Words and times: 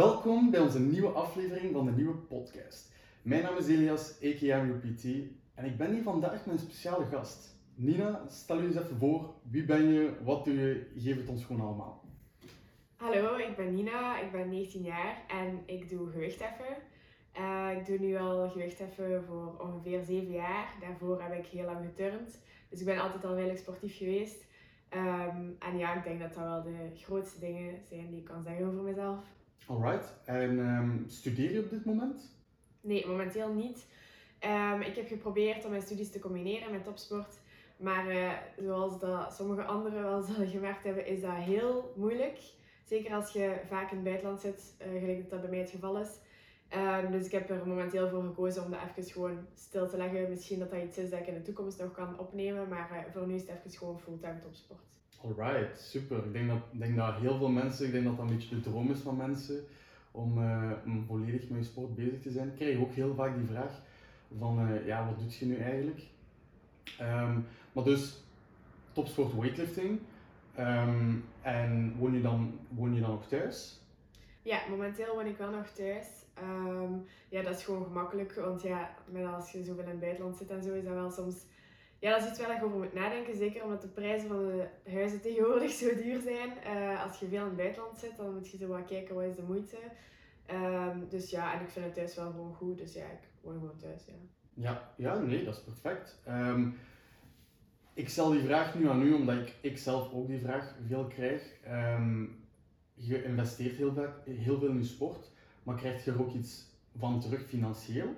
Welkom 0.00 0.50
bij 0.50 0.60
onze 0.60 0.80
nieuwe 0.80 1.08
aflevering 1.08 1.72
van 1.72 1.84
de 1.84 1.90
nieuwe 1.92 2.14
podcast. 2.14 2.92
Mijn 3.22 3.42
naam 3.42 3.56
is 3.56 3.68
Elias, 3.68 4.10
a.k.a. 4.24 4.58
En 5.54 5.64
ik 5.64 5.76
ben 5.76 5.92
hier 5.92 6.02
vandaag 6.02 6.46
met 6.46 6.54
een 6.54 6.58
speciale 6.58 7.04
gast. 7.04 7.56
Nina, 7.74 8.24
stel 8.28 8.60
je 8.60 8.66
eens 8.66 8.76
even 8.76 8.96
voor. 8.96 9.34
Wie 9.42 9.64
ben 9.64 9.92
je? 9.92 10.12
Wat 10.24 10.44
doe 10.44 10.54
je? 10.54 10.90
Geef 10.96 11.16
het 11.16 11.28
ons 11.28 11.44
gewoon 11.44 11.66
allemaal. 11.66 12.04
Hallo, 12.96 13.36
ik 13.36 13.56
ben 13.56 13.74
Nina, 13.74 14.20
ik 14.20 14.32
ben 14.32 14.48
19 14.48 14.82
jaar 14.82 15.24
en 15.28 15.62
ik 15.66 15.88
doe 15.88 16.10
gewichtheffen. 16.10 16.76
Uh, 17.38 17.68
ik 17.78 17.86
doe 17.86 17.98
nu 17.98 18.16
al 18.16 18.48
gewichtheffen 18.48 19.24
voor 19.24 19.54
ongeveer 19.58 20.02
7 20.04 20.32
jaar. 20.32 20.74
Daarvoor 20.80 21.22
heb 21.22 21.32
ik 21.32 21.46
heel 21.46 21.64
lang 21.64 21.84
geturnd. 21.84 22.38
Dus 22.68 22.80
ik 22.80 22.86
ben 22.86 23.00
altijd 23.00 23.24
al 23.24 23.34
redelijk 23.34 23.58
sportief 23.58 23.96
geweest. 23.96 24.44
Um, 24.94 25.56
en 25.58 25.78
ja, 25.78 25.94
ik 25.94 26.04
denk 26.04 26.20
dat 26.20 26.34
dat 26.34 26.44
wel 26.44 26.62
de 26.62 26.90
grootste 26.94 27.40
dingen 27.40 27.74
zijn 27.88 28.10
die 28.10 28.18
ik 28.18 28.24
kan 28.24 28.42
zeggen 28.42 28.66
over 28.66 28.82
mezelf. 28.82 29.38
Alright. 29.70 30.12
En 30.24 30.58
um, 30.58 31.04
studeer 31.06 31.52
je 31.52 31.60
op 31.60 31.70
dit 31.70 31.84
moment? 31.84 32.22
Nee, 32.80 33.06
momenteel 33.06 33.52
niet. 33.52 33.86
Um, 34.44 34.80
ik 34.80 34.96
heb 34.96 35.06
geprobeerd 35.06 35.64
om 35.64 35.70
mijn 35.70 35.82
studies 35.82 36.10
te 36.10 36.18
combineren 36.18 36.70
met 36.70 36.84
topsport. 36.84 37.38
Maar 37.76 38.10
uh, 38.12 38.32
zoals 38.58 39.00
dat 39.00 39.34
sommige 39.34 39.64
anderen 39.64 40.02
wel 40.02 40.22
zullen 40.32 40.48
gemerkt 40.48 40.84
hebben, 40.84 41.06
is 41.06 41.20
dat 41.20 41.34
heel 41.34 41.92
moeilijk. 41.96 42.38
Zeker 42.84 43.14
als 43.14 43.32
je 43.32 43.60
vaak 43.68 43.90
in 43.90 43.96
het 43.96 44.04
buitenland 44.04 44.40
zit, 44.40 44.74
uh, 44.80 45.00
gelijk 45.00 45.20
dat 45.20 45.30
dat 45.30 45.40
bij 45.40 45.50
mij 45.50 45.58
het 45.58 45.70
geval 45.70 45.98
is. 45.98 46.18
Um, 46.76 47.10
dus 47.10 47.26
ik 47.26 47.32
heb 47.32 47.50
er 47.50 47.66
momenteel 47.66 48.08
voor 48.08 48.22
gekozen 48.22 48.64
om 48.64 48.70
dat 48.70 48.80
even 48.96 49.12
gewoon 49.12 49.46
stil 49.54 49.88
te 49.88 49.96
leggen. 49.96 50.28
Misschien 50.28 50.58
dat 50.58 50.70
dat 50.70 50.82
iets 50.82 50.98
is 50.98 51.10
dat 51.10 51.20
ik 51.20 51.26
in 51.26 51.34
de 51.34 51.42
toekomst 51.42 51.78
nog 51.78 51.92
kan 51.92 52.18
opnemen, 52.18 52.68
maar 52.68 52.90
uh, 52.92 53.12
voor 53.12 53.26
nu 53.26 53.34
is 53.34 53.40
het 53.40 53.50
even 53.50 53.70
gewoon 53.70 54.00
fulltime 54.00 54.38
topsport. 54.38 54.90
Alright, 55.24 55.80
super. 55.80 56.24
Ik 56.24 56.32
denk 56.32 56.48
dat, 56.48 56.62
denk 56.70 56.96
dat 56.96 57.14
heel 57.14 57.38
veel 57.38 57.48
mensen, 57.48 57.86
ik 57.86 57.92
denk 57.92 58.04
dat 58.04 58.16
dat 58.16 58.28
een 58.28 58.36
beetje 58.36 58.54
de 58.54 58.60
droom 58.60 58.90
is 58.90 58.98
van 58.98 59.16
mensen 59.16 59.64
om, 60.10 60.38
om 60.84 61.04
volledig 61.06 61.48
met 61.48 61.58
je 61.58 61.64
sport 61.64 61.94
bezig 61.94 62.20
te 62.22 62.30
zijn. 62.30 62.48
Ik 62.48 62.54
krijg 62.54 62.78
ook 62.78 62.92
heel 62.92 63.14
vaak 63.14 63.36
die 63.36 63.46
vraag 63.46 63.80
van, 64.38 64.84
ja, 64.84 65.06
wat 65.06 65.18
doet 65.18 65.34
je 65.34 65.46
nu 65.46 65.56
eigenlijk? 65.56 66.00
Um, 67.00 67.46
maar 67.72 67.84
dus, 67.84 68.22
topsport 68.92 69.34
weightlifting. 69.34 70.00
Um, 70.58 71.24
en 71.42 71.94
woon 71.98 72.12
je, 72.12 72.20
dan, 72.20 72.58
woon 72.68 72.94
je 72.94 73.00
dan 73.00 73.10
nog 73.10 73.26
thuis? 73.26 73.80
Ja, 74.42 74.60
momenteel 74.68 75.14
woon 75.14 75.26
ik 75.26 75.36
wel 75.36 75.50
nog 75.50 75.68
thuis. 75.68 76.06
Um, 76.42 77.04
ja, 77.28 77.42
dat 77.42 77.56
is 77.56 77.64
gewoon 77.64 77.84
gemakkelijk, 77.84 78.34
want 78.34 78.62
ja, 78.62 78.94
als 79.34 79.52
je 79.52 79.64
zoveel 79.64 79.82
in 79.82 79.90
het 79.90 80.00
buitenland 80.00 80.36
zit 80.36 80.50
en 80.50 80.62
zo, 80.62 80.74
is 80.74 80.84
dat 80.84 80.94
wel 80.94 81.10
soms... 81.10 81.34
Ja, 82.00 82.10
dat 82.10 82.22
is 82.22 82.28
iets 82.28 82.38
waar 82.38 82.56
je 82.56 82.64
over 82.64 82.78
moet 82.78 82.94
nadenken, 82.94 83.36
zeker 83.36 83.64
omdat 83.64 83.82
de 83.82 83.88
prijzen 83.88 84.28
van 84.28 84.46
de 84.46 84.90
huizen 84.90 85.20
tegenwoordig 85.20 85.70
zo 85.80 85.94
duur 85.94 86.20
zijn. 86.20 86.50
Uh, 86.66 87.04
als 87.04 87.18
je 87.18 87.28
veel 87.28 87.40
in 87.40 87.46
het 87.46 87.56
buitenland 87.56 87.98
zit, 87.98 88.16
dan 88.16 88.34
moet 88.34 88.50
je 88.50 88.56
zo 88.56 88.66
wat 88.66 88.84
kijken, 88.84 89.14
wat 89.14 89.24
is 89.24 89.36
de 89.36 89.42
moeite. 89.42 89.76
Um, 90.52 91.08
dus 91.08 91.30
ja, 91.30 91.54
en 91.54 91.60
ik 91.60 91.68
vind 91.68 91.84
het 91.84 91.94
thuis 91.94 92.14
wel 92.14 92.30
gewoon 92.30 92.54
goed, 92.54 92.78
dus 92.78 92.92
ja, 92.92 93.04
ik 93.04 93.28
woon 93.40 93.58
gewoon 93.58 93.76
thuis, 93.76 94.04
ja. 94.06 94.14
Ja, 94.54 94.92
ja 94.96 95.18
nee, 95.18 95.44
dat 95.44 95.54
is 95.54 95.62
perfect. 95.62 96.22
Um, 96.28 96.78
ik 97.94 98.08
stel 98.08 98.30
die 98.30 98.42
vraag 98.42 98.74
nu 98.74 98.88
aan 98.88 99.02
u, 99.02 99.12
omdat 99.12 99.36
ik, 99.36 99.54
ik 99.60 99.78
zelf 99.78 100.12
ook 100.12 100.26
die 100.26 100.40
vraag 100.40 100.74
veel 100.86 101.06
krijg. 101.06 101.42
Um, 101.68 102.44
je 102.94 103.24
investeert 103.24 103.76
heel, 103.76 103.92
vaak, 103.92 104.26
heel 104.26 104.58
veel 104.58 104.68
in 104.68 104.78
je 104.78 104.84
sport, 104.84 105.30
maar 105.62 105.76
krijg 105.76 106.04
je 106.04 106.10
er 106.10 106.20
ook 106.20 106.34
iets 106.34 106.66
van 106.98 107.20
terug 107.20 107.46
financieel? 107.46 108.16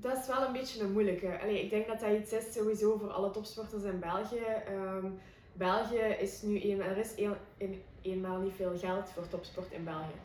Dat 0.00 0.18
is 0.18 0.26
wel 0.26 0.46
een 0.46 0.52
beetje 0.52 0.82
een 0.82 0.92
moeilijke. 0.92 1.26
Ik 1.26 1.70
denk 1.70 1.86
dat 1.86 2.00
dat 2.00 2.10
iets 2.10 2.32
is 2.32 2.52
sowieso 2.52 2.96
voor 2.96 3.10
alle 3.10 3.30
topsporters 3.30 3.82
in 3.82 3.98
België. 3.98 4.46
Um, 4.68 5.18
België 5.52 6.16
is 6.18 6.42
nu 6.42 6.62
een, 6.62 6.80
er 6.82 6.96
is 6.96 7.12
een, 7.16 7.34
een, 7.58 7.82
eenmaal 8.02 8.38
niet 8.38 8.52
veel 8.56 8.78
geld 8.78 9.08
voor 9.10 9.28
topsport 9.28 9.72
in 9.72 9.84
België. 9.84 10.18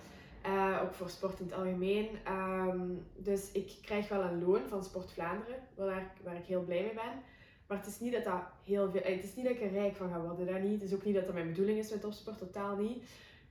Uh, 0.46 0.80
ook 0.84 0.94
voor 0.94 1.10
sport 1.10 1.40
in 1.40 1.46
het 1.46 1.56
algemeen. 1.56 2.08
Um, 2.28 3.06
dus 3.16 3.52
ik 3.52 3.72
krijg 3.82 4.10
wel 4.10 4.22
een 4.22 4.46
loon 4.46 4.62
van 4.68 4.84
Sport 4.84 5.12
Vlaanderen, 5.12 5.60
waar, 5.76 6.12
waar 6.24 6.36
ik 6.36 6.46
heel 6.46 6.64
blij 6.64 6.82
mee 6.82 6.94
ben. 6.94 7.24
Maar 7.68 7.78
het 7.78 7.88
is 7.88 8.00
niet 8.00 8.14
dat 8.14 8.24
dat 8.24 8.42
heel 8.64 8.92
veel. 8.92 9.02
Het 9.04 9.24
is 9.24 9.36
niet 9.36 9.46
dat 9.46 9.56
ik 9.56 9.62
er 9.62 9.72
rijk 9.72 9.96
van 9.96 10.10
ga 10.10 10.20
worden, 10.20 10.46
dat 10.46 10.62
niet. 10.62 10.82
Het 10.82 10.90
is 10.90 10.96
ook 10.96 11.06
niet 11.06 11.16
dat 11.16 11.26
dat 11.26 11.34
mijn 11.34 11.48
bedoeling 11.48 11.78
is 11.78 11.92
met 11.92 12.02
topsport, 12.02 12.38
totaal 12.38 12.76
niet. 12.76 13.04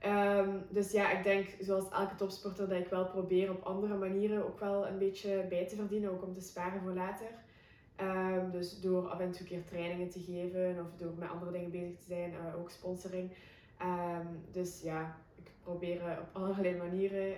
Um, 0.07 0.63
dus 0.69 0.93
ja, 0.93 1.11
ik 1.11 1.25
denk 1.25 1.49
zoals 1.61 1.89
elke 1.91 2.15
topsporter 2.15 2.69
dat 2.69 2.79
ik 2.79 2.89
wel 2.89 3.07
probeer 3.07 3.51
op 3.51 3.63
andere 3.63 3.97
manieren 3.97 4.47
ook 4.47 4.61
wel 4.61 4.87
een 4.87 4.99
beetje 4.99 5.47
bij 5.49 5.67
te 5.67 5.77
verdienen, 5.77 6.11
ook 6.11 6.23
om 6.23 6.35
te 6.35 6.41
sparen 6.41 6.81
voor 6.81 6.93
later. 6.93 7.27
Um, 8.01 8.51
dus 8.51 8.81
door 8.81 9.09
af 9.09 9.21
en 9.21 9.31
toe 9.31 9.47
keer 9.47 9.65
trainingen 9.65 10.09
te 10.09 10.21
geven 10.21 10.81
of 10.81 10.97
door 10.97 11.13
met 11.19 11.31
andere 11.31 11.51
dingen 11.51 11.71
bezig 11.71 11.99
te 11.99 12.05
zijn, 12.07 12.33
uh, 12.33 12.61
ook 12.61 12.71
sponsoring. 12.71 13.31
Um, 13.83 14.41
dus 14.53 14.83
ja, 14.83 15.17
ik 15.37 15.51
probeer 15.63 15.97
uh, 15.97 16.19
op 16.21 16.43
allerlei 16.43 16.77
manieren 16.77 17.29
uh, 17.29 17.37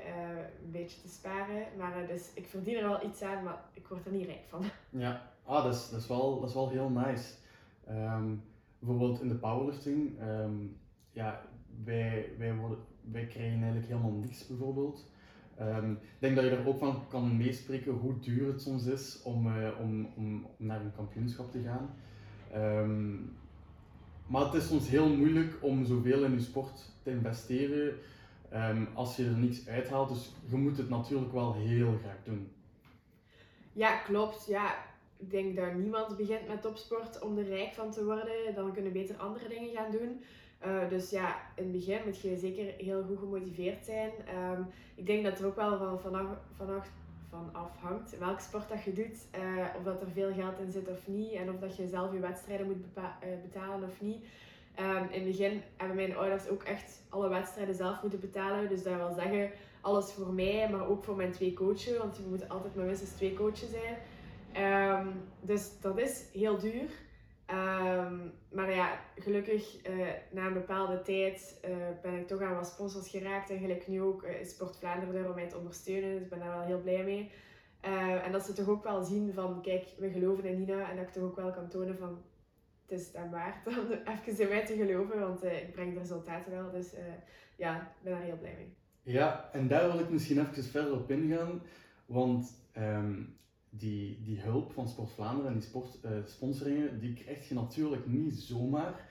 een 0.65 0.71
beetje 0.71 1.01
te 1.01 1.09
sparen. 1.09 1.67
Maar 1.79 2.07
dus 2.07 2.31
ik 2.35 2.47
verdien 2.47 2.77
er 2.77 2.89
wel 2.89 3.05
iets 3.05 3.23
aan, 3.23 3.45
maar 3.45 3.61
ik 3.73 3.87
word 3.87 4.07
er 4.07 4.13
niet 4.13 4.27
rijk 4.27 4.45
van. 4.49 4.63
Ja, 4.91 5.31
ah, 5.45 5.65
dat, 5.65 5.75
is, 5.75 5.91
dat, 5.91 6.01
is 6.01 6.09
wel, 6.09 6.41
dat 6.41 6.49
is 6.49 6.55
wel 6.55 6.69
heel 6.69 6.89
nice. 6.89 7.35
Bijvoorbeeld 8.79 9.21
in 9.21 9.29
de 9.29 9.35
powerlifting, 9.35 10.19
ja, 11.17 11.43
wij, 11.85 12.29
wij, 13.03 13.27
krijgen 13.27 13.63
eigenlijk 13.63 13.87
helemaal 13.87 14.11
niks 14.11 14.47
bijvoorbeeld. 14.47 15.11
Um, 15.61 15.93
ik 15.93 16.19
denk 16.19 16.37
dat 16.37 16.45
je 16.45 16.51
er 16.51 16.67
ook 16.67 16.79
van 16.79 17.09
kan 17.09 17.37
meespreken 17.37 17.93
hoe 17.93 18.19
duur 18.19 18.47
het 18.47 18.63
soms 18.63 18.87
is 18.87 19.23
om, 19.23 19.47
uh, 19.47 19.69
om, 19.81 20.09
om, 20.17 20.47
naar 20.57 20.81
een 20.81 20.95
kampioenschap 20.97 21.51
te 21.51 21.63
gaan. 21.63 21.95
Um, 22.83 23.37
maar 24.27 24.45
het 24.45 24.55
is 24.55 24.67
soms 24.67 24.89
heel 24.89 25.09
moeilijk 25.09 25.55
om 25.61 25.85
zoveel 25.85 26.25
in 26.25 26.33
je 26.33 26.41
sport 26.41 26.93
te 27.03 27.11
investeren 27.11 27.95
um, 28.53 28.89
als 28.95 29.17
je 29.17 29.25
er 29.25 29.37
niets 29.37 29.69
uithaalt. 29.69 30.09
Dus 30.09 30.33
je 30.51 30.57
moet 30.57 30.77
het 30.77 30.89
natuurlijk 30.89 31.33
wel 31.33 31.55
heel 31.55 31.99
graag 32.03 32.23
doen. 32.25 32.53
Ja, 33.73 33.97
klopt. 33.97 34.47
Ja, 34.47 34.75
ik 35.17 35.31
denk 35.31 35.57
dat 35.57 35.75
niemand 35.75 36.17
begint 36.17 36.49
met 36.49 36.63
topsport 36.63 37.21
om 37.21 37.39
er 37.39 37.49
rijk 37.49 37.73
van 37.73 37.91
te 37.91 38.05
worden. 38.05 38.55
Dan 38.55 38.73
kunnen 38.73 38.93
beter 38.93 39.17
andere 39.17 39.49
dingen 39.49 39.75
gaan 39.75 39.91
doen. 39.91 40.21
Uh, 40.67 40.89
dus 40.89 41.11
ja, 41.11 41.37
in 41.55 41.63
het 41.63 41.73
begin 41.73 42.01
moet 42.05 42.21
je 42.21 42.37
zeker 42.37 42.75
heel 42.85 43.03
goed 43.03 43.19
gemotiveerd 43.19 43.85
zijn. 43.85 44.11
Um, 44.51 44.67
ik 44.95 45.07
denk 45.07 45.25
dat 45.25 45.39
er 45.39 45.47
ook 45.47 45.57
wel 45.57 45.79
van, 45.79 46.01
vanaf, 46.01 46.27
vanaf, 46.57 46.89
van 47.31 47.49
afhangt 47.53 48.19
welke 48.19 48.43
sport 48.43 48.69
dat 48.69 48.83
je 48.83 48.93
doet. 48.93 49.27
Uh, 49.39 49.67
of 49.77 49.83
dat 49.83 50.01
er 50.01 50.11
veel 50.11 50.33
geld 50.33 50.59
in 50.59 50.73
zit 50.73 50.89
of 50.89 51.07
niet. 51.07 51.33
En 51.33 51.51
of 51.51 51.59
dat 51.59 51.77
je 51.77 51.87
zelf 51.89 52.13
je 52.13 52.19
wedstrijden 52.19 52.67
moet 52.67 52.77
uh, 52.99 53.05
betalen 53.43 53.89
of 53.89 54.01
niet. 54.01 54.25
Um, 54.81 55.11
in 55.11 55.21
het 55.21 55.37
begin 55.37 55.63
hebben 55.77 55.97
mijn 55.97 56.17
ouders 56.17 56.49
ook 56.49 56.63
echt 56.63 57.03
alle 57.09 57.29
wedstrijden 57.29 57.75
zelf 57.75 58.03
moeten 58.03 58.21
betalen. 58.21 58.69
Dus 58.69 58.83
dat 58.83 58.97
wil 58.97 59.15
zeggen, 59.15 59.51
alles 59.81 60.13
voor 60.13 60.33
mij, 60.33 60.71
maar 60.71 60.89
ook 60.89 61.05
voor 61.05 61.17
mijn 61.17 61.33
twee 61.33 61.53
coaches. 61.53 61.99
Want 61.99 62.17
we 62.17 62.29
moeten 62.29 62.49
altijd 62.49 62.75
met 62.75 62.87
minstens 62.87 63.11
twee 63.11 63.35
coaches 63.35 63.71
zijn. 63.71 63.97
Um, 64.99 65.23
dus 65.41 65.71
dat 65.81 65.99
is 65.99 66.25
heel 66.33 66.59
duur. 66.59 66.91
Um, 67.51 68.33
maar 68.51 68.75
ja, 68.75 69.01
gelukkig 69.17 69.89
uh, 69.89 70.07
na 70.31 70.47
een 70.47 70.53
bepaalde 70.53 71.03
tijd 71.03 71.61
uh, 71.69 71.77
ben 72.03 72.15
ik 72.15 72.27
toch 72.27 72.41
aan 72.41 72.55
wat 72.55 72.67
sponsors 72.67 73.09
geraakt. 73.09 73.51
En 73.51 73.59
gelijk 73.59 73.87
nu 73.87 74.01
ook 74.01 74.23
uh, 74.23 74.41
is 74.41 74.51
Sport 74.51 74.77
Vlaanderen 74.77 75.15
er 75.15 75.29
om 75.29 75.35
mij 75.35 75.49
te 75.49 75.57
ondersteunen. 75.57 76.13
Dus 76.13 76.23
ik 76.23 76.29
ben 76.29 76.39
daar 76.39 76.57
wel 76.59 76.67
heel 76.67 76.81
blij 76.81 77.05
mee. 77.05 77.31
en 78.25 78.33
dat 78.33 78.47
ze 78.47 78.53
toch 78.53 78.69
ook 78.69 78.85
wel 78.85 79.05
zien 79.05 79.33
van, 79.33 79.63
kijk, 79.63 79.87
we 79.99 80.11
geloven 80.11 80.45
in 80.45 80.59
Nina. 80.59 80.91
En 80.91 80.97
dat 80.97 81.07
ik 81.07 81.13
toch 81.13 81.23
ook 81.23 81.37
wel 81.37 81.51
kan 81.51 81.69
tonen 81.69 81.99
van, 81.99 82.23
het 82.87 83.01
is 83.01 83.07
het 83.13 83.31
waard 83.31 83.67
om 83.67 83.75
even 83.91 84.43
in 84.43 84.49
mij 84.49 84.67
te 84.67 84.77
geloven. 84.77 85.21
Want 85.21 85.45
ik 85.45 85.73
breng 85.73 85.93
de 85.93 85.99
resultaten 85.99 86.53
wel. 86.53 86.71
Dus 86.71 86.95
ja, 87.57 87.81
ik 87.81 88.03
ben 88.03 88.13
daar 88.13 88.23
heel 88.23 88.39
blij 88.39 88.55
mee. 88.57 88.75
Ja, 89.15 89.51
en 89.53 89.69
daar 89.69 89.91
wil 89.91 90.01
ik 90.01 90.11
misschien 90.11 90.41
even 90.41 90.65
verder 90.65 90.93
op 90.93 91.11
ingaan. 91.11 91.63
Want 92.07 92.53
um, 92.79 93.37
die, 93.79 94.23
die 94.23 94.41
hulp 94.41 94.73
van 94.73 94.89
Sport 94.89 95.11
Vlaanderen 95.11 95.53
en 95.53 95.59
die 95.59 95.69
sport, 95.69 95.99
uh, 96.05 96.11
sponsoringen, 96.25 97.01
die 97.01 97.15
krijg 97.15 97.49
je 97.49 97.55
natuurlijk 97.55 98.07
niet 98.07 98.35
zomaar. 98.35 99.09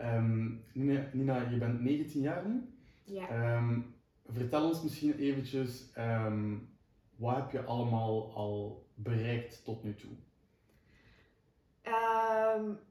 Um, 0.00 0.64
Nina, 0.72 1.08
Nina, 1.12 1.50
je 1.50 1.56
bent 1.56 1.80
19 1.80 2.20
jaar 2.20 2.48
nu. 2.48 2.74
Ja. 3.04 3.56
Um, 3.56 3.94
vertel 4.26 4.68
ons 4.68 4.82
misschien 4.82 5.18
eventjes, 5.18 5.90
um, 5.98 6.68
wat 7.16 7.36
heb 7.36 7.50
je 7.50 7.64
allemaal 7.64 8.34
al 8.34 8.86
bereikt 8.94 9.64
tot 9.64 9.84
nu 9.84 9.94
toe? 9.94 10.10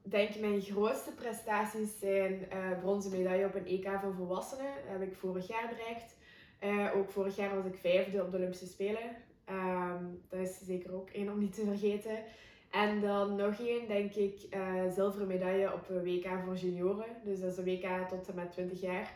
Ik 0.04 0.10
denk 0.10 0.38
mijn 0.40 0.60
grootste 0.60 1.12
prestaties 1.12 1.98
zijn 1.98 2.46
uh, 2.52 2.78
bronzen 2.80 3.10
medaille 3.10 3.46
op 3.46 3.54
een 3.54 3.66
EK 3.66 3.88
voor 4.00 4.14
volwassenen. 4.14 4.74
Dat 4.74 4.98
heb 4.98 5.02
ik 5.02 5.16
vorig 5.16 5.48
jaar 5.48 5.68
bereikt. 5.68 6.16
Uh, 6.64 6.96
ook 6.96 7.10
vorig 7.10 7.36
jaar 7.36 7.54
was 7.56 7.64
ik 7.64 7.78
vijfde 7.78 8.22
op 8.22 8.30
de 8.30 8.36
Olympische 8.36 8.66
Spelen. 8.66 9.16
Um, 9.50 10.22
dat 10.28 10.40
is 10.40 10.58
zeker 10.62 10.94
ook 10.94 11.10
één 11.10 11.32
om 11.32 11.38
niet 11.38 11.54
te 11.54 11.64
vergeten. 11.64 12.24
En 12.70 13.00
dan 13.00 13.36
nog 13.36 13.60
één, 13.60 13.88
denk 13.88 14.14
ik, 14.14 14.46
uh, 14.50 14.92
zilveren 14.92 15.26
medaille 15.26 15.72
op 15.72 15.88
een 15.88 16.02
WK 16.02 16.28
voor 16.44 16.54
junioren. 16.54 17.16
Dus 17.24 17.40
dat 17.40 17.52
is 17.52 17.58
een 17.58 17.64
WK 17.64 18.08
tot 18.08 18.28
en 18.28 18.34
met 18.34 18.52
20 18.52 18.80
jaar. 18.80 19.12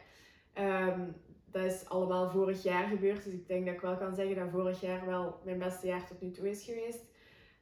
Um, 0.58 1.14
dat 1.50 1.64
is 1.64 1.88
allemaal 1.88 2.30
vorig 2.30 2.62
jaar 2.62 2.88
gebeurd. 2.88 3.24
Dus 3.24 3.32
ik 3.32 3.48
denk 3.48 3.66
dat 3.66 3.74
ik 3.74 3.80
wel 3.80 3.96
kan 3.96 4.14
zeggen 4.14 4.36
dat 4.36 4.50
vorig 4.50 4.80
jaar 4.80 5.06
wel 5.06 5.40
mijn 5.44 5.58
beste 5.58 5.86
jaar 5.86 6.06
tot 6.06 6.20
nu 6.20 6.30
toe 6.30 6.50
is 6.50 6.64
geweest. 6.64 7.04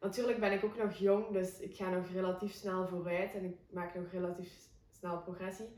Natuurlijk 0.01 0.41
ben 0.41 0.53
ik 0.53 0.65
ook 0.65 0.77
nog 0.77 0.95
jong, 0.95 1.29
dus 1.29 1.61
ik 1.61 1.77
ga 1.77 1.91
nog 1.91 2.11
relatief 2.13 2.53
snel 2.53 2.87
vooruit 2.87 3.35
en 3.35 3.45
ik 3.45 3.57
maak 3.71 3.95
nog 3.95 4.11
relatief 4.13 4.53
snel 4.91 5.19
progressie. 5.19 5.69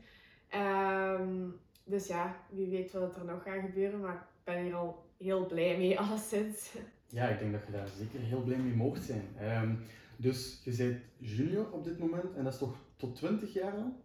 Um, 0.55 1.59
dus 1.83 2.07
ja, 2.07 2.35
wie 2.49 2.69
weet 2.69 2.91
wat 2.91 3.15
er 3.15 3.25
nog 3.25 3.43
gaat 3.43 3.61
gebeuren, 3.61 3.99
maar 3.99 4.13
ik 4.15 4.43
ben 4.43 4.63
hier 4.63 4.75
al 4.75 5.05
heel 5.21 5.45
blij 5.45 5.77
mee, 5.77 5.99
alleszins. 5.99 6.71
Ja, 7.07 7.27
ik 7.27 7.39
denk 7.39 7.51
dat 7.51 7.65
je 7.65 7.71
daar 7.71 7.87
zeker 7.97 8.19
heel 8.19 8.41
blij 8.41 8.57
mee 8.57 8.73
mocht 8.73 9.03
zijn. 9.03 9.27
Ehm, 9.37 9.75
dus 10.17 10.61
je 10.63 10.75
bent 10.75 10.97
junior 11.17 11.71
op 11.71 11.83
dit 11.83 11.99
moment 11.99 12.35
en 12.35 12.43
dat 12.43 12.53
is 12.53 12.59
toch 12.59 12.75
tot 12.95 13.15
20 13.15 13.53
jaar 13.53 13.73
al? 13.73 13.95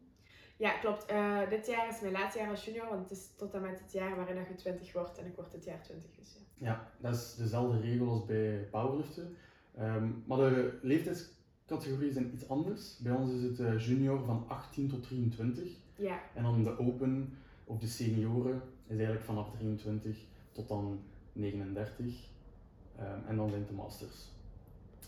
Ja, 0.57 0.79
klopt. 0.79 1.05
Eh, 1.05 1.49
dit 1.49 1.67
jaar 1.67 1.89
is 1.89 2.01
mijn 2.01 2.13
laatste 2.13 2.39
jaar 2.39 2.51
als 2.51 2.65
junior, 2.65 2.89
want 2.89 3.09
het 3.09 3.19
is 3.19 3.27
tot 3.37 3.55
en 3.55 3.61
met 3.61 3.81
het 3.81 3.93
jaar 3.93 4.17
waarin 4.17 4.37
je 4.37 4.55
20 4.55 4.93
wordt 4.93 5.19
en 5.19 5.27
ik 5.27 5.35
word 5.35 5.53
dit 5.53 5.65
jaar 5.65 5.83
20. 5.83 6.11
Dus 6.19 6.37
ja. 6.55 6.67
ja, 6.67 6.91
dat 6.99 7.15
is 7.15 7.35
dezelfde 7.35 7.81
regel 7.81 8.09
als 8.09 8.25
bij 8.25 8.69
powerliften. 8.71 9.37
Ehm, 9.77 10.09
maar 10.27 10.39
de 10.39 10.79
leeftijdscategorieën 10.83 12.13
zijn 12.13 12.35
iets 12.35 12.49
anders. 12.49 12.99
Bij 12.99 13.13
ons 13.13 13.33
is 13.33 13.43
het 13.43 13.59
uh, 13.59 13.87
junior 13.87 14.25
van 14.25 14.45
18 14.49 14.89
tot 14.89 15.03
23. 15.03 15.69
Ja. 15.97 16.21
En 16.35 16.43
dan 16.43 16.63
de 16.63 16.79
open 16.79 17.39
of 17.65 17.79
de 17.79 17.87
senioren 17.87 18.63
is 18.87 18.97
eigenlijk 18.97 19.25
vanaf 19.25 19.51
23 19.51 20.25
tot 20.57 20.69
dan 20.69 21.01
39. 21.33 22.15
Ehm, 22.99 23.19
en 23.29 23.37
dan 23.37 23.51
zijn 23.51 23.67
de 23.67 23.73
masters. 23.73 24.33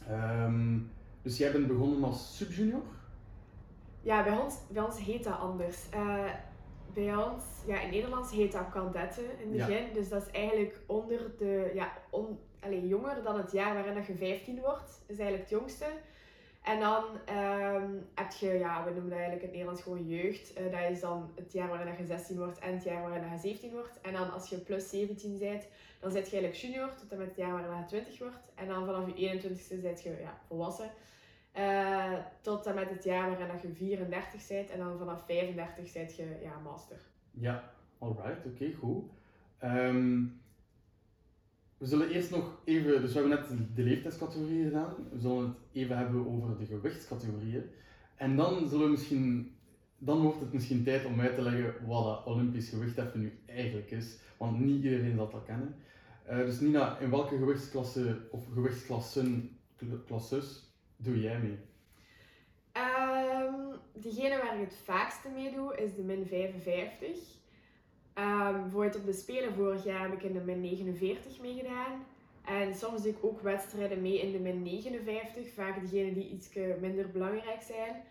Ehm, 0.08 0.78
dus 1.22 1.38
jij 1.38 1.52
bent 1.52 1.66
begonnen 1.66 2.04
als 2.04 2.36
subjunior? 2.36 2.82
Ja, 4.02 4.24
bij 4.24 4.38
ons, 4.38 4.54
bij 4.70 4.82
ons 4.82 4.98
heet 4.98 5.24
dat 5.24 5.38
anders. 5.38 5.84
Uh, 5.94 6.32
bij 6.94 7.16
ons, 7.16 7.44
ja, 7.66 7.80
in 7.80 7.90
Nederlands 7.90 8.32
heet 8.32 8.52
dat 8.52 8.68
kadetten 8.70 9.40
in 9.40 9.48
het 9.48 9.66
begin. 9.66 9.92
Dus 9.92 10.08
dat 10.08 10.26
is 10.26 10.32
eigenlijk 10.32 10.80
onder 10.86 11.30
de, 11.38 11.70
ja, 11.74 11.92
on, 12.10 12.38
allez, 12.60 12.88
jonger 12.88 13.22
dan 13.22 13.36
het 13.36 13.52
jaar 13.52 13.74
waarin 13.74 13.94
dat 13.94 14.06
je 14.06 14.14
15 14.14 14.60
wordt. 14.60 15.02
is 15.06 15.18
eigenlijk 15.18 15.50
het 15.50 15.58
jongste. 15.58 15.86
En 16.68 16.80
dan 16.80 17.04
um, 17.36 18.06
heb 18.14 18.32
je, 18.32 18.52
ja, 18.52 18.84
we 18.84 18.90
noemen 18.90 19.10
dat 19.10 19.18
eigenlijk 19.18 19.42
in 19.42 19.48
het 19.48 19.50
Nederlands 19.50 19.82
gewoon 19.82 20.06
jeugd. 20.06 20.58
Uh, 20.58 20.72
dat 20.72 20.90
is 20.90 21.00
dan 21.00 21.30
het 21.34 21.52
jaar 21.52 21.68
waarin 21.68 21.94
je 21.98 22.06
16 22.06 22.36
wordt 22.36 22.58
en 22.58 22.72
het 22.72 22.84
jaar 22.84 23.02
waarin 23.02 23.30
je 23.30 23.38
17 23.38 23.70
wordt. 23.70 24.00
En 24.00 24.12
dan 24.12 24.32
als 24.32 24.48
je 24.48 24.58
plus 24.58 24.88
17 24.88 25.38
bent, 25.38 25.66
dan 26.00 26.10
zit 26.10 26.30
je 26.30 26.36
eigenlijk 26.36 26.54
junior 26.54 26.94
tot 26.94 27.12
en 27.12 27.18
met 27.18 27.26
het 27.26 27.36
jaar 27.36 27.52
waarin 27.52 27.78
je 27.78 27.84
20 27.84 28.18
wordt. 28.18 28.52
En 28.54 28.66
dan 28.66 28.86
vanaf 28.86 29.06
je 29.14 29.40
21ste 29.40 29.80
zit 29.80 30.02
je 30.02 30.16
ja, 30.20 30.38
volwassen. 30.46 30.90
Uh, 31.54 32.12
tot 32.40 32.66
en 32.66 32.74
met 32.74 32.90
het 32.90 33.04
jaar 33.04 33.28
waarin 33.28 33.60
je 33.62 33.74
34 33.74 34.48
bent. 34.48 34.70
En 34.70 34.78
dan 34.78 34.98
vanaf 34.98 35.24
35 35.26 35.88
zit 35.88 36.16
je 36.16 36.38
ja, 36.42 36.58
master. 36.58 37.00
Ja, 37.30 37.72
alright, 37.98 38.46
oké, 38.46 38.48
okay, 38.48 38.72
goed. 38.72 39.04
Um, 39.62 40.40
we 41.78 41.86
zullen 41.86 42.10
eerst 42.10 42.30
nog 42.30 42.60
even, 42.64 43.00
dus 43.00 43.12
we 43.12 43.18
hebben 43.18 43.38
net 43.38 43.76
de 43.76 43.82
leeftijdscategorieën 43.82 44.64
gedaan. 44.64 44.94
We 45.10 45.18
zullen 45.18 45.44
het 45.44 45.56
even 45.72 45.96
hebben 45.96 46.26
over 46.26 46.58
de 46.58 46.66
gewichtscategorieën. 46.66 47.70
En 48.16 48.36
dan 48.36 48.68
zullen 48.68 48.84
we 48.84 48.90
misschien, 48.90 49.56
dan 49.98 50.22
wordt 50.22 50.40
het 50.40 50.52
misschien 50.52 50.84
tijd 50.84 51.04
om 51.04 51.20
uit 51.20 51.34
te 51.34 51.42
leggen 51.42 51.74
wat 51.86 52.04
dat 52.04 52.24
Olympisch 52.24 52.68
gewichtheffen 52.68 53.20
nu 53.20 53.38
eigenlijk 53.46 53.90
is. 53.90 54.18
Want 54.36 54.60
niet 54.60 54.84
iedereen 54.84 55.16
zal 55.16 55.30
dat 55.30 55.44
kennen. 55.44 55.74
Uh, 56.30 56.36
dus 56.36 56.60
Nina, 56.60 56.98
in 56.98 57.10
welke 57.10 57.36
gewichtsklasse 57.36 58.18
of 58.30 58.46
gewichtsklassen 58.52 59.58
klasses 60.06 60.72
doe 60.96 61.20
jij 61.20 61.38
mee? 61.38 61.58
Um, 62.72 63.78
degene 63.92 64.38
waar 64.42 64.54
ik 64.54 64.68
het 64.68 64.78
vaakste 64.84 65.28
mee 65.28 65.54
doe 65.54 65.76
is 65.76 65.94
de 65.94 66.02
min 66.02 66.26
55. 66.26 67.37
Um, 68.18 68.62
bijvoorbeeld 68.62 68.96
op 68.96 69.04
de 69.04 69.12
Spelen 69.12 69.54
vorig 69.54 69.84
jaar 69.84 70.00
heb 70.00 70.12
ik 70.12 70.22
in 70.22 70.32
de 70.32 70.40
min 70.40 70.60
49 70.60 71.40
meegedaan. 71.40 72.04
En 72.44 72.74
soms 72.74 73.02
doe 73.02 73.12
ik 73.12 73.24
ook 73.24 73.40
wedstrijden 73.40 74.02
mee 74.02 74.20
in 74.20 74.32
de 74.32 74.38
min 74.38 74.62
59, 74.62 75.52
vaak 75.54 75.80
degene 75.80 76.12
die 76.12 76.30
iets 76.30 76.54
minder 76.80 77.10
belangrijk 77.10 77.62
zijn. 77.62 78.02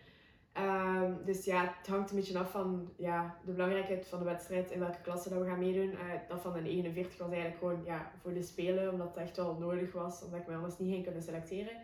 Um, 0.58 1.24
dus 1.24 1.44
ja, 1.44 1.74
het 1.78 1.86
hangt 1.86 2.10
een 2.10 2.16
beetje 2.16 2.38
af 2.38 2.50
van 2.50 2.92
ja, 2.96 3.38
de 3.44 3.52
belangrijkheid 3.52 4.06
van 4.06 4.18
de 4.18 4.24
wedstrijd, 4.24 4.70
in 4.70 4.78
welke 4.78 5.00
klasse 5.00 5.28
dat 5.28 5.38
we 5.38 5.48
gaan 5.48 5.58
meedoen. 5.58 5.90
Uh, 5.90 5.98
dat 6.28 6.40
van 6.40 6.52
de 6.52 6.60
49 6.60 7.18
was 7.18 7.30
eigenlijk 7.30 7.58
gewoon 7.58 7.84
ja, 7.84 8.12
voor 8.22 8.34
de 8.34 8.42
Spelen, 8.42 8.92
omdat 8.92 9.08
het 9.08 9.16
echt 9.16 9.36
wel 9.36 9.56
nodig 9.58 9.92
was, 9.92 10.22
omdat 10.22 10.40
ik 10.40 10.46
me 10.46 10.54
anders 10.54 10.78
niet 10.78 10.92
ging 10.92 11.04
kunnen 11.04 11.22
selecteren. 11.22 11.76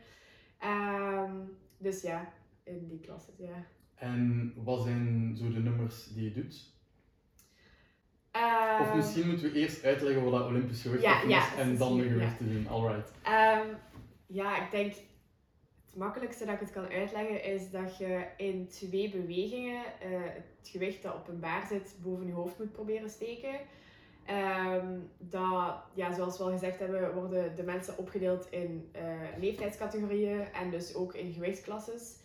Um, 0.65 1.57
dus 1.79 2.03
ja, 2.03 2.33
in 2.63 2.87
die 2.89 3.01
klasse, 3.01 3.31
ja. 3.39 3.65
En 3.95 4.53
wat 4.57 4.83
zijn 4.83 5.37
zo 5.37 5.53
de 5.53 5.61
nummers 5.61 6.07
die 6.15 6.25
je 6.25 6.33
doet? 6.33 6.74
Of 8.35 8.89
ehm, 8.89 8.97
misschien 8.97 9.29
moeten 9.29 9.53
we 9.53 9.59
eerst 9.59 9.85
uitleggen 9.85 10.25
wat 10.25 10.33
dat 10.33 10.47
Olympisch 10.47 10.83
gewicht 10.83 11.05
is 11.27 11.45
en 11.59 11.77
dan 11.77 11.97
de 11.97 12.09
gewichten 12.09 12.53
doen. 12.53 12.69
Alright. 12.69 13.13
Um, 13.27 13.77
ja, 14.27 14.65
ik 14.65 14.71
denk 14.71 14.95
het 15.87 15.97
makkelijkste 15.97 16.45
dat 16.45 16.55
ik 16.55 16.61
het 16.61 16.71
kan 16.71 16.89
uitleggen 16.89 17.45
is 17.45 17.71
dat 17.71 17.97
je 17.99 18.27
in 18.37 18.69
twee 18.69 19.11
bewegingen 19.11 19.83
uh, 19.83 20.19
het 20.59 20.69
gewicht 20.69 21.03
dat 21.03 21.15
op 21.15 21.29
een 21.29 21.41
baar 21.41 21.67
zit 21.67 21.97
boven 22.03 22.27
je 22.27 22.33
hoofd 22.33 22.59
moet 22.59 22.73
proberen 22.73 23.11
steken. 23.11 23.55
Um, 24.31 25.11
dat, 25.19 25.75
ja, 25.95 26.15
zoals 26.15 26.39
we 26.39 26.45
al 26.45 26.51
gezegd 26.51 26.79
hebben, 26.79 27.15
worden 27.15 27.57
de 27.57 27.63
mensen 27.63 27.99
opgedeeld 27.99 28.47
in 28.51 28.91
uh, 28.97 29.03
leeftijdscategorieën 29.41 30.53
en 30.53 30.71
dus 30.71 30.95
ook 30.95 31.15
in 31.15 31.33
gewichtsklasses. 31.33 32.23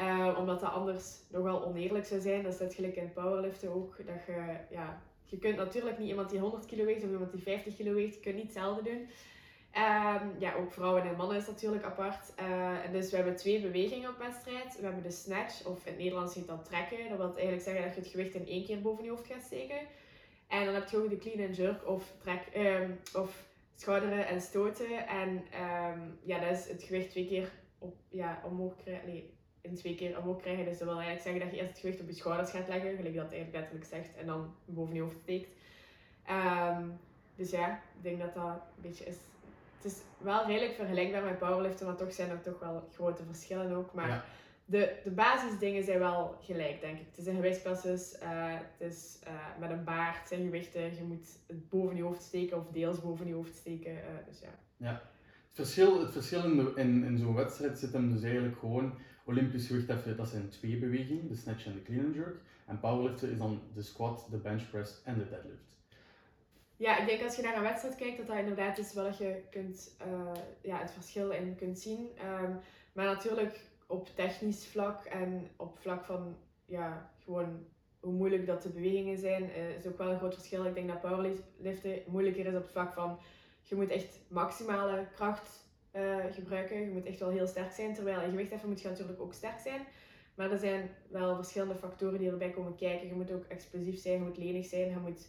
Uh, 0.00 0.36
omdat 0.38 0.60
dat 0.60 0.72
anders 0.72 1.16
nogal 1.28 1.64
oneerlijk 1.64 2.06
zou 2.06 2.20
zijn. 2.20 2.42
Dat 2.42 2.52
is 2.52 2.58
net 2.58 2.74
gelijk 2.74 2.96
in 2.96 3.12
powerliften 3.12 3.74
ook. 3.74 3.96
Dat 3.96 4.24
je 4.26 4.56
ja, 4.70 5.02
je 5.34 5.40
kunt 5.40 5.56
natuurlijk 5.56 5.98
niet 5.98 6.08
iemand 6.08 6.30
die 6.30 6.38
100 6.38 6.66
kilo 6.66 6.84
weegt 6.84 7.04
of 7.04 7.10
iemand 7.10 7.32
die 7.32 7.42
50 7.42 7.76
kilo 7.76 7.94
weegt, 7.94 8.14
je 8.14 8.20
kunt 8.20 8.34
niet 8.34 8.44
hetzelfde 8.44 8.82
doen. 8.82 9.08
Um, 9.76 10.34
ja, 10.38 10.54
ook 10.54 10.72
vrouwen 10.72 11.02
en 11.02 11.16
mannen 11.16 11.36
is 11.36 11.46
natuurlijk 11.46 11.84
apart. 11.84 12.32
Uh, 12.40 12.92
dus 12.92 13.10
we 13.10 13.16
hebben 13.16 13.36
twee 13.36 13.60
bewegingen 13.60 14.10
op 14.10 14.18
wedstrijd. 14.18 14.76
We 14.76 14.84
hebben 14.84 15.02
de 15.02 15.10
snatch, 15.10 15.66
of 15.66 15.86
in 15.86 15.92
het 15.92 15.98
Nederlands 15.98 16.34
heet 16.34 16.46
dat 16.46 16.64
trekken. 16.64 17.08
Dat 17.08 17.18
wil 17.18 17.26
eigenlijk 17.26 17.62
zeggen 17.62 17.82
dat 17.82 17.94
je 17.94 18.00
het 18.00 18.10
gewicht 18.10 18.34
in 18.34 18.46
één 18.46 18.64
keer 18.64 18.80
boven 18.80 19.04
je 19.04 19.10
hoofd 19.10 19.26
gaat 19.26 19.42
steken. 19.42 19.78
En 20.48 20.64
dan 20.64 20.74
heb 20.74 20.88
je 20.88 20.96
ook 20.96 21.10
de 21.10 21.18
clean 21.18 21.46
and 21.46 21.56
jerk, 21.56 21.88
of, 21.88 22.12
trek, 22.18 22.42
um, 22.56 23.00
of 23.14 23.46
schouderen 23.74 24.26
en 24.26 24.40
stoten. 24.40 25.06
En 25.06 25.28
um, 25.28 26.18
ja, 26.22 26.38
dat 26.38 26.58
is 26.58 26.68
het 26.68 26.82
gewicht 26.82 27.10
twee 27.10 27.26
keer 27.26 27.50
op, 27.78 27.96
ja, 28.08 28.42
omhoog 28.44 28.76
krijgen. 28.76 29.30
In 29.64 29.74
twee 29.74 29.94
keer 29.94 30.18
omhoog 30.18 30.40
krijgen. 30.40 30.64
Dus 30.64 30.78
dat 30.78 30.88
wil 30.88 31.00
eigenlijk 31.00 31.22
zeggen 31.22 31.42
dat 31.42 31.50
je 31.50 31.56
eerst 31.56 31.70
het 31.70 31.80
gewicht 31.80 32.00
op 32.00 32.08
je 32.08 32.14
schouders 32.14 32.50
gaat 32.50 32.68
leggen, 32.68 32.96
gelijk 32.96 33.14
dat 33.14 33.24
het 33.24 33.32
eigenlijk 33.32 33.52
letterlijk 33.52 33.84
zegt, 33.84 34.16
en 34.16 34.26
dan 34.26 34.54
boven 34.64 34.94
je 34.94 35.00
hoofd 35.00 35.18
steekt. 35.22 35.48
Um, 36.30 36.98
dus 37.36 37.50
ja, 37.50 37.72
ik 37.96 38.02
denk 38.02 38.20
dat 38.20 38.34
dat 38.34 38.44
een 38.44 38.82
beetje 38.82 39.04
is. 39.04 39.16
Het 39.76 39.92
is 39.92 40.00
wel 40.18 40.46
redelijk 40.46 40.74
vergelijkbaar 40.74 41.24
met 41.24 41.38
powerliften, 41.38 41.86
maar 41.86 41.96
toch 41.96 42.12
zijn 42.12 42.30
er 42.30 42.40
toch 42.40 42.58
wel 42.58 42.88
grote 42.92 43.24
verschillen 43.24 43.72
ook. 43.72 43.94
Maar 43.94 44.24
de, 44.64 45.00
de 45.04 45.10
basisdingen 45.10 45.84
zijn 45.84 45.98
wel 45.98 46.36
gelijk, 46.40 46.80
denk 46.80 46.98
ik. 46.98 47.06
Het 47.06 47.18
is 47.18 47.26
een 47.26 47.34
gewichtsklasses, 47.34 48.14
uh, 48.22 48.28
het 48.78 48.92
is 48.92 49.18
uh, 49.26 49.32
met 49.60 49.70
een 49.70 49.84
baard, 49.84 50.28
zijn 50.28 50.44
gewichten, 50.44 50.94
je 50.94 51.02
moet 51.02 51.38
het 51.46 51.68
boven 51.68 51.96
je 51.96 52.02
hoofd 52.02 52.22
steken 52.22 52.56
of 52.56 52.68
deels 52.72 53.00
boven 53.00 53.26
je 53.26 53.34
hoofd 53.34 53.56
steken. 53.56 53.92
Uh, 53.92 54.00
dus 54.28 54.40
ja. 54.40 54.54
ja. 54.76 54.92
Het 55.48 55.66
verschil, 55.66 56.00
het 56.00 56.12
verschil 56.12 56.44
in, 56.44 56.76
in, 56.76 57.04
in 57.04 57.18
zo'n 57.18 57.34
wedstrijd 57.34 57.78
zit 57.78 57.92
hem 57.92 58.12
dus 58.12 58.22
eigenlijk 58.22 58.58
gewoon 58.58 58.94
Olympisch 59.24 59.66
gewicht 59.66 60.16
dat 60.16 60.28
zijn 60.28 60.48
twee 60.48 60.78
bewegingen, 60.78 61.28
de 61.28 61.36
snatch 61.36 61.66
en 61.66 61.72
de 61.72 61.82
clean 61.82 62.04
and 62.04 62.14
jerk. 62.14 62.36
En 62.66 62.80
powerliften 62.80 63.30
is 63.30 63.38
dan 63.38 63.60
de 63.74 63.82
squat, 63.82 64.26
de 64.30 64.36
bench 64.36 64.70
press 64.70 65.02
en 65.04 65.18
de 65.18 65.28
deadlift. 65.28 65.72
Ja, 66.76 66.98
ik 66.98 67.06
denk 67.06 67.22
als 67.22 67.36
je 67.36 67.42
naar 67.42 67.56
een 67.56 67.62
wedstrijd 67.62 67.96
kijkt, 67.96 68.16
dat 68.16 68.26
dat 68.26 68.36
inderdaad 68.36 68.78
is 68.78 68.94
wat 68.94 69.18
je 69.18 69.42
kunt, 69.50 69.96
uh, 70.06 70.32
ja, 70.62 70.78
het 70.78 70.90
verschil 70.90 71.30
in 71.30 71.56
kunt 71.56 71.78
zien. 71.78 72.08
Um, 72.42 72.58
maar 72.92 73.04
natuurlijk 73.04 73.60
op 73.86 74.08
technisch 74.14 74.66
vlak 74.66 75.04
en 75.04 75.48
op 75.56 75.78
vlak 75.78 76.04
van 76.04 76.36
ja, 76.64 77.10
gewoon 77.24 77.66
hoe 78.00 78.12
moeilijk 78.12 78.46
dat 78.46 78.62
de 78.62 78.68
bewegingen 78.68 79.18
zijn, 79.18 79.42
uh, 79.42 79.76
is 79.76 79.86
ook 79.86 79.98
wel 79.98 80.10
een 80.10 80.18
groot 80.18 80.34
verschil. 80.34 80.64
Ik 80.64 80.74
denk 80.74 80.88
dat 80.88 81.00
powerliften 81.00 82.02
moeilijker 82.06 82.46
is 82.46 82.54
op 82.54 82.62
het 82.62 82.70
vlak 82.70 82.92
van 82.92 83.18
je 83.62 83.74
moet 83.74 83.90
echt 83.90 84.20
maximale 84.28 85.06
kracht 85.14 85.63
uh, 85.96 86.16
gebruiken. 86.30 86.80
Je 86.80 86.90
moet 86.90 87.06
echt 87.06 87.18
wel 87.18 87.30
heel 87.30 87.46
sterk 87.46 87.72
zijn. 87.72 87.94
Terwijl 87.94 88.20
in 88.20 88.30
gewichtheffen 88.30 88.68
moet 88.68 88.80
je 88.80 88.88
natuurlijk 88.88 89.20
ook 89.20 89.34
sterk 89.34 89.58
zijn. 89.58 89.80
Maar 90.34 90.50
er 90.50 90.58
zijn 90.58 90.90
wel 91.08 91.36
verschillende 91.36 91.74
factoren 91.74 92.18
die 92.18 92.30
erbij 92.30 92.50
komen 92.50 92.74
kijken. 92.76 93.06
Je 93.06 93.14
moet 93.14 93.32
ook 93.32 93.44
explosief 93.44 93.98
zijn, 93.98 94.18
je 94.18 94.24
moet 94.24 94.36
lenig 94.36 94.66
zijn, 94.66 94.88
je 94.88 94.96
moet 94.96 95.28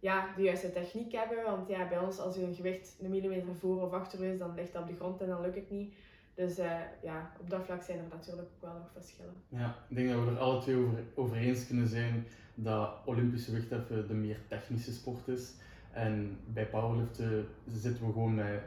ja, 0.00 0.34
de 0.36 0.42
juiste 0.42 0.72
techniek 0.72 1.12
hebben. 1.12 1.44
Want 1.44 1.68
ja, 1.68 1.88
bij 1.88 1.98
ons, 1.98 2.18
als 2.18 2.34
je 2.34 2.42
een 2.42 2.54
gewicht 2.54 2.96
een 3.00 3.10
millimeter 3.10 3.54
voor 3.58 3.82
of 3.82 3.92
achter 3.92 4.24
is, 4.24 4.38
dan 4.38 4.54
ligt 4.54 4.72
dat 4.72 4.82
op 4.82 4.88
de 4.88 4.94
grond 4.94 5.20
en 5.20 5.28
dan 5.28 5.40
lukt 5.40 5.54
het 5.54 5.70
niet. 5.70 5.94
Dus 6.34 6.58
uh, 6.58 6.80
ja, 7.02 7.32
op 7.40 7.50
dat 7.50 7.64
vlak 7.64 7.82
zijn 7.82 7.98
er 7.98 8.04
natuurlijk 8.10 8.48
ook 8.54 8.62
wel 8.70 8.78
nog 8.78 8.90
verschillen. 8.92 9.34
Ja, 9.48 9.76
ik 9.88 9.96
denk 9.96 10.08
dat 10.08 10.24
we 10.24 10.30
er 10.30 10.38
alle 10.38 10.60
twee 10.60 10.76
over, 10.76 10.98
over 11.14 11.36
eens 11.36 11.66
kunnen 11.66 11.88
zijn 11.88 12.26
dat 12.54 12.92
Olympische 13.04 13.50
gewichtheffen 13.50 14.08
de 14.08 14.14
meer 14.14 14.38
technische 14.48 14.92
sport 14.92 15.28
is. 15.28 15.54
En 15.92 16.38
bij 16.46 16.66
powerliften 16.66 17.48
zitten 17.66 18.06
we 18.06 18.12
gewoon 18.12 18.34
met 18.34 18.60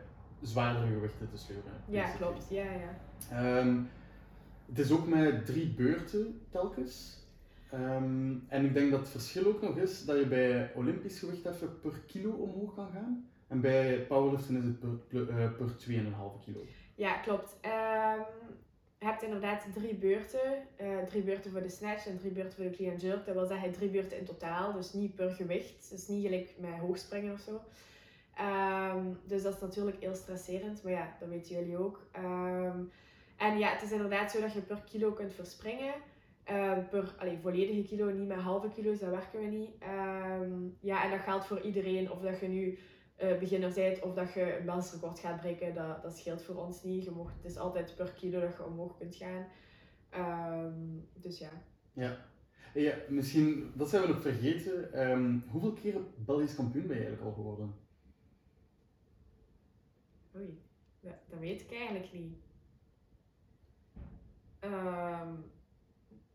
zwaardere 0.44 0.88
gewichten 0.88 1.30
te 1.30 1.38
sleuren. 1.38 1.72
Ja, 1.88 2.10
klopt. 2.10 2.46
Ja, 2.50 2.66
ja. 2.72 3.60
Um, 3.60 3.90
het 4.66 4.80
is 4.80 4.92
ook 4.92 5.08
met 5.08 5.46
drie 5.46 5.68
beurten 5.68 6.42
telkens. 6.50 7.22
Um, 7.74 8.46
en 8.48 8.66
ik 8.66 8.74
denk 8.74 8.92
dat 8.92 9.00
het 9.00 9.10
verschil 9.10 9.46
ook 9.46 9.62
nog 9.62 9.78
is 9.78 10.06
dat 10.06 10.18
je 10.18 10.28
bij 10.28 10.72
Olympisch 10.76 11.20
gewicht 11.20 11.46
even 11.46 11.80
per 11.80 12.00
kilo 12.08 12.30
omhoog 12.30 12.76
kan 12.76 12.90
gaan. 12.94 13.30
En 13.48 13.62
bij 13.62 14.06
powerliften 14.08 14.58
is 14.58 14.64
het 14.64 14.80
per, 14.80 14.90
per, 14.90 15.40
uh, 15.40 15.58
per 15.58 15.70
2,5 15.70 16.44
kilo. 16.46 16.60
Ja, 16.96 17.18
klopt. 17.18 17.58
Um, 17.66 18.26
je 19.04 19.10
hebt 19.10 19.24
inderdaad 19.24 19.66
drie 19.74 19.96
beurten. 19.96 20.68
Eh, 20.76 20.98
drie 21.08 21.24
beurten 21.24 21.52
voor 21.52 21.62
de 21.62 21.70
snatch 21.70 22.08
en 22.08 22.18
drie 22.18 22.32
beurten 22.32 22.56
voor 22.56 22.64
de 22.64 22.76
clean 22.76 22.92
and 22.92 23.02
jerk. 23.02 23.26
Dat 23.26 23.36
wil 23.36 23.46
zeggen 23.46 23.72
drie 23.72 23.90
beurten 23.90 24.18
in 24.18 24.26
totaal, 24.26 24.74
dus 24.74 24.94
niet 24.94 25.16
per 25.16 25.32
gewicht. 25.32 25.90
Dus 25.90 26.08
niet 26.08 26.26
gelijk 26.26 26.54
met 26.58 26.72
hoogspringen 26.80 27.34
of 27.34 27.40
zo. 27.40 27.62
Ehm, 28.36 29.14
dus 29.26 29.44
dat 29.44 29.54
is 29.54 29.62
natuurlijk 29.62 30.00
heel 30.00 30.16
stresserend, 30.16 30.84
maar 30.84 30.92
ja, 30.92 31.16
dat 31.20 31.30
weten 31.30 31.56
jullie 31.56 31.78
ook. 31.78 32.08
Ehm, 32.12 32.78
en 33.38 33.58
ja, 33.58 33.70
het 33.70 33.82
is 33.82 33.92
inderdaad 33.92 34.32
zo 34.32 34.42
dat 34.42 34.54
je 34.54 34.62
per 34.62 34.82
kilo 34.90 35.12
kunt 35.12 35.34
verspringen. 35.34 35.94
Uh, 36.52 36.78
per 36.90 37.16
allee, 37.18 37.40
volledige 37.42 37.84
kilo, 37.84 38.12
niet 38.12 38.28
met 38.28 38.40
halve 38.40 38.70
kilo's, 38.70 39.00
dat 39.00 39.10
werken 39.10 39.40
we 39.40 39.46
niet. 39.46 39.70
ja, 40.80 41.04
en 41.04 41.12
dat 41.12 41.20
geldt 41.20 41.46
voor 41.46 41.62
iedereen, 41.62 42.12
of 42.12 42.22
dat 42.22 42.40
je 42.40 42.48
nu 42.48 42.78
uh, 43.24 43.40
beginner 43.40 43.74
bent 43.74 44.02
of 44.02 44.14
dat 44.14 44.34
je 44.34 44.58
een 44.58 44.66
Belgisch 44.66 44.94
record 44.94 45.20
gaat 45.20 45.40
breken, 45.40 45.76
dat, 45.76 46.02
dat 46.02 46.18
scheelt 46.18 46.42
voor 46.42 46.56
ons 46.56 46.84
niet. 46.84 47.04
Je 47.04 47.12
mocht, 47.12 47.36
het 47.36 47.52
is 47.52 47.58
altijd 47.58 47.94
per 47.96 48.12
kilo 48.12 48.40
dat 48.40 48.56
je 48.58 48.66
omhoog 48.66 48.98
kunt 48.98 49.16
gaan. 49.16 49.46
Dus 51.22 51.40
ja. 51.40 51.50
Ja. 51.94 52.18
ja. 52.74 52.94
Misschien, 53.10 53.72
dat 53.76 53.90
zijn 53.90 54.02
we 54.02 54.08
nog 54.08 54.22
vergeten. 54.22 55.44
Hoeveel 55.48 55.74
keer 55.74 55.96
Belgisch 56.16 56.56
kampioen 56.56 56.88
ben 56.88 56.98
je 56.98 57.04
eigenlijk 57.04 57.30
al 57.30 57.42
geworden? 57.44 57.83
Oei, 60.36 60.62
dat, 61.00 61.16
dat 61.30 61.40
weet 61.40 61.62
ik 61.62 61.72
eigenlijk 61.72 62.14
niet. 62.14 62.38
Um, 64.62 65.52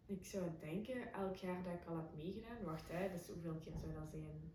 ik 0.07 0.25
zou 0.25 0.45
denken, 0.61 1.13
elk 1.13 1.37
jaar 1.37 1.63
dat 1.63 1.73
ik 1.73 1.89
al 1.89 1.97
heb 1.97 2.17
meegedaan. 2.17 2.65
Wacht, 2.65 2.89
hè, 2.89 3.11
dus 3.11 3.27
hoeveel 3.27 3.61
keer 3.65 3.77
zou 3.77 3.93
dat 3.93 4.11
zijn? 4.11 4.53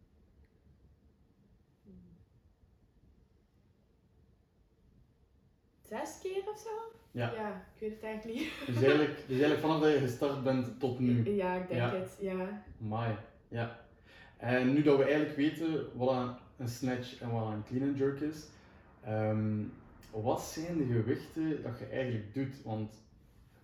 zes 5.93 6.19
keer 6.21 6.43
of 6.49 6.57
zo. 6.57 6.69
Ja. 7.11 7.33
ja, 7.33 7.65
ik 7.73 7.79
weet 7.79 7.91
het 7.91 8.03
eigenlijk 8.03 8.39
niet. 8.39 8.51
Dus 8.67 8.75
eigenlijk, 8.75 9.15
dus 9.17 9.39
eigenlijk 9.39 9.59
vanaf 9.59 9.81
dat 9.81 9.91
je 9.91 9.99
gestart 9.99 10.43
bent 10.43 10.79
tot 10.79 10.99
nu. 10.99 11.35
Ja, 11.35 11.55
ik 11.55 11.67
denk 11.67 11.91
het, 11.91 12.17
ja. 12.19 12.63
Mai, 12.77 13.15
ja. 13.47 13.79
En 14.37 14.73
nu 14.73 14.81
dat 14.81 14.97
we 14.97 15.03
eigenlijk 15.03 15.35
weten 15.35 15.97
wat 15.97 16.39
een 16.57 16.67
snatch 16.67 17.19
en 17.19 17.31
wat 17.31 17.47
een 17.47 17.63
clean 17.63 17.87
and 17.87 17.97
jerk 17.97 18.19
is, 18.19 18.45
um, 19.07 19.73
wat 20.11 20.41
zijn 20.41 20.77
de 20.77 20.85
gewichten 20.85 21.63
dat 21.63 21.79
je 21.79 21.85
eigenlijk 21.85 22.33
doet? 22.33 22.63
Want 22.63 23.01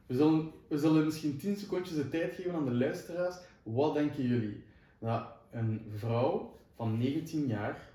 we 0.05 0.15
zullen, 0.15 0.51
we 0.67 0.77
zullen 0.77 1.05
misschien 1.05 1.37
10 1.37 1.55
secondjes 1.55 1.95
de 1.95 2.09
tijd 2.09 2.33
geven 2.33 2.53
aan 2.53 2.65
de 2.65 2.73
luisteraars. 2.73 3.35
Wat 3.63 3.93
denken 3.93 4.27
jullie? 4.27 4.63
Dat 4.99 5.27
een 5.51 5.91
vrouw 5.95 6.53
van 6.75 6.97
19 6.97 7.47
jaar, 7.47 7.89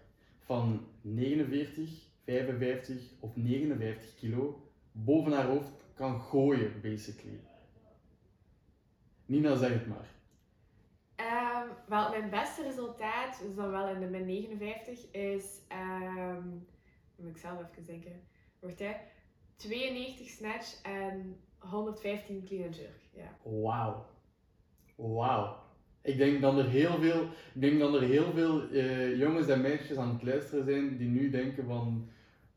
van 0.45 0.87
49 1.01 2.05
55 2.25 2.97
of 3.21 3.37
59 3.37 4.15
kilo 4.15 4.63
boven 4.93 5.33
haar 5.33 5.47
hoofd 5.47 5.73
kan 5.95 6.21
gooien, 6.21 6.81
basically. 6.83 7.41
Nina, 9.27 9.57
zeg 9.57 9.73
het 9.73 9.87
maar. 9.87 10.13
Um, 11.17 11.69
wel, 11.87 12.11
mijn 12.11 12.31
beste 12.31 12.63
resultaat, 12.63 13.41
dus 13.47 13.55
dan 13.55 13.71
wel 13.71 13.89
in 13.89 14.01
de 14.01 14.07
min 14.07 14.27
59, 14.27 15.11
is. 15.11 15.61
Um, 15.73 16.67
moet 17.17 17.31
ik 17.31 17.37
zelf 17.37 17.61
even 17.71 17.85
denken. 17.85 18.21
Wacht 18.59 18.79
hè. 18.79 18.93
92 19.57 20.29
snatch 20.29 20.83
en 20.83 21.37
115 21.59 22.45
clean 22.45 22.65
and 22.65 22.77
jerk. 22.77 23.01
Ja. 23.13 23.37
Wauw. 23.43 24.07
Wauw. 24.97 25.63
Ik 26.03 26.17
denk 26.17 26.41
dat 26.41 26.59
er 26.59 26.69
heel 26.69 26.99
veel, 26.99 27.23
ik 27.55 27.61
denk 27.61 27.79
dat 27.79 27.95
er 27.95 28.03
heel 28.03 28.33
veel 28.33 28.73
uh, 28.73 29.19
jongens 29.19 29.49
en 29.49 29.61
meisjes 29.61 29.97
aan 29.97 30.13
het 30.13 30.23
luisteren 30.23 30.65
zijn 30.65 30.97
die 30.97 31.09
nu 31.09 31.31
denken 31.31 31.67
van 31.67 32.09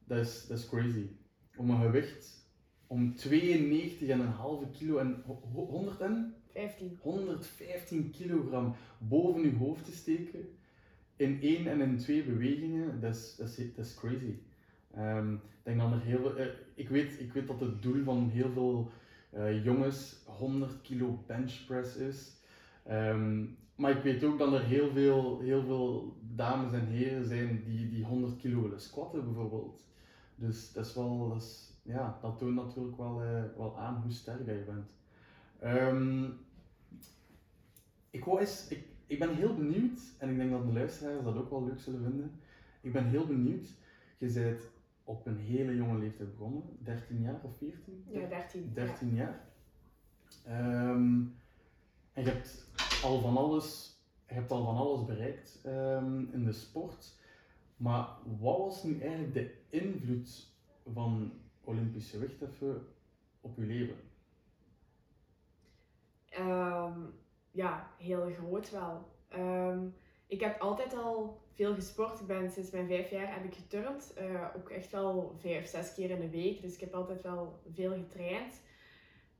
dat 0.04 0.18
is, 0.18 0.46
dat 0.48 0.58
is 0.58 0.68
crazy. 0.68 1.08
Om 1.56 1.70
een 1.70 1.82
gewicht 1.82 2.46
om 2.88 3.16
92,5 3.16 4.72
kilo 4.72 4.98
en 4.98 5.24
100 5.52 6.02
en? 6.02 6.36
15. 6.54 6.98
115 7.02 8.12
kilogram 8.12 8.76
boven 8.98 9.42
je 9.42 9.56
hoofd 9.56 9.86
te 9.86 9.92
steken 9.92 10.58
in 11.16 11.42
één 11.42 11.68
en 11.68 11.82
in 11.82 11.98
twee 11.98 12.24
bewegingen, 12.24 13.02
dat 13.02 13.16
is, 13.16 13.36
dat 13.36 13.48
is, 13.48 13.74
dat 13.76 13.86
is 13.86 13.94
crazy. 13.94 14.34
Um, 14.98 15.42
denk 15.64 15.80
dat 15.80 15.92
er 15.92 16.02
heel 16.02 16.40
uh, 16.40 16.46
ik, 16.76 16.90
weet, 16.90 17.20
ik 17.20 17.34
weet 17.34 17.48
dat 17.48 17.60
het 17.60 17.82
doel 17.82 18.04
van 18.04 18.30
heel 18.30 18.52
veel 18.52 18.92
uh, 19.34 19.64
jongens 19.64 20.24
100 20.26 20.82
kilo 20.82 21.24
benchpress 21.28 21.96
is. 21.96 22.36
Um, 22.90 23.58
maar 23.76 23.92
ik 23.92 24.04
weet 24.04 24.24
ook 24.24 24.38
dat 24.38 24.54
er 24.54 24.64
heel 24.64 24.92
veel, 24.92 25.40
heel 25.40 25.64
veel 25.64 26.18
dames 26.36 26.74
en 26.74 26.86
heren 26.86 27.26
zijn 27.26 27.64
die, 27.66 27.90
die 27.90 28.06
100 28.06 28.38
kilo 28.38 28.62
willen 28.62 28.82
squatten 28.82 29.24
bijvoorbeeld. 29.24 29.82
Dus 30.36 30.74
dat 30.74 30.86
is 30.86 30.94
wel, 30.94 31.38
ja, 31.82 32.18
dat 32.22 32.38
toont 32.38 32.56
natuurlijk 32.56 32.98
wel, 32.98 33.24
uh, 33.24 33.44
wel 33.58 33.78
aan 33.78 34.02
hoe 34.02 34.12
sterk 34.12 34.46
je 34.46 34.64
bent. 34.66 34.88
Um, 35.64 36.34
ik, 38.10 38.26
eens, 38.26 38.68
ik, 38.70 38.84
ik 39.08 39.20
ben 39.20 39.36
heel 39.36 39.56
benieuwd, 39.56 40.00
en 40.18 40.30
ik 40.30 40.38
denk 40.38 40.52
dat 40.52 40.66
de 40.66 40.74
luisteraars 40.74 41.24
dat 41.24 41.38
ook 41.38 41.50
wel 41.50 41.66
leuk 41.66 41.80
zullen 41.80 42.04
vinden. 42.04 42.32
Ik 42.82 42.94
ben 42.94 43.06
heel 43.06 43.26
benieuwd, 43.26 43.68
je 44.18 44.32
bent 44.32 44.60
op 45.08 45.26
een 45.26 45.38
hele 45.38 45.76
jonge 45.76 45.98
leeftijd 45.98 46.32
begonnen, 46.32 46.64
13 46.80 47.22
jaar 47.22 47.40
of 47.44 47.58
14? 47.58 48.06
Ja, 48.10 48.28
13. 48.28 48.72
13 48.74 49.16
jaar. 49.16 49.46
Um, 50.48 51.36
en 52.14 52.24
je 52.24 52.30
hebt 52.30 52.70
al 53.04 53.20
van 53.20 53.38
alles, 53.38 53.98
je 54.28 54.34
hebt 54.34 54.52
al 54.52 54.66
van 54.66 54.76
alles 54.76 55.06
bereikt 55.06 55.62
um, 55.66 56.30
in 56.34 56.44
de 56.44 56.52
sport. 56.52 57.16
Maar 57.78 58.08
wat 58.40 58.58
was 58.58 58.84
nu 58.84 59.00
eigenlijk 59.00 59.34
de 59.34 59.56
invloed 59.70 60.54
van 60.94 61.32
Olympische 61.64 62.20
wichtheffen 62.20 62.88
op 63.42 63.58
je 63.58 63.66
leven? 63.66 63.98
Um, 66.40 67.14
ja, 67.52 67.92
heel 67.98 68.32
groot 68.32 68.70
wel. 68.70 69.12
Um, 69.34 69.94
ik 70.28 70.42
heb 70.42 70.62
altijd 70.62 70.94
al 70.94 71.42
veel 71.54 71.74
gesport. 71.74 72.20
Ik 72.20 72.28
ben 72.28 72.52
sinds 72.52 72.72
mijn 72.72 72.88
vijf 72.88 73.10
jaar 73.10 73.34
heb 73.34 73.44
ik 73.44 73.56
geturnd. 73.56 74.14
Uh, 74.20 74.48
ook 74.58 74.70
echt 74.70 74.92
wel 74.92 75.36
vijf, 75.40 75.68
zes 75.68 75.94
keer 75.94 76.10
in 76.10 76.20
de 76.20 76.30
week. 76.30 76.62
Dus 76.62 76.74
ik 76.74 76.80
heb 76.80 76.94
altijd 76.94 77.22
wel 77.22 77.60
veel 77.74 77.92
getraind. 77.92 78.62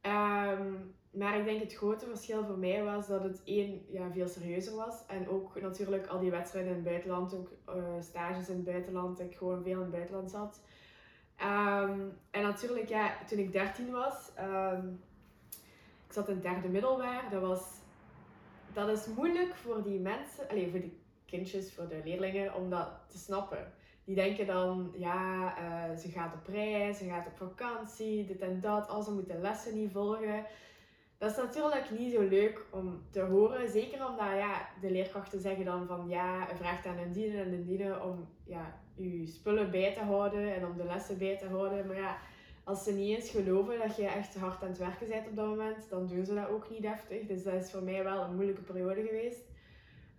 Um, 0.02 0.96
maar 1.12 1.38
ik 1.38 1.46
denk 1.46 1.62
het 1.62 1.74
grote 1.74 2.06
verschil 2.06 2.46
voor 2.46 2.58
mij 2.58 2.84
was 2.84 3.08
dat 3.08 3.24
het 3.24 3.42
één 3.44 3.86
ja, 3.90 4.12
veel 4.12 4.28
serieuzer 4.28 4.76
was. 4.76 5.06
En 5.08 5.30
ook 5.30 5.62
natuurlijk 5.62 6.08
al 6.08 6.20
die 6.20 6.32
wedstrijden 6.32 6.72
in 6.72 6.78
het 6.78 6.86
buitenland, 6.86 7.34
ook 7.34 7.50
uh, 7.70 7.84
stages 8.00 8.50
in 8.50 8.56
het 8.56 8.66
buitenland, 8.66 9.18
dat 9.18 9.28
ik 9.28 9.38
gewoon 9.38 9.64
veel 9.64 9.74
in 9.74 9.82
het 9.82 9.92
buitenland 9.92 10.32
zat. 10.32 10.62
Um, 11.42 12.18
en 12.32 12.42
natuurlijk, 12.42 12.90
ja, 12.90 13.18
toen 13.28 13.38
ik 13.38 13.52
13 13.52 13.92
was, 13.92 14.32
um, 14.40 15.02
ik 16.08 16.14
zat 16.14 16.28
in 16.28 16.34
het 16.34 16.44
derde 16.44 16.68
middelbaar. 16.68 17.30
Dat, 17.32 17.42
was, 17.42 17.62
dat 18.78 18.90
is 18.90 19.06
moeilijk 19.16 19.56
voor 19.56 19.84
die 19.84 20.00
mensen, 20.00 20.50
alleen 20.50 20.70
voor 20.70 20.80
die 20.80 21.00
kindjes, 21.26 21.74
voor 21.74 21.88
de 21.88 22.02
leerlingen, 22.04 22.56
om 22.56 22.70
dat 22.70 22.90
te 23.08 23.18
snappen. 23.18 23.74
Die 24.04 24.16
denken 24.16 24.48
dan, 24.48 24.94
ja, 24.98 25.54
uh, 25.60 25.98
ze 25.98 26.10
gaat 26.10 26.34
op 26.34 26.48
reis, 26.48 26.98
ze 26.98 27.06
gaat 27.06 27.28
op 27.28 27.38
vakantie, 27.38 28.26
dit 28.26 28.40
en 28.40 28.60
dat, 28.62 28.88
al 28.88 29.02
ze 29.02 29.12
moeten 29.12 29.42
lessen 29.42 29.76
niet 29.76 29.92
volgen. 29.92 30.46
Dat 31.18 31.32
is 31.32 31.38
natuurlijk 31.38 31.90
niet 32.00 32.14
zo 32.14 32.22
leuk 32.22 32.66
om 32.72 33.02
te 33.12 33.22
horen. 33.22 33.70
Zeker 33.70 34.08
omdat 34.08 34.28
ja, 34.28 34.70
de 34.82 34.92
leerkrachten 34.92 35.40
zeggen 35.40 35.66
dan 35.66 35.88
van 35.88 36.06
ja, 36.10 36.48
vraagt 36.56 36.86
aan 36.86 36.98
een 36.98 37.12
dienen 37.12 37.46
en 37.46 37.54
een 37.54 37.66
dienen 37.66 38.04
om 38.04 38.28
ja, 38.44 38.80
je 38.96 39.28
spullen 39.28 39.72
bij 39.72 39.94
te 39.94 40.00
houden 40.00 40.56
en 40.56 40.66
om 40.66 40.78
de 40.78 40.84
lessen 40.84 41.18
bij 41.18 41.38
te 41.38 41.48
houden. 41.48 41.88
Maar 41.88 41.96
ja, 41.96 42.18
als 42.68 42.84
ze 42.84 42.92
niet 42.92 43.16
eens 43.16 43.30
geloven 43.30 43.80
dat 43.80 43.96
je 43.96 44.06
echt 44.08 44.36
hard 44.36 44.62
aan 44.64 44.70
het 44.70 44.78
werken 44.78 45.08
bent 45.08 45.28
op 45.28 45.36
dat 45.36 45.46
moment, 45.46 45.90
dan 45.90 46.08
doen 46.08 46.26
ze 46.26 46.34
dat 46.36 46.50
ook 46.50 46.70
niet 46.70 46.82
deftig. 46.82 47.28
Dus 47.28 47.44
dat 47.44 47.54
is 47.54 47.72
voor 47.72 47.84
mij 47.84 48.04
wel 48.04 48.24
een 48.24 48.36
moeilijke 48.36 48.62
periode 48.62 49.06
geweest. 49.06 49.42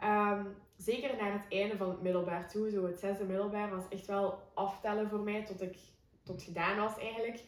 Um, 0.04 0.56
zeker 0.76 1.16
naar 1.16 1.32
het 1.32 1.44
einde 1.48 1.76
van 1.76 1.88
het 1.88 2.02
middelbaar 2.02 2.48
toe, 2.48 2.70
zo 2.70 2.86
het 2.86 3.00
zesde 3.00 3.24
middelbaar, 3.24 3.70
was 3.70 3.88
echt 3.88 4.06
wel 4.06 4.38
aftellen 4.54 5.08
voor 5.08 5.20
mij 5.20 5.44
tot 5.44 5.62
ik 5.62 5.76
tot 6.22 6.42
gedaan 6.42 6.76
was 6.76 6.98
eigenlijk 6.98 7.40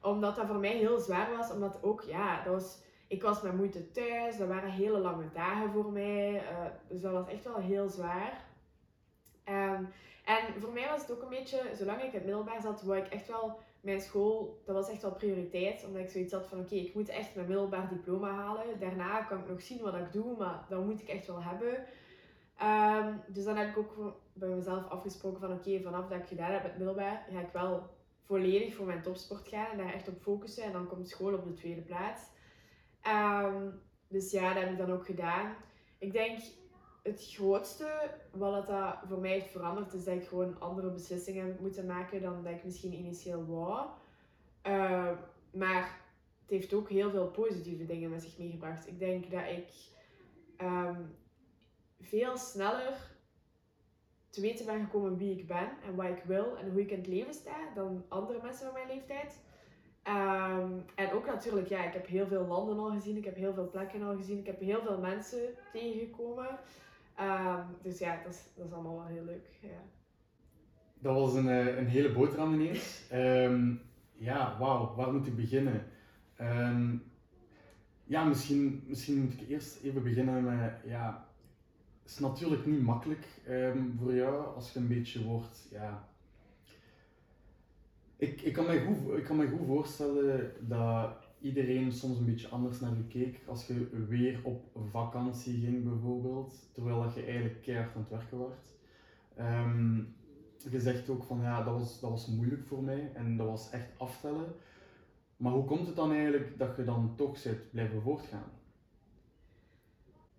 omdat 0.00 0.36
dat 0.36 0.46
voor 0.46 0.56
mij 0.56 0.76
heel 0.76 0.98
zwaar 0.98 1.36
was, 1.36 1.50
omdat 1.50 1.78
ook, 1.82 2.02
ja, 2.02 2.42
dat 2.44 2.52
was, 2.52 2.78
ik 3.06 3.22
was 3.22 3.42
met 3.42 3.56
moeite 3.56 3.90
thuis, 3.90 4.36
dat 4.36 4.48
waren 4.48 4.70
hele 4.70 4.98
lange 4.98 5.30
dagen 5.32 5.70
voor 5.70 5.92
mij, 5.92 6.34
uh, 6.34 6.64
dus 6.88 7.00
dat 7.00 7.12
was 7.12 7.28
echt 7.28 7.44
wel 7.44 7.56
heel 7.56 7.88
zwaar. 7.88 8.44
Um, 9.44 9.88
en 10.24 10.60
voor 10.60 10.72
mij 10.72 10.88
was 10.88 11.00
het 11.00 11.12
ook 11.12 11.22
een 11.22 11.28
beetje, 11.28 11.60
zolang 11.74 11.98
ik 11.98 12.06
in 12.06 12.14
het 12.14 12.24
middelbaar 12.24 12.60
zat, 12.60 12.82
wou 12.82 12.98
ik 12.98 13.08
echt 13.08 13.28
wel 13.28 13.58
mijn 13.82 14.00
school, 14.00 14.62
dat 14.64 14.74
was 14.74 14.88
echt 14.88 15.02
wel 15.02 15.14
prioriteit. 15.14 15.84
Omdat 15.86 16.02
ik 16.02 16.10
zoiets 16.10 16.32
had 16.32 16.46
van, 16.46 16.58
oké, 16.58 16.74
ik 16.74 16.94
moet 16.94 17.08
echt 17.08 17.34
mijn 17.34 17.46
middelbaar 17.46 17.88
diploma 17.88 18.30
halen. 18.30 18.80
Daarna 18.80 19.22
kan 19.22 19.38
ik 19.38 19.48
nog 19.48 19.62
zien 19.62 19.80
wat 19.80 19.94
ik 19.94 20.12
doe, 20.12 20.36
maar 20.36 20.66
dat 20.68 20.84
moet 20.84 21.00
ik 21.00 21.08
echt 21.08 21.26
wel 21.26 21.42
hebben. 21.42 21.84
Um, 22.62 23.20
dus 23.26 23.44
dan 23.44 23.56
heb 23.56 23.68
ik 23.68 23.78
ook 23.78 24.20
bij 24.32 24.48
mezelf 24.48 24.88
afgesproken 24.88 25.40
van, 25.40 25.52
oké, 25.52 25.80
vanaf 25.80 26.08
dat 26.08 26.18
ik 26.18 26.26
gedaan 26.26 26.52
heb 26.52 26.62
met 26.62 26.76
middelbaar, 26.76 27.26
ga 27.32 27.40
ik 27.40 27.52
wel 27.52 27.90
volledig 28.26 28.74
voor 28.74 28.86
mijn 28.86 29.02
topsport 29.02 29.48
gaan 29.48 29.70
en 29.70 29.78
daar 29.78 29.92
echt 29.92 30.08
op 30.08 30.22
focussen. 30.22 30.64
En 30.64 30.72
dan 30.72 30.86
komt 30.86 31.08
school 31.08 31.34
op 31.34 31.44
de 31.44 31.52
tweede 31.52 31.80
plaats. 31.80 32.22
Um, 33.06 33.80
dus 34.08 34.30
ja, 34.30 34.54
dat 34.54 34.62
heb 34.62 34.72
ik 34.72 34.78
dan 34.78 34.92
ook 34.92 35.06
gedaan. 35.06 35.54
Ik 35.98 36.12
denk 36.12 36.38
het 37.02 37.26
grootste 37.30 38.10
wat 38.30 38.66
dat 38.66 38.96
voor 39.08 39.18
mij 39.18 39.30
heeft 39.30 39.50
veranderd, 39.50 39.92
is 39.92 40.04
dat 40.04 40.14
ik 40.14 40.26
gewoon 40.26 40.60
andere 40.60 40.90
beslissingen 40.90 41.46
heb 41.46 41.60
moeten 41.60 41.86
maken 41.86 42.22
dan 42.22 42.42
dat 42.42 42.52
ik 42.52 42.64
misschien 42.64 42.94
initieel 42.94 43.46
wou. 43.46 43.88
Uh, 44.66 45.10
maar 45.52 46.00
heeft 46.46 46.72
ook 46.72 46.88
heel 46.88 47.10
veel 47.10 47.30
positieve 47.30 47.86
dingen 47.86 48.10
met 48.10 48.22
zich 48.22 48.38
meegebracht. 48.38 48.86
Ik 48.86 48.98
denk 48.98 49.30
dat 49.30 49.48
ik 49.48 49.68
ehm, 50.56 51.00
veel 52.00 52.36
sneller 52.36 53.10
te 54.28 54.40
weten 54.40 54.66
ben 54.66 54.84
gekomen 54.84 55.16
wie 55.16 55.38
ik 55.38 55.46
ben 55.46 55.68
en 55.84 55.94
wat 55.94 56.06
ik 56.06 56.22
wil 56.24 56.56
en 56.56 56.70
hoe 56.70 56.80
ik 56.80 56.90
in 56.90 56.98
het 56.98 57.06
leven 57.06 57.34
sta 57.34 57.56
dan 57.74 58.04
andere 58.08 58.42
mensen 58.42 58.64
van 58.64 58.74
mijn 58.74 58.88
leeftijd. 58.88 59.40
Ehm, 60.02 60.78
en 60.94 61.12
ook 61.12 61.26
natuurlijk, 61.26 61.68
ja, 61.68 61.84
ik 61.84 61.92
heb 61.92 62.06
heel 62.06 62.26
veel 62.26 62.46
landen 62.46 62.78
al 62.78 62.90
gezien, 62.90 63.16
ik 63.16 63.24
heb 63.24 63.36
heel 63.36 63.54
veel 63.54 63.70
plekken 63.70 64.02
al 64.02 64.16
gezien, 64.16 64.38
ik 64.38 64.46
heb 64.46 64.60
heel 64.60 64.82
veel 64.82 64.98
mensen 64.98 65.54
tegengekomen. 65.72 66.58
Ehm, 67.16 67.60
dus 67.82 67.98
ja, 67.98 68.20
dat 68.24 68.32
is, 68.32 68.42
dat 68.54 68.66
is 68.66 68.72
allemaal 68.72 68.96
wel 68.96 69.06
heel 69.06 69.24
leuk. 69.24 69.48
Ja. 69.60 69.82
Dat 70.98 71.14
was 71.14 71.34
een, 71.34 71.48
eh, 71.48 71.76
een 71.76 71.86
hele 71.86 72.12
boterham 72.12 72.54
ineens. 72.54 73.02
Um, 73.12 73.80
ja, 74.28 74.58
wauw, 74.58 74.94
waar 74.94 75.12
moet 75.12 75.26
ik 75.26 75.36
beginnen? 75.36 75.86
ja, 78.04 78.24
misschien, 78.24 78.82
misschien 78.86 79.18
moet 79.18 79.32
ik 79.32 79.48
eerst 79.48 79.82
even 79.82 80.02
beginnen 80.02 80.44
met, 80.44 80.72
ja, 80.84 81.28
het 82.02 82.10
is 82.10 82.18
natuurlijk 82.18 82.66
niet 82.66 82.82
makkelijk 82.82 83.26
voor 83.98 84.14
jou 84.14 84.54
als 84.54 84.72
je 84.72 84.78
een 84.78 84.88
beetje 84.88 85.24
wordt, 85.24 85.68
ja, 85.70 86.08
ik, 88.22 88.40
ik, 88.40 88.52
kan 88.52 88.66
me 88.66 88.84
goed, 88.84 89.18
ik 89.18 89.24
kan 89.24 89.36
me 89.36 89.48
goed 89.48 89.66
voorstellen 89.66 90.52
dat 90.60 91.21
iedereen 91.42 91.92
soms 91.92 92.18
een 92.18 92.24
beetje 92.24 92.48
anders 92.48 92.80
naar 92.80 92.96
je 92.96 93.06
keek 93.06 93.40
als 93.46 93.66
je 93.66 94.06
weer 94.08 94.40
op 94.42 94.64
vakantie 94.90 95.64
ging 95.64 95.84
bijvoorbeeld, 95.84 96.70
terwijl 96.72 97.02
dat 97.02 97.14
je 97.14 97.24
eigenlijk 97.24 97.62
keihard 97.62 97.94
aan 97.94 98.00
het 98.00 98.10
werken 98.10 98.38
was. 98.38 98.56
Um, 99.38 100.14
je 100.70 100.80
zegt 100.80 101.08
ook 101.08 101.24
van 101.24 101.40
ja, 101.40 101.62
dat 101.62 101.74
was, 101.78 102.00
dat 102.00 102.10
was 102.10 102.26
moeilijk 102.26 102.66
voor 102.66 102.82
mij 102.82 103.10
en 103.14 103.36
dat 103.36 103.46
was 103.46 103.70
echt 103.70 103.98
aftellen. 103.98 104.54
Maar 105.36 105.52
hoe 105.52 105.64
komt 105.64 105.86
het 105.86 105.96
dan 105.96 106.12
eigenlijk 106.12 106.58
dat 106.58 106.76
je 106.76 106.84
dan 106.84 107.12
toch 107.16 107.38
zit 107.38 107.70
blijven 107.70 108.02
voortgaan? 108.02 108.50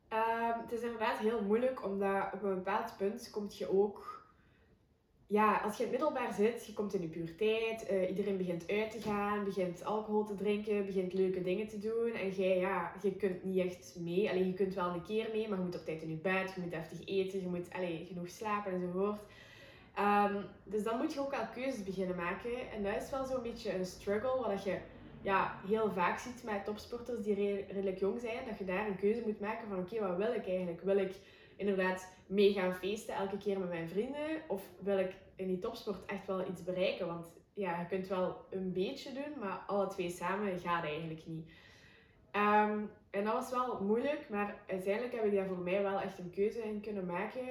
Um, 0.09 0.61
het 0.61 0.71
is 0.71 0.81
inderdaad 0.81 1.17
heel 1.17 1.43
moeilijk, 1.43 1.85
omdat 1.85 2.33
op 2.33 2.43
een 2.43 2.55
bepaald 2.55 2.97
punt 2.97 3.29
komt 3.29 3.57
je 3.57 3.69
ook 3.69 4.22
ja, 5.33 5.61
als 5.63 5.77
je 5.77 5.83
in 5.83 5.89
het 5.89 5.99
middelbaar 5.99 6.33
zit, 6.33 6.65
je 6.65 6.73
komt 6.73 6.93
in 6.93 7.01
je 7.01 7.07
puberteit, 7.07 7.91
uh, 7.91 8.09
iedereen 8.09 8.37
begint 8.37 8.67
uit 8.67 8.91
te 8.91 9.01
gaan, 9.01 9.43
begint 9.43 9.85
alcohol 9.85 10.23
te 10.23 10.35
drinken, 10.35 10.85
begint 10.85 11.13
leuke 11.13 11.41
dingen 11.41 11.67
te 11.67 11.79
doen. 11.79 12.13
En 12.13 12.29
jij, 12.29 12.59
ja, 12.59 12.91
je 13.01 13.15
kunt 13.15 13.43
niet 13.43 13.57
echt 13.57 13.95
mee. 13.99 14.29
Alleen 14.29 14.47
je 14.47 14.53
kunt 14.53 14.73
wel 14.73 14.89
een 14.89 15.03
keer 15.03 15.29
mee, 15.31 15.47
maar 15.47 15.57
je 15.57 15.63
moet 15.63 15.75
op 15.75 15.85
tijd 15.85 16.01
in 16.01 16.09
je 16.09 16.15
bed, 16.15 16.53
je 16.55 16.61
moet 16.61 16.73
heftig 16.73 16.99
eten, 17.05 17.41
je 17.41 17.47
moet 17.47 17.73
allee, 17.73 18.05
genoeg 18.07 18.29
slapen 18.29 18.71
enzovoort. 18.71 19.21
Um, 19.99 20.45
dus 20.63 20.83
dan 20.83 20.97
moet 20.97 21.13
je 21.13 21.19
ook 21.19 21.31
wel 21.31 21.47
keuzes 21.53 21.83
beginnen 21.83 22.15
maken. 22.15 22.71
En 22.75 22.83
dat 22.83 23.01
is 23.01 23.09
wel 23.09 23.25
zo'n 23.25 23.41
beetje 23.41 23.73
een 23.73 23.85
struggle, 23.85 24.47
wat 24.47 24.63
je 24.63 24.77
ja, 25.21 25.59
heel 25.67 25.91
vaak 25.91 26.19
ziet 26.19 26.43
met 26.43 26.65
topsporters 26.65 27.23
die 27.23 27.35
redelijk 27.35 27.99
jong 27.99 28.19
zijn. 28.19 28.45
Dat 28.49 28.57
je 28.57 28.65
daar 28.65 28.87
een 28.87 28.99
keuze 28.99 29.21
moet 29.25 29.39
maken 29.39 29.67
van 29.67 29.79
oké, 29.79 29.99
wat 29.99 30.17
wil 30.17 30.33
ik 30.33 30.47
eigenlijk? 30.47 30.81
Wil 30.81 30.97
ik 30.97 31.13
inderdaad 31.55 32.07
mee 32.27 32.53
gaan 32.53 32.73
feesten 32.73 33.15
elke 33.15 33.37
keer 33.37 33.59
met 33.59 33.69
mijn 33.69 33.89
vrienden? 33.89 34.41
Of 34.47 34.63
wil 34.79 34.97
ik 34.97 35.21
in 35.35 35.47
die 35.47 35.59
topsport 35.59 36.05
echt 36.05 36.27
wel 36.27 36.47
iets 36.47 36.63
bereiken? 36.63 37.07
Want 37.07 37.33
ja, 37.53 37.79
je 37.79 37.85
kunt 37.85 38.07
wel 38.07 38.45
een 38.49 38.73
beetje 38.73 39.13
doen, 39.13 39.39
maar 39.39 39.63
alle 39.67 39.87
twee 39.87 40.09
samen 40.09 40.59
gaat 40.59 40.83
eigenlijk 40.83 41.25
niet. 41.25 41.51
Ehm, 42.31 42.79
en 43.09 43.23
dat 43.23 43.33
was 43.33 43.49
wel 43.49 43.81
moeilijk, 43.81 44.29
maar 44.29 44.55
uiteindelijk 44.67 45.15
heb 45.15 45.25
ik 45.25 45.33
daar 45.35 45.47
voor 45.47 45.57
mij 45.57 45.81
wel 45.81 45.99
echt 45.99 46.19
een 46.19 46.29
keuze 46.29 46.63
in 46.63 46.81
kunnen 46.81 47.05
maken. 47.05 47.41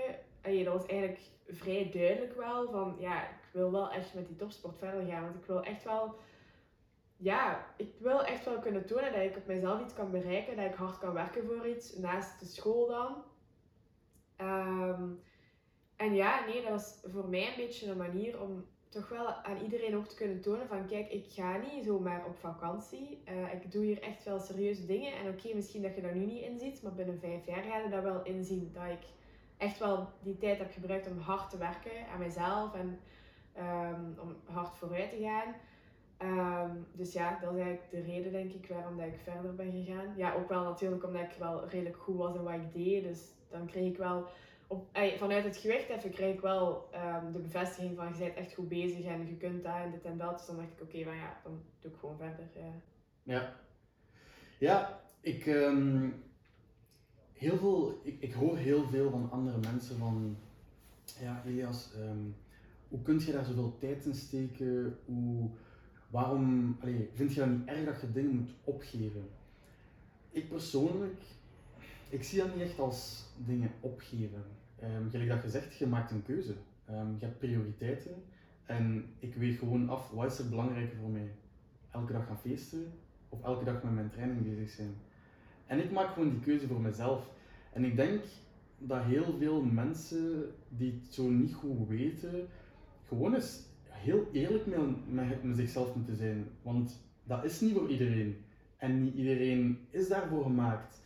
Allee, 0.43 0.65
dat 0.65 0.75
was 0.75 0.87
eigenlijk 0.87 1.21
vrij 1.49 1.91
duidelijk 1.93 2.37
wel 2.37 2.71
van 2.71 2.97
ja, 2.99 3.29
ik 3.29 3.49
wil 3.53 3.73
wel 3.73 3.91
echt 3.91 4.15
met 4.15 4.27
die 4.27 4.37
topsport 4.37 4.79
verder 4.79 5.07
gaan. 5.07 5.23
Want 5.23 5.37
ik 5.37 5.45
wil 5.45 5.63
echt 5.63 5.85
wel, 5.85 6.15
ja, 7.17 7.67
ik 7.77 7.95
wil 7.99 8.25
echt 8.25 8.45
wel 8.45 8.59
kunnen 8.59 8.87
tonen 8.87 9.13
dat 9.13 9.23
ik 9.23 9.37
op 9.37 9.47
mezelf 9.47 9.81
iets 9.81 9.95
kan 9.95 10.11
bereiken, 10.11 10.57
dat 10.57 10.65
ik 10.65 10.75
hard 10.75 10.99
kan 10.99 11.13
werken 11.13 11.47
voor 11.47 11.67
iets, 11.69 11.97
naast 11.97 12.41
de 12.41 12.47
school 12.47 12.87
dan. 12.87 13.25
Ehm, 14.37 15.11
en 16.03 16.15
ja, 16.15 16.45
nee, 16.47 16.63
dat 16.63 16.71
was 16.71 17.01
voor 17.05 17.29
mij 17.29 17.49
een 17.49 17.57
beetje 17.57 17.91
een 17.91 17.97
manier 17.97 18.41
om 18.41 18.65
toch 18.89 19.09
wel 19.09 19.29
aan 19.29 19.63
iedereen 19.63 19.97
ook 19.97 20.07
te 20.07 20.15
kunnen 20.15 20.41
tonen 20.41 20.67
van 20.67 20.87
kijk, 20.87 21.11
ik 21.11 21.27
ga 21.29 21.57
niet 21.57 21.85
zomaar 21.85 22.27
op 22.27 22.37
vakantie. 22.37 23.23
Uh, 23.29 23.53
ik 23.53 23.73
doe 23.73 23.85
hier 23.85 24.03
echt 24.03 24.25
wel 24.25 24.39
serieuze 24.39 24.87
dingen. 24.87 25.13
En 25.17 25.29
oké, 25.29 25.55
misschien 25.55 25.83
dat 25.83 25.95
je 25.95 26.03
dat 26.03 26.15
nu 26.15 26.25
niet 26.25 26.43
inziet, 26.43 26.83
maar 26.83 26.95
binnen 26.95 27.19
vijf 27.19 27.47
jaar 27.47 27.63
ga 27.63 27.79
je 27.79 27.89
dat 27.89 28.03
wel 28.03 28.25
inzien. 28.25 28.71
Dat 28.73 28.85
ik 28.85 29.07
echt 29.57 29.79
wel 29.79 30.09
die 30.23 30.39
tijd 30.39 30.59
heb 30.59 30.73
gebruikt 30.73 31.11
om 31.11 31.19
hard 31.19 31.51
te 31.51 31.59
werken 31.59 32.07
aan 32.13 32.19
mezelf 32.19 32.75
en 32.75 32.99
ehm, 33.53 34.05
om 34.21 34.37
hard 34.45 34.75
vooruit 34.75 35.11
te 35.11 35.23
gaan. 35.23 35.55
Ehm, 36.17 36.77
dus 36.93 37.13
ja, 37.13 37.39
dat 37.41 37.53
is 37.53 37.61
eigenlijk 37.61 37.91
de 37.91 38.13
reden 38.13 38.33
denk 38.33 38.53
ik 38.53 38.69
waarom 38.69 38.97
dat 38.97 39.07
ik 39.07 39.21
verder 39.23 39.55
ben 39.55 39.85
gegaan. 39.85 40.15
Ja, 40.17 40.35
ook 40.35 40.49
wel 40.49 40.63
natuurlijk 40.63 41.05
omdat 41.05 41.23
ik 41.23 41.37
wel 41.39 41.69
redelijk 41.69 41.97
goed 41.97 42.17
was 42.17 42.35
in 42.35 42.43
wat 42.43 42.53
ik 42.53 42.73
deed. 42.73 43.03
Dus 43.03 43.33
dan 43.51 43.67
kreeg 43.67 43.87
ik 43.87 43.97
wel, 43.97 44.27
vanuit 45.19 45.45
het 45.45 45.57
gewicht 45.57 45.89
even, 45.89 46.11
kreeg 46.11 46.35
ik 46.35 46.41
wel 46.41 46.89
ehm, 46.93 47.33
de 47.33 47.39
bevestiging 47.39 47.97
van 47.97 48.09
je 48.13 48.19
bent 48.19 48.35
echt 48.35 48.55
goed 48.55 48.69
bezig 48.69 49.05
en 49.05 49.27
je 49.27 49.37
kunt 49.37 49.63
dat 49.63 49.75
en 49.75 49.91
dit 49.91 50.05
en 50.05 50.19
dat. 50.19 50.39
Dus 50.39 50.47
dan 50.47 50.57
dacht 50.57 50.69
ik 50.69 50.83
oké, 50.83 50.99
okay, 50.99 51.17
ja, 51.17 51.41
dan 51.43 51.63
doe 51.81 51.91
ik 51.91 51.99
gewoon 51.99 52.17
verder. 52.17 52.45
Ja, 52.55 52.73
ja. 53.23 53.57
ja 54.59 55.01
ik, 55.21 55.47
ehm, 55.47 56.09
heel 57.33 57.57
veel, 57.57 58.01
ik, 58.03 58.33
hoor 58.33 58.57
heel 58.57 58.85
veel 58.89 59.11
van 59.11 59.31
andere 59.31 59.59
mensen 59.59 59.99
van, 59.99 60.37
ja 61.21 61.43
Elias, 61.47 61.93
hoe 62.89 63.03
kun 63.03 63.21
je 63.21 63.33
daar 63.33 63.45
zoveel 63.45 63.79
tijd 63.79 64.05
in 64.05 64.15
steken? 64.15 64.99
Hoe 65.05 65.51
waarom 66.13 66.77
allee, 66.81 67.11
vind 67.15 67.35
je 67.35 67.41
dat 67.41 67.49
niet 67.49 67.67
erg 67.67 67.85
dat 67.85 68.01
je 68.01 68.13
dingen 68.13 68.35
moet 68.35 68.51
opgeven? 68.65 69.29
Ik 70.31 70.49
persoonlijk, 70.49 71.23
ik 72.09 72.23
zie 72.23 72.39
dat 72.39 72.55
niet 72.55 72.65
echt 72.65 72.79
als 72.79 73.25
dingen 73.37 73.71
opgeven. 73.81 74.45
Um, 74.83 75.11
gelijk 75.11 75.29
dat 75.29 75.43
je 75.43 75.49
zegt, 75.49 75.77
je 75.77 75.87
maakt 75.87 76.11
een 76.11 76.23
keuze. 76.23 76.55
Um, 76.91 77.17
je 77.19 77.25
hebt 77.25 77.39
prioriteiten 77.39 78.15
en 78.67 79.05
ik 79.19 79.35
weeg 79.35 79.59
gewoon 79.59 79.89
af, 79.89 80.11
wat 80.11 80.33
is 80.33 80.39
er 80.39 80.49
belangrijker 80.49 80.99
voor 80.99 81.11
mij? 81.11 81.31
Elke 81.91 82.13
dag 82.13 82.27
gaan 82.27 82.39
feesten 82.39 82.93
of 83.29 83.43
elke 83.43 83.65
dag 83.65 83.83
met 83.83 83.95
mijn 83.95 84.11
training 84.11 84.43
bezig 84.43 84.71
zijn? 84.71 84.95
En 85.67 85.79
ik 85.79 85.91
maak 85.91 86.13
gewoon 86.13 86.31
die 86.31 86.41
keuze 86.41 86.67
voor 86.67 86.81
mezelf. 86.81 87.31
En 87.73 87.85
ik 87.85 87.97
denk 87.97 88.21
dat 88.79 89.03
heel 89.03 89.37
veel 89.39 89.63
mensen 89.63 90.55
die 90.69 91.01
het 91.03 91.15
zo 91.15 91.29
niet 91.29 91.55
goed 91.55 91.89
weten, 91.89 92.49
gewoon 93.09 93.35
eens 93.35 93.67
heel 93.89 94.29
eerlijk 94.33 94.67
met, 94.67 95.43
met, 95.43 95.57
zichzelf 95.57 95.95
moeten 95.95 96.17
zijn. 96.17 96.47
Want 96.63 97.03
dat 97.25 97.45
is 97.45 97.61
niet 97.61 97.73
voor 97.73 97.89
iedereen. 97.89 98.37
En 98.77 99.05
niet 99.05 99.15
iedereen 99.15 99.79
is 99.91 100.09
daarvoor 100.09 100.43
gemaakt. 100.43 101.03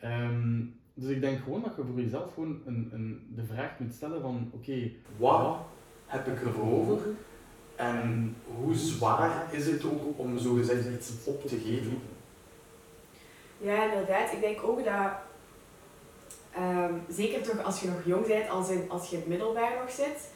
Ehm, 0.00 0.64
dus 1.02 1.10
ik 1.10 1.20
denk 1.20 1.42
gewoon 1.42 1.62
dat 1.62 1.72
je 1.76 1.82
voor 1.82 2.00
jezelf 2.00 2.34
gewoon 2.34 2.60
een, 2.66 2.90
een, 2.92 3.26
de 3.34 3.44
vraag 3.44 3.78
moet 3.78 3.94
stellen 3.94 4.20
van 4.20 4.50
oké, 4.54 4.90
wat 5.16 5.56
heb 6.06 6.26
ik 6.26 6.42
ervoor 6.42 6.72
over? 6.72 6.98
En 7.76 8.36
hoe 8.56 8.74
zwaar 8.74 9.54
is 9.54 9.66
het 9.66 9.84
ook 9.84 10.18
om 10.18 10.38
zogezegd 10.38 10.86
iets 10.86 11.10
op 11.24 11.46
te 11.46 11.56
geven? 11.56 11.98
Ja, 13.58 13.84
inderdaad. 13.84 14.32
Ik 14.32 14.40
denk 14.40 14.62
ook 14.62 14.84
dat, 14.84 15.10
um, 16.58 17.02
zeker 17.08 17.42
toch 17.42 17.64
als 17.64 17.80
je 17.80 17.88
nog 17.88 18.04
jong 18.04 18.26
bent, 18.26 18.48
als, 18.48 18.70
in, 18.70 18.90
als 18.90 19.08
je 19.08 19.14
in 19.14 19.20
het 19.20 19.28
middelbaar 19.28 19.72
nog 19.80 19.90
zit, 19.90 20.30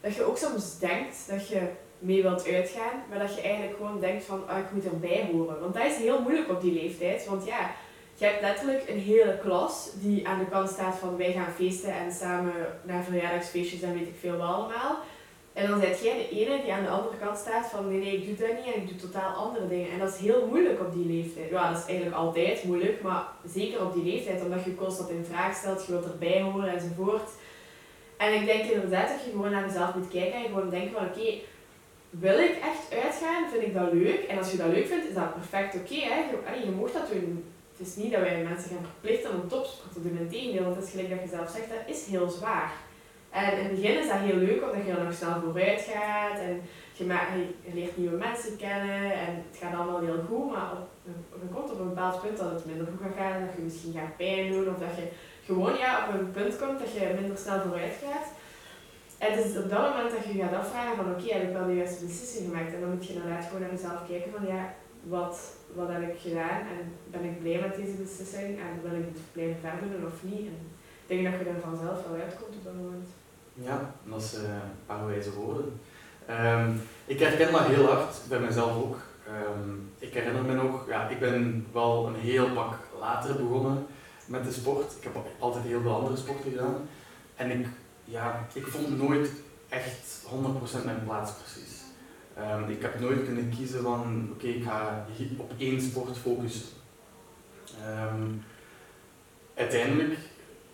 dat 0.00 0.14
je 0.14 0.22
ook 0.22 0.36
soms 0.36 0.78
denkt 0.78 1.28
dat 1.28 1.48
je 1.48 1.68
mee 1.98 2.22
wilt 2.22 2.46
uitgaan, 2.46 3.02
maar 3.08 3.18
dat 3.18 3.34
je 3.34 3.40
eigenlijk 3.40 3.76
gewoon 3.76 4.00
denkt 4.00 4.24
van, 4.24 4.48
ah, 4.48 4.58
ik 4.58 4.72
moet 4.72 4.84
erbij 4.84 5.28
horen. 5.32 5.60
Want 5.60 5.74
dat 5.74 5.84
is 5.84 5.96
heel 5.96 6.22
moeilijk 6.22 6.48
op 6.48 6.60
die 6.60 6.72
leeftijd, 6.72 7.26
want 7.26 7.46
ja, 7.46 7.70
je 8.18 8.24
hebt 8.24 8.40
letterlijk 8.40 8.88
een 8.88 8.98
hele 8.98 9.38
klas 9.38 9.88
die 10.00 10.28
aan 10.28 10.38
de 10.38 10.46
kant 10.46 10.70
staat 10.70 10.96
van 10.96 11.16
wij 11.16 11.32
gaan 11.32 11.52
feesten 11.54 11.92
en 11.92 12.12
samen 12.12 12.52
naar 12.82 13.04
verjaardagsfeestjes 13.04 13.82
en 13.82 13.94
weet 13.94 14.08
ik 14.08 14.16
veel 14.20 14.36
wel 14.36 14.46
allemaal. 14.46 14.98
En 15.52 15.68
dan 15.68 15.80
zit 15.80 16.02
jij 16.02 16.16
de 16.16 16.38
ene 16.38 16.62
die 16.62 16.72
aan 16.72 16.82
de 16.82 16.88
andere 16.88 17.16
kant 17.16 17.38
staat 17.38 17.66
van 17.66 17.88
nee, 17.88 17.98
nee, 17.98 18.16
ik 18.16 18.26
doe 18.26 18.48
dat 18.48 18.56
niet 18.56 18.74
en 18.74 18.80
ik 18.80 18.88
doe 18.88 18.96
totaal 18.96 19.34
andere 19.34 19.68
dingen. 19.68 19.90
En 19.90 19.98
dat 19.98 20.14
is 20.14 20.20
heel 20.20 20.46
moeilijk 20.46 20.80
op 20.80 20.92
die 20.92 21.06
leeftijd. 21.06 21.50
Ja, 21.50 21.70
dat 21.70 21.78
is 21.78 21.86
eigenlijk 21.86 22.16
altijd 22.16 22.64
moeilijk, 22.64 23.02
maar 23.02 23.24
zeker 23.46 23.84
op 23.84 23.94
die 23.94 24.04
leeftijd, 24.04 24.42
omdat 24.42 24.64
je 24.64 24.74
constant 24.74 25.10
in 25.10 25.24
vraag 25.28 25.56
stelt, 25.56 25.86
je 25.86 25.92
wilt 25.92 26.04
erbij 26.04 26.40
horen 26.40 26.72
enzovoort. 26.72 27.30
En 28.16 28.34
ik 28.34 28.46
denk 28.46 28.64
inderdaad 28.70 29.08
dat 29.08 29.24
je 29.24 29.30
gewoon 29.30 29.50
naar 29.50 29.66
jezelf 29.66 29.94
moet 29.94 30.08
kijken 30.08 30.38
en 30.38 30.46
gewoon 30.46 30.70
denken 30.70 30.92
van 30.92 31.06
oké, 31.06 31.34
wil 32.10 32.38
ik 32.38 32.56
echt 32.70 33.02
uitgaan? 33.02 33.50
Vind 33.50 33.62
ik 33.62 33.74
dat 33.74 33.92
leuk? 33.92 34.24
En 34.28 34.38
als 34.38 34.50
je 34.50 34.56
dat 34.56 34.72
leuk 34.72 34.86
vindt, 34.86 35.08
is 35.08 35.14
dat 35.14 35.34
perfect 35.34 35.74
oké. 35.74 35.94
Okay, 35.94 36.58
je, 36.60 36.66
je 36.66 36.90
dat 36.92 37.08
doen. 37.10 37.44
Het 37.78 37.86
is 37.86 37.96
niet 37.96 38.12
dat 38.12 38.20
wij 38.20 38.42
mensen 38.42 38.70
gaan 38.70 38.90
verplichten 38.90 39.30
om 39.30 39.48
topsport 39.48 39.92
te 39.92 40.02
doen. 40.02 40.18
Integendeel, 40.18 40.64
want 40.64 40.76
het 40.76 40.84
is 40.84 40.90
gelijk 40.90 41.10
dat 41.10 41.22
je 41.22 41.36
zelf 41.36 41.50
zegt, 41.50 41.68
dat 41.68 41.94
is 41.96 42.06
heel 42.06 42.30
zwaar. 42.30 42.72
En 43.30 43.58
in 43.58 43.64
het 43.64 43.74
begin 43.74 43.98
is 43.98 44.08
dat 44.08 44.18
heel 44.18 44.36
leuk, 44.36 44.62
omdat 44.62 44.86
je 44.86 44.92
er 44.92 45.04
nog 45.04 45.14
snel 45.14 45.40
vooruit 45.40 45.80
gaat. 45.92 46.38
En 46.38 46.62
je, 46.92 47.04
je 47.64 47.74
leert 47.74 47.96
nieuwe 47.96 48.16
mensen 48.16 48.56
kennen 48.56 49.12
en 49.12 49.44
het 49.48 49.58
gaat 49.60 49.74
allemaal 49.74 50.00
heel 50.00 50.22
goed. 50.28 50.50
Maar 50.52 50.72
op, 50.72 50.88
er 51.42 51.54
komt 51.54 51.72
op 51.72 51.80
een 51.80 51.88
bepaald 51.88 52.20
punt 52.22 52.38
dat 52.38 52.50
het 52.50 52.66
minder 52.66 52.86
goed 52.86 53.00
gaat 53.02 53.18
gaan. 53.18 53.40
Dat 53.46 53.56
je 53.56 53.62
misschien 53.62 53.92
gaat 53.92 54.16
pijn 54.16 54.52
doen 54.52 54.68
of 54.68 54.78
dat 54.78 54.96
je 54.96 55.06
gewoon 55.44 55.76
ja, 55.76 56.08
op 56.08 56.20
een 56.20 56.30
punt 56.30 56.58
komt 56.58 56.78
dat 56.78 56.92
je 56.92 57.16
minder 57.20 57.38
snel 57.38 57.60
vooruit 57.60 57.96
gaat. 58.04 58.28
En 59.18 59.32
het 59.32 59.44
is 59.44 59.56
op 59.56 59.70
dat 59.70 59.88
moment 59.88 60.10
dat 60.10 60.24
je 60.26 60.42
gaat 60.42 60.60
afvragen 60.60 60.96
van 60.96 61.10
oké, 61.12 61.32
heb 61.32 61.42
ik 61.42 61.56
wel 61.56 61.66
de 61.66 61.76
juiste 61.76 62.04
beslissing 62.04 62.44
gemaakt? 62.48 62.74
En 62.74 62.80
dan 62.80 62.90
moet 62.90 63.06
je 63.06 63.12
inderdaad 63.12 63.44
gewoon 63.44 63.60
naar 63.60 63.70
jezelf 63.70 64.06
kijken 64.08 64.32
van 64.36 64.46
ja, 64.46 64.74
wat 65.02 65.57
wat 65.74 65.88
heb 65.88 66.02
ik 66.02 66.20
gedaan 66.20 66.60
en 66.60 66.92
ben 67.10 67.24
ik 67.24 67.40
blij 67.40 67.60
met 67.60 67.76
deze 67.76 67.96
beslissing 68.02 68.58
en 68.58 68.82
wil 68.82 68.98
ik 68.98 69.06
het 69.12 69.20
blijven 69.32 69.60
verder 69.60 69.90
doen 69.90 70.06
of 70.06 70.22
niet. 70.22 70.46
En 70.46 70.58
ik 71.06 71.08
denk 71.08 71.24
dat 71.24 71.40
je 71.40 71.50
er 71.50 71.60
vanzelf 71.60 71.98
wel 72.08 72.20
uitkomt 72.20 72.56
op 72.56 72.64
dat 72.64 72.74
moment. 72.74 73.06
Ja, 73.54 73.94
dat 74.04 74.22
is 74.22 74.34
eh, 74.34 74.42
een 74.42 74.86
paar 74.86 75.06
wijze 75.06 75.32
woorden. 75.32 75.80
Ehm, 76.26 76.70
ik 77.06 77.18
herken 77.18 77.52
dat 77.52 77.66
heel 77.66 77.86
hard, 77.86 78.16
bij 78.28 78.40
mezelf 78.40 78.76
ook. 78.76 78.96
Ehm, 79.26 79.70
ik 79.98 80.14
herinner 80.14 80.42
me 80.42 80.54
nog, 80.54 80.88
ja, 80.88 81.08
ik 81.08 81.20
ben 81.20 81.66
wel 81.72 82.06
een 82.06 82.14
heel 82.14 82.52
pak 82.52 82.74
later 83.00 83.36
begonnen 83.36 83.86
met 84.26 84.44
de 84.44 84.52
sport. 84.52 84.92
Ik 84.96 85.02
heb 85.02 85.16
altijd 85.38 85.64
heel 85.64 85.80
veel 85.80 85.94
andere 85.94 86.16
sporten 86.16 86.50
gedaan. 86.50 86.88
En 87.36 87.50
ik, 87.50 87.66
ja, 88.04 88.46
ik 88.52 88.66
vond 88.66 88.98
nooit 88.98 89.30
echt 89.68 90.24
100% 90.24 90.84
mijn 90.84 91.04
plaats 91.04 91.32
precies. 91.32 91.67
Ehm, 92.38 92.70
ik 92.70 92.82
heb 92.82 93.00
nooit 93.00 93.24
kunnen 93.24 93.50
kiezen 93.56 93.82
van, 93.82 94.28
oké, 94.32 94.46
ik 94.46 94.64
ga 94.64 95.06
op 95.36 95.52
één 95.56 95.80
sport 95.80 96.18
focussen. 96.18 96.66
uiteindelijk 99.54 100.18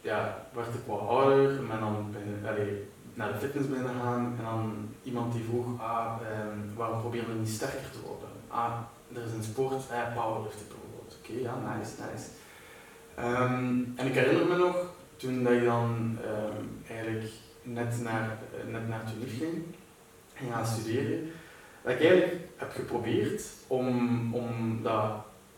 ja, 0.00 0.46
werd 0.52 0.74
ik 0.74 0.80
wat 0.86 1.00
ouder 1.00 1.50
en 1.50 1.80
dan 1.80 2.12
ben, 2.12 2.50
allee, 2.50 2.88
naar 3.14 3.32
de 3.32 3.38
fitness 3.38 3.68
binnen 3.68 3.94
gaan 4.02 4.34
en 4.38 4.44
dan 4.44 4.88
iemand 5.02 5.32
die 5.32 5.44
vroeg, 5.44 5.80
ah, 5.80 6.20
um, 6.20 6.74
waarom 6.74 7.00
probeer 7.00 7.20
je 7.28 7.34
niet 7.34 7.48
sterker 7.48 7.90
te 7.92 8.00
worden? 8.06 8.28
Ah, 8.48 8.78
er 9.14 9.22
is 9.24 9.32
een 9.32 9.42
sport, 9.42 9.90
eh, 9.90 10.14
powerlifting 10.14 10.68
bijvoorbeeld. 10.68 11.18
Oké, 11.18 11.32
ja, 11.32 11.54
nice, 11.54 11.92
nice. 12.00 12.28
Ehm, 13.14 13.82
en 13.96 14.06
ik 14.06 14.14
herinner 14.14 14.46
me 14.46 14.56
nog, 14.56 14.76
toen 15.16 15.44
dat 15.44 15.52
je 15.52 15.64
dan 15.64 16.18
eigenlijk 16.88 17.30
net 17.62 18.00
naar, 18.02 18.38
uh, 18.64 18.72
net 18.72 18.88
naar 18.88 19.04
Tunif 19.12 19.38
ging 19.38 19.64
en 20.34 20.52
gaan 20.52 20.66
studeren, 20.66 21.30
dat 21.84 21.92
ik 21.92 22.00
eigenlijk 22.00 22.32
heb 22.56 22.72
geprobeerd 22.72 23.42
om, 23.66 24.34
om 24.34 24.78
dat 24.82 25.10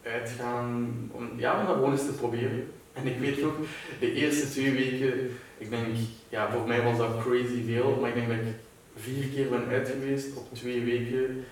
uitgaan, 0.02 0.94
om, 1.12 1.30
ja, 1.36 1.60
om 1.60 1.66
dat 1.66 1.74
gewoon 1.74 1.92
eens 1.92 2.06
te 2.06 2.12
proberen. 2.12 2.68
En 2.92 3.06
ik 3.06 3.18
weet 3.18 3.42
nog, 3.42 3.54
de 4.00 4.12
eerste 4.12 4.50
twee 4.50 4.72
weken, 4.72 5.30
ik 5.58 5.70
denk, 5.70 5.86
ja, 6.28 6.50
voor 6.50 6.66
mij 6.66 6.82
was 6.82 6.98
dat 6.98 7.22
crazy 7.22 7.64
veel, 7.66 7.98
maar 8.00 8.08
ik 8.08 8.14
denk 8.14 8.28
dat 8.28 8.36
ik 8.36 8.54
vier 8.96 9.26
keer 9.28 9.48
ben 9.48 9.68
uit 9.68 9.88
geweest 9.88 10.36
op 10.36 10.54
twee 10.54 10.84
weken. 10.84 11.44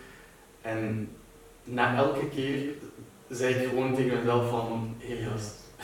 En 0.62 1.08
na 1.64 1.96
elke 1.96 2.28
keer 2.28 2.60
zei 3.28 3.54
ik 3.54 3.68
gewoon 3.68 3.94
tegen 3.94 4.18
mezelf 4.18 4.50
van, 4.50 4.94
hé 4.98 5.28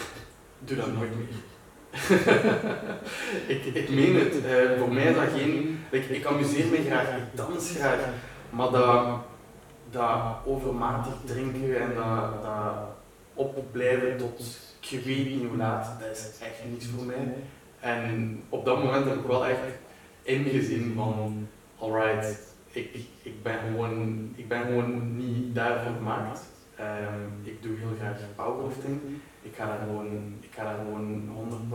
doe 0.65 0.77
dat 0.77 0.95
nooit 0.95 1.11
meer. 1.17 1.49
ik, 3.55 3.65
ik 3.65 3.89
meen 3.89 4.15
het, 4.15 4.35
uh, 4.35 4.79
voor 4.79 4.93
mij 4.93 5.05
is 5.05 5.15
dat 5.15 5.29
geen, 5.37 5.81
ik, 5.91 6.09
ik 6.09 6.27
amuseer 6.27 6.67
me 6.67 6.83
graag, 6.87 7.17
ik 7.17 7.23
dans 7.35 7.73
graag, 7.77 7.99
maar 8.51 8.71
dat, 8.71 9.19
dat 9.91 10.17
overmatig 10.45 11.15
drinken 11.25 11.81
en 11.81 11.95
dat, 11.95 12.43
dat 12.43 12.75
opblijven 13.35 14.17
tot 14.17 14.59
je 14.81 15.01
weet 15.01 15.27
niet 15.27 15.49
hoe 15.49 15.57
laat, 15.57 16.01
dat 16.01 16.11
is 16.11 16.39
echt 16.41 16.65
niets 16.71 16.87
voor 16.87 17.05
mij. 17.05 17.35
En 17.81 18.43
op 18.49 18.65
dat 18.65 18.85
moment 18.85 19.05
heb 19.05 19.15
ik 19.15 19.27
wel 19.27 19.47
echt 19.47 19.61
ingezien 20.23 20.93
van, 20.97 21.49
alright, 21.79 22.55
ik, 22.73 22.95
ik, 23.23 23.43
ben 23.43 23.59
gewoon, 23.59 24.33
ik 24.37 24.49
ben 24.49 24.63
gewoon 24.63 25.17
niet 25.17 25.55
daarvoor 25.55 25.93
gemaakt. 25.97 26.41
Um, 26.81 27.41
ik 27.43 27.63
doe 27.63 27.77
heel 27.77 27.97
graag 27.99 28.17
powerlifting. 28.37 29.01
Ik 29.43 29.55
ga 29.57 29.67
daar 29.67 29.79
gewoon, 29.87 30.37
ik 30.41 30.51
ga 30.55 30.65
daar 30.65 30.79
gewoon 30.85 31.29
100% 31.73 31.75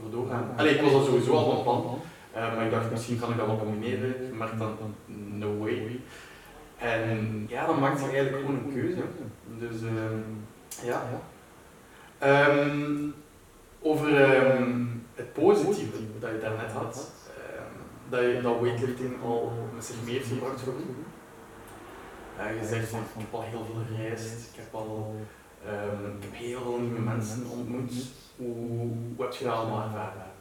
voor 0.00 0.10
doorgaan. 0.10 0.50
Allee, 0.56 0.74
ik 0.74 0.80
was 0.80 0.92
al 0.92 1.04
sowieso 1.04 1.32
al 1.32 1.54
van 1.54 1.62
plan, 1.62 1.98
uh, 2.36 2.54
maar 2.54 2.64
ik 2.64 2.70
dacht 2.70 2.90
misschien 2.90 3.18
kan 3.18 3.30
ik 3.30 3.36
dat 3.36 3.46
wel 3.46 3.58
combineren, 3.58 4.36
maar 4.36 4.56
dan 4.58 4.76
no 5.38 5.58
way. 5.58 6.00
En 6.78 7.44
ja, 7.48 7.66
dan 7.66 7.80
maakt 7.80 7.98
zich 7.98 8.12
eigenlijk 8.12 8.44
gewoon 8.44 8.60
een 8.64 8.72
keuze. 8.72 9.02
Dus 9.58 9.80
um, 9.82 10.24
ja. 10.84 11.02
Um, 12.22 13.14
over 13.80 14.36
um, 14.56 15.06
het 15.14 15.32
positieve 15.32 15.96
dat 16.20 16.30
je 16.30 16.38
daarnet 16.38 16.70
had, 16.70 17.10
dat, 18.08 18.20
je, 18.20 18.40
dat 18.42 18.60
weightlifting 18.60 19.22
al 19.22 19.52
met 19.74 19.84
zich 19.84 19.96
mee 20.04 20.14
heeft 20.14 20.28
gebracht 20.28 20.60
voor 20.60 20.72
u. 20.72 21.04
Uh, 22.38 22.60
je 22.60 22.68
zegt 22.68 22.88
van, 22.88 22.98
ik 22.98 23.06
heb 23.16 23.34
al 23.34 23.42
heel 23.42 23.64
veel 23.64 23.96
gereisd, 23.96 24.48
ik 24.52 24.56
heb 24.56 24.74
al 24.74 25.16
ik 26.16 26.22
heb 26.22 26.34
heel 26.34 26.60
veel 26.60 26.78
nieuwe 26.78 27.00
mensen 27.00 27.46
ontmoet. 27.50 27.92
Hoe, 28.36 28.54
hoe 29.16 29.24
heb 29.24 29.32
je 29.32 29.44
dat 29.44 29.54
allemaal 29.54 29.84
ervaren? 29.84 30.31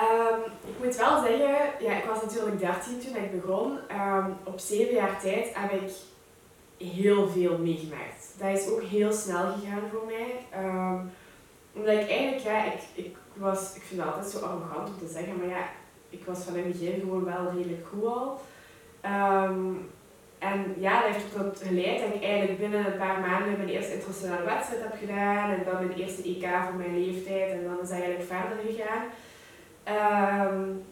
Um, 0.00 0.52
ik 0.66 0.84
moet 0.84 0.96
wel 0.96 1.22
zeggen, 1.22 1.56
ja, 1.80 1.96
ik 1.96 2.04
was 2.04 2.22
natuurlijk 2.22 2.58
13 2.58 3.00
toen 3.00 3.16
ik 3.16 3.40
begon. 3.40 3.78
Um, 4.00 4.36
op 4.44 4.58
7 4.58 4.94
jaar 4.94 5.20
tijd 5.20 5.50
heb 5.54 5.82
ik 5.82 5.90
heel 6.94 7.28
veel 7.28 7.58
meegemaakt. 7.58 8.34
Dat 8.38 8.58
is 8.58 8.68
ook 8.68 8.82
heel 8.82 9.12
snel 9.12 9.52
gegaan 9.52 9.88
voor 9.92 10.06
mij. 10.06 10.62
Um, 10.64 11.10
omdat 11.72 11.94
ik 11.94 12.08
eigenlijk, 12.08 12.42
ja, 12.42 12.64
ik, 12.64 12.80
ik 12.94 13.16
was, 13.34 13.74
ik 13.74 13.82
vind 13.82 14.00
het 14.00 14.10
altijd 14.10 14.32
zo 14.32 14.38
arrogant 14.38 14.88
om 14.88 14.98
te 14.98 15.12
zeggen, 15.12 15.38
maar 15.38 15.48
ja, 15.48 15.68
ik 16.10 16.24
was 16.24 16.38
van 16.38 16.54
het 16.54 16.72
begin 16.72 17.00
gewoon 17.00 17.24
wel 17.24 17.50
redelijk 17.56 17.86
goed 17.86 18.04
al. 18.04 18.40
En 20.40 20.74
ja, 20.78 21.02
dat 21.02 21.12
heeft 21.12 21.34
ertoe 21.34 21.66
geleid 21.66 22.00
dat 22.00 22.14
ik 22.14 22.22
eigenlijk 22.22 22.58
binnen 22.58 22.86
een 22.86 22.98
paar 22.98 23.20
maanden 23.20 23.56
mijn 23.56 23.68
eerste 23.68 23.94
internationale 23.94 24.44
wedstrijd 24.44 24.82
heb 24.82 24.96
gedaan. 25.00 25.50
En 25.50 25.64
dan 25.64 25.86
mijn 25.86 25.98
eerste 25.98 26.22
EK 26.22 26.46
voor 26.64 26.74
mijn 26.74 26.98
leeftijd. 27.04 27.50
En 27.52 27.64
dan 27.64 27.74
is 27.74 27.90
het 27.90 27.90
eigenlijk 27.90 28.30
verder 28.32 28.58
gegaan. 28.66 29.04
Um, 29.88 30.84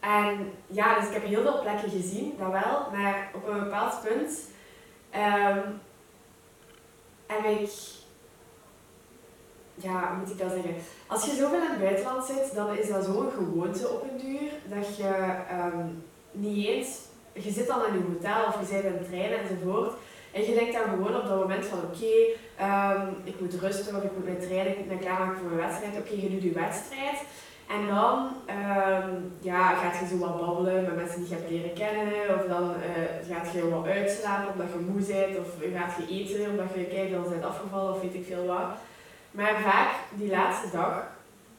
en 0.00 0.52
ja, 0.66 0.98
dus 0.98 1.08
ik 1.08 1.14
heb 1.14 1.24
heel 1.24 1.42
veel 1.42 1.60
plekken 1.60 1.90
gezien, 1.90 2.34
dat 2.38 2.50
wel. 2.50 2.86
Maar 2.92 3.30
op 3.34 3.48
een 3.48 3.58
bepaald 3.58 4.02
punt 4.02 4.48
um, 5.14 5.80
heb 7.26 7.44
ik... 7.44 7.70
Ja, 9.74 10.08
hoe 10.08 10.18
moet 10.18 10.30
ik 10.30 10.38
dat 10.38 10.50
zeggen? 10.50 10.74
Als 11.06 11.24
je 11.24 11.30
zoveel 11.30 11.62
in 11.62 11.70
het 11.70 11.80
buitenland 11.80 12.24
zit, 12.24 12.54
dan 12.54 12.76
is 12.76 12.88
dat 12.88 13.04
zo'n 13.04 13.30
gewoonte 13.30 13.88
op 13.88 14.02
een 14.02 14.18
duur. 14.18 14.50
Dat 14.64 14.96
je 14.96 15.36
um, 15.52 16.04
niet 16.32 16.66
eens 16.66 16.98
je 17.34 17.50
zit 17.50 17.66
dan 17.66 17.86
in 17.86 17.94
een 17.94 18.06
hotel 18.12 18.44
of 18.46 18.60
je 18.60 18.66
zit 18.66 18.84
in 18.84 18.92
een 18.92 19.06
trein 19.10 19.32
enzovoort. 19.32 19.92
En 20.32 20.42
je 20.42 20.54
denkt 20.54 20.72
dan 20.72 20.82
gewoon 20.82 21.16
op 21.16 21.28
dat 21.28 21.40
moment 21.40 21.64
van 21.64 21.78
oké, 21.78 22.14
ik 23.24 23.40
moet 23.40 23.54
rusten 23.54 23.96
of 23.96 24.02
ik 24.02 24.12
moet 24.12 24.24
mijn 24.24 24.40
trainen, 24.40 24.72
ik 24.72 24.78
moet 24.78 24.88
me 24.88 24.98
klaarmaken 24.98 25.38
voor 25.38 25.50
mijn 25.50 25.66
wedstrijd. 25.66 25.92
Oké, 25.98 26.12
okay, 26.12 26.22
je 26.22 26.30
doet 26.30 26.42
je 26.42 26.52
wedstrijd. 26.52 27.18
En 27.68 27.86
dan 27.86 28.28
um, 28.48 29.32
ja, 29.40 29.74
gaat 29.74 29.98
je 30.00 30.06
zo 30.06 30.18
wat 30.18 30.40
babbelen 30.40 30.82
met 30.82 30.96
mensen 30.96 31.20
die 31.20 31.28
je 31.28 31.34
hebt 31.34 31.50
leren 31.50 31.72
kennen. 31.72 32.38
Of 32.38 32.46
dan 32.46 32.70
uh, 32.70 33.34
gaat 33.34 33.52
je 33.52 33.68
wat 33.68 33.86
uitslapen 33.86 34.52
omdat 34.52 34.66
je 34.72 34.90
moe 34.90 35.02
bent. 35.02 35.38
Of 35.38 35.48
gaat 35.74 35.94
je 35.98 36.14
eten 36.14 36.50
omdat 36.50 36.66
je 36.74 36.84
kijkt 36.84 37.16
al 37.16 37.30
bent 37.30 37.44
afgevallen 37.44 37.94
of 37.94 38.00
weet 38.00 38.14
ik 38.14 38.26
veel 38.26 38.46
wat. 38.46 38.70
Maar 39.30 39.60
vaak, 39.62 39.90
die 40.10 40.30
laatste 40.30 40.70
dag, 40.72 41.06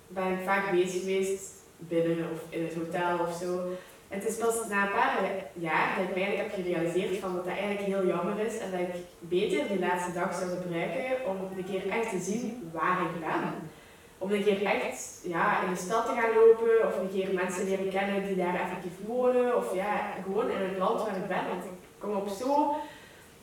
ben 0.07 0.31
ik 0.31 0.45
vaak 0.45 0.71
bezig 0.71 0.99
geweest 0.99 1.53
binnen 1.77 2.29
of 2.31 2.39
in 2.49 2.63
het 2.63 2.73
hotel 2.73 3.19
of 3.27 3.37
zo. 3.41 3.59
En 4.07 4.19
het 4.19 4.27
is 4.27 4.37
pas 4.37 4.67
na 4.69 4.83
een 4.83 4.91
paar 4.91 5.19
jaar 5.53 5.95
dat 5.97 6.09
ik 6.09 6.23
eigenlijk 6.23 6.37
heb 6.37 6.63
gerealiseerd 6.63 7.19
van 7.19 7.33
dat 7.33 7.45
dat 7.45 7.53
eigenlijk 7.53 7.87
heel 7.87 8.07
jammer 8.07 8.39
is 8.39 8.57
en 8.57 8.71
dat 8.71 8.79
ik 8.79 8.95
beter 9.19 9.67
die 9.67 9.79
laatste 9.79 10.13
dag 10.13 10.33
zou 10.33 10.49
gebruiken 10.49 11.27
om 11.27 11.37
een 11.57 11.65
keer 11.65 11.89
echt 11.89 12.09
te 12.09 12.19
zien 12.19 12.69
waar 12.73 13.01
ik 13.01 13.19
ben. 13.19 13.69
Om 14.25 14.31
een 14.31 14.43
keer 14.43 14.65
echt 14.65 15.19
ja, 15.23 15.63
in 15.63 15.69
de 15.73 15.79
stad 15.79 16.05
te 16.05 16.11
gaan 16.11 16.33
lopen 16.33 16.87
of 16.87 16.97
een 16.97 17.11
keer 17.15 17.33
mensen 17.33 17.67
leren 17.69 17.89
kennen 17.89 18.27
die 18.27 18.35
daar 18.35 18.59
effectief 18.59 18.97
wonen 19.05 19.57
of 19.57 19.73
ja, 19.73 20.13
gewoon 20.23 20.49
in 20.49 20.61
het 20.61 20.77
land 20.77 21.01
waar 21.01 21.17
ik 21.17 21.27
ben. 21.27 21.47
Want 21.49 21.63
ik 21.63 21.77
kom 21.99 22.15
op 22.15 22.27
zo... 22.27 22.75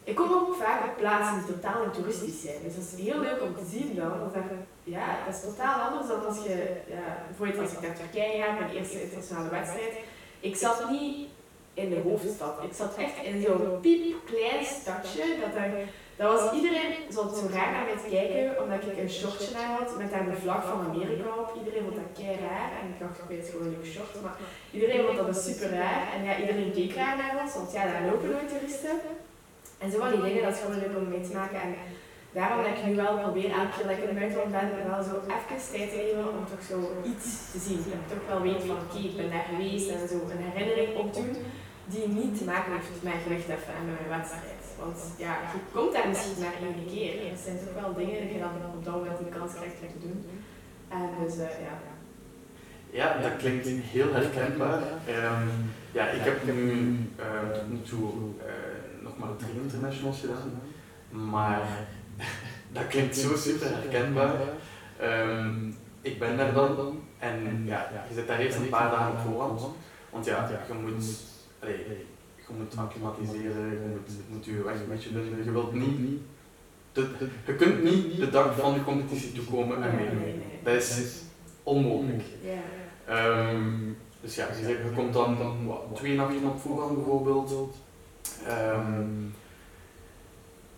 Ik 0.04 0.14
kom 0.14 0.32
ook 0.32 0.54
vaak 0.54 0.84
op 0.84 0.96
plaatsen 0.96 1.34
die 1.36 1.54
totaal 1.54 1.84
niet 1.84 1.94
toeristisch 1.94 2.42
zijn. 2.42 2.62
Dus 2.64 2.74
dat 2.74 2.84
is 2.84 3.04
heel 3.04 3.20
leuk 3.20 3.42
om 3.42 3.54
te 3.54 3.70
zien 3.70 3.94
dan. 3.94 4.12
Dat, 4.18 4.42
ja, 4.84 5.06
dat 5.26 5.34
is 5.34 5.40
totaal 5.40 5.80
anders 5.88 6.08
dan 6.08 6.26
als 6.26 6.44
je, 6.44 6.76
ja, 6.88 7.24
bijvoorbeeld 7.26 7.60
als 7.60 7.72
ik 7.72 7.80
naar 7.80 7.96
Turkije 7.96 8.42
ga, 8.42 8.52
mijn 8.52 8.70
eerste 8.70 9.02
internationale 9.02 9.48
wedstrijd 9.48 9.94
ik 10.42 10.56
zat 10.56 10.90
niet 10.90 11.28
in 11.74 11.90
de 11.90 12.00
hoofdstad. 12.00 12.62
Ik 12.62 12.72
zat 12.74 12.94
echt 12.96 13.22
in 13.22 13.42
zo'n 13.42 13.80
piepklein 13.80 14.64
stadje. 14.64 15.36
Dat, 15.40 15.54
er, 15.54 15.88
dat 16.16 16.28
was 16.32 16.52
iedereen 16.58 16.92
zat 17.16 17.36
zo 17.36 17.44
raar 17.56 17.72
naar 17.72 17.86
te 18.04 18.10
kijken, 18.16 18.62
omdat 18.62 18.82
ik 18.90 18.98
een 18.98 19.16
shortje 19.18 19.56
aan 19.58 19.74
had 19.78 19.98
met 19.98 20.10
daar 20.10 20.24
de 20.30 20.40
vlag 20.42 20.62
van 20.70 20.80
Amerika 20.88 21.28
op. 21.42 21.50
Iedereen 21.60 21.84
vond 21.86 21.98
dat 22.00 22.14
kei 22.18 22.36
raar. 22.48 22.70
En 22.78 22.84
ik 22.92 22.98
dacht, 23.02 23.22
oké, 23.22 23.34
het 23.34 23.44
is 23.46 23.52
gewoon 23.52 23.66
een 23.66 23.92
short. 23.94 24.14
Maar 24.22 24.36
iedereen 24.76 25.04
vond 25.04 25.16
dat 25.18 25.28
dus 25.32 25.44
super 25.48 25.70
raar. 25.80 26.04
En 26.14 26.20
ja, 26.28 26.32
iedereen 26.42 26.72
keek 26.76 26.94
raar 27.00 27.16
naar 27.16 27.34
ons, 27.42 27.54
want 27.58 27.72
ja, 27.72 27.82
daar 27.90 28.06
lopen 28.10 28.30
nooit 28.30 28.48
toeristen. 28.52 28.96
En 29.82 29.90
zo 29.90 29.98
van 29.98 30.10
die 30.12 30.22
dingen, 30.26 30.42
dat 30.42 30.54
is 30.54 30.62
gewoon 30.62 30.82
leuk 30.82 30.96
om 30.96 31.08
mee 31.08 31.26
te 31.28 31.36
maken. 31.40 31.60
En 31.66 31.70
daarom 32.36 32.58
dat 32.62 32.72
ik 32.76 32.84
nu 32.86 32.92
wel 33.04 33.14
probeer, 33.24 33.50
elke 33.58 33.72
keer 33.74 33.86
dat 33.88 33.96
ik 33.96 34.02
in 34.02 34.10
het 34.10 34.18
buitenland 34.22 34.70
ben, 34.76 34.90
wel 34.92 35.02
zo 35.10 35.14
even 35.34 35.58
tijd 35.72 35.88
te 35.90 35.98
geven 36.00 36.24
om 36.38 36.44
toch 36.52 36.64
zo 36.72 36.78
iets 37.10 37.26
te 37.52 37.58
zien. 37.66 37.82
Dat 37.90 38.00
ik 38.02 38.12
toch 38.12 38.26
wel 38.32 38.42
weet 38.48 38.62
van 38.68 38.78
oké, 38.84 38.98
ik 39.08 39.16
ben 39.20 39.30
daar 39.34 39.48
geweest 39.50 39.88
en 39.90 40.08
zo 40.12 40.16
een 40.32 40.44
herinnering 40.48 40.92
opdoen 41.02 41.32
die 41.92 42.08
niet 42.08 42.38
te 42.38 42.44
maken 42.44 42.72
heeft 42.72 43.02
met 43.08 43.22
gewicht 43.24 43.48
even 43.54 43.74
en 43.78 43.84
met 43.88 43.98
mijn 44.00 44.14
wedstrijd. 44.18 44.61
Want 44.78 44.98
ja, 45.18 45.34
je 45.52 45.58
komt 45.72 45.92
daar 45.92 46.08
misschien 46.08 46.40
maar 46.40 46.54
één 46.62 46.86
keer. 46.92 47.30
Er 47.30 47.36
zijn 47.44 47.58
toch 47.58 47.82
wel 47.82 47.94
dingen 47.94 48.20
die 48.20 48.32
je 48.32 48.38
dan 48.38 48.74
op 48.76 48.84
dat 48.84 48.94
moment 48.94 49.18
de 49.18 49.38
kans 49.38 49.52
krijgt 49.52 49.80
om 49.82 49.88
te 49.92 50.06
doen. 50.06 50.24
En 50.88 51.08
dus 51.24 51.36
uh, 51.36 51.40
ja. 51.40 51.76
Ja, 52.90 53.18
dat 53.22 53.36
klinkt 53.36 53.66
heel 53.66 54.12
herkenbaar. 54.12 54.82
Um, 55.08 55.70
ja, 55.92 56.08
ik 56.08 56.20
heb 56.20 56.44
nu 56.44 56.96
uh, 57.20 57.50
tot 57.54 57.70
nu 57.70 57.82
toe 57.82 58.12
uh, 58.38 59.02
nog 59.02 59.18
maar 59.18 59.36
drie 59.36 59.62
internationals 59.62 60.20
gedaan. 60.20 60.60
Maar 61.10 61.62
dat 62.76 62.86
klinkt 62.86 63.16
zo 63.16 63.36
super 63.36 63.66
herkenbaar. 63.66 64.34
Ehm, 64.98 65.70
ik 66.00 66.18
ben 66.18 66.36
daar 66.36 66.52
dan 66.52 67.02
en 67.18 67.62
ja, 67.66 67.90
je 68.08 68.14
zit 68.14 68.26
daar 68.26 68.38
eerst 68.38 68.56
een 68.56 68.68
paar 68.68 68.90
dagen 68.90 69.12
op 69.12 69.18
voorhand. 69.18 69.62
Want 70.10 70.24
ja, 70.24 70.50
je 70.68 70.74
moet, 70.74 71.04
allee, 71.60 72.06
je 72.52 72.58
moet 72.58 72.76
acclimatiseren, 72.76 73.70
je 73.70 73.88
moet, 73.90 74.06
je 74.06 74.34
moet 74.34 74.44
je 74.44 74.62
weg 74.62 74.74
een 74.74 74.88
beetje 74.88 75.08
vinden. 75.08 75.44
Je 75.44 75.52
wilt 75.52 75.72
niet, 75.72 76.20
de, 76.92 77.08
je 77.46 77.54
kunt 77.54 77.82
niet 77.82 78.16
de 78.16 78.30
dag 78.30 78.58
van 78.58 78.74
de 78.74 78.84
competitie 78.84 79.32
toekomen 79.32 79.82
en 79.82 79.94
meedoen. 79.94 80.42
Dat 80.62 80.74
is 80.74 81.22
onmogelijk. 81.62 82.22
Um, 83.10 83.96
dus 84.20 84.34
ja, 84.34 84.48
je, 84.60 84.68
je 84.68 84.90
komt 84.94 85.12
dan, 85.12 85.38
dan 85.38 85.66
wat, 85.66 85.82
twee 85.94 86.14
nachten 86.14 86.44
op 86.44 86.60
voorhand 86.60 86.94
bijvoorbeeld. 86.94 87.76
Um, 88.48 89.34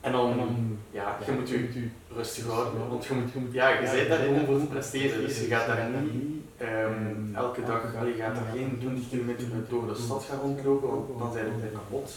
en 0.01 0.13
dan, 0.13 0.79
ja, 0.91 1.19
je 1.27 1.33
moet 1.33 1.49
je 1.49 1.89
rustig 2.15 2.47
houden, 2.47 2.89
want 2.89 3.05
je 3.05 3.15
moet, 3.15 3.33
je 3.33 3.39
moet 3.39 3.53
ja, 3.53 3.69
je 3.69 3.91
bent 3.91 4.09
daar 4.09 4.19
gewoon 4.19 4.45
voor 4.45 4.59
te 4.59 4.67
presteren, 4.67 5.21
dus 5.21 5.41
je 5.41 5.47
gaat 5.47 5.67
daar 5.67 5.91
niet 6.03 6.44
um, 6.65 7.31
elke 7.35 7.65
dag, 7.65 7.83
je 7.83 8.15
gaat 8.19 8.35
daar 8.35 8.45
geen 8.55 8.77
20 8.79 9.09
kilometer 9.09 9.47
door 9.69 9.87
de 9.87 9.95
stad 9.95 10.25
gaan 10.25 10.39
rondlopen, 10.39 10.89
want 10.89 11.19
dan 11.19 11.33
zijn 11.33 11.45
we 11.45 11.69
kapot. 11.73 12.13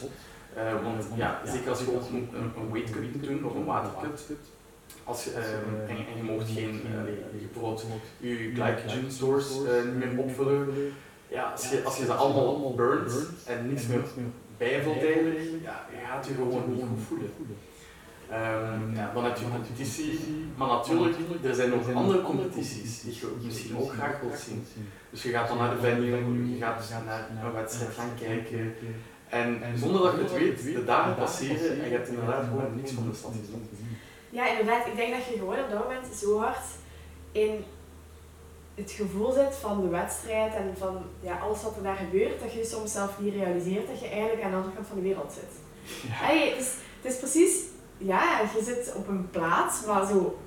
Uh, 0.57 0.83
want 0.83 1.05
ja, 1.15 1.41
zeker 1.45 1.69
als 1.69 1.79
je 1.79 1.95
ook 1.95 2.09
een, 2.09 2.29
een 2.33 2.71
weight 2.71 2.91
cut 2.91 3.15
moet 3.15 3.23
doen 3.23 3.45
of 3.45 3.55
een 3.55 3.65
watercut, 3.65 4.21
als 5.03 5.23
je, 5.23 5.29
uh, 5.31 5.89
en, 5.89 5.97
en, 6.07 6.17
je 6.17 6.23
mocht 6.23 6.49
geen, 6.49 6.81
uh, 6.85 7.07
je 7.39 8.27
je 8.27 8.51
glycogen 8.53 9.11
stores 9.11 9.49
niet 9.85 10.13
meer 10.13 10.23
opvullen, 10.23 10.93
ja, 11.27 11.51
als 11.51 11.69
je, 11.69 11.83
als 11.83 11.97
je 11.97 12.05
ze 12.05 12.13
allemaal 12.13 12.73
burnt 12.75 13.13
en 13.45 13.69
niets 13.69 13.87
meer 13.87 14.03
bijvult 14.57 15.03
eigenlijk, 15.03 15.39
ja, 15.63 15.85
je 15.91 16.05
gaat 16.05 16.25
je 16.25 16.33
gewoon 16.33 16.63
niet 16.67 16.83
goed 16.89 17.03
voelen. 17.07 17.31
Um, 18.31 18.95
ja, 18.95 19.11
dan 19.13 19.23
heb 19.23 19.37
je 19.37 19.49
competitie, 19.51 20.19
maar 20.55 20.67
natuurlijk, 20.67 21.15
er 21.43 21.55
zijn 21.55 21.69
nog 21.69 21.93
andere 21.93 22.21
competities 22.21 23.01
die 23.01 23.13
je 23.13 23.27
misschien 23.43 23.77
ook 23.77 23.91
graag 23.91 24.19
wilt 24.19 24.39
zien. 24.39 24.65
Dus 25.09 25.23
je 25.23 25.29
gaat 25.29 25.47
dan 25.47 25.57
naar 25.57 25.75
de 25.75 25.81
venue, 25.81 26.51
je 26.51 26.57
gaat 26.57 26.89
naar 27.05 27.29
een 27.43 27.53
wedstrijd 27.53 27.93
gaan 27.93 28.11
kijken. 28.19 28.75
En 29.29 29.61
zonder 29.75 30.01
dat 30.01 30.13
je 30.13 30.21
het 30.21 30.33
weet, 30.33 30.75
de 30.75 30.83
dagen 30.83 31.15
passeren 31.15 31.83
en 31.83 31.89
je 31.89 31.95
hebt 31.95 32.07
inderdaad 32.07 32.43
gewoon 32.43 32.75
niks 32.75 32.91
van 32.91 33.09
de 33.09 33.15
stad 33.15 33.31
gezien. 33.39 33.67
Ja, 34.29 34.49
inderdaad. 34.49 34.87
Ik 34.87 34.95
denk 34.95 35.13
dat 35.13 35.25
je 35.25 35.37
gewoon 35.37 35.59
op 35.59 35.69
dat 35.69 35.83
moment 35.83 36.15
zo 36.15 36.39
hard 36.39 36.65
in 37.31 37.63
het 38.75 38.91
gevoel 38.91 39.31
zit 39.31 39.55
van 39.55 39.81
de 39.81 39.87
wedstrijd 39.87 40.55
en 40.55 40.73
van 40.77 41.01
ja, 41.19 41.37
alles 41.37 41.63
wat 41.63 41.75
er 41.75 41.83
daar 41.83 41.95
gebeurt, 41.95 42.39
dat 42.39 42.53
je 42.53 42.65
soms 42.65 42.91
zelf 42.91 43.19
niet 43.19 43.33
realiseert 43.33 43.87
dat 43.87 43.99
je 43.99 44.07
eigenlijk 44.07 44.43
aan 44.43 44.51
de 44.51 44.55
andere 44.57 44.75
kant 44.75 44.87
van 44.87 44.97
de 44.97 45.03
wereld 45.03 45.33
zit. 45.33 45.53
Ja. 46.01 46.15
Hey, 46.25 46.49
het, 46.49 46.59
is, 46.59 46.73
het 47.01 47.11
is 47.11 47.19
precies 47.19 47.61
ja, 47.97 48.39
je 48.57 48.63
zit 48.63 48.93
op 48.95 49.07
een 49.07 49.29
plaats, 49.31 49.85
maar 49.85 50.05
zo, 50.05 50.39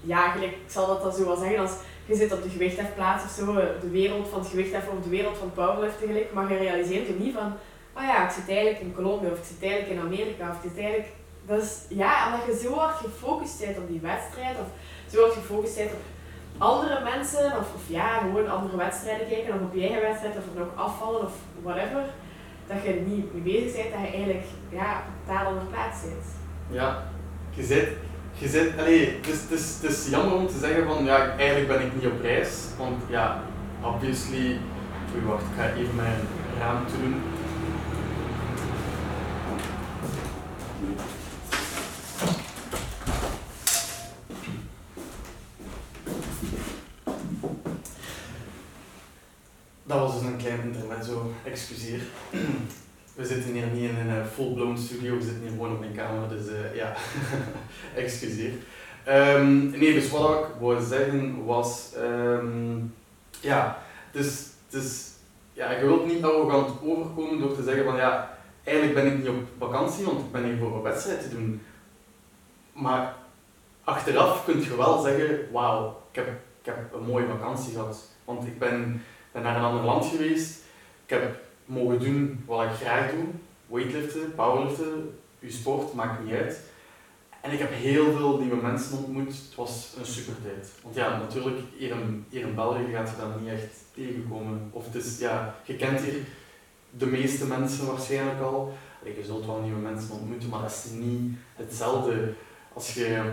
ja, 0.00 0.30
gelijk, 0.30 0.52
ik 0.52 0.58
zal 0.70 0.86
dat 0.86 1.02
dan 1.02 1.12
zo 1.12 1.24
wel 1.24 1.36
zeggen, 1.36 1.58
als 1.58 1.72
je 2.06 2.14
zit 2.14 2.32
op 2.32 2.42
de 2.42 2.48
gewichthefplaats 2.48 3.24
of 3.24 3.30
zo, 3.30 3.54
de 3.80 3.90
wereld 3.90 4.28
van 4.28 4.38
het 4.38 4.48
gewichtheffen 4.48 4.92
of 4.92 5.02
de 5.02 5.08
wereld 5.08 5.38
van 5.38 5.52
powerliften 5.52 6.06
gelijk, 6.06 6.32
maar 6.32 6.52
je 6.52 6.58
realiseert 6.58 7.06
je 7.06 7.14
niet 7.18 7.34
van, 7.34 7.52
oh 7.96 8.02
ja, 8.02 8.24
ik 8.24 8.30
zit 8.30 8.48
eigenlijk 8.48 8.80
in 8.80 8.94
Colombia 8.94 9.30
of 9.30 9.38
ik 9.38 9.44
zit 9.44 9.70
eigenlijk 9.70 9.92
in 9.92 10.06
Amerika 10.06 10.50
of 10.50 10.56
ik 10.56 10.70
zit 10.70 10.78
eigenlijk, 10.78 11.12
dat 11.46 11.86
ja, 11.88 12.26
omdat 12.26 12.46
je 12.46 12.66
zo 12.66 12.74
hard 12.74 12.96
gefocust 12.96 13.60
bent 13.60 13.78
op 13.78 13.88
die 13.88 14.00
wedstrijd 14.00 14.56
of 14.58 14.66
zo 15.12 15.20
hard 15.20 15.32
gefocust 15.32 15.76
bent 15.76 15.92
op 15.92 16.02
andere 16.58 17.04
mensen 17.04 17.58
of, 17.58 17.68
ja, 17.86 18.18
gewoon 18.18 18.50
andere 18.50 18.76
wedstrijden 18.76 19.28
kijken 19.28 19.54
of 19.54 19.60
op 19.60 19.74
je 19.74 19.80
eigen 19.80 20.00
wedstrijd 20.00 20.36
of 20.36 20.44
nog 20.58 20.68
afvallen 20.74 21.20
of 21.20 21.32
whatever, 21.62 22.04
dat 22.66 22.82
je 22.84 23.04
niet 23.06 23.34
mee 23.34 23.42
bezig 23.42 23.82
bent, 23.82 23.92
dat 23.94 24.00
je 24.00 24.16
eigenlijk 24.16 24.44
ja, 24.68 24.98
op 24.98 25.04
een 25.06 25.26
totaal 25.26 25.52
plaats 25.70 26.00
zit. 26.00 26.26
Ja, 26.70 27.02
je 27.50 27.64
zit, 27.64 27.88
je 28.38 28.48
zit, 28.48 28.78
allee, 28.78 29.20
het 29.22 29.50
is, 29.50 29.78
het, 29.82 30.06
jammer 30.10 30.34
om 30.34 30.46
te 30.46 30.58
zeggen 30.58 30.86
van, 30.86 31.04
ja, 31.04 31.36
eigenlijk 31.36 31.68
ben 31.68 31.86
ik 31.86 31.94
niet 31.94 32.06
op 32.06 32.20
reis, 32.20 32.50
want 32.78 33.02
ja, 33.08 33.42
obviously, 33.82 34.58
oei, 35.14 35.24
wacht, 35.24 35.42
ik 35.42 35.56
ga 35.56 35.72
even 35.72 35.94
mijn 35.94 36.20
raam 36.58 36.84
doen. 37.00 37.22
Dat 49.86 49.98
was 49.98 50.12
dus 50.14 50.22
een 50.22 50.36
klein 50.36 50.62
intermezzo, 50.62 51.32
excuseer 51.44 52.00
we 53.14 53.24
zitten 53.24 53.52
hier 53.52 53.66
niet 53.66 53.90
in 53.90 53.96
een 53.96 54.26
full-blown 54.26 54.76
studio, 54.76 55.16
we 55.16 55.22
zitten 55.22 55.40
hier 55.40 55.50
gewoon 55.50 55.72
op 55.72 55.80
mijn 55.80 55.94
kamer, 55.94 56.28
dus 56.28 56.46
uh, 56.46 56.74
ja, 56.74 56.94
excuseer. 58.02 58.52
Um, 59.08 59.70
nee, 59.70 59.92
dus 59.94 60.10
wat 60.10 60.38
ik 60.38 60.46
wou 60.60 60.82
zeggen 60.82 61.44
was, 61.44 61.92
um, 61.98 62.94
ja, 63.40 63.78
dus, 64.12 64.46
dus 64.68 65.12
ja, 65.52 65.70
je 65.70 65.86
wilt 65.86 66.06
niet 66.06 66.24
arrogant 66.24 66.82
overkomen 66.82 67.38
door 67.38 67.54
te 67.54 67.62
zeggen 67.62 67.84
van 67.84 67.96
ja, 67.96 68.38
eigenlijk 68.64 68.96
ben 68.98 69.12
ik 69.12 69.18
niet 69.18 69.28
op 69.28 69.42
vakantie, 69.58 70.04
want 70.04 70.20
ik 70.20 70.32
ben 70.32 70.44
hier 70.44 70.58
voor 70.58 70.74
een 70.74 70.82
wedstrijd 70.82 71.22
te 71.22 71.28
doen. 71.28 71.62
Maar 72.72 73.14
achteraf 73.84 74.44
kun 74.44 74.60
je 74.60 74.76
wel 74.76 75.02
zeggen, 75.02 75.38
wauw, 75.52 76.02
ik 76.10 76.16
heb, 76.16 76.26
ik 76.60 76.66
heb 76.66 76.76
een 76.94 77.06
mooie 77.06 77.26
vakantie 77.26 77.72
gehad. 77.72 78.02
Want 78.24 78.46
ik 78.46 78.58
ben, 78.58 79.02
ben 79.32 79.42
naar 79.42 79.56
een 79.56 79.62
ander 79.62 79.84
land 79.84 80.06
geweest, 80.06 80.62
ik 81.04 81.10
heb 81.10 81.43
mogen 81.64 81.98
doen 81.98 82.42
wat 82.46 82.64
ik 82.64 82.70
graag 82.70 83.10
doe. 83.10 83.24
Weightliften, 83.66 84.34
powerliften, 84.34 85.18
je 85.38 85.50
sport, 85.50 85.94
maakt 85.94 86.24
niet 86.24 86.34
uit. 86.34 86.60
En 87.40 87.52
ik 87.52 87.58
heb 87.58 87.70
heel 87.72 88.12
veel 88.12 88.38
nieuwe 88.38 88.62
mensen 88.62 88.98
ontmoet. 88.98 89.26
Het 89.26 89.54
was 89.54 89.94
een 89.98 90.06
super 90.06 90.34
tijd. 90.42 90.70
Want 90.82 90.94
ja, 90.94 91.18
natuurlijk, 91.18 91.58
hier 91.76 91.90
in, 91.90 92.24
hier 92.28 92.46
in 92.46 92.54
België 92.54 92.92
gaat 92.92 93.08
je 93.08 93.16
dat 93.16 93.40
niet 93.40 93.50
echt 93.50 93.74
tegenkomen. 93.94 94.68
Of 94.70 94.84
het 94.84 94.94
is, 94.94 95.18
ja, 95.18 95.54
je 95.64 95.76
kent 95.76 96.00
hier 96.00 96.14
de 96.90 97.06
meeste 97.06 97.46
mensen 97.46 97.86
waarschijnlijk 97.86 98.40
al. 98.40 98.72
Je 99.04 99.24
zult 99.24 99.46
wel 99.46 99.60
nieuwe 99.60 99.80
mensen 99.80 100.14
ontmoeten, 100.14 100.48
maar 100.48 100.60
dat 100.60 100.70
is 100.70 100.90
niet 100.90 101.36
hetzelfde 101.54 102.32
als 102.72 102.94
je... 102.94 103.32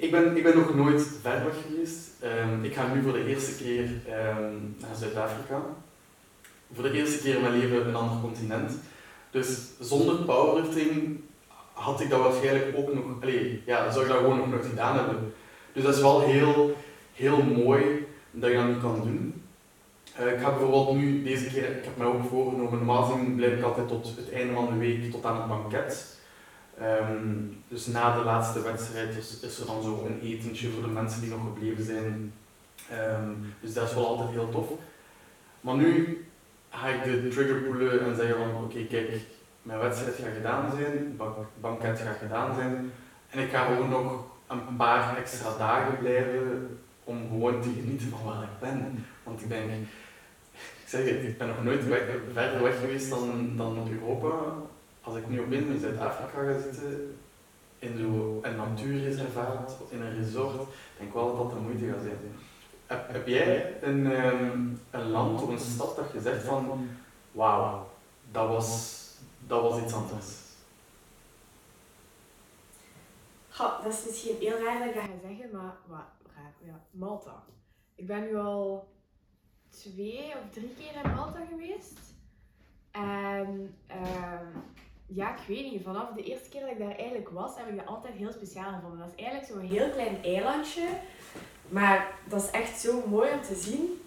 Ik 0.00 0.10
ben, 0.10 0.36
ik 0.36 0.42
ben 0.42 0.56
nog 0.56 0.74
nooit 0.74 1.02
ver 1.22 1.44
weg 1.44 1.54
geweest. 1.66 1.98
Um, 2.22 2.64
ik 2.64 2.74
ga 2.74 2.94
nu 2.94 3.02
voor 3.02 3.12
de 3.12 3.26
eerste 3.26 3.62
keer 3.62 3.84
um, 3.84 4.76
naar 4.80 4.96
Zuid-Afrika 4.96 5.62
voor 6.72 6.82
de 6.84 6.92
eerste 6.92 7.22
keer 7.22 7.34
in 7.34 7.40
mijn 7.40 7.58
leven 7.58 7.88
een 7.88 7.94
ander 7.94 8.20
continent. 8.20 8.72
Dus 9.30 9.58
zonder 9.80 10.14
powerlifting 10.14 11.20
had 11.72 12.00
ik 12.00 12.10
dat 12.10 12.20
waarschijnlijk 12.20 12.76
ook 12.76 12.94
nog, 12.94 13.04
allee, 13.20 13.62
ja, 13.66 13.90
zou 13.90 14.04
ik 14.04 14.10
dat 14.10 14.20
gewoon 14.20 14.38
nog 14.38 14.50
nooit 14.50 14.66
gedaan 14.66 14.96
hebben. 14.96 15.32
Dus 15.72 15.82
dat 15.82 15.94
is 15.94 16.00
wel 16.00 16.20
heel, 16.20 16.76
heel 17.12 17.42
mooi 17.42 18.06
dat 18.30 18.50
je 18.50 18.56
dat 18.56 18.66
nu 18.66 18.76
kan 18.76 19.00
doen. 19.02 19.42
Uh, 20.20 20.32
ik 20.32 20.38
ga 20.38 20.50
bijvoorbeeld 20.50 20.96
nu 20.96 21.22
deze 21.22 21.46
keer, 21.46 21.76
ik 21.76 21.84
heb 21.84 21.96
mij 21.96 22.06
ook 22.06 22.28
voorgenomen, 22.28 22.78
normaal 22.78 23.18
blijf 23.36 23.58
ik 23.58 23.64
altijd 23.64 23.88
tot 23.88 24.16
het 24.16 24.32
einde 24.32 24.54
van 24.54 24.66
de 24.66 24.78
week, 24.78 25.10
tot 25.10 25.24
aan 25.24 25.36
het 25.36 25.48
banket. 25.48 26.18
Um, 26.82 27.62
dus 27.68 27.86
na 27.86 28.18
de 28.18 28.24
laatste 28.24 28.62
wedstrijd 28.62 29.16
is, 29.16 29.58
er 29.58 29.66
dan 29.66 29.82
zo 29.82 30.06
een 30.06 30.20
etentje 30.22 30.70
voor 30.70 30.82
de 30.82 30.88
mensen 30.88 31.20
die 31.20 31.30
nog 31.30 31.40
gebleven 31.40 31.84
zijn. 31.84 32.32
Um, 32.92 33.54
dus 33.60 33.74
dat 33.74 33.88
is 33.88 33.94
wel 33.94 34.06
altijd 34.06 34.30
heel 34.30 34.48
tof. 34.48 34.68
Maar 35.60 35.76
nu 35.76 36.24
ga 36.80 36.88
ik 36.88 37.04
de 37.04 37.28
trigger 37.28 37.56
poelen 37.56 38.00
en 38.00 38.16
zeggen 38.16 38.36
van 38.36 38.64
oké 38.64 38.84
kijk, 38.84 39.10
mijn 39.62 39.78
wedstrijd 39.78 40.14
gaat 40.14 40.34
gedaan 40.36 40.72
zijn, 40.76 41.20
banket 41.60 41.98
gaat 41.98 42.16
gedaan 42.16 42.54
zijn 42.54 42.92
en 43.30 43.38
ik 43.38 43.50
ga 43.50 43.64
gewoon 43.64 43.88
nog 43.88 44.24
een 44.46 44.76
paar 44.76 45.16
extra 45.16 45.56
dagen 45.58 45.98
blijven 45.98 46.78
om 47.04 47.28
gewoon 47.28 47.60
te 47.60 47.68
genieten 47.80 48.08
van 48.08 48.24
waar 48.24 48.42
ik 48.42 48.60
ben. 48.60 49.04
Want 49.22 49.40
ik 49.40 49.48
denk, 49.48 49.70
ik 50.82 50.86
zeg 50.86 51.08
het, 51.08 51.22
ik 51.22 51.38
ben 51.38 51.48
nog 51.48 51.64
nooit 51.64 51.82
verder 52.34 52.62
weg 52.62 52.80
geweest 52.80 53.10
dan, 53.10 53.56
dan 53.56 53.88
Europa. 53.90 54.52
Als 55.00 55.16
ik 55.16 55.28
nu 55.28 55.40
opeens 55.40 55.66
in 55.66 55.80
Zuid-Afrika 55.80 56.42
ga 56.42 56.60
zitten, 56.60 57.16
in 57.78 57.98
zo'n 57.98 58.56
natuurreservaat, 58.56 59.76
in 59.90 60.02
een 60.02 60.16
resort, 60.16 60.56
denk 60.96 61.08
ik 61.08 61.14
wel 61.14 61.36
dat 61.36 61.36
dat 61.36 61.50
de 61.50 61.62
moeite 61.62 61.86
gaat 61.86 62.02
zijn. 62.02 62.34
Heb, 62.86 63.12
heb 63.12 63.26
jij 63.26 63.82
een, 63.82 64.06
um, 64.06 64.82
een 64.90 65.10
land 65.10 65.42
of 65.42 65.48
een 65.48 65.58
stad 65.58 65.96
dat 65.96 66.12
je 66.12 66.20
zegt 66.20 66.44
van 66.44 66.88
wauw, 67.32 67.88
dat 68.30 68.48
was, 68.48 69.00
dat 69.46 69.62
was 69.62 69.82
iets 69.82 69.92
anders? 69.92 70.42
Dat 73.58 73.92
is 73.92 74.04
misschien 74.06 74.36
heel 74.38 74.58
raar 74.58 74.78
dat 74.78 74.88
ik 74.88 74.94
dat 74.94 75.02
ga 75.02 75.28
zeggen, 75.28 75.48
maar 75.52 75.76
wat, 75.86 76.06
raar, 76.36 76.52
ja, 76.64 76.80
Malta. 76.90 77.44
Ik 77.94 78.06
ben 78.06 78.20
nu 78.20 78.36
al 78.36 78.88
twee 79.70 80.32
of 80.34 80.52
drie 80.52 80.74
keer 80.74 81.04
in 81.04 81.14
Malta 81.14 81.40
geweest. 81.50 81.98
En 82.90 83.74
um, 83.90 84.62
ja, 85.06 85.36
ik 85.36 85.46
weet 85.46 85.72
niet, 85.72 85.82
vanaf 85.82 86.12
de 86.12 86.22
eerste 86.22 86.48
keer 86.48 86.60
dat 86.60 86.70
ik 86.70 86.78
daar 86.78 86.96
eigenlijk 86.96 87.28
was, 87.28 87.56
heb 87.56 87.68
ik 87.68 87.76
dat 87.76 87.86
altijd 87.86 88.14
heel 88.14 88.32
speciaal 88.32 88.72
gevonden. 88.74 88.98
Dat 88.98 89.08
is 89.16 89.24
eigenlijk 89.24 89.52
zo'n 89.52 89.76
heel 89.78 89.90
klein 89.90 90.22
eilandje 90.22 90.88
maar 91.68 92.06
dat 92.24 92.42
is 92.42 92.50
echt 92.50 92.80
zo 92.80 93.02
mooi 93.06 93.30
om 93.32 93.42
te 93.42 93.54
zien. 93.54 94.02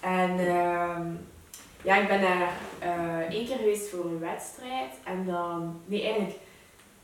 En 0.00 0.38
uh, 0.40 0.98
Ja, 1.82 1.96
ik 1.96 2.08
ben 2.08 2.20
daar 2.20 2.52
eh, 2.78 3.18
één 3.18 3.46
keer 3.46 3.56
geweest 3.56 3.88
voor 3.88 4.04
een 4.04 4.20
wedstrijd 4.20 4.92
en 5.04 5.26
dan... 5.26 5.80
Nee, 5.84 6.02
eigenlijk... 6.02 6.36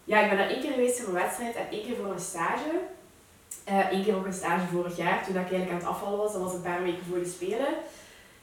Ja, 0.04 0.20
ik 0.20 0.28
ben 0.28 0.38
daar 0.38 0.48
één 0.48 0.60
keer 0.60 0.72
geweest 0.72 1.00
voor 1.00 1.08
een 1.08 1.22
wedstrijd 1.22 1.56
en 1.56 1.70
één 1.70 1.82
keer 1.86 1.96
voor 1.96 2.12
een 2.12 2.20
stage. 2.20 2.80
Eén 3.64 4.04
keer 4.04 4.16
ook 4.16 4.26
een 4.26 4.32
stage 4.32 4.66
vorig 4.66 4.96
jaar, 4.96 5.24
toen 5.24 5.34
ik 5.34 5.40
eigenlijk 5.40 5.70
aan 5.70 5.76
het 5.76 5.86
afvallen 5.86 6.18
was. 6.18 6.32
Dat 6.32 6.42
was 6.42 6.54
een 6.54 6.62
paar 6.62 6.82
weken 6.82 7.04
voor 7.08 7.18
de 7.18 7.28
Spelen. 7.28 7.74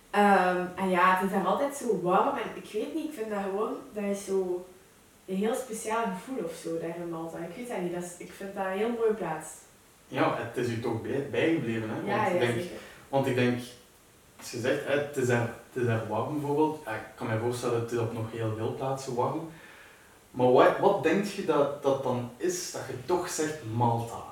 Ehm, 0.09 0.65
en 0.75 0.89
ja, 0.89 1.15
het 1.15 1.29
is 1.29 1.35
daar 1.35 1.45
altijd 1.45 1.75
zo 1.75 2.01
warm 2.01 2.37
en 2.37 2.63
ik 2.63 2.71
weet 2.71 2.95
niet, 2.95 3.05
ik 3.05 3.13
vind 3.13 3.29
dat 3.29 3.43
gewoon... 3.43 3.75
Dat 3.93 4.03
is 4.03 4.25
zo 4.25 4.65
een 5.25 5.35
heel 5.35 5.55
speciaal 5.55 6.03
gevoel 6.03 6.43
of 6.43 6.53
zo 6.63 6.79
daar 6.79 6.95
in 6.95 7.09
Malta. 7.09 7.37
Ik 7.37 7.55
weet 7.55 7.67
dat 7.67 7.81
niet, 7.81 7.93
dat 7.93 8.15
ik 8.17 8.31
vind 8.31 8.55
dat 8.55 8.65
een 8.65 8.71
heel 8.71 8.89
mooie 8.89 9.13
plaats. 9.13 9.47
Ja, 10.07 10.37
het 10.37 10.57
is 10.57 10.69
u 10.69 10.79
toch 10.79 11.01
bij, 11.01 11.29
bijgebleven, 11.29 11.89
hè? 11.89 11.95
Want, 11.95 12.07
ja, 12.07 12.25
ik 12.25 12.39
denk, 12.39 12.61
want 13.09 13.27
ik 13.27 13.35
denk, 13.35 13.59
als 14.37 14.51
je 14.51 14.59
zegt, 14.59 14.85
hè, 14.85 14.99
het, 14.99 15.17
is 15.17 15.27
daar, 15.27 15.53
het 15.71 15.81
is 15.81 15.85
daar 15.85 16.07
warm 16.07 16.33
bijvoorbeeld, 16.33 16.81
ja, 16.85 16.95
ik 16.95 17.01
kan 17.15 17.27
me 17.27 17.39
voorstellen, 17.39 17.81
het 17.81 17.91
is 17.91 17.97
op 17.97 18.13
nog 18.13 18.31
heel 18.31 18.53
veel 18.55 18.75
plaatsen 18.75 19.15
warm. 19.15 19.49
Maar 20.31 20.51
wat, 20.51 20.77
wat 20.79 21.03
denk 21.03 21.25
je 21.25 21.45
dat 21.45 21.83
dat 21.83 22.03
dan 22.03 22.31
is 22.37 22.71
dat 22.71 22.81
je 22.87 23.05
toch 23.05 23.29
zegt 23.29 23.57
Malta? 23.73 24.23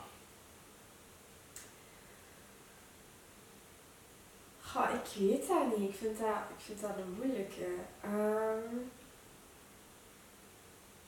Goh, 4.61 4.89
ik 4.93 5.19
weet 5.19 5.47
dat 5.47 5.77
niet. 5.77 5.89
Ik 5.89 5.95
vind 5.95 6.19
dat, 6.19 6.27
ik 6.57 6.63
vind 6.65 6.81
dat 6.81 6.91
een 6.97 7.15
moeilijke. 7.17 7.65
Ehm, 8.01 8.75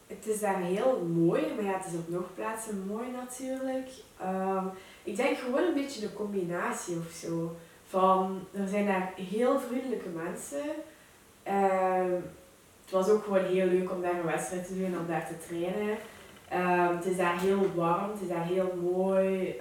het 0.08 0.28
is 0.28 0.40
daar 0.40 0.62
heel 0.62 1.10
mooi, 1.14 1.42
maar 1.56 1.64
ja, 1.64 1.78
het 1.78 1.86
is 1.86 2.00
op 2.00 2.10
nog 2.10 2.34
plaatsen 2.36 2.86
mooi 2.88 3.08
natuurlijk. 3.12 3.90
Ehm, 4.20 4.66
ik 5.04 5.16
denk 5.16 5.38
gewoon 5.38 5.64
een 5.64 5.74
beetje 5.74 6.02
de 6.02 6.14
combinatie 6.14 6.98
of 6.98 7.12
zo. 7.12 7.56
Van, 7.90 8.40
er 8.54 8.68
zijn 8.68 8.86
daar 8.86 9.14
heel 9.16 9.60
vriendelijke 9.60 10.10
mensen. 10.10 10.66
Ehm, 11.44 12.12
het 12.82 12.92
was 12.92 13.10
ook 13.10 13.24
gewoon 13.24 13.44
heel 13.44 13.66
leuk 13.66 13.92
om 13.92 14.02
daar 14.02 14.20
een 14.20 14.26
wedstrijd 14.26 14.68
te 14.68 14.78
doen, 14.78 15.00
om 15.00 15.08
daar 15.08 15.28
te 15.28 15.48
trainen. 15.48 15.98
Ehm, 16.50 16.96
het 16.96 17.06
is 17.06 17.18
daar 17.18 17.40
heel 17.40 17.72
warm, 17.76 18.12
het 18.12 18.22
is 18.22 18.28
daar 18.28 18.46
heel 18.46 18.74
mooi. 18.82 19.56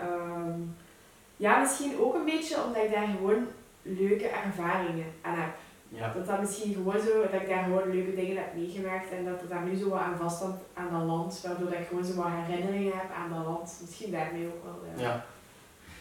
Ja, 1.36 1.60
misschien 1.60 2.00
ook 2.00 2.14
een 2.14 2.24
beetje 2.24 2.62
omdat 2.64 2.84
ik 2.84 2.92
daar 2.92 3.06
gewoon 3.06 3.46
leuke 3.82 4.28
ervaringen 4.28 5.12
aan 5.22 5.34
heb. 5.34 5.54
Ja, 5.88 6.12
Dat 6.12 6.26
dat 6.26 6.40
misschien 6.40 6.74
gewoon 6.74 7.00
zo, 7.00 7.22
dat 7.22 7.40
ik 7.40 7.48
daar 7.48 7.64
gewoon 7.64 7.90
leuke 7.90 8.14
dingen 8.14 8.36
heb 8.36 8.54
meegemaakt 8.54 9.10
en 9.10 9.24
dat 9.24 9.40
er 9.42 9.48
daar 9.48 9.64
nu 9.64 9.76
zo 9.76 9.88
wat 9.88 9.98
aan 9.98 10.16
vaststand 10.16 10.60
aan 10.74 10.92
dat 10.92 11.02
land, 11.02 11.40
waardoor 11.46 11.70
dat 11.70 11.78
ik 11.78 11.86
gewoon 11.86 12.04
zo 12.04 12.14
wat 12.14 12.26
herinneringen 12.28 12.92
heb 12.98 13.10
aan 13.10 13.30
dat 13.30 13.44
land. 13.44 13.78
Misschien 13.80 14.10
daarmee 14.10 14.46
ook 14.46 14.64
wel. 14.64 15.04
Ja. 15.04 15.24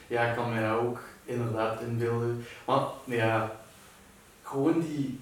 ja. 0.08 0.30
Ik 0.30 0.36
kan 0.36 0.54
mij 0.54 0.71
ook 0.71 1.00
inderdaad 1.26 1.82
inbeelden. 1.82 2.45
Maar 2.65 2.84
ja, 3.06 3.52
gewoon 4.43 4.80
die... 4.80 5.19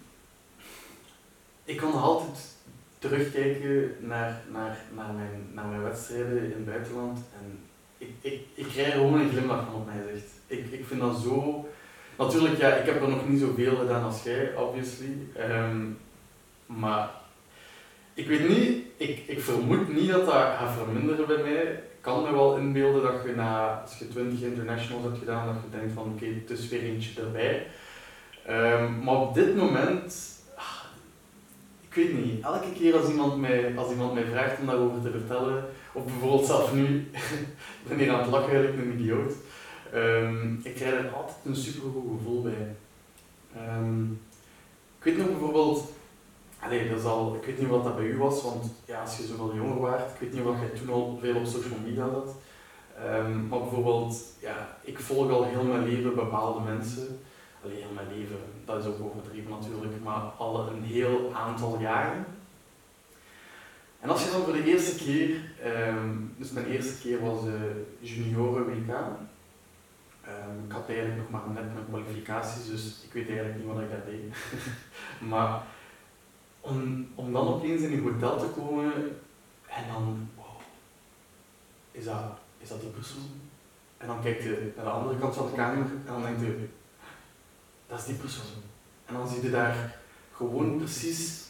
Ik 1.63 1.77
kan 1.77 1.93
altijd 1.93 2.51
terugkijken 2.99 3.95
naar, 3.99 4.41
naar, 4.51 4.77
naar, 4.95 5.13
mijn, 5.13 5.49
naar 5.53 5.65
mijn 5.65 5.83
wedstrijden 5.83 6.43
in 6.43 6.51
het 6.51 6.65
buitenland 6.65 7.19
en 7.41 7.59
ik, 7.97 8.09
ik, 8.21 8.41
ik 8.53 8.65
krijg 8.65 8.93
gewoon 8.93 9.19
een 9.19 9.29
glimlach 9.29 9.65
van 9.65 9.75
op 9.75 9.85
mijn 9.85 10.01
gezicht. 10.07 10.31
Ik, 10.47 10.71
ik 10.71 10.85
vind 10.85 10.99
dat 10.99 11.17
zo... 11.17 11.67
Natuurlijk, 12.17 12.57
ja, 12.57 12.73
ik 12.73 12.85
heb 12.85 13.01
er 13.01 13.09
nog 13.09 13.29
niet 13.29 13.39
zoveel 13.39 13.75
gedaan 13.75 14.03
als 14.03 14.23
jij, 14.23 14.55
obviously. 14.55 15.17
Ehm, 15.35 15.81
maar 16.65 17.09
ik 18.13 18.27
weet 18.27 18.49
niet, 18.49 18.85
ik, 18.97 19.23
ik 19.27 19.41
vermoed 19.41 19.93
niet 19.93 20.11
dat 20.11 20.25
dat 20.25 20.33
gaat 20.33 20.73
verminderen 20.77 21.27
bij 21.27 21.37
mij. 21.37 21.61
Ik 21.71 22.01
kan 22.01 22.23
me 22.23 22.31
wel 22.31 22.57
inbeelden 22.57 23.01
dat 23.01 23.23
je 23.25 23.35
na, 23.35 23.81
als 23.81 23.97
je 23.97 24.07
20 24.07 24.41
internationals 24.41 25.03
hebt 25.03 25.17
gedaan, 25.17 25.45
dat 25.45 25.55
je 25.63 25.77
denkt 25.77 25.93
van 25.93 26.11
oké, 26.13 26.25
het 26.25 26.59
is 26.59 26.67
weer 26.67 26.81
eentje 26.81 27.21
erbij. 27.21 27.67
Ehm, 28.45 29.03
maar 29.03 29.15
op 29.15 29.33
dit 29.33 29.55
moment, 29.55 30.15
ah, 30.55 30.83
ik 31.89 31.93
weet 31.93 32.25
niet, 32.25 32.43
elke 32.43 32.71
keer 32.73 32.97
als 32.97 33.09
iemand, 33.09 33.37
mij, 33.37 33.73
als 33.77 33.91
iemand 33.91 34.13
mij 34.13 34.25
vraagt 34.25 34.59
om 34.59 34.65
daarover 34.65 35.01
te 35.01 35.11
vertellen, 35.11 35.65
of 35.93 36.05
bijvoorbeeld 36.05 36.45
zelf 36.45 36.73
nu, 36.73 37.09
ik 37.81 37.87
ben 37.87 37.97
hier 37.97 38.11
aan 38.11 38.21
het 38.21 38.29
lachen 38.29 38.53
eigenlijk 38.53 38.83
een 38.83 38.99
idioot, 38.99 39.33
Ehm, 39.93 40.53
ik 40.63 40.75
krijg 40.75 40.93
er 40.93 41.13
altijd 41.13 41.37
een 41.45 41.55
supergoed 41.55 42.17
gevoel 42.17 42.41
bij. 42.41 42.75
Ehm, 43.55 44.11
ik 44.97 45.03
weet 45.03 45.17
nog 45.17 45.27
bijvoorbeeld, 45.27 45.91
allee, 46.59 46.89
dat 46.89 47.05
al, 47.05 47.35
ik 47.35 47.45
weet 47.45 47.59
niet 47.59 47.69
wat 47.69 47.83
dat 47.83 47.95
bij 47.95 48.05
u 48.05 48.17
was, 48.17 48.43
want 48.43 48.65
ja, 48.85 49.01
als 49.01 49.17
je 49.17 49.23
zoveel 49.23 49.55
jonger 49.55 49.79
waart, 49.79 50.13
ik 50.13 50.19
weet 50.19 50.33
niet 50.33 50.43
wat 50.43 50.55
jij 50.59 50.79
toen 50.79 50.89
al 50.89 51.17
veel 51.21 51.35
op 51.35 51.45
social 51.45 51.79
media 51.85 52.09
zat. 52.09 52.35
Ehm, 52.97 53.47
maar 53.47 53.59
bijvoorbeeld, 53.59 54.23
ja, 54.39 54.77
ik 54.81 54.99
volg 54.99 55.31
al 55.31 55.43
heel 55.43 55.63
mijn 55.63 55.87
leven 55.87 56.15
bepaalde 56.15 56.71
mensen. 56.71 57.19
Alleen 57.63 57.77
heel 57.77 57.93
mijn 57.95 58.17
leven, 58.17 58.39
dat 58.65 58.79
is 58.79 58.85
ook 58.85 59.01
overdreven 59.01 59.49
natuurlijk, 59.49 60.03
maar 60.03 60.21
al 60.21 60.67
een 60.67 60.83
heel 60.83 61.31
aantal 61.33 61.79
jaren. 61.79 62.25
En 63.99 64.09
als 64.09 64.23
je 64.23 64.31
dan 64.31 64.43
voor 64.43 64.53
de 64.53 64.63
eerste 64.63 64.95
keer, 64.95 65.29
dus 66.37 66.51
mijn 66.51 66.65
eerste 66.65 67.01
keer 67.01 67.21
was 67.21 67.45
uh, 67.45 67.53
junioren 67.99 68.65
WK, 68.65 68.95
Um, 70.27 70.65
ik 70.65 70.71
had 70.71 70.87
eigenlijk 70.87 71.17
nog 71.17 71.29
maar 71.29 71.53
net 71.53 71.73
mijn 71.73 71.85
kwalificaties, 71.89 72.65
dus 72.65 73.01
ik 73.03 73.13
weet 73.13 73.27
eigenlijk 73.27 73.57
niet 73.57 73.67
wat 73.67 73.81
ik 73.81 73.89
daar 73.89 74.05
deed. 74.05 74.35
maar 75.31 75.63
om, 76.59 77.07
om 77.15 77.33
dan 77.33 77.47
opeens 77.47 77.81
in 77.81 77.93
een 77.93 78.03
hotel 78.03 78.37
te 78.37 78.59
komen 78.59 78.93
en 79.67 79.83
dan, 79.91 80.29
wow, 80.35 80.59
is 81.91 82.05
dat, 82.05 82.23
is 82.57 82.69
dat 82.69 82.81
die 82.81 82.89
persoon? 82.89 83.29
En 83.97 84.07
dan 84.07 84.21
kijk 84.21 84.41
je 84.41 84.71
naar 84.75 84.85
de 84.85 84.91
andere 84.91 85.19
kant 85.19 85.35
van 85.35 85.45
de 85.45 85.51
kamer 85.51 85.85
en 85.85 86.03
dan 86.05 86.21
denk 86.21 86.39
je, 86.39 86.67
dat 87.87 87.99
is 87.99 88.05
die 88.05 88.15
persoon. 88.15 88.61
En 89.05 89.13
dan 89.13 89.27
zie 89.27 89.43
je 89.43 89.49
daar 89.49 89.99
gewoon 90.33 90.77
precies 90.77 91.43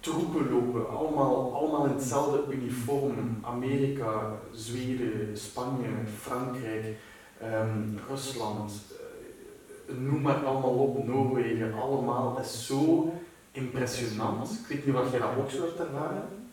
troepen 0.00 0.50
lopen, 0.50 0.90
allemaal, 0.90 1.54
allemaal 1.54 1.86
in 1.86 1.92
hetzelfde 1.92 2.52
uniform. 2.52 3.38
Amerika, 3.42 4.32
Zweden, 4.52 5.38
Spanje, 5.38 5.88
Frankrijk 6.20 6.96
um, 7.42 7.98
Rusland, 8.08 8.72
uh, 9.88 9.96
noem 9.98 10.20
maar 10.20 10.44
allemaal 10.44 10.70
op, 10.70 11.06
Noorwegen, 11.06 11.74
allemaal. 11.74 12.34
Dat 12.34 12.44
is 12.44 12.66
zo 12.66 13.12
impressionant. 13.52 14.50
Ik 14.50 14.66
weet 14.66 14.86
niet 14.86 14.94
wat 14.94 15.10
jij 15.10 15.20
dat 15.20 15.36
ook 15.38 15.50
zo 15.50 15.64
hebt 15.64 15.80
ervaren. 15.80 16.44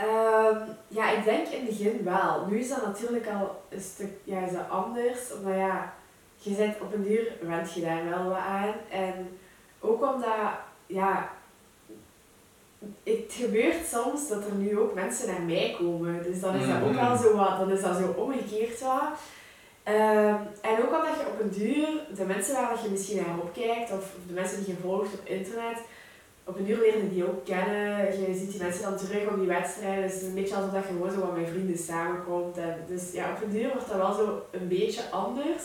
Um, 0.00 0.76
ja, 0.88 1.10
ik 1.10 1.24
denk 1.24 1.46
in 1.46 1.66
het 1.66 1.68
begin 1.68 2.04
wel. 2.04 2.46
Nu 2.46 2.58
is 2.58 2.68
dat 2.68 2.86
natuurlijk 2.86 3.26
al 3.26 3.62
een 3.68 3.80
stuk 3.80 4.12
ja, 4.24 4.40
is 4.40 4.52
dat 4.52 4.70
anders, 4.70 5.32
omdat 5.32 5.54
ja, 5.54 5.94
je 6.36 6.54
zit 6.54 6.80
op 6.80 6.92
een 6.92 7.02
duur, 7.02 7.32
wend 7.40 7.72
je 7.72 7.80
daar 7.80 8.04
wel 8.08 8.24
wat 8.24 8.36
aan. 8.36 8.74
En 8.90 9.38
ook 9.80 10.02
omdat, 10.02 10.50
ja, 10.86 11.30
het 13.04 13.32
gebeurt 13.32 13.86
soms 13.86 14.28
dat 14.28 14.46
er 14.46 14.54
nu 14.54 14.78
ook 14.78 14.94
mensen 14.94 15.26
naar 15.26 15.42
mij 15.42 15.76
komen. 15.78 16.22
Dus 16.22 16.40
dan 16.40 16.54
is 16.54 16.66
dat 16.66 16.82
ook 16.82 16.94
wel 16.94 17.16
zo 17.16 17.36
wat, 17.36 17.58
dan 17.58 17.70
is 17.70 17.82
dat 17.82 17.96
zo 17.96 18.14
omgekeerd 18.16 18.80
wat. 18.80 19.18
Um, 19.88 20.38
en 20.62 20.76
ook 20.82 20.96
omdat 20.96 21.16
je 21.18 21.32
op 21.32 21.40
een 21.40 21.50
duur, 21.50 21.88
de 22.14 22.24
mensen 22.24 22.54
waar 22.54 22.78
je 22.82 22.90
misschien 22.90 23.16
naar 23.16 23.38
opkijkt, 23.42 23.92
of 23.92 24.12
de 24.26 24.32
mensen 24.32 24.58
die 24.58 24.74
je 24.74 24.80
volgt 24.82 25.14
op 25.14 25.20
internet, 25.24 25.78
op 26.44 26.58
een 26.58 26.64
duur 26.64 26.78
leren 26.78 27.08
die 27.08 27.24
ook 27.24 27.44
kennen. 27.44 28.20
Je 28.20 28.34
ziet 28.34 28.50
die 28.50 28.62
mensen 28.62 28.82
dan 28.82 28.96
terug 28.96 29.28
op 29.28 29.38
die 29.38 29.48
wedstrijden. 29.48 30.02
Dus 30.02 30.12
het 30.12 30.22
is 30.22 30.28
een 30.28 30.34
beetje 30.34 30.56
alsof 30.56 30.72
je 30.72 30.80
gewoon 30.82 31.10
zo 31.10 31.20
wat 31.20 31.36
met 31.36 31.48
vrienden 31.48 31.78
samenkomt. 31.78 32.56
En 32.56 32.76
dus 32.88 33.12
ja, 33.12 33.30
op 33.30 33.42
een 33.42 33.50
duur 33.50 33.68
wordt 33.68 33.88
dat 33.88 33.96
wel 33.96 34.12
zo 34.12 34.42
een 34.50 34.68
beetje 34.68 35.10
anders. 35.10 35.62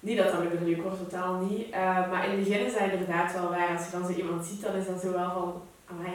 Niet 0.00 0.18
dat 0.18 0.32
dat 0.32 0.40
nu 0.40 0.68
leuk 0.68 0.82
wordt, 0.82 0.98
totaal 0.98 1.34
niet. 1.34 1.68
Uh, 1.68 2.10
maar 2.10 2.24
in 2.24 2.30
het 2.30 2.44
begin 2.44 2.66
is 2.66 2.72
dat 2.72 2.92
inderdaad 2.92 3.32
wel 3.32 3.48
waar. 3.50 3.76
Als 3.76 3.86
je 3.86 3.92
dan 3.92 4.06
zo 4.06 4.18
iemand 4.18 4.44
ziet, 4.44 4.62
dan 4.62 4.74
is 4.74 4.86
dat 4.86 5.00
zo 5.00 5.12
wel 5.12 5.30
van, 5.30 5.62
amai, 5.90 6.14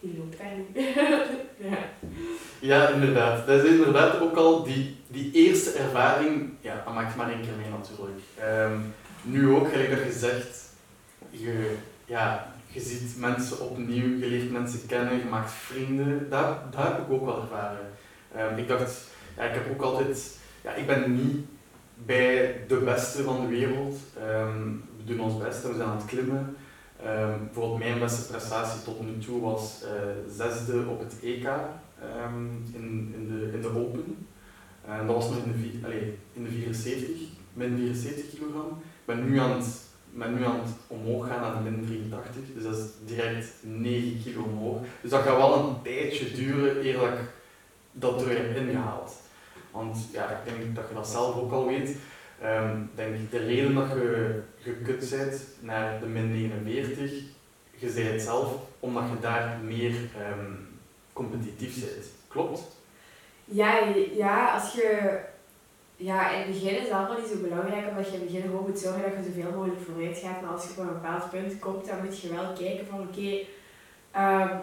die 0.00 0.18
loopt 0.18 0.38
nu. 0.56 0.82
ja. 1.68 1.78
ja, 2.58 2.88
inderdaad. 2.88 3.46
Dat 3.46 3.64
is 3.64 3.70
inderdaad 3.70 4.20
ook 4.20 4.36
al 4.36 4.62
die, 4.64 4.96
die 5.06 5.32
eerste 5.32 5.70
ervaring, 5.70 6.50
ja, 6.60 6.82
dat 6.84 6.94
maakt 6.94 7.16
maar 7.16 7.30
één 7.30 7.40
keer 7.40 7.56
mee 7.60 7.70
natuurlijk. 7.70 8.20
Um, 8.72 8.94
nu 9.22 9.48
ook, 9.48 9.68
gelijk 9.68 9.90
dat 9.90 10.04
je 10.04 10.18
zegt, 10.18 10.72
je, 11.30 11.74
ja, 12.04 12.52
je 12.70 12.80
ziet 12.80 13.18
mensen 13.18 13.60
opnieuw, 13.60 14.18
je 14.18 14.26
leert 14.26 14.52
mensen 14.52 14.86
kennen, 14.86 15.18
je 15.18 15.24
maakt 15.24 15.50
vrienden. 15.50 16.26
Dat, 16.30 16.72
dat 16.72 16.82
heb 16.82 16.98
ik 16.98 17.10
ook 17.10 17.24
wel 17.24 17.42
ervaren. 17.42 17.90
Um, 18.36 18.58
ik 18.58 18.68
dacht, 18.68 19.06
ja, 19.36 19.42
ik 19.42 19.54
heb 19.54 19.70
ook 19.70 19.82
altijd, 19.82 20.38
ja, 20.62 20.74
ik 20.74 20.86
ben 20.86 21.14
niet 21.14 21.46
bij 21.94 22.60
de 22.68 22.76
beste 22.76 23.22
van 23.22 23.40
de 23.40 23.46
wereld. 23.46 23.96
Um, 24.30 24.84
we 24.96 25.04
doen 25.04 25.20
ons 25.20 25.42
best 25.42 25.64
en 25.64 25.70
we 25.70 25.76
zijn 25.76 25.88
aan 25.88 25.96
het 25.96 26.06
klimmen. 26.06 26.56
Um, 27.06 27.44
bijvoorbeeld 27.44 27.78
mijn 27.78 27.98
beste 27.98 28.26
prestatie 28.26 28.82
tot 28.82 29.00
nu 29.00 29.18
toe 29.18 29.40
was 29.40 29.82
uh, 29.84 29.90
zesde 30.36 30.84
op 30.88 30.98
het 30.98 31.14
EK 31.22 31.48
um, 32.24 32.64
in, 32.72 33.14
in, 33.16 33.28
de, 33.28 33.50
in 33.52 33.60
de 33.60 33.68
Open. 33.68 34.26
En 34.84 35.06
dat 35.06 35.16
was 35.16 35.28
nog 35.28 35.38
in 35.44 35.52
de, 35.52 35.86
allez, 35.86 36.02
in 36.32 36.44
de 36.44 36.50
74, 36.50 37.08
min 37.52 37.76
74 37.76 38.30
kilogram. 38.30 38.68
Ik 38.68 39.04
ben 39.04 39.30
nu 39.30 39.38
aan 39.38 39.50
het, 39.50 39.80
ben 40.10 40.34
nu 40.34 40.44
aan 40.44 40.60
het 40.60 40.70
omhoog 40.86 41.26
gaan 41.26 41.40
naar 41.40 41.62
de 41.62 41.70
min 41.70 41.86
83, 41.86 42.42
dus 42.54 42.62
dat 42.62 42.76
is 42.76 42.84
direct 43.14 43.54
9 43.60 44.22
kilo 44.22 44.42
omhoog. 44.42 44.80
Dus 45.00 45.10
dat 45.10 45.22
gaat 45.22 45.36
wel 45.36 45.58
een 45.58 45.82
tijdje 45.82 46.32
duren 46.32 46.86
eer 46.86 46.98
dat 46.98 47.08
ik 47.08 47.30
dat 47.92 48.18
terug 48.18 48.56
ingehaald. 48.56 49.12
Want 49.70 49.98
ja, 50.12 50.30
ik 50.30 50.44
denk 50.44 50.74
dat 50.74 50.88
je 50.88 50.94
dat 50.94 51.08
zelf 51.08 51.36
ook 51.36 51.52
al 51.52 51.66
weet. 51.66 51.96
Ehm, 52.42 52.76
denk 52.94 53.14
ik, 53.14 53.30
de 53.30 53.38
reden 53.38 53.74
dat 53.74 53.88
je 53.88 54.40
gekut 54.60 55.10
bent 55.10 55.46
naar 55.60 56.00
de 56.00 56.06
min 56.06 56.32
49, 56.32 57.10
je 57.76 57.90
zei 57.90 58.06
het 58.06 58.22
zelf, 58.22 58.54
omdat 58.80 59.04
je 59.08 59.20
daar 59.20 59.58
meer 59.62 59.92
ehm, 59.92 60.52
competitief 61.12 61.80
bent. 61.80 62.06
Klopt? 62.28 62.60
Ja, 63.44 63.84
ja, 64.14 64.54
als 64.54 64.72
je... 64.72 65.18
Ja, 65.96 66.30
in 66.30 66.38
het 66.38 66.46
begin 66.46 66.76
is 66.76 66.82
het 66.82 66.90
allemaal 66.90 67.18
niet 67.18 67.30
zo 67.30 67.40
belangrijk, 67.40 67.88
omdat 67.88 68.06
je 68.06 68.12
in 68.12 68.20
het 68.20 68.30
begin 68.30 68.42
gewoon 68.42 68.66
moet 68.68 68.78
zorgen 68.78 69.02
dat 69.02 69.24
je 69.24 69.32
zoveel 69.32 69.56
mogelijk 69.56 69.80
vooruit 69.80 70.18
gaat. 70.18 70.40
Maar 70.42 70.50
als 70.50 70.64
je 70.64 70.70
op 70.70 70.78
een 70.78 70.86
bepaald 70.86 71.30
punt 71.30 71.58
komt, 71.58 71.86
dan 71.86 72.04
moet 72.04 72.20
je 72.20 72.34
wel 72.34 72.52
kijken 72.52 72.86
van 72.86 73.00
oké, 73.00 73.38
ehm, 74.10 74.56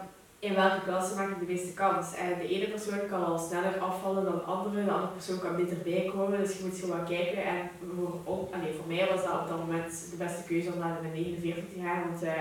in 0.46 0.56
welke 0.56 0.82
klasse 0.86 1.16
maak 1.16 1.30
ik 1.30 1.40
de 1.40 1.54
meeste 1.54 1.74
kans. 1.74 2.16
En 2.16 2.40
de 2.40 2.48
ene 2.48 2.68
persoon 2.68 3.08
kan 3.10 3.26
al 3.26 3.40
sneller 3.40 3.80
afvallen 3.80 4.24
dan 4.24 4.36
de 4.36 4.42
andere, 4.42 4.86
de 4.86 4.92
andere 4.92 5.12
persoon 5.12 5.40
kan 5.40 5.56
beter 5.56 5.78
bijkomen. 5.84 6.40
Dus 6.40 6.58
je 6.58 6.64
moet 6.64 6.80
wat 6.80 7.08
kijken. 7.08 7.44
En 7.44 7.70
voor, 7.96 8.50
allez, 8.52 8.76
voor 8.76 8.88
mij 8.88 9.08
was 9.12 9.24
dat 9.24 9.42
op 9.42 9.48
dat 9.48 9.58
moment 9.58 10.08
de 10.12 10.18
beste 10.18 10.44
keuze 10.44 10.72
om 10.72 10.80
naar 10.80 11.02
de 11.02 11.08
49 11.08 11.64
te 11.74 11.82
gaan. 11.82 12.04
Want 12.10 12.24
uh, 12.24 12.32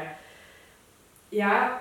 ja, 1.28 1.80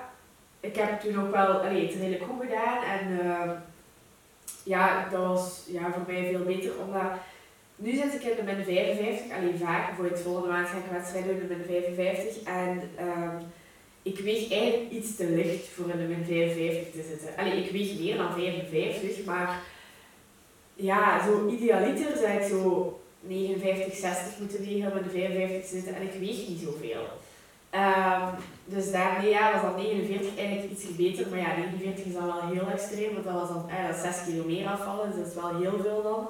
ik 0.59 0.75
heb 0.75 0.99
toen 0.99 1.19
ook 1.19 1.31
wel 1.31 1.47
allee, 1.47 1.87
het 1.87 1.95
redelijk 1.95 2.23
goed 2.23 2.41
gedaan. 2.41 2.83
En 2.83 3.09
uh, 3.25 3.51
ja, 4.63 5.09
dat 5.09 5.25
was 5.25 5.63
ja, 5.67 5.91
voor 5.91 6.03
mij 6.07 6.29
veel 6.29 6.45
beter. 6.45 6.71
Omdat 6.85 7.11
nu 7.75 7.95
zit 7.95 8.13
ik 8.13 8.23
in 8.23 8.35
de 8.35 8.53
min 8.53 8.63
55. 8.63 9.37
Alleen 9.37 9.57
vaak, 9.57 9.95
voor 9.95 10.05
het 10.05 10.21
volgende 10.21 10.49
maand 10.49 10.67
ga 10.67 10.77
ik 10.77 10.83
een 10.83 10.97
wedstrijd 10.97 11.25
doen 11.25 11.41
in 11.41 11.47
de 11.47 11.55
min 11.55 11.65
55. 11.65 12.43
En 12.43 12.89
um, 12.99 13.51
ik 14.03 14.19
weeg 14.19 14.51
eigenlijk 14.51 14.91
iets 14.91 15.15
te 15.15 15.29
licht 15.29 15.67
voor 15.67 15.89
in 15.89 15.97
de 15.97 16.03
min 16.03 16.25
55 16.25 16.91
te 16.91 17.07
zitten. 17.09 17.37
Allee, 17.37 17.63
ik 17.63 17.71
weeg 17.71 17.99
meer 17.99 18.17
dan 18.17 18.33
55, 18.33 19.25
maar 19.25 19.61
ja, 20.75 21.25
zo 21.25 21.47
idealiter 21.47 22.17
zou 22.17 22.31
ik 22.31 22.47
zo 22.49 22.99
59, 23.19 23.95
60 23.95 24.39
moeten 24.39 24.59
wegen 24.59 24.91
om 24.91 24.97
in 24.97 25.03
de 25.03 25.09
55 25.09 25.61
te 25.61 25.75
zitten 25.75 25.95
en 25.95 26.01
ik 26.01 26.19
weeg 26.19 26.47
niet 26.47 26.59
zoveel. 26.59 27.05
Um, 27.75 28.29
dus 28.65 28.91
daarmee 28.91 29.29
ja, 29.29 29.51
was 29.51 29.61
dat 29.61 29.77
49 29.77 30.37
eigenlijk 30.37 30.71
iets 30.71 30.95
beter, 30.95 31.29
maar 31.29 31.39
ja, 31.39 31.55
49 31.55 32.05
is 32.05 32.13
dan 32.13 32.25
wel 32.25 32.47
heel 32.51 32.69
extreem, 32.69 33.13
want 33.13 33.25
dat 33.25 33.33
was 33.33 33.47
dan 33.47 33.69
eh, 33.69 34.01
6 34.01 34.23
kilo 34.25 34.43
meer 34.43 34.67
afvallen, 34.67 35.07
dus 35.07 35.17
dat 35.17 35.27
is 35.27 35.33
wel 35.33 35.61
heel 35.61 35.79
veel 35.81 36.01
dan. 36.03 36.29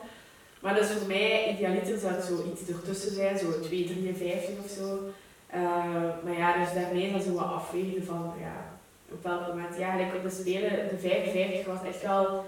Maar 0.59 0.75
dus 0.75 0.87
voor 0.87 1.07
mij, 1.07 1.53
idealiter 1.53 1.99
zou 1.99 2.13
het 2.13 2.23
zo 2.23 2.43
iets 2.51 2.69
ertussen 2.69 3.13
zijn, 3.13 3.37
zo 3.37 3.45
2,53 3.45 4.63
of 4.63 4.69
zo. 4.77 4.99
Uh, 5.55 5.63
maar 6.23 6.37
ja, 6.37 6.57
dus 6.57 6.73
daarmee 6.73 7.09
is 7.09 7.23
zo 7.23 7.33
wat 7.33 7.51
afwegen 7.51 8.05
van 8.05 8.33
ja, 8.39 8.55
op 9.11 9.23
welk 9.23 9.47
moment. 9.47 9.77
Ja, 9.77 9.91
gelijk 9.91 10.15
op 10.15 10.23
de 10.23 10.29
Spelen, 10.29 10.89
de 10.89 10.97
55 10.99 11.65
was 11.65 11.83
echt 11.87 12.01
wel 12.01 12.45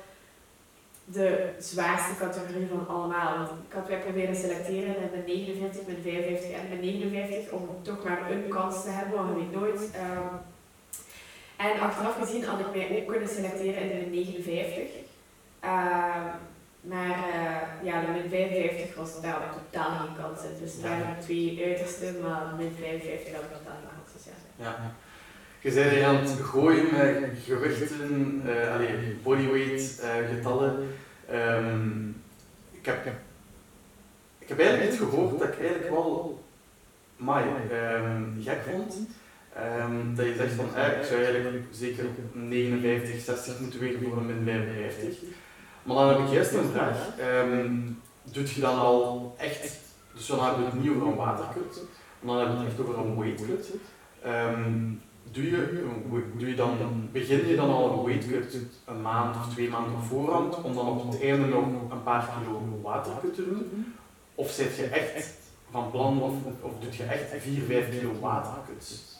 de 1.06 1.50
zwaarste 1.60 2.16
categorie 2.20 2.68
van 2.68 2.88
allemaal. 2.88 3.38
Want 3.38 3.50
ik 3.68 3.74
had 3.74 3.88
weer 3.88 3.98
proberen 3.98 4.36
selecteren 4.36 4.96
en 4.96 5.10
met 5.12 5.26
49, 5.26 5.88
met 5.88 5.98
55 6.04 6.50
en 6.52 6.70
met 6.70 6.82
59 6.82 7.52
om 7.52 7.70
toch 7.82 8.04
maar 8.04 8.32
een 8.32 8.48
kans 8.48 8.84
te 8.84 8.90
hebben, 8.90 9.26
want 9.26 9.40
je 9.40 9.58
nooit. 9.58 9.82
Um, 9.82 10.40
en 11.58 11.80
achteraf 11.80 12.18
gezien 12.20 12.44
had 12.44 12.60
ik 12.60 12.76
mij 12.76 13.00
ook 13.00 13.08
kunnen 13.08 13.30
selecteren 13.30 13.92
in 13.92 14.00
de 14.00 14.16
59. 14.16 14.84
Uh, 15.64 16.34
maar 16.88 17.18
uh, 17.18 17.86
ja, 17.88 18.02
de 18.02 18.08
min 18.12 18.30
55 18.30 18.96
was 18.96 19.22
daar 19.22 19.54
totaal 19.54 19.92
geen 19.98 20.16
kans 20.22 20.44
in. 20.44 20.64
Dus 20.64 20.82
daar 20.82 21.00
waren 21.00 21.20
twee 21.20 21.64
uitersten, 21.66 22.22
maar 22.22 22.54
min 22.58 22.72
55 22.80 23.34
had 23.34 23.44
ik 23.44 23.58
totaal 23.58 23.78
geen 23.80 23.90
kans. 23.96 24.14
Dus 24.14 24.34
ja. 24.58 24.66
ja. 24.66 24.96
Je 25.60 25.72
zei 25.72 26.02
aan 26.02 26.16
het 26.16 26.30
gooien 26.30 26.86
met 26.92 27.30
gewichten, 27.46 28.42
uh, 28.46 28.74
allee, 28.74 29.18
bodyweight 29.24 30.04
uh, 30.04 30.36
getallen. 30.36 30.88
Um, 31.32 32.22
ik, 32.72 32.86
heb, 32.86 33.06
ik 34.40 34.48
heb 34.48 34.60
eigenlijk 34.60 34.92
iets 34.92 35.00
gehoord 35.00 35.40
dat 35.40 35.48
ik 35.48 35.60
eigenlijk 35.60 35.90
wel 35.90 36.44
mai, 37.16 37.46
um, 37.72 38.38
gek 38.44 38.62
vond. 38.72 38.96
Um, 39.58 40.16
dat 40.16 40.26
je 40.26 40.36
zegt 40.36 40.54
van, 40.54 40.76
eh, 40.76 41.00
ik 41.00 41.04
zou 41.04 41.24
eigenlijk 41.24 41.66
zeker 41.72 42.06
59, 42.34 43.20
60 43.20 43.60
moeten 43.60 43.80
wegen 43.80 44.04
voor 44.04 44.18
een 44.18 44.44
min 44.44 44.44
55. 44.44 45.28
Maar 45.86 45.96
dan 45.96 46.08
heb 46.10 46.20
ik 46.20 46.34
juist 46.34 46.54
een 46.54 46.72
vraag. 46.72 46.98
Um, 47.44 48.02
doet 48.24 48.50
je 48.50 48.62
dan 48.62 48.80
al 48.80 49.36
echt, 49.38 49.80
dus 50.14 50.26
dan 50.28 50.44
hebben 50.44 50.64
we 50.64 50.72
het 50.72 50.80
niet 50.82 50.92
over 50.92 51.08
een 51.08 51.16
waterkut, 51.16 51.82
maar 52.20 52.36
dan 52.36 52.46
hebben 52.46 52.58
we 52.58 52.64
het 52.64 52.72
echt 52.72 52.88
over 52.88 53.00
een 53.00 53.20
weightcut. 53.20 53.74
Um, 54.26 55.02
doe 55.32 55.50
je, 55.50 55.84
doe 56.38 56.50
je 56.50 56.56
dan, 56.56 56.78
begin 57.12 57.48
je 57.48 57.56
dan 57.56 57.70
al 57.70 57.92
een 57.92 58.06
weightcut 58.06 58.58
een 58.86 59.02
maand 59.02 59.36
of 59.36 59.54
twee 59.54 59.70
maanden 59.70 60.02
voorhand, 60.02 60.62
om 60.62 60.74
dan 60.74 60.88
op 60.88 61.12
het 61.12 61.22
einde 61.22 61.48
nog 61.48 61.66
een 61.92 62.04
paar 62.04 62.30
kilo 62.40 62.80
waterkut 62.82 63.36
te 63.36 63.46
doen? 63.46 63.96
Of 64.36 64.50
zit 64.50 64.76
je 64.76 64.86
echt 64.86 65.34
van 65.72 65.92
plan, 65.92 66.22
of, 66.22 66.34
of, 66.46 66.54
of 66.62 66.72
doe 66.80 66.98
je 66.98 67.04
echt 67.04 67.42
4, 67.42 67.62
5 67.62 67.90
kilo 67.90 68.20
waterkuts? 68.20 69.14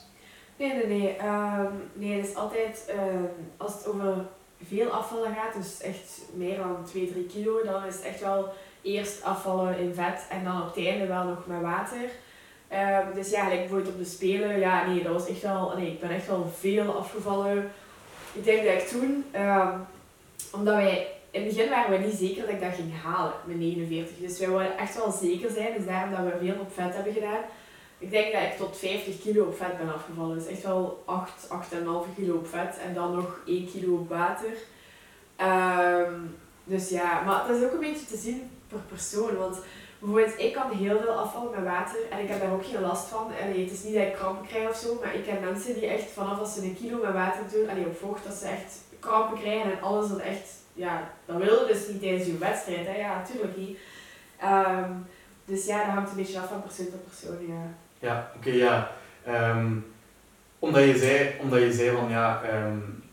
Nee, 0.56 0.74
nee, 0.74 0.86
nee. 0.86 1.16
Um, 1.18 1.72
nee, 1.92 2.16
het 2.16 2.28
is 2.28 2.34
altijd, 2.34 2.94
um, 3.12 3.28
als 3.56 3.74
het 3.74 3.86
over 3.86 4.26
veel 4.64 4.90
afvallen 4.90 5.34
gaat, 5.34 5.62
dus 5.62 5.80
echt 5.80 6.20
meer 6.34 6.56
dan 6.56 6.84
2, 6.84 7.12
3 7.12 7.26
kilo, 7.26 7.64
dan 7.64 7.84
is 7.84 8.00
echt 8.00 8.20
wel 8.20 8.52
eerst 8.82 9.22
afvallen 9.22 9.78
in 9.78 9.94
vet 9.94 10.26
en 10.30 10.44
dan 10.44 10.62
op 10.62 10.74
het 10.74 10.86
einde 10.86 11.06
wel 11.06 11.24
nog 11.24 11.46
met 11.46 11.60
water. 11.60 12.10
Um, 12.72 13.14
dus 13.14 13.30
ja, 13.30 13.44
like 13.44 13.56
bijvoorbeeld 13.56 13.92
op 13.92 13.98
de 13.98 14.04
Spelen, 14.04 14.58
ja 14.58 14.86
nee, 14.86 15.02
dat 15.02 15.12
was 15.12 15.28
echt 15.28 15.42
wel, 15.42 15.72
nee, 15.76 15.90
ik 15.90 16.00
ben 16.00 16.10
echt 16.10 16.26
wel 16.26 16.52
veel 16.58 16.96
afgevallen. 16.96 17.70
Ik 18.32 18.44
denk 18.44 18.64
dat 18.64 18.72
ik 18.72 18.88
toen, 18.88 19.24
um, 19.34 19.86
omdat 20.52 20.74
wij, 20.74 21.06
in 21.30 21.44
het 21.44 21.54
begin 21.54 21.70
waren 21.70 22.00
we 22.00 22.06
niet 22.06 22.18
zeker 22.18 22.42
dat 22.42 22.50
ik 22.50 22.60
dat 22.60 22.74
ging 22.74 22.92
halen 23.02 23.32
met 23.44 23.58
49. 23.58 24.16
Dus 24.16 24.38
wij 24.38 24.48
wilden 24.48 24.78
echt 24.78 24.96
wel 24.96 25.10
zeker 25.10 25.50
zijn, 25.50 25.74
dus 25.76 25.86
daarom 25.86 26.10
dat 26.10 26.32
we 26.32 26.46
veel 26.46 26.60
op 26.60 26.72
vet 26.74 26.94
hebben 26.94 27.12
gedaan. 27.12 27.42
Ik 27.98 28.10
denk 28.10 28.32
dat 28.32 28.42
ik 28.42 28.56
tot 28.56 28.76
50 28.76 29.20
kilo 29.20 29.44
op 29.44 29.56
vet 29.56 29.78
ben 29.78 29.94
afgevallen. 29.94 30.38
Dus 30.38 30.46
echt 30.46 30.62
wel 30.62 31.02
8, 31.04 31.48
8,5 31.48 32.14
kilo 32.16 32.34
op 32.34 32.46
vet 32.48 32.78
en 32.78 32.94
dan 32.94 33.14
nog 33.14 33.40
1 33.46 33.70
kilo 33.70 33.94
op 33.94 34.08
water. 34.08 34.52
Um, 35.40 36.36
dus 36.64 36.88
ja, 36.88 37.22
maar 37.22 37.46
dat 37.46 37.56
is 37.56 37.64
ook 37.64 37.72
een 37.72 37.80
beetje 37.80 38.06
te 38.06 38.16
zien 38.16 38.50
per 38.68 38.78
persoon. 38.78 39.36
Want 39.36 39.58
bijvoorbeeld, 39.98 40.40
ik 40.40 40.52
kan 40.52 40.70
heel 40.70 41.00
veel 41.00 41.12
afvallen 41.12 41.50
met 41.50 41.64
water 41.64 41.98
en 42.10 42.18
ik 42.18 42.28
heb 42.28 42.40
daar 42.40 42.52
ook 42.52 42.66
geen 42.66 42.80
last 42.80 43.08
van. 43.08 43.32
Allee, 43.42 43.64
het 43.64 43.72
is 43.72 43.82
niet 43.82 43.94
dat 43.94 44.02
ik 44.02 44.12
krampen 44.12 44.46
krijg 44.46 44.68
of 44.68 44.76
zo, 44.76 44.98
maar 45.00 45.14
ik 45.14 45.24
ken 45.24 45.40
mensen 45.40 45.74
die 45.74 45.86
echt 45.86 46.10
vanaf 46.10 46.38
als 46.38 46.54
ze 46.54 46.62
een 46.62 46.76
kilo 46.76 46.98
met 47.02 47.12
water 47.12 47.42
doen, 47.52 47.68
allee, 47.68 47.86
op 47.86 47.98
vocht, 47.98 48.24
dat 48.24 48.34
ze 48.34 48.46
echt 48.46 48.80
krampen 49.00 49.38
krijgen 49.38 49.72
en 49.72 49.82
alles 49.82 50.08
dat 50.08 50.18
echt, 50.18 50.48
ja, 50.72 51.10
dat 51.24 51.36
wil 51.36 51.66
dus 51.66 51.88
niet 51.88 52.00
tijdens 52.00 52.26
je 52.26 52.38
wedstrijd. 52.38 52.86
Hè? 52.86 52.96
Ja, 52.96 53.16
natuurlijk 53.16 53.56
niet. 53.56 53.78
Um, 54.42 55.06
dus 55.44 55.66
ja, 55.66 55.84
dat 55.84 55.94
hangt 55.94 56.10
een 56.10 56.16
beetje 56.16 56.40
af 56.40 56.48
van 56.48 56.62
persoon 56.62 56.90
tot 56.90 57.04
persoon, 57.04 57.46
ja. 57.46 57.74
Ja, 58.06 58.30
oké, 58.36 58.48
okay, 58.48 58.58
ja. 58.58 58.90
Um, 59.28 59.86
omdat, 60.58 60.84
je 60.84 60.98
zei, 60.98 61.34
omdat 61.40 61.60
je 61.60 61.72
zei 61.72 61.96
van 61.96 62.10
ja, 62.10 62.42
um, 62.54 63.04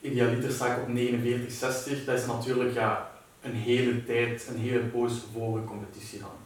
idealiter 0.00 0.50
sta 0.50 0.66
ik 0.66 0.82
op 0.82 0.88
49, 0.88 1.52
60, 1.52 2.04
dat 2.04 2.18
is 2.18 2.26
natuurlijk 2.26 2.74
ja, 2.74 3.10
een 3.42 3.54
hele 3.54 4.04
tijd, 4.04 4.46
een 4.48 4.60
hele 4.60 4.78
poos 4.78 5.12
voor 5.32 5.56
een 5.56 5.64
competitie 5.64 6.18
dan. 6.18 6.36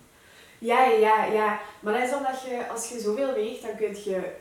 Ja, 0.59 0.85
ja, 0.85 1.25
ja. 1.25 1.61
Maar 1.81 1.93
dat 1.93 2.09
is 2.09 2.15
omdat 2.15 2.43
je, 2.43 2.69
als 2.71 2.89
je 2.89 3.01
zoveel 3.01 3.35
weegt, 3.35 3.63
dan 3.63 3.77
kun 3.77 3.97
je 4.05 4.33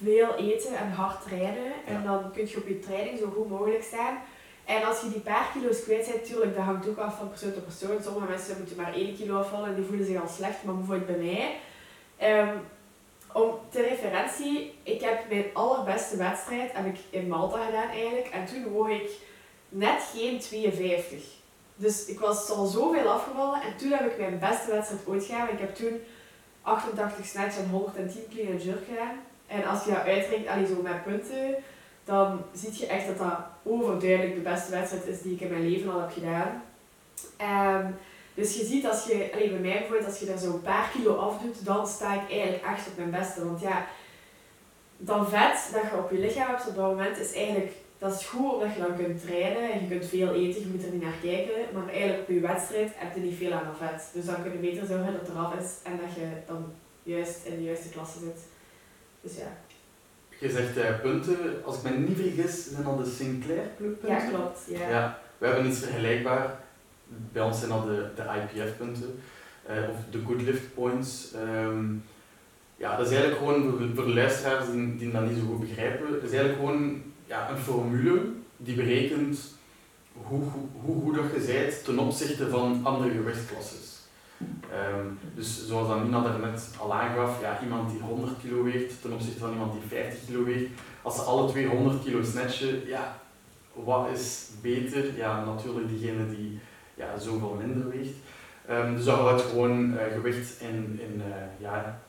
veel 0.00 0.34
eten 0.36 0.76
en 0.76 0.90
hard 0.90 1.22
trainen. 1.22 1.72
En 1.86 2.02
ja. 2.02 2.02
dan 2.02 2.32
kun 2.32 2.48
je 2.48 2.56
op 2.56 2.68
je 2.68 2.78
training 2.78 3.18
zo 3.18 3.32
goed 3.36 3.48
mogelijk 3.48 3.82
staan. 3.82 4.18
En 4.64 4.84
als 4.84 5.00
je 5.00 5.10
die 5.10 5.20
paar 5.20 5.50
kilo's 5.52 5.82
kwijt 5.82 6.06
bent, 6.06 6.20
natuurlijk, 6.20 6.54
dat 6.54 6.64
hangt 6.64 6.88
ook 6.88 6.98
af 6.98 7.18
van 7.18 7.28
persoon 7.28 7.52
tot 7.52 7.64
persoon. 7.64 8.02
Sommige 8.02 8.28
mensen 8.28 8.58
moeten 8.58 8.76
maar 8.76 8.94
1 8.94 9.16
kilo 9.16 9.38
afvallen 9.38 9.68
en 9.68 9.74
die 9.74 9.84
voelen 9.84 10.06
zich 10.06 10.20
al 10.20 10.28
slecht. 10.28 10.64
Maar 10.64 10.74
bijvoorbeeld 10.74 11.06
bij 11.06 11.26
mij, 11.26 11.56
Um, 12.24 12.60
om 13.32 13.58
ter 13.68 13.88
referentie, 13.88 14.74
ik 14.82 15.00
heb 15.00 15.28
mijn 15.28 15.44
allerbeste 15.52 16.16
wedstrijd 16.16 16.72
heb 16.72 16.86
ik 16.86 16.98
in 17.10 17.28
Malta 17.28 17.64
gedaan 17.64 17.88
eigenlijk. 17.88 18.26
En 18.26 18.46
toen 18.46 18.64
woog 18.64 18.88
ik 18.88 19.10
net 19.68 20.02
geen 20.14 20.38
52. 20.38 21.24
Dus 21.76 22.06
ik 22.06 22.20
was 22.20 22.50
al 22.50 22.66
zoveel 22.66 23.08
afgevallen 23.08 23.62
en 23.62 23.76
toen 23.76 23.90
heb 23.90 24.10
ik 24.10 24.18
mijn 24.18 24.38
beste 24.38 24.70
wedstrijd 24.70 25.06
ooit 25.06 25.24
gedaan. 25.24 25.48
Ik 25.48 25.58
heb 25.58 25.74
toen 25.74 26.00
88 26.62 27.26
snatch 27.26 27.58
en 27.58 27.68
110 27.68 28.22
clean 28.30 28.52
and 28.52 28.62
jerk 28.62 28.84
gedaan. 28.88 29.20
En 29.46 29.64
als 29.64 29.84
je 29.84 29.90
dat 29.90 30.04
uitrekent, 30.04 30.48
allee, 30.48 30.66
zo 30.66 30.82
met 30.82 31.04
punten, 31.04 31.54
dan 32.04 32.42
zie 32.52 32.78
je 32.78 32.86
echt 32.86 33.06
dat 33.06 33.18
dat 33.18 33.38
overduidelijk 33.62 34.34
de 34.34 34.50
beste 34.50 34.70
wedstrijd 34.70 35.06
is 35.06 35.22
die 35.22 35.34
ik 35.34 35.40
in 35.40 35.50
mijn 35.50 35.68
leven 35.70 35.92
al 35.92 36.00
heb 36.00 36.12
gedaan. 36.12 36.62
Um, 37.40 37.96
dus 38.34 38.56
je 38.56 38.64
ziet 38.64 38.86
als 38.86 39.04
je, 39.04 39.30
allee, 39.32 39.50
bij 39.50 39.58
mij 39.58 39.78
bijvoorbeeld, 39.78 40.06
als 40.06 40.18
je 40.18 40.26
daar 40.26 40.38
zo 40.38 40.52
een 40.52 40.62
paar 40.62 40.90
kilo 40.92 41.16
afdoet, 41.16 41.64
dan 41.64 41.86
sta 41.86 42.22
ik 42.22 42.30
eigenlijk 42.30 42.64
echt 42.64 42.86
op 42.86 42.96
mijn 42.96 43.10
beste. 43.10 43.44
Want 43.44 43.60
ja, 43.60 43.86
dan 44.96 45.28
vet 45.28 45.70
dat 45.72 45.82
je 45.82 45.98
op 45.98 46.10
je 46.10 46.18
lichaam 46.18 46.48
hebt 46.48 46.68
op 46.68 46.76
dat 46.76 46.90
moment 46.90 47.18
is 47.18 47.32
eigenlijk, 47.32 47.72
dat 47.98 48.20
is 48.20 48.26
goed 48.26 48.52
omdat 48.52 48.74
je 48.74 48.80
dan 48.80 48.96
kunt 48.96 49.22
trainen 49.22 49.72
en 49.72 49.80
je 49.80 49.88
kunt 49.88 50.06
veel 50.06 50.34
eten, 50.34 50.60
je 50.60 50.66
moet 50.66 50.84
er 50.84 50.92
niet 50.92 51.02
naar 51.02 51.20
kijken. 51.22 51.54
Maar 51.72 51.88
eigenlijk 51.88 52.20
op 52.20 52.34
je 52.34 52.40
wedstrijd 52.40 52.90
heb 52.94 53.14
je 53.14 53.20
niet 53.20 53.36
veel 53.36 53.52
aan 53.52 53.76
vet. 53.78 54.08
Dus 54.12 54.24
dan 54.24 54.42
kun 54.42 54.52
je 54.52 54.58
beter 54.58 54.86
zorgen 54.86 55.12
dat 55.12 55.20
het 55.20 55.30
eraf 55.30 55.54
is 55.54 55.70
en 55.82 55.98
dat 56.02 56.14
je 56.14 56.26
dan 56.46 56.72
juist 57.02 57.44
in 57.44 57.56
de 57.56 57.62
juiste 57.62 57.88
klasse 57.88 58.18
zit. 58.18 58.40
Dus 59.20 59.36
ja. 59.36 59.56
Je 60.38 60.50
zegt 60.50 60.76
uh, 60.76 61.00
punten, 61.00 61.64
als 61.64 61.76
ik 61.76 61.82
me 61.82 61.90
niet 61.90 62.18
vergis, 62.18 62.70
zijn 62.70 62.84
dat 62.84 63.04
de 63.04 63.10
Sinclair 63.10 63.66
Club 63.76 64.00
punten? 64.00 64.26
Ja, 64.26 64.30
klopt. 64.30 64.60
Ja. 64.66 64.88
ja. 64.88 65.18
We 65.38 65.46
hebben 65.46 65.66
iets 65.66 65.78
vergelijkbaar 65.78 66.60
bij 67.32 67.42
ons 67.42 67.58
zijn 67.58 67.70
dat 67.70 67.86
de, 67.86 68.08
de 68.14 68.22
IPF-punten. 68.22 69.18
of 69.66 69.96
de 70.10 70.20
good 70.26 70.42
lift 70.42 70.74
points. 70.74 71.32
Ehm, 71.32 71.84
ja, 72.76 72.96
dat 72.96 73.06
is 73.06 73.12
eigenlijk 73.12 73.38
gewoon 73.38 73.92
voor, 73.94 74.04
de 74.04 74.14
luisteraars 74.14 74.70
die, 74.70 74.96
die 74.96 75.10
dat 75.10 75.28
niet 75.28 75.38
zo 75.38 75.44
goed 75.44 75.60
begrijpen, 75.60 76.22
is 76.22 76.30
eigenlijk 76.30 76.58
gewoon 76.58 77.02
ja, 77.26 77.50
een 77.50 77.58
formule 77.58 78.22
die 78.56 78.74
berekent 78.74 79.38
hoe, 80.22 80.42
hoe, 80.42 80.66
hoe 80.72 81.02
goed 81.02 81.46
je 81.46 81.52
bent 81.52 81.84
ten 81.84 81.98
opzichte 81.98 82.50
van 82.50 82.80
andere 82.82 83.10
gewichtsklassen. 83.10 83.78
Ehm, 84.70 85.06
dus 85.34 85.66
zoals 85.66 85.88
Amina 85.88 86.22
daarnet 86.22 86.70
al 86.78 86.94
aangaf, 86.94 87.40
ja, 87.40 87.58
iemand 87.62 87.90
die 87.90 88.00
100 88.00 88.32
kilo 88.40 88.62
weegt 88.62 89.02
ten 89.02 89.12
opzichte 89.12 89.38
van 89.38 89.52
iemand 89.52 89.72
die 89.72 89.82
50 89.88 90.26
kilo 90.26 90.44
weegt, 90.44 90.70
als 91.02 91.14
ze 91.14 91.20
alle 91.20 91.48
twee 91.48 91.66
100 91.66 92.04
kilo 92.04 92.22
snatchen, 92.22 92.86
ja, 92.86 93.20
wat 93.72 94.08
is 94.14 94.48
beter? 94.62 95.16
Ja, 95.16 95.44
natuurlijk 95.44 95.88
diegene 95.88 96.28
die 96.36 96.58
ja, 96.94 97.18
zoveel 97.18 97.56
minder 97.60 97.88
weegt. 97.88 98.16
Um, 98.70 98.96
dus 98.96 99.04
dat 99.04 99.18
houdt 99.18 99.42
gewoon 99.42 99.92
uh, 99.92 100.02
gewicht 100.12 100.60
in, 100.60 101.00
in, 101.00 101.22
uh, 101.28 101.34
ja, 101.58 102.00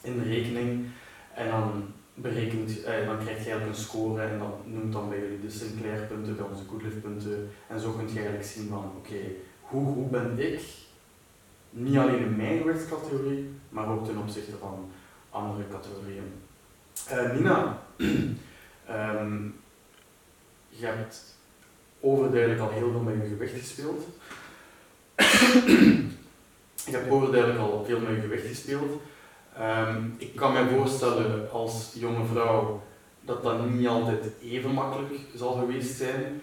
in 0.00 0.22
rekening 0.22 0.86
en 1.34 1.50
dan 1.50 1.86
berekent, 2.14 2.70
uh, 2.70 3.06
dan 3.06 3.18
krijg 3.18 3.44
je 3.44 3.50
eigenlijk 3.50 3.66
een 3.66 3.74
score 3.74 4.22
en 4.22 4.38
dat 4.38 4.66
noemt 4.66 4.92
dan 4.92 5.08
bij 5.08 5.18
jullie 5.18 5.40
de 5.40 5.50
Sinclair 5.50 6.06
punten, 6.06 6.36
bij 6.36 6.46
onze 6.46 6.64
Goodlift 6.68 7.02
punten 7.02 7.50
en 7.68 7.80
zo 7.80 7.90
kun 7.90 8.06
je 8.06 8.14
eigenlijk 8.14 8.44
zien 8.44 8.68
van 8.68 8.92
oké, 8.96 9.20
hoe 9.60 9.94
goed 9.94 10.10
ben 10.10 10.38
ik 10.38 10.60
niet 11.70 11.96
alleen 11.96 12.18
in 12.18 12.36
mijn 12.36 12.58
gewichtscategorie, 12.58 13.50
maar 13.68 13.88
ook 13.88 14.06
ten 14.06 14.18
opzichte 14.18 14.56
van 14.60 14.90
andere 15.30 15.64
categorieën. 15.68 16.32
Nina, 17.34 17.82
um, 19.20 19.54
je 20.68 20.86
hebt 20.86 21.36
overduidelijk 22.02 22.60
al 22.60 22.70
heel 22.70 22.90
veel 22.90 23.00
met 23.00 23.14
je 23.14 23.28
gewicht 23.28 23.58
gespeeld. 23.58 24.06
je 26.90 26.90
hebt 26.90 27.10
overduidelijk 27.10 27.60
al 27.60 27.84
veel 27.84 28.00
met 28.00 28.14
je 28.14 28.20
gewicht 28.20 28.46
gespeeld. 28.46 29.00
Um, 29.60 30.14
ik 30.18 30.36
kan 30.36 30.52
me 30.52 30.68
voorstellen 30.76 31.50
als 31.50 31.92
jonge 31.94 32.24
vrouw 32.24 32.82
dat 33.20 33.42
dat 33.42 33.70
niet 33.70 33.88
altijd 33.88 34.24
even 34.42 34.70
makkelijk 34.70 35.14
zal 35.34 35.52
geweest 35.52 35.96
zijn. 35.96 36.40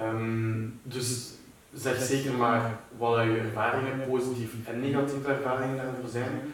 Um, 0.00 0.80
dus 0.82 1.30
zeg 1.74 2.02
zeker 2.02 2.32
maar 2.32 2.78
wat 2.98 3.22
je 3.24 3.36
ervaringen, 3.38 4.08
positieve 4.08 4.56
en 4.64 4.80
negatieve 4.80 5.32
ervaringen 5.32 5.76
daarvoor 5.76 6.08
zijn. 6.08 6.52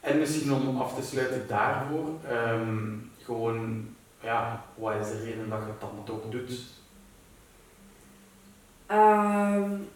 En 0.00 0.18
misschien 0.18 0.52
om 0.52 0.80
af 0.80 0.94
te 0.94 1.06
sluiten 1.06 1.44
daarvoor, 1.48 2.08
um, 2.32 3.10
gewoon, 3.22 3.88
ja, 4.22 4.64
wat 4.74 4.94
is 5.00 5.08
de 5.08 5.22
reden 5.24 5.48
dat 5.48 5.58
je 5.58 5.72
dat 5.78 5.90
toch 6.04 6.30
doet? 6.30 6.78
Um, 8.92 9.88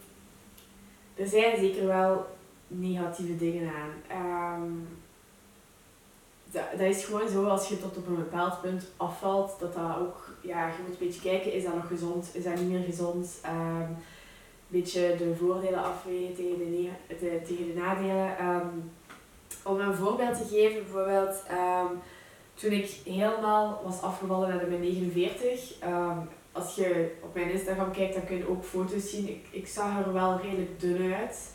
er 1.15 1.27
zijn 1.27 1.57
zeker 1.57 1.87
wel 1.87 2.27
negatieve 2.67 3.37
dingen 3.37 3.73
aan. 3.75 4.61
Um, 4.61 4.89
dat, 6.51 6.63
dat 6.71 6.81
is 6.81 7.05
gewoon 7.05 7.29
zo, 7.29 7.45
als 7.45 7.69
je 7.69 7.81
tot 7.81 7.97
op 7.97 8.07
een 8.07 8.17
bepaald 8.17 8.61
punt 8.61 8.85
afvalt, 8.97 9.57
dat 9.61 9.75
dat 9.75 9.97
ook 9.99 10.31
ja, 10.41 10.67
je 10.67 10.75
moet 10.83 11.01
een 11.01 11.07
beetje 11.07 11.21
kijken, 11.21 11.53
is 11.53 11.65
dat 11.65 11.75
nog 11.75 11.87
gezond, 11.87 12.31
is 12.33 12.45
dat 12.45 12.55
niet 12.55 12.71
meer 12.71 12.85
gezond? 12.85 13.41
Um, 13.47 13.97
een 14.75 14.81
beetje 14.81 15.17
de 15.17 15.35
voordelen 15.39 15.85
afwegen 15.85 16.35
tegen 16.35 16.59
de, 16.59 17.41
tegen 17.45 17.67
de 17.67 17.81
nadelen. 17.81 18.37
Om 19.63 19.81
een 19.81 19.95
voorbeeld 19.95 20.39
te 20.39 20.45
geven, 20.45 20.83
bijvoorbeeld 20.83 21.43
toen 22.55 22.73
ik 22.73 22.91
helemaal 23.05 23.83
was 23.85 24.03
afgevallen 24.03 24.49
naar 24.49 24.59
de 24.59 24.67
49, 24.67 25.75
als 26.55 26.75
je 26.75 27.11
op 27.21 27.35
mijn 27.35 27.51
Instagram 27.51 27.93
kijkt, 27.93 28.15
dan 28.15 28.25
kun 28.25 28.37
je 28.37 28.49
ook 28.49 28.65
foto's 28.65 29.11
zien. 29.11 29.29
Ik, 29.29 29.47
ik 29.51 29.67
zag 29.67 30.07
er 30.07 30.13
wel 30.13 30.41
redelijk 30.41 30.81
dun 30.81 31.15
uit. 31.15 31.53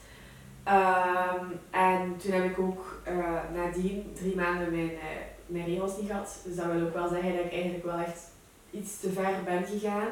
en 1.72 2.18
toen 2.18 2.32
heb 2.32 2.45
ik 2.45 2.60
ook 2.60 3.02
uh, 3.08 3.39
nadien 3.56 4.12
drie 4.14 4.36
maanden 4.36 4.72
mijn, 4.72 4.91
uh, 4.91 5.00
mijn 5.45 5.66
regels 5.66 5.97
niet 5.97 6.10
gehad. 6.10 6.41
Dus 6.45 6.56
dat 6.56 6.66
wil 6.66 6.86
ook 6.86 6.93
wel 6.93 7.10
zeggen 7.10 7.36
dat 7.36 7.45
ik 7.45 7.52
eigenlijk 7.52 7.86
wel 7.86 7.97
echt 7.97 8.32
iets 8.72 9.00
te 9.00 9.12
ver 9.12 9.34
ben 9.45 9.66
gegaan. 9.66 10.08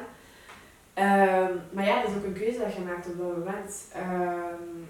Um, 0.94 1.60
maar 1.72 1.86
ja, 1.86 2.00
dat 2.00 2.10
is 2.10 2.16
ook 2.16 2.24
een 2.24 2.32
keuze 2.32 2.58
dat 2.58 2.74
je 2.74 2.80
maakt 2.80 3.06
op 3.06 3.18
dat 3.18 3.36
moment. 3.36 3.84
Um, 3.96 4.86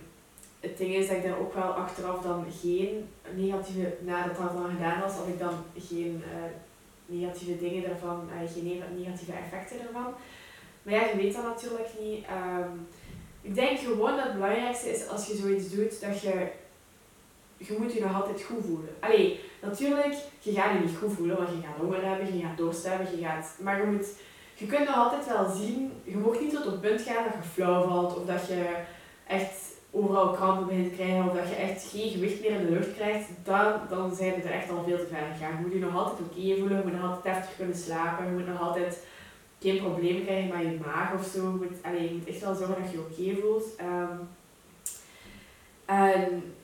het 0.61 0.79
ding 0.79 0.95
is 0.95 1.09
dat 1.09 1.17
ik 1.17 1.23
daar 1.23 1.39
ook 1.39 1.55
wel 1.55 1.71
achteraf 1.71 2.23
dan 2.23 2.45
geen 2.61 3.09
negatieve, 3.35 3.97
nadat 4.01 4.37
dat 4.37 4.53
dan 4.53 4.71
gedaan 4.71 5.01
was, 5.01 5.13
had 5.13 5.27
ik 5.27 5.39
dan 5.39 5.55
geen 5.77 6.23
uh, 6.25 6.51
negatieve 7.09 7.59
dingen 7.59 7.91
ervan, 7.91 8.29
uh, 8.43 8.53
geen 8.53 8.83
negatieve 8.97 9.33
effecten 9.33 9.81
ervan. 9.87 10.15
Maar 10.83 10.95
ja, 10.95 11.05
je 11.05 11.17
weet 11.17 11.35
dat 11.35 11.45
natuurlijk 11.45 11.89
niet. 12.01 12.25
Um, 12.25 12.87
ik 13.43 13.55
denk 13.55 13.79
gewoon 13.79 14.17
dat 14.17 14.25
het 14.25 14.35
belangrijkste 14.35 14.91
is 14.91 15.09
als 15.09 15.27
je 15.27 15.37
zoiets 15.37 15.71
doet, 15.71 16.01
dat 16.01 16.21
je, 16.21 16.49
je 17.57 17.77
moet 17.79 17.93
je 17.93 18.01
nog 18.01 18.15
altijd 18.15 18.43
goed 18.43 18.65
voelen. 18.65 18.95
Allee, 19.01 19.41
Natuurlijk, 19.61 20.15
je 20.39 20.53
gaat 20.53 20.73
je 20.73 20.79
niet 20.79 20.97
goed 20.97 21.13
voelen, 21.13 21.37
want 21.37 21.49
je 21.49 21.67
gaat 21.67 21.77
honger 21.81 22.05
hebben, 22.05 22.37
je 22.37 22.43
gaat 22.43 22.57
dorst 22.57 22.89
hebben, 22.89 23.19
je 23.19 23.25
gaat... 23.25 23.57
Maar 23.61 23.81
je 23.81 23.87
moet... 23.87 24.07
Je 24.55 24.67
kunt 24.67 24.87
nog 24.87 24.97
altijd 24.97 25.27
wel 25.27 25.51
zien, 25.51 25.93
je 26.05 26.17
mag 26.17 26.41
niet 26.41 26.51
tot 26.51 26.67
op 26.67 26.73
het 26.73 26.81
punt 26.81 27.03
gaan 27.03 27.25
dat 27.25 27.33
je 27.33 27.49
flauw 27.49 27.89
valt, 27.89 28.17
of 28.17 28.27
dat 28.27 28.47
je 28.47 28.75
echt 29.27 29.68
overal 29.91 30.31
krampen 30.31 30.67
begint 30.67 30.89
te 30.89 30.95
krijgen, 30.95 31.29
of 31.29 31.37
dat 31.37 31.49
je 31.49 31.55
echt 31.55 31.89
geen 31.91 32.11
gewicht 32.11 32.41
meer 32.41 32.51
in 32.51 32.67
de 32.67 32.73
lucht 32.73 32.95
krijgt, 32.95 33.29
dan, 33.45 33.73
dan 33.89 34.15
zijn 34.15 34.35
we 34.35 34.41
er 34.41 34.53
echt 34.53 34.71
al 34.71 34.85
veel 34.87 34.99
te 34.99 35.07
ver 35.07 35.27
gegaan. 35.33 35.57
Je 35.57 35.63
moet 35.63 35.73
je 35.73 35.79
nog 35.79 35.97
altijd 35.97 36.21
oké 36.21 36.59
voelen, 36.59 36.79
je 36.79 36.85
moet 36.85 37.01
nog 37.01 37.11
altijd 37.11 37.35
heftig 37.35 37.57
kunnen 37.57 37.77
slapen, 37.77 38.27
je 38.27 38.33
moet 38.33 38.47
nog 38.47 38.61
altijd 38.61 39.07
geen 39.61 39.79
probleem 39.79 40.25
krijgen 40.25 40.49
met 40.49 40.61
je 40.61 40.79
maag 40.87 41.15
of 41.15 41.27
zo. 41.27 41.41
Je 41.41 41.49
moet, 41.49 41.83
allez, 41.83 42.03
je 42.03 42.15
moet 42.15 42.29
echt 42.29 42.41
wel 42.41 42.55
zorgen 42.55 42.83
dat 42.83 42.93
je 42.93 42.99
oké 42.99 43.41
voelt. 43.41 43.65
Um, 43.81 44.29
en 45.85 46.55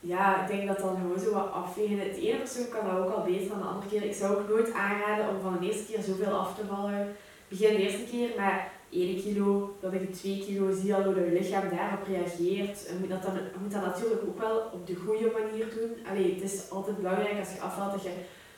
ja, 0.00 0.42
ik 0.42 0.48
denk 0.48 0.66
dat 0.68 0.78
dan 0.78 0.96
gewoon 0.96 1.18
zo 1.18 1.32
wat 1.32 1.52
afwegen. 1.52 1.98
Het 1.98 2.16
ene 2.16 2.38
persoon 2.38 2.68
kan 2.68 2.84
dat 2.86 3.06
ook 3.06 3.14
al 3.14 3.22
beter 3.22 3.48
dan 3.48 3.58
de 3.58 3.64
andere 3.64 3.88
keer. 3.88 4.04
Ik 4.04 4.14
zou 4.14 4.36
ook 4.36 4.48
nooit 4.48 4.72
aanraden 4.72 5.28
om 5.28 5.40
van 5.40 5.56
de 5.60 5.66
eerste 5.66 5.92
keer 5.92 6.02
zoveel 6.02 6.38
af 6.38 6.54
te 6.54 6.66
vallen. 6.66 7.16
Begin 7.48 7.74
de 7.74 7.82
eerste 7.82 8.04
keer 8.10 8.28
met 8.36 8.60
1 8.90 9.22
kilo, 9.22 9.76
dat 9.80 9.92
ik 9.92 10.14
2 10.14 10.44
kilo 10.46 10.72
zie 10.72 10.94
al 10.94 11.02
hoe 11.02 11.14
je 11.14 11.38
lichaam 11.40 11.68
daarop 11.76 12.06
reageert. 12.06 12.78
Je 12.86 12.96
moet 13.00 13.08
dat, 13.08 13.22
dan, 13.22 13.38
moet 13.62 13.72
dat 13.72 13.84
natuurlijk 13.84 14.22
ook 14.28 14.40
wel 14.40 14.70
op 14.72 14.86
de 14.86 14.94
goede 14.94 15.30
manier 15.38 15.66
doen. 15.74 16.06
Allee, 16.10 16.34
het 16.34 16.42
is 16.42 16.70
altijd 16.70 16.96
belangrijk 16.96 17.38
als 17.38 17.52
je 17.52 17.60
afvalt 17.60 17.92
dat 17.92 18.02
je 18.02 18.10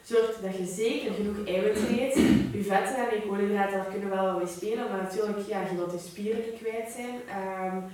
zorgt 0.02 0.42
dat 0.42 0.56
je 0.56 0.66
zeker 0.66 1.12
genoeg 1.12 1.46
eiwitten 1.46 2.00
eet. 2.00 2.14
Je 2.52 2.62
vetten 2.62 2.96
en 2.96 3.16
je 3.16 3.26
koolhydraten, 3.28 3.76
daar 3.78 3.92
kunnen 3.94 4.10
wel 4.10 4.36
mee 4.36 4.46
spelen, 4.46 4.88
maar 4.88 5.02
natuurlijk, 5.02 5.48
ja, 5.48 5.60
je 5.60 5.76
wilt 5.76 5.92
je 5.92 5.98
spieren 5.98 6.42
niet 6.44 6.60
kwijt 6.60 6.90
zijn. 6.90 7.14
Um, 7.74 7.84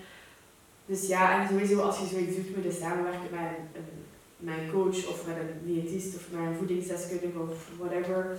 dus 0.87 1.07
ja, 1.07 1.41
en 1.41 1.49
sowieso 1.49 1.81
als 1.81 1.99
je 1.99 2.07
zoiets 2.07 2.37
doet, 2.37 2.57
moet 2.57 2.65
je 2.65 2.81
samenwerken 2.81 3.31
met 3.31 3.51
een, 3.75 4.05
met 4.37 4.59
een 4.59 4.71
coach 4.71 5.09
of 5.09 5.27
met 5.27 5.37
een 5.37 5.61
diëtist 5.65 6.15
of 6.17 6.31
met 6.31 6.41
een 6.41 6.57
voedingsdeskundige 6.57 7.39
of 7.39 7.71
whatever. 7.79 8.39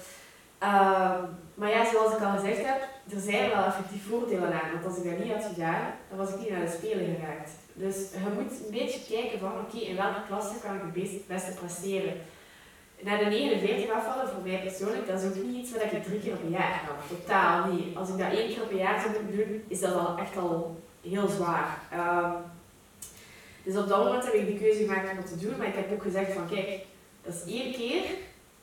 Um, 0.63 1.37
maar 1.53 1.69
ja, 1.69 1.91
zoals 1.91 2.13
ik 2.13 2.21
al 2.21 2.37
gezegd 2.37 2.65
heb, 2.65 2.81
er 3.13 3.19
zijn 3.19 3.49
wel 3.49 3.63
effectief 3.63 4.07
voordelen 4.07 4.53
aan. 4.53 4.71
Want 4.73 4.85
als 4.85 4.97
ik 4.97 5.09
dat 5.09 5.19
niet 5.19 5.33
had 5.33 5.43
gedaan, 5.53 5.83
dan 6.09 6.17
was 6.17 6.29
ik 6.29 6.39
niet 6.39 6.49
naar 6.49 6.65
de 6.65 6.77
Spelen 6.77 7.15
geraakt. 7.15 7.51
Dus 7.73 7.95
je 7.95 8.29
moet 8.33 8.51
een 8.65 8.79
beetje 8.79 9.15
kijken 9.15 9.39
van, 9.39 9.51
oké, 9.51 9.77
in 9.77 9.95
welke 9.95 10.25
klasse 10.27 10.59
kan 10.63 10.75
ik 10.75 10.81
het 10.81 11.27
beste 11.27 11.53
presteren. 11.53 12.13
Naar 12.99 13.17
de 13.17 13.25
49 13.25 13.95
afvallen, 13.95 14.29
voor 14.29 14.43
mij 14.43 14.61
persoonlijk, 14.61 15.07
dat 15.07 15.21
is 15.21 15.27
ook 15.27 15.43
niet 15.43 15.55
iets 15.55 15.71
wat 15.71 15.81
ik 15.81 16.03
drie 16.03 16.19
keer 16.19 16.35
per 16.35 16.49
jaar 16.49 16.81
kan. 16.87 17.17
Totaal 17.17 17.71
niet. 17.71 17.95
Als 17.95 18.09
ik 18.09 18.17
dat 18.17 18.31
één 18.31 18.47
keer 18.47 18.67
per 18.67 18.77
jaar 18.77 18.99
zou 19.01 19.11
moeten 19.11 19.37
doen, 19.37 19.63
is 19.67 19.79
dat 19.79 19.93
al 19.93 20.17
echt 20.17 20.37
al 20.37 20.79
heel 21.01 21.27
zwaar. 21.27 21.79
Um, 21.93 22.33
dus 23.63 23.77
op 23.77 23.87
dat 23.87 24.03
moment 24.03 24.25
heb 24.25 24.33
ik 24.33 24.47
de 24.47 24.57
keuze 24.63 24.79
gemaakt 24.79 25.09
om 25.09 25.15
dat 25.15 25.27
te 25.27 25.37
doen, 25.37 25.57
maar 25.57 25.67
ik 25.67 25.75
heb 25.75 25.91
ook 25.91 26.01
gezegd 26.01 26.33
van 26.33 26.47
kijk, 26.47 26.85
dat 27.23 27.33
is 27.33 27.53
één 27.53 27.73
keer, 27.73 28.01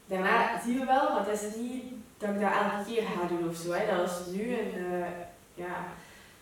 daarna 0.06 0.60
zien 0.64 0.78
we 0.78 0.84
wel, 0.84 1.12
maar 1.12 1.24
dat 1.24 1.42
is 1.42 1.56
niet 1.56 1.84
dat 2.18 2.30
ik 2.30 2.40
dat 2.40 2.52
elke 2.52 2.84
keer 2.86 3.02
ga 3.02 3.26
doen 3.26 3.48
of 3.48 3.56
zo. 3.56 3.72
Hè. 3.72 3.96
Dat 3.96 4.10
is 4.10 4.34
nu 4.34 4.54
en 4.54 4.70
uh, 4.74 5.06
ja, 5.54 5.74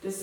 dus 0.00 0.16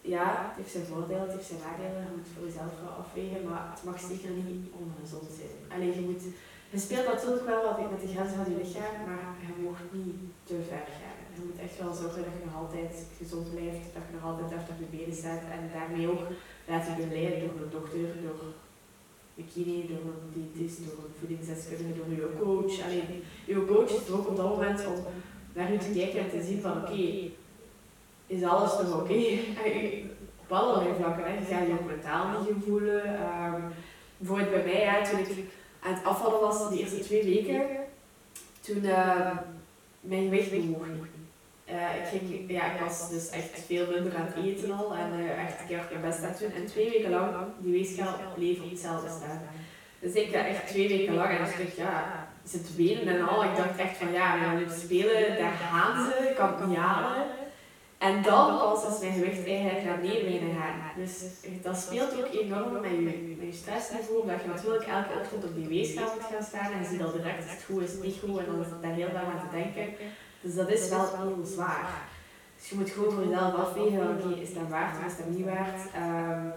ja, 0.00 0.26
het 0.48 0.56
heeft 0.56 0.72
zijn 0.72 0.86
voordelen, 0.86 1.22
het 1.22 1.32
heeft 1.32 1.48
zijn 1.52 1.60
nadelen, 1.66 2.02
je 2.08 2.16
moet 2.16 2.32
voor 2.34 2.46
jezelf 2.46 2.72
wel 2.82 2.96
afwegen, 3.02 3.48
maar 3.48 3.64
het 3.74 3.84
mag 3.84 4.00
zeker 4.00 4.30
niet 4.30 4.66
ongezond 4.80 5.30
zijn. 5.38 5.56
Alleen 5.72 5.94
je 5.94 6.06
moet, 6.08 6.22
je 6.70 6.78
speelt 6.78 7.06
natuurlijk 7.06 7.46
wel 7.46 7.62
wat 7.64 7.90
met 7.90 8.00
de 8.00 8.12
grenzen 8.14 8.38
van 8.40 8.50
je 8.52 8.62
lichaam, 8.62 8.96
maar 9.08 9.26
je 9.46 9.62
mag 9.68 9.80
niet 9.92 10.20
te 10.48 10.56
ver 10.68 10.86
gaan 10.98 11.16
je 11.36 11.42
moet 11.48 11.64
echt 11.66 11.78
wel 11.82 11.94
zorgen 12.02 12.22
dat 12.26 12.34
je 12.36 12.46
nog 12.48 12.56
altijd 12.62 12.92
gezond 13.20 13.46
blijft, 13.54 13.86
dat 13.94 14.04
je 14.06 14.14
nog 14.16 14.26
altijd 14.30 14.48
deftig 14.54 14.74
op 14.74 14.80
je 14.84 14.96
benen 14.96 15.16
staat 15.22 15.44
en 15.56 15.62
daarmee 15.76 16.10
ook 16.12 16.24
laat 16.68 16.86
je 16.86 16.92
begeleiden 17.00 17.40
door 17.40 17.54
een 17.62 17.74
dokter, 17.78 18.06
door 18.26 18.40
kine, 19.52 19.86
door 19.86 19.98
een 19.98 20.50
diëtist, 20.54 20.78
door 20.78 21.04
een 21.04 21.14
voedingsdeskundige, 21.18 21.96
door 21.96 22.08
je 22.10 22.36
coach. 22.40 22.84
Alleen, 22.84 23.22
je 23.44 23.64
coach 23.64 23.90
is 23.90 24.10
ook 24.10 24.28
op 24.28 24.36
dat 24.36 24.48
moment 24.48 24.86
om 24.86 25.04
naar 25.52 25.72
je 25.72 25.78
te 25.78 25.90
kijken 25.94 26.20
en 26.20 26.30
te 26.30 26.46
zien 26.46 26.60
van 26.60 26.72
oké, 26.72 27.30
is 28.26 28.42
alles 28.42 28.72
nog 28.72 29.00
oké? 29.00 29.12
Okay? 29.12 30.10
op 30.48 30.56
allerlei 30.56 30.94
vlakken. 30.98 31.32
Je 31.32 31.44
gaat 31.44 31.66
je 31.66 31.72
ook 31.72 31.86
mentaal 31.86 32.40
niet 32.40 32.64
voelen. 32.66 33.08
Um, 33.08 33.62
bijvoorbeeld 34.16 34.50
bij 34.50 34.64
mij, 34.64 34.80
ja, 34.80 35.04
toen 35.04 35.18
ik 35.18 35.28
aan 35.80 35.94
het 35.94 36.04
afvallen 36.04 36.40
was 36.40 36.68
de 36.68 36.78
eerste 36.78 36.98
twee 36.98 37.24
weken, 37.24 37.62
toen 38.60 38.84
uh, 38.84 39.36
mijn 40.00 40.22
gewicht 40.22 40.52
niet. 40.52 40.76
Uh, 41.70 41.96
ik, 41.96 42.06
ging, 42.06 42.50
ja, 42.50 42.72
ik 42.72 42.80
was 42.80 43.10
dus 43.10 43.30
echt 43.30 43.60
veel 43.66 43.86
minder 43.90 44.16
aan 44.16 44.26
het 44.26 44.44
eten 44.44 44.70
al 44.70 44.94
en 44.94 45.20
uh, 45.20 45.44
echt 45.44 45.66
keer 45.66 45.86
mijn 45.90 46.00
best 46.00 46.22
aan 46.22 46.30
het 46.30 46.38
doen. 46.38 46.52
En 46.52 46.66
twee 46.66 46.90
weken 46.90 47.10
lang, 47.10 47.34
die 47.58 47.72
weegschaal 47.72 48.14
bleef 48.34 48.60
op 48.62 48.70
hetzelfde 48.70 49.08
staan. 49.08 49.42
Dus 49.98 50.12
ik 50.12 50.32
dacht 50.32 50.46
echt 50.46 50.66
twee 50.66 50.88
weken 50.88 51.14
lang 51.14 51.28
en 51.28 51.44
ik 51.44 51.58
dacht, 51.58 51.76
ja, 51.76 52.28
zit 52.44 52.76
benen 52.76 53.08
en 53.08 53.28
al. 53.28 53.44
Ik 53.44 53.56
dacht 53.56 53.78
echt 53.78 53.96
van, 53.96 54.12
ja, 54.12 54.38
we 54.38 54.44
gaan 54.44 54.78
spelen, 54.78 55.38
daar 55.38 55.52
gaan 55.52 56.04
ze. 56.04 56.16
En 57.98 58.22
dan 58.22 58.58
pas 58.58 58.94
is 58.94 59.00
mijn 59.00 59.12
gewicht 59.12 59.46
eigenlijk 59.46 59.84
naar 59.84 60.00
beneden 60.00 60.54
gaan. 60.58 60.76
Dus 60.96 61.24
dat 61.62 61.76
speelt 61.76 62.12
ook 62.18 62.32
enorm 62.32 62.72
met 62.72 62.90
je, 62.90 63.36
met 63.40 63.54
stressniveau, 63.54 64.20
omdat 64.20 64.42
je 64.42 64.48
natuurlijk 64.48 64.86
elke 64.86 65.18
ochtend 65.20 65.44
op 65.44 65.54
die 65.54 65.68
weegschaal 65.68 66.12
moet 66.14 66.30
gaan 66.32 66.46
staan 66.50 66.72
en 66.72 66.78
je 66.82 66.88
ziet 66.88 67.02
al 67.02 67.12
direct, 67.12 67.44
is 67.44 67.50
het 67.50 67.64
goed, 67.68 67.82
is 67.82 67.92
het 67.92 68.02
niet 68.02 68.20
goed, 68.20 68.38
en 68.38 68.46
dan 68.46 68.60
is 68.60 68.70
het 68.74 68.82
daar 68.82 68.92
heel 69.00 69.12
lang 69.12 69.26
aan 69.26 69.48
te 69.48 69.56
denken. 69.56 69.94
Dus 70.46 70.54
dat 70.54 70.70
is 70.70 70.88
wel 70.88 71.06
heel 71.16 71.44
zwaar. 71.44 72.08
Dus 72.58 72.68
je 72.68 72.76
moet 72.76 72.90
gewoon 72.90 73.12
voor 73.12 73.24
jezelf 73.24 73.54
afwegen, 73.54 74.00
oké, 74.00 74.40
is 74.40 74.54
dat 74.54 74.68
waard 74.68 74.98
of 74.98 75.06
is 75.06 75.16
dat 75.16 75.28
niet 75.28 75.44
waard? 75.44 75.80
Um, 75.96 76.52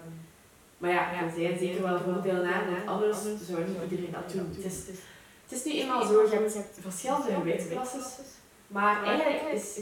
maar 0.78 0.90
ja, 0.90 1.12
er 1.12 1.32
zijn 1.36 1.58
zeker 1.58 1.82
wel 1.82 2.00
voordelen 2.00 2.54
aan, 2.54 2.70
want 2.70 2.86
anders 2.86 3.18
zou 3.46 3.64
niet 3.66 3.90
iedereen 3.90 4.12
dat 4.12 4.32
doen. 4.32 4.54
Het 4.56 4.64
is, 4.64 4.78
het 5.44 5.52
is 5.58 5.64
nu 5.64 5.72
eenmaal 5.72 6.06
zo, 6.06 6.22
je 6.22 6.28
hebt 6.28 6.78
verschillende 6.80 7.32
gewichtsklassen, 7.32 8.24
maar 8.66 9.04
eigenlijk 9.04 9.52
is 9.52 9.78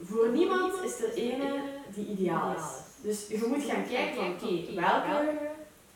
voor 0.00 0.28
niemand 0.28 0.72
is 0.84 1.02
er 1.02 1.14
ene 1.14 1.62
die 1.94 2.06
ideaal 2.06 2.54
is. 2.54 2.64
Dus 3.02 3.26
je 3.28 3.46
moet 3.48 3.64
gaan 3.64 3.86
kijken 3.88 4.14
van 4.14 4.32
oké, 4.32 4.74
welke 4.74 5.38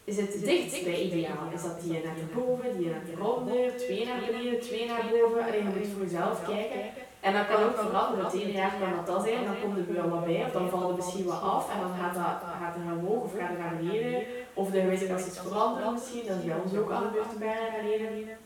is 0.05 0.17
het 0.17 0.45
dichtst 0.45 0.85
bij 0.85 1.03
ideaal? 1.03 1.51
Is 1.55 1.63
dat 1.63 1.81
die 1.83 1.93
naar 1.93 2.15
boven, 2.35 2.79
die 2.79 2.91
naar 2.91 3.03
eronder, 3.17 3.77
twee 3.77 4.07
naar 4.07 4.21
beneden, 4.27 4.61
twee 4.61 4.87
naar 4.87 5.05
boven? 5.11 5.43
Alleen 5.43 5.63
je 5.63 5.79
moet 5.79 5.89
voor 5.95 6.03
jezelf 6.03 6.45
kijken. 6.45 7.07
En 7.29 7.35
dat 7.35 7.47
kan 7.47 7.63
ook 7.63 7.79
veranderen. 7.79 8.25
Het 8.25 8.35
ene 8.35 8.53
jaar 8.53 8.75
kan 8.81 8.97
dat 8.97 9.07
dat 9.07 9.23
zijn, 9.23 9.45
dan 9.45 9.61
komt 9.61 9.77
er 9.79 9.95
wel 9.95 10.09
wat 10.09 10.25
bij, 10.25 10.45
of 10.45 10.53
dan 10.53 10.71
valt 10.71 10.89
het 10.89 10.97
misschien 10.97 11.25
wat 11.25 11.41
af 11.41 11.75
en 11.75 11.81
dan 11.81 11.95
gaat, 11.99 12.15
dat, 12.15 12.51
gaat 12.61 12.75
het 12.75 12.85
naar 12.85 12.97
omhoog 12.97 13.23
of 13.23 13.39
gaat 13.39 13.49
het 13.49 13.59
naar 13.59 13.77
beneden. 13.77 14.23
Of 14.55 14.71
de 14.71 14.81
gewichtklasse 14.81 15.29
iets 15.29 15.41
veranderen 15.41 15.93
misschien, 15.93 16.27
dat 16.27 16.39
is 16.39 16.45
bij 16.45 16.61
ons 16.65 16.75
ook 16.75 16.91
aan 16.91 17.03
de 17.03 17.11
beurt 17.13 17.39
bij 17.39 17.59
naar 17.61 17.83
beneden. 17.83 18.37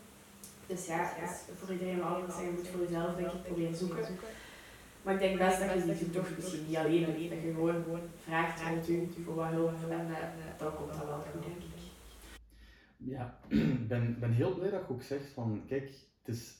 Dus 0.67 0.85
ja, 0.85 1.01
is 1.25 1.35
voor 1.59 1.71
iedereen 1.71 1.97
wel 1.97 2.07
anders 2.07 2.37
en 2.37 2.43
je 2.43 2.51
moet 2.51 2.67
voor 2.67 2.81
jezelf 2.85 3.15
denk 3.15 3.31
ik 3.31 3.43
proberen 3.43 3.75
zoeken. 3.75 4.05
Maar 5.03 5.13
ik 5.13 5.19
denk 5.19 5.37
best 5.37 5.59
dat 5.59 5.73
je 5.73 5.97
die 5.97 6.09
toch 6.09 6.29
misschien 6.35 6.65
niet 6.67 6.77
alleen 6.77 7.05
doet, 7.05 7.29
dat 7.29 7.41
je 7.41 7.53
gewoon, 7.53 7.83
gewoon 7.83 8.07
vraagt 8.25 8.61
aan 8.61 8.77
u 8.87 9.09
voor 9.25 9.35
wat 9.35 9.49
hulp 9.49 9.73
en 9.89 10.07
uh, 10.09 10.17
dan 10.57 10.75
komt 10.75 10.93
dat 10.93 11.05
wel 11.05 11.23
goed, 11.31 11.43
denk 11.43 11.57
ik. 11.57 11.81
Ja, 12.97 13.37
ik 13.79 13.87
ben, 13.87 14.19
ben 14.19 14.31
heel 14.31 14.53
blij 14.53 14.69
dat 14.69 14.81
je 14.87 14.93
ook 14.93 15.03
zegt 15.03 15.29
van, 15.33 15.63
kijk, 15.67 15.83
het 16.23 16.35
is, 16.35 16.53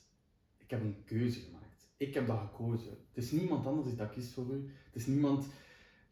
ik 0.58 0.70
heb 0.70 0.82
een 0.82 1.04
keuze 1.06 1.40
gemaakt. 1.40 1.53
Ik 1.98 2.14
heb 2.14 2.28
dat 2.28 2.40
gekozen. 2.40 2.98
Het 3.14 3.24
is 3.24 3.32
niemand 3.32 3.66
anders 3.66 3.88
die 3.88 3.96
dat 3.96 4.10
kiest 4.10 4.34
voor 4.34 4.46
u. 4.52 4.72
Het 4.86 4.96
is 4.96 5.06
niemand, 5.06 5.48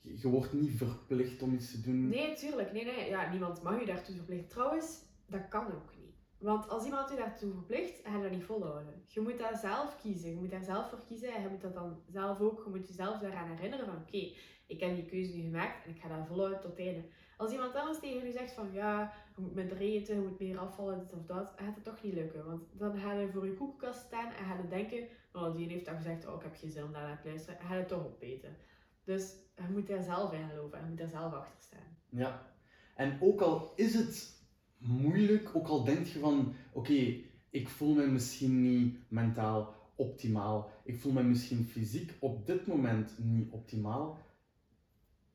je 0.02 0.28
wordt 0.28 0.54
niet 0.54 0.78
verplicht 0.78 1.42
om 1.42 1.54
iets 1.54 1.72
te 1.72 1.82
doen. 1.82 2.08
Nee, 2.08 2.36
tuurlijk. 2.36 2.72
Nee, 2.72 2.86
nee. 2.86 3.10
Ja, 3.10 3.32
niemand 3.32 3.64
mag 3.64 3.82
u 3.82 3.86
daartoe 3.86 4.16
verplichten. 4.16 4.50
Trouwens, 4.50 5.06
dat 5.28 5.48
kan 5.48 5.66
ook 5.66 5.96
niet. 5.96 6.16
Want 6.38 6.70
als 6.70 6.86
iemand 6.86 7.12
u 7.12 7.16
daartoe 7.16 7.54
verplicht, 7.54 8.00
ga 8.04 8.16
je 8.16 8.22
dat 8.24 8.32
niet 8.32 8.44
volhouden. 8.44 9.04
Je 9.08 9.22
moet 9.22 9.38
daar 9.38 9.58
zelf 9.58 9.96
kiezen. 10.02 10.30
Je 10.30 10.36
moet 10.36 10.52
daar 10.52 10.64
zelf 10.64 10.90
voor 10.90 11.04
kiezen. 11.08 11.34
En 11.34 11.42
je 11.42 11.50
moet 11.50 11.62
dat 11.62 11.74
dan 11.74 12.02
zelf 12.08 12.40
ook, 12.40 12.64
je 12.64 12.70
moet 12.70 12.88
jezelf 12.88 13.20
daaraan 13.20 13.50
herinneren 13.56 13.86
van 13.86 13.96
oké, 13.96 14.34
ik 14.68 14.80
heb 14.80 14.96
die 14.96 15.06
keuze 15.06 15.36
nu 15.36 15.42
gemaakt 15.42 15.86
en 15.86 15.90
ik 15.90 16.02
ga 16.02 16.18
dat 16.18 16.28
volhouden 16.28 16.62
tot 16.62 16.70
het 16.70 16.80
einde. 16.80 17.04
Als 17.38 17.52
iemand 17.52 17.76
anders 17.76 18.00
tegen 18.00 18.28
u 18.28 18.32
zegt 18.32 18.54
van 18.54 18.70
ja, 18.74 19.14
je 19.36 19.42
moet 19.42 19.56
minder 19.56 19.78
eten, 19.78 20.16
je 20.16 20.22
moet 20.22 20.40
meer 20.40 20.58
afvallen, 20.58 21.00
dit 21.00 21.14
of 21.14 21.26
dat, 21.26 21.54
gaat 21.56 21.76
het 21.76 21.84
toch 21.84 22.04
niet 22.04 22.14
lukken. 22.14 22.46
Want 22.46 22.62
dan 22.72 22.98
ga 22.98 23.14
je 23.14 23.32
voor 23.32 23.46
je 23.46 23.54
koekenkast 23.54 24.00
staan 24.00 24.32
en 24.34 24.46
ga 24.46 24.56
je 24.56 24.68
denken, 24.68 25.08
die 25.56 25.68
heeft 25.68 25.88
al 25.88 25.96
gezegd, 25.96 26.28
oh 26.28 26.36
ik 26.36 26.44
heb 26.44 26.56
geen 26.56 26.72
zin 26.72 26.84
om 26.84 26.92
te 26.92 27.00
luisteren, 27.00 27.60
en 27.60 27.66
ga 27.66 27.76
je 27.76 27.86
toch 27.86 28.06
opeten. 28.06 28.56
Dus 29.04 29.36
je 29.56 29.74
moet 29.74 29.88
daar 29.88 30.04
zelf 30.04 30.34
in 30.34 30.50
geloven 30.50 30.78
en 30.78 30.84
je 30.84 30.90
moet 30.90 30.98
daar 30.98 31.08
zelf 31.08 31.34
achter 31.34 31.62
staan. 31.62 31.98
Ja, 32.10 32.54
en 32.96 33.18
ook 33.22 33.42
al 33.42 33.74
is 33.76 33.94
het 33.94 34.40
moeilijk, 34.78 35.56
ook 35.56 35.68
al 35.68 35.84
denk 35.84 36.06
je 36.06 36.20
van, 36.20 36.54
oké, 36.72 37.16
ik 37.50 37.68
voel 37.68 37.94
me 37.94 38.06
misschien 38.06 38.62
niet 38.62 38.98
mentaal 39.08 39.76
optimaal, 39.96 40.72
ik 40.84 41.00
voel 41.00 41.12
me 41.12 41.24
misschien 41.24 41.66
fysiek 41.66 42.14
op 42.20 42.46
dit 42.46 42.68
moment 42.68 43.14
niet 43.18 43.52
optimaal, 43.52 44.20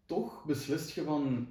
toch 0.04 0.44
beslist 0.44 0.90
je 0.90 1.02
van, 1.02 1.48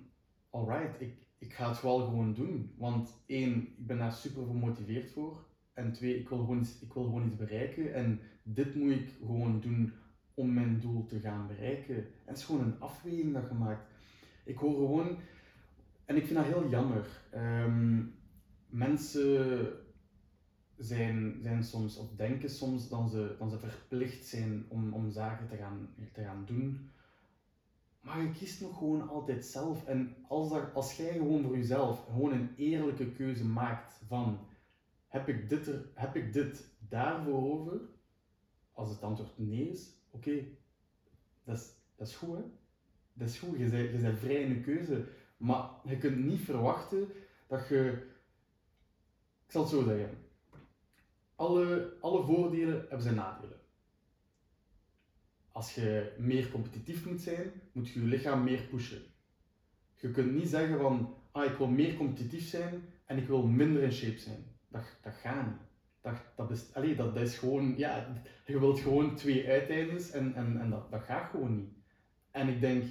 alright, 0.50 1.02
ik, 1.02 1.26
ik 1.38 1.54
ga 1.54 1.70
het 1.70 1.82
wel 1.82 1.98
gewoon 2.00 2.34
doen. 2.34 2.74
Want 2.78 3.14
één, 3.26 3.62
ik 3.62 3.88
ben 3.88 3.98
daar 3.98 4.12
super 4.12 4.46
gemotiveerd 4.46 5.12
voor. 5.12 5.46
En 5.74 5.92
twee, 5.92 6.20
ik 6.20 6.30
wil, 6.30 6.38
gewoon 6.38 6.66
ik 6.82 6.94
wil 6.94 7.04
gewoon 7.04 7.28
iets 7.28 7.36
bereiken. 7.36 7.94
En 7.94 8.22
dit 8.48 8.76
moet 8.76 8.92
ik 8.92 9.10
gewoon 9.26 9.60
doen 9.60 9.94
om 10.34 10.54
mijn 10.54 10.80
doel 10.80 11.06
te 11.06 11.20
gaan 11.20 11.48
bereiken. 11.48 11.96
En 11.96 12.06
het 12.26 12.38
is 12.38 12.44
gewoon 12.44 12.64
een 12.64 12.80
afweging 12.80 13.34
dat 13.34 13.48
je 13.48 13.54
maakt. 13.54 13.86
Ik 14.44 14.58
hoor 14.58 14.74
gewoon 14.74 15.18
en 16.06 16.16
ik 16.16 16.26
vind 16.26 16.36
dat 16.36 16.46
heel 16.46 16.70
jammer. 16.70 17.08
Ehm, 17.32 18.04
mensen 18.68 19.72
zijn, 20.78 21.40
zijn 21.42 21.64
soms, 21.64 21.98
of 21.98 22.16
denken 22.16 22.50
soms, 22.50 22.90
dat 22.90 23.10
ze, 23.12 23.36
dat 23.40 23.52
ze 23.52 23.60
verplicht 23.60 24.26
zijn 24.26 24.66
om, 24.70 24.94
om 24.94 25.12
zaken 25.12 25.48
te 25.48 25.56
gaan, 25.56 25.90
te 26.14 26.24
gaan 26.24 26.44
doen. 26.46 26.90
Maar 28.02 28.22
je 28.22 28.32
kiest 28.32 28.62
nog 28.62 28.78
gewoon 28.78 29.10
altijd 29.10 29.46
zelf. 29.46 29.86
En 29.86 30.16
als, 30.28 30.52
als 30.74 30.98
jij 30.98 31.14
gewoon 31.14 31.44
voor 31.44 31.58
jezelf 31.58 32.06
gewoon 32.06 32.32
een 32.32 32.50
eerlijke 32.58 33.12
keuze 33.12 33.46
maakt 33.46 34.02
van 34.08 34.40
heb 35.08 35.28
ik 35.28 35.50
dit, 35.50 35.68
er, 35.68 35.86
heb 35.94 36.16
ik 36.16 36.34
dit 36.34 36.70
daarvoor 36.90 37.52
over? 37.52 37.80
Als 38.76 38.90
het 38.90 39.02
antwoord 39.02 39.38
nee 39.38 39.70
is, 39.70 39.90
oké, 40.12 40.44
dat, 41.44 41.76
is, 41.98 42.16
goed. 42.16 42.38
Dat 43.14 43.30
is 43.30 43.40
goed, 43.40 43.58
je 43.58 43.70
bent, 43.70 43.92
je 43.92 43.98
bent 43.98 44.20
vrij 44.20 44.42
in 44.42 44.54
de 44.54 44.62
keuze. 44.62 45.06
Maar 45.38 45.70
je 45.84 45.98
kunt 45.98 46.26
niet 46.26 46.42
verwachten 46.42 47.08
dat 47.48 47.68
je. 47.68 48.08
Ik 49.46 49.52
zal 49.52 49.62
het 49.62 49.72
zo 49.72 49.84
zeggen. 49.84 50.18
Alle, 51.36 51.94
alle 52.02 52.24
voordelen 52.24 52.80
hebben 52.80 53.02
zijn 53.02 53.16
nadelen. 53.16 53.60
Als 55.52 55.76
je 55.76 56.16
meer 56.18 56.52
competitief 56.52 57.06
moet 57.06 57.22
zijn, 57.22 57.52
moet 57.72 57.90
je 57.90 58.00
je 58.00 58.06
lichaam 58.06 58.44
meer 58.44 58.62
pushen. 58.62 59.02
Je 59.96 60.12
kunt 60.12 60.34
niet 60.34 60.48
zeggen 60.48 60.80
van, 60.80 61.16
ah, 61.32 61.52
ik 61.52 61.58
wil 61.58 61.68
meer 61.68 61.96
competitief 61.96 62.48
zijn 62.48 62.84
en 63.06 63.18
ik 63.18 63.28
wil 63.28 63.48
minder 63.48 63.84
in 63.84 63.92
shape 63.92 64.20
zijn. 64.20 64.46
Dat, 64.68 64.84
dat 65.02 65.14
gaat 65.14 65.46
niet. 65.46 65.62
Dat, 66.06 66.22
dat, 66.36 66.52
is, 66.52 66.74
allez, 66.74 66.98
dat, 66.98 67.14
dat 67.14 67.24
is 67.24 67.38
gewoon, 67.38 67.74
ja, 67.78 68.22
je 68.46 68.60
wilt 68.60 68.80
gewoon 68.80 69.16
twee 69.16 69.48
uiteindes 69.50 70.12
en, 70.12 70.34
en, 70.36 70.60
en 70.60 70.70
dat, 70.70 70.92
dat 70.92 71.02
gaat 71.02 71.30
gewoon 71.30 71.56
niet. 71.56 71.74
En 72.32 72.48
ik 72.48 72.62
denk, 72.62 72.84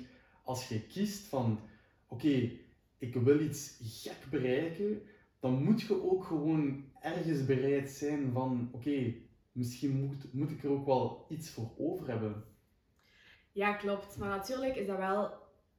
als 0.43 0.69
je 0.69 0.87
kiest 0.87 1.27
van, 1.27 1.61
oké, 2.09 2.51
ik 2.99 3.15
wil 3.15 3.41
iets 3.41 3.79
gek 3.83 4.31
bereiken, 4.31 5.03
dan 5.41 5.62
moet 5.62 5.83
je 5.83 6.03
ook 6.03 6.25
gewoon 6.25 6.85
ergens 7.01 7.45
bereid 7.45 7.91
zijn 7.91 8.33
van, 8.33 8.69
oké, 8.73 9.15
misschien 9.53 10.05
moet, 10.07 10.33
moet 10.33 10.51
ik 10.51 10.65
er 10.65 10.71
ook 10.71 10.87
wel 10.87 11.27
iets 11.29 11.51
voor 11.51 11.71
over 11.79 12.09
hebben. 12.09 12.45
Ja, 13.53 13.73
klopt. 13.73 14.17
Maar 14.17 14.29
natuurlijk 14.29 14.77
is 14.77 14.87
dat 14.87 14.97
wel, 14.97 15.33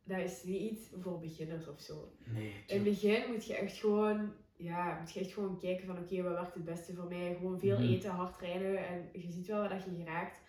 dat 0.04 0.20
is 0.20 0.44
niet 0.44 0.72
iets 0.72 0.90
voor 1.02 1.20
beginners 1.20 1.68
of 1.68 1.80
zo. 1.80 2.12
Nee. 2.26 2.52
In 2.68 2.76
het 2.76 2.84
begin 2.84 3.32
moet 3.32 3.46
je 3.46 3.56
echt 3.56 3.78
gewoon, 3.78 4.34
ja, 4.58 4.98
moet 5.00 5.12
je 5.12 5.20
echt 5.20 5.34
gewoon 5.34 5.60
kijken 5.60 5.86
van, 5.86 5.98
oké, 5.98 6.22
wat 6.22 6.34
werkt 6.34 6.54
het 6.54 6.66
beste 6.66 6.94
voor 6.94 7.08
mij? 7.08 7.36
Gewoon 7.36 7.60
veel 7.60 7.80
mhm. 7.80 7.94
eten, 7.94 8.10
hard 8.10 8.38
trainen 8.38 8.88
en 8.88 9.10
je 9.14 9.32
ziet 9.32 9.48
wel 9.48 9.70
wat 9.70 9.84
je 9.84 10.04
geraakt. 10.04 10.40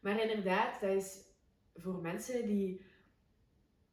Maar 0.00 0.20
inderdaad, 0.20 0.80
dat 0.80 0.90
is 0.90 1.18
voor 1.74 2.00
mensen 2.00 2.46
die 2.46 2.84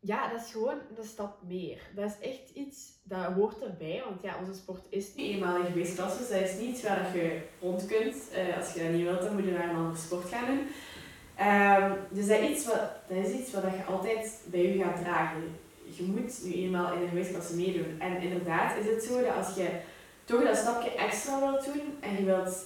ja, 0.03 0.29
dat 0.29 0.41
is 0.41 0.51
gewoon 0.51 0.79
een 0.97 1.03
stap 1.03 1.37
meer. 1.47 1.81
Dat 1.95 2.09
is 2.09 2.27
echt 2.29 2.49
iets, 2.53 2.99
dat 3.03 3.33
hoort 3.33 3.61
erbij. 3.61 4.01
Want 4.05 4.21
ja, 4.21 4.39
onze 4.39 4.53
sport 4.53 4.85
is 4.89 5.13
in 5.13 5.43
gewichtsklasse. 5.43 6.17
Dus 6.17 6.29
dat 6.29 6.41
is 6.41 6.59
niet 6.59 6.69
iets 6.69 6.83
waar 6.83 7.17
je 7.17 7.41
rond 7.59 7.85
kunt. 7.85 8.15
Uh, 8.15 8.57
als 8.57 8.73
je 8.73 8.83
dat 8.83 8.91
niet 8.91 9.03
wilt, 9.03 9.21
dan 9.21 9.33
moet 9.33 9.43
je 9.43 9.51
naar 9.51 9.69
een 9.69 9.75
andere 9.75 9.97
sport 9.97 10.25
gaan 10.25 10.45
doen. 10.45 10.67
Um, 11.41 11.97
dus 12.11 12.27
dat 12.27 12.39
is, 12.39 12.49
iets 12.49 12.65
wat, 12.65 12.91
dat 13.07 13.17
is 13.17 13.31
iets 13.39 13.53
wat 13.53 13.63
je 13.63 13.83
altijd 13.83 14.45
bij 14.45 14.61
je 14.61 14.83
gaat 14.83 14.97
dragen. 14.97 15.43
Je 15.97 16.03
moet 16.03 16.39
nu 16.43 16.53
eenmaal 16.53 16.93
in 16.93 17.01
een 17.01 17.09
gewichtsklasse 17.09 17.55
meedoen. 17.55 17.95
En 17.99 18.21
inderdaad 18.21 18.77
is 18.77 18.85
het 18.85 19.03
zo 19.03 19.21
dat 19.21 19.35
als 19.35 19.55
je 19.55 19.69
toch 20.25 20.43
dat 20.43 20.57
stapje 20.57 20.91
extra 20.91 21.39
wilt 21.39 21.65
doen 21.65 21.97
en 21.99 22.15
je 22.15 22.23
wilt 22.23 22.65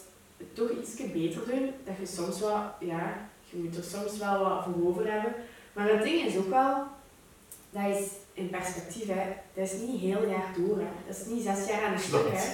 toch 0.53 0.69
iets 0.69 0.95
beter 0.95 1.41
doen, 1.45 1.71
dat 1.83 1.95
je 1.99 2.05
soms 2.05 2.39
wel, 2.39 2.61
ja, 2.79 3.29
je 3.49 3.57
moet 3.57 3.77
er 3.77 3.83
soms 3.83 4.17
wel 4.17 4.39
wat 4.39 4.63
voor 4.63 4.87
over 4.87 5.11
hebben. 5.11 5.33
Maar 5.73 5.89
het 5.89 6.03
ding 6.03 6.21
is 6.21 6.37
ook 6.37 6.49
wel, 6.49 6.83
dat 7.69 7.97
is 7.97 8.07
in 8.33 8.49
perspectief, 8.49 9.07
hè. 9.07 9.23
dat 9.53 9.65
is 9.65 9.73
niet 9.73 9.99
heel 9.99 10.27
jaar 10.29 10.53
door. 10.57 10.77
Hè. 10.77 10.87
Dat 11.07 11.17
is 11.17 11.25
niet 11.25 11.43
zes 11.43 11.67
jaar 11.67 11.83
aan 11.83 11.93
een 11.93 11.99
stuk. 11.99 12.31
Hè. 12.31 12.53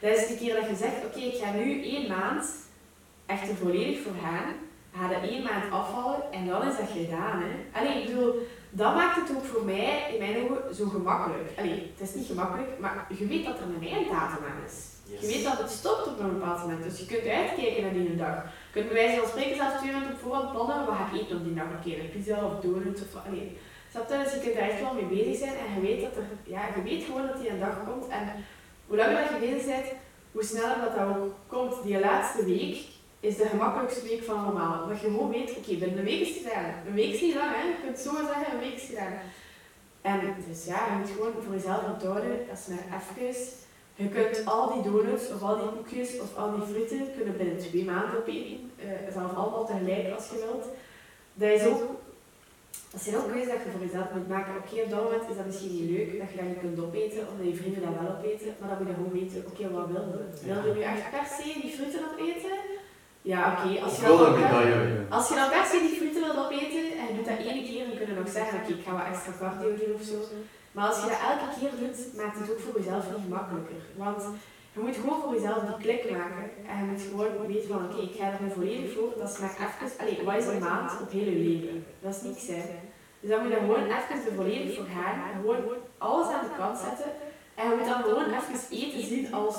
Dat 0.00 0.16
is 0.16 0.26
de 0.26 0.36
keer 0.36 0.54
dat 0.54 0.68
je 0.68 0.76
zegt, 0.76 1.04
oké, 1.04 1.18
ik 1.18 1.42
ga 1.42 1.52
nu 1.52 1.82
één 1.82 2.08
maand 2.08 2.44
echt 3.26 3.48
er 3.48 3.56
volledig 3.56 4.02
voor 4.02 4.14
gaan. 4.22 4.54
Ga 4.96 5.08
dat 5.08 5.30
één 5.30 5.42
maand 5.42 5.72
afvallen 5.72 6.32
en 6.32 6.46
dan 6.46 6.68
is 6.68 6.76
dat 6.76 6.88
gedaan. 6.92 7.42
Hè. 7.42 7.78
Allee, 7.78 8.02
ik 8.02 8.06
bedoel, 8.06 8.34
Dat 8.74 8.94
maakt 8.94 9.16
het 9.20 9.36
ook 9.36 9.44
voor 9.44 9.64
mij, 9.64 10.10
in 10.12 10.18
mijn 10.18 10.36
ogen, 10.44 10.74
zo 10.74 10.86
gemakkelijk. 10.86 11.48
Allee, 11.58 11.92
het 11.94 12.08
is 12.08 12.14
niet 12.14 12.26
gemakkelijk, 12.26 12.78
maar 12.78 13.06
je 13.18 13.26
weet 13.26 13.44
dat 13.46 13.58
er 13.58 13.64
een 13.64 13.88
einddatum 13.88 14.44
aan 14.44 14.64
is. 14.66 14.76
Je 15.20 15.26
weet 15.26 15.44
dat 15.44 15.58
het 15.58 15.70
stopt 15.70 16.06
op 16.06 16.18
een 16.20 16.38
bepaald 16.38 16.60
moment, 16.60 16.82
dus 16.82 16.98
je 16.98 17.06
kunt 17.06 17.26
uitkijken 17.26 17.82
naar 17.82 17.92
die 17.92 18.16
dag. 18.16 18.36
Je 18.44 18.72
kunt 18.72 18.88
bij 18.88 18.96
wijze 19.00 19.20
van 19.20 19.28
spreken 19.28 19.56
zelfs 19.56 19.78
twee 19.78 19.92
minuten 19.92 20.14
op 20.14 20.20
voorhand 20.20 20.52
plannen, 20.52 20.86
wat 20.86 20.96
ga 20.96 21.08
ik 21.12 21.20
eten 21.20 21.36
op 21.36 21.44
die 21.44 21.54
dag? 21.54 21.68
Oké, 21.78 21.92
een 21.94 22.10
pizza 22.10 22.44
of 22.44 22.60
donuts 22.60 23.02
of 23.02 23.26
allee. 23.26 23.58
Snap 23.90 24.08
je? 24.10 24.22
Dus 24.22 24.32
je 24.34 24.40
kunt 24.40 24.54
daar 24.54 24.68
echt 24.68 24.80
wel 24.80 24.94
mee 24.94 25.12
bezig 25.16 25.36
zijn 25.38 25.56
en 25.62 25.74
je 25.74 25.80
weet, 25.80 26.00
dat 26.00 26.16
er, 26.16 26.26
ja, 26.54 26.62
je 26.76 26.82
weet 26.82 27.04
gewoon 27.04 27.26
dat 27.26 27.38
die 27.40 27.50
een 27.50 27.64
dag 27.66 27.76
komt. 27.88 28.08
En 28.08 28.24
hoe 28.86 28.96
langer 28.96 29.22
dat 29.22 29.30
je 29.32 29.46
bezig 29.46 29.66
bent, 29.66 29.88
hoe 30.32 30.44
sneller 30.44 30.80
dat, 30.84 30.94
dat 30.96 31.16
ook 31.16 31.34
komt. 31.46 31.82
Die 31.82 32.00
laatste 32.00 32.44
week 32.44 32.76
is 33.22 33.36
de 33.36 33.46
gemakkelijkste 33.46 34.02
week 34.08 34.22
van 34.24 34.44
allemaal. 34.44 34.88
Dat 34.88 35.00
je 35.00 35.06
gewoon 35.06 35.30
weet, 35.30 35.56
oké, 35.56 35.74
binnen 35.74 35.98
een 35.98 36.04
week 36.04 36.20
is 36.20 36.34
het 36.34 36.46
gedaan. 36.46 36.74
Een 36.86 36.94
week 36.94 37.12
is 37.12 37.20
niet 37.20 37.34
lang, 37.34 37.50
hè. 37.54 37.62
Je 37.66 37.74
kunt 37.84 37.98
zo 37.98 38.10
zeggen, 38.10 38.52
een 38.52 38.58
week 38.58 38.74
is 38.74 38.82
het 38.82 38.90
gedaan. 38.90 39.12
En 40.02 40.34
dus 40.48 40.64
ja, 40.64 40.86
je 40.86 40.98
moet 40.98 41.10
gewoon 41.10 41.32
voor 41.44 41.54
jezelf 41.54 41.82
onthouden, 41.92 42.46
dat 42.48 42.58
is 42.58 42.66
maar 42.66 43.00
even. 43.00 43.60
Je 43.94 44.08
kunt 44.08 44.46
al 44.46 44.72
die 44.72 44.82
donuts 44.82 45.30
of 45.34 45.42
al 45.42 45.56
die 45.56 45.68
koekjes 45.76 46.20
of 46.20 46.36
al 46.36 46.50
die 46.54 46.74
frieten 46.74 47.14
kunnen 47.16 47.36
binnen 47.36 47.58
twee 47.58 47.84
maanden 47.84 48.18
opeten. 48.18 48.70
Uh, 48.84 49.12
zelfs 49.12 49.34
allemaal 49.34 49.66
tegelijk 49.66 50.14
als 50.14 50.28
je 50.28 50.36
wilt. 50.46 50.66
Dat 51.34 51.50
is 51.50 51.66
ook 51.66 52.00
dat 52.92 53.02
zijn 53.02 53.16
ook 53.16 53.30
keuzes 53.32 53.52
dat 53.52 53.62
je 53.64 53.70
voor 53.70 53.86
jezelf 53.86 54.08
moet 54.14 54.28
maken. 54.28 54.52
Oké, 54.56 54.82
op 54.82 54.90
dat 54.90 55.30
is 55.30 55.36
dat 55.36 55.46
misschien 55.46 55.74
niet 55.76 55.90
leuk 55.90 56.18
dat 56.20 56.30
je 56.30 56.36
dat 56.36 56.46
niet 56.46 56.64
kunt 56.64 56.80
opeten, 56.86 57.22
omdat 57.30 57.46
je 57.46 57.60
vrienden 57.60 57.82
dat 57.82 58.00
wel 58.00 58.14
opeten, 58.16 58.50
maar 58.58 58.68
dan 58.68 58.78
moet 58.78 58.88
je 58.90 58.98
gewoon 58.98 59.18
weten, 59.20 59.40
oké, 59.50 59.64
wat 59.76 59.88
wil 59.92 60.06
je? 60.12 60.46
Wil 60.46 60.66
je 60.66 60.74
nu 60.74 60.82
echt 60.92 61.10
per 61.14 61.26
se 61.36 61.60
die 61.62 61.74
frieten 61.76 62.04
opeten? 62.10 62.56
Ja, 63.22 63.40
oké. 63.52 63.80
als, 63.84 63.96
je 63.96 64.02
dan 64.02 65.10
als 65.16 65.28
je 65.28 65.34
dan 65.34 65.48
per 65.54 65.64
se 65.70 65.78
die 65.86 65.96
frieten 65.98 66.22
wilt 66.24 66.42
opeten 66.44 66.84
en 67.00 67.06
je 67.08 67.14
doet 67.16 67.28
dat 67.30 67.38
één 67.38 67.64
keer, 67.68 67.84
dan 67.88 67.96
kun 67.98 68.06
je 68.06 68.20
nog 68.20 68.28
zeggen, 68.38 68.58
oké, 68.58 68.72
ik 68.72 68.84
ga 68.84 68.92
wat 68.92 69.08
extra 69.12 69.32
cardio 69.38 69.76
doen 69.80 69.94
of 69.98 70.04
zo. 70.12 70.18
Maar 70.74 70.86
als 70.88 70.98
je 71.00 71.08
dat 71.12 71.24
elke 71.30 71.48
keer 71.58 71.74
doet, 71.80 71.98
maakt 72.20 72.38
het 72.38 72.50
ook 72.50 72.62
voor 72.64 72.76
jezelf 72.80 73.04
niet 73.10 73.24
gemakkelijker. 73.26 73.82
Want 73.96 74.22
je 74.74 74.80
moet 74.80 75.00
gewoon 75.02 75.20
voor 75.22 75.34
jezelf 75.34 75.60
die 75.68 75.82
klik 75.84 76.02
maken. 76.18 76.44
En 76.70 76.76
je 76.80 76.86
moet 76.90 77.04
gewoon 77.10 77.46
weten 77.46 77.68
van, 77.68 77.84
oké, 77.86 78.00
ik 78.08 78.14
ga 78.18 78.26
er 78.32 78.42
nu 78.42 78.50
volledig 78.56 78.92
voor. 78.94 79.10
Dat 79.18 79.28
is 79.32 79.38
maar 79.38 79.54
even, 79.64 79.98
allee, 80.00 80.18
wat 80.24 80.36
is 80.42 80.46
een 80.46 80.66
maand 80.68 80.90
op 81.02 81.10
hele 81.10 81.34
leven? 81.46 81.86
Dat 82.02 82.14
is 82.14 82.22
niks, 82.28 82.46
hè. 82.46 82.62
Dus 83.20 83.30
dan 83.30 83.42
moet 83.42 83.52
je 83.52 83.58
gewoon 83.66 83.86
even 83.96 84.16
er 84.28 84.34
volledig 84.40 84.76
voor 84.76 84.88
gaan. 84.96 85.16
En 85.26 85.32
gewoon 85.40 85.60
alles 85.98 86.28
aan 86.34 86.46
de 86.48 86.56
kant 86.60 86.78
zetten. 86.86 87.10
En 87.54 87.68
je 87.68 87.74
moet 87.76 87.88
dan 87.92 88.02
gewoon 88.02 88.28
even 88.38 88.76
eten 88.80 89.02
zien 89.10 89.34
als... 89.34 89.56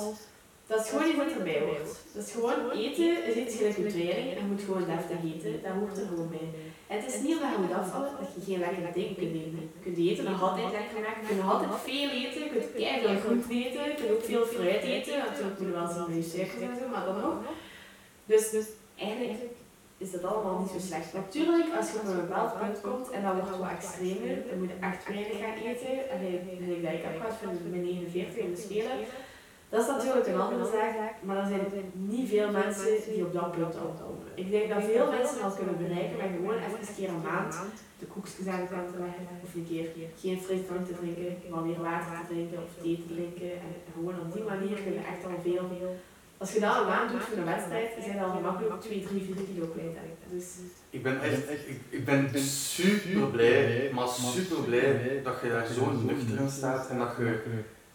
Dat 0.66 0.80
is 0.80 0.88
gewoon 0.90 1.08
iets 1.08 1.16
wat 1.16 1.32
erbij 1.38 1.60
hoort. 1.60 1.90
Dat 2.14 2.24
is 2.26 2.32
gewoon 2.32 2.70
eten 2.70 3.10
is 3.28 3.34
iets 3.42 3.56
gelijk 3.56 3.76
een. 3.76 4.10
En 4.10 4.40
je 4.40 4.50
moet 4.50 4.62
gewoon 4.62 4.84
deftig 4.92 5.20
eten. 5.32 5.62
Dat 5.62 5.72
hoort 5.78 5.98
er 5.98 6.06
gewoon 6.06 6.30
bij. 6.36 6.48
En 6.86 6.96
het 7.00 7.06
is 7.10 7.20
niet 7.20 7.36
omdat 7.36 7.52
je 7.54 7.62
moet 7.64 7.78
afvallen 7.82 8.12
dat 8.20 8.30
je 8.34 8.40
geen 8.48 8.62
lekkere 8.64 8.92
dingen 8.98 9.16
kunt 9.20 9.34
eten. 9.42 9.60
Je 9.76 9.82
kunt 9.84 9.98
eten 10.08 10.24
nog 10.24 10.42
altijd 10.42 10.72
lekker 10.78 11.00
maken. 11.06 11.20
Je 11.22 11.28
kunt 11.28 11.50
altijd 11.52 11.70
veel 11.88 12.10
eten. 12.22 12.40
Je 12.44 12.50
kunt 12.54 12.68
veel 12.74 13.16
groente 13.22 13.54
eten. 13.64 13.82
Je 13.90 13.94
kunt 13.98 14.12
ook 14.14 14.24
veel 14.30 14.44
fruit 14.54 14.82
eten. 14.94 15.18
Natuurlijk 15.18 15.58
moet 15.58 15.68
je 15.68 15.78
wel 15.80 15.92
zien 15.94 16.08
met 16.08 16.18
je 16.22 16.30
suiker 16.30 16.62
en 16.68 16.76
zo, 16.80 16.84
maar 16.92 17.04
dan 17.08 17.20
nog. 17.20 17.36
Dus, 18.30 18.44
dus 18.50 18.66
eigenlijk 19.08 19.42
is 20.04 20.10
dat 20.10 20.24
allemaal 20.24 20.58
niet 20.60 20.74
zo 20.76 20.80
slecht. 20.88 21.12
Natuurlijk, 21.12 21.66
als 21.78 21.90
je 21.90 21.98
op 21.98 22.06
een 22.06 22.26
bepaald 22.26 22.58
punt 22.58 22.80
komt 22.80 23.10
en 23.10 23.22
dat 23.22 23.34
wordt 23.34 23.58
wat 23.58 23.76
extremer, 23.78 24.34
dan 24.48 24.58
moet 24.58 24.72
je 24.72 24.86
echt 24.86 25.08
weinig 25.08 25.38
gaan 25.42 25.58
eten. 25.70 26.10
En 26.12 26.18
ik 26.32 26.82
dat 26.84 26.92
ik 26.92 27.04
heb 27.06 27.16
gehad 27.20 27.36
van 27.42 27.70
mijn 27.70 27.82
49 27.82 28.36
in 28.44 28.54
de 28.54 28.60
Spelen. 28.60 28.98
Dat 29.74 29.82
is 29.86 29.92
natuurlijk 29.94 30.26
een 30.26 30.40
andere 30.46 30.66
zaak, 30.76 31.14
maar 31.26 31.36
er 31.36 31.46
zijn 31.52 31.66
niet 31.92 32.28
veel 32.28 32.50
mensen 32.50 32.90
die 33.12 33.24
op 33.26 33.32
dat 33.32 33.50
punt 33.56 33.74
komen. 34.02 34.28
Ik 34.34 34.50
denk 34.50 34.66
dat 34.68 34.84
veel 34.92 35.08
mensen 35.16 35.38
dat 35.42 35.56
kunnen 35.58 35.78
bereiken 35.84 36.16
met 36.16 36.30
gewoon 36.36 36.58
even 36.66 36.80
een 36.80 36.96
keer 36.98 37.08
een 37.08 37.28
maand 37.30 37.54
de 38.00 38.06
koekjes 38.12 38.46
aan 38.46 38.64
de 38.64 38.72
kant 38.74 38.88
te 38.92 38.98
leggen 39.04 39.24
of 39.44 39.54
een 39.54 39.68
keer 39.70 39.86
geen 40.22 40.40
frisdrank 40.46 40.86
te 40.86 40.96
drinken, 41.00 41.50
maar 41.50 41.66
weer 41.68 41.82
water 41.88 42.12
te 42.18 42.32
drinken 42.32 42.58
of 42.66 42.72
thee 42.82 42.96
te 43.02 43.14
drinken. 43.14 43.52
En 43.64 43.70
gewoon 43.94 44.16
op 44.24 44.32
die 44.34 44.46
manier 44.52 44.76
kun 44.84 44.94
je 44.98 45.04
echt 45.12 45.24
al 45.26 45.38
veel, 45.46 45.64
als 46.42 46.52
je 46.52 46.60
dat 46.60 46.76
een 46.80 46.92
maand 46.92 47.10
doet 47.10 47.26
voor 47.26 47.38
een 47.38 47.52
wedstrijd, 47.54 47.88
zijn 48.04 48.18
dat 48.18 48.26
al 48.26 48.36
gemakkelijk 48.36 48.80
2, 48.80 49.06
3, 49.06 49.22
4 49.22 49.44
kilo 49.48 49.66
kwijt. 49.74 49.96
Dus 50.34 50.46
ik 50.90 51.02
ben 51.02 51.16
echt, 51.20 51.50
ik, 51.50 51.80
ik 51.88 52.04
ben 52.04 52.38
super 52.38 53.26
blij, 53.34 53.90
maar 53.94 54.08
super 54.08 54.60
blij 54.68 55.20
dat 55.24 55.36
je 55.42 55.48
daar 55.48 55.66
zo 55.66 55.84
nuchter 56.08 56.40
in 56.40 56.50
staat 56.50 56.90
en 56.90 56.98
dat 56.98 57.14
je 57.18 57.42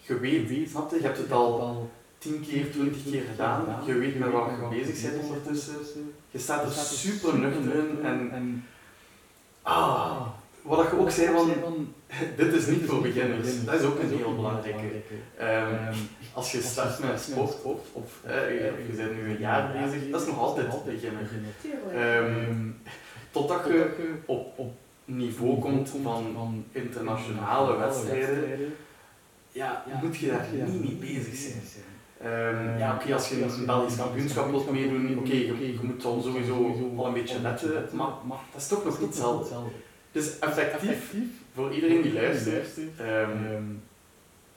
je 0.09 0.19
weet, 0.19 0.69
snap 0.69 0.91
je? 0.91 0.95
Je 0.95 1.03
hebt 1.03 1.17
het 1.17 1.31
al 1.31 1.89
10 2.17 2.45
keer, 2.47 2.71
20 2.71 3.03
keer 3.03 3.23
gedaan. 3.31 3.65
Je 3.85 3.93
weet 3.93 4.19
met 4.19 4.31
wat 4.31 4.49
je 4.71 4.77
bezig 4.77 5.11
bent 5.11 5.23
ondertussen. 5.23 5.75
Je 6.31 6.39
staat 6.39 6.65
er 6.65 6.71
super 6.71 7.37
nuchter 7.39 7.75
in 7.75 8.03
en, 8.03 8.31
en 8.31 8.65
ah, 9.61 10.21
wat 10.61 10.89
je 10.89 10.99
ook 10.99 11.11
zei 11.11 11.27
van, 11.33 11.93
dit 12.37 12.53
is 12.53 12.67
niet 12.67 12.85
voor 12.85 13.01
beginners. 13.01 13.65
Dat 13.65 13.73
is 13.73 13.85
ook 13.85 13.99
een 13.99 14.17
heel 14.17 14.35
belangrijke. 14.35 15.01
Um, 15.41 15.95
als 16.33 16.51
je 16.51 16.61
start 16.61 16.99
met 16.99 17.21
sport 17.21 17.63
of, 17.63 17.79
of 17.91 18.21
je 18.23 18.93
bent 18.95 19.13
nu 19.13 19.29
een 19.29 19.39
jaar 19.39 19.71
bezig, 19.71 20.09
dat 20.11 20.21
is 20.21 20.27
nog 20.27 20.39
altijd 20.39 20.85
beginner. 20.85 21.29
Um, 21.95 22.81
totdat 23.31 23.65
je 23.67 23.89
op, 24.25 24.59
op 24.59 24.73
niveau 25.05 25.59
komt 25.59 25.89
van 26.03 26.65
internationale 26.71 27.77
wedstrijden 27.77 28.73
ja, 29.51 29.83
moet 30.01 30.17
je 30.17 30.27
daar 30.27 30.47
niet 30.51 31.01
mee 31.01 31.13
bezig 31.13 31.35
zijn. 31.35 31.87
Um, 32.23 32.77
ja, 32.77 32.95
oké, 32.95 33.13
als 33.13 33.29
je 33.29 33.43
een 33.43 33.65
Belgisch 33.65 33.95
kampioenschap 33.95 34.49
wilt 34.49 34.71
meedoen, 34.71 35.17
oké, 35.17 35.33
je, 35.33 35.71
je, 35.71 35.79
moet 35.81 36.01
dan 36.01 36.21
sowieso 36.21 36.93
al 36.97 37.07
een 37.07 37.13
beetje 37.13 37.41
letten, 37.41 37.89
maar, 37.93 38.11
maar 38.27 38.37
dat 38.51 38.61
is 38.61 38.67
toch 38.67 38.85
nog 38.85 38.99
niet 38.99 39.07
hetzelfde. 39.07 39.55
Dus 40.11 40.39
effectief, 40.39 41.13
voor 41.53 41.73
iedereen 41.73 42.01
die 42.01 42.13
luistert, 42.13 42.77
um, 42.77 43.81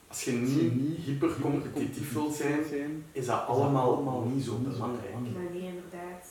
als 0.09 0.25
je 0.25 0.33
niet 0.33 1.05
hypercompetitief 1.05 2.13
wilt 2.13 2.35
zijn, 2.35 3.05
is 3.13 3.27
dat 3.27 3.47
allemaal 3.47 4.31
niet 4.35 4.45
zo 4.45 4.57
belangrijk. 4.57 5.15
Nee, 5.21 5.63
inderdaad. 5.63 6.27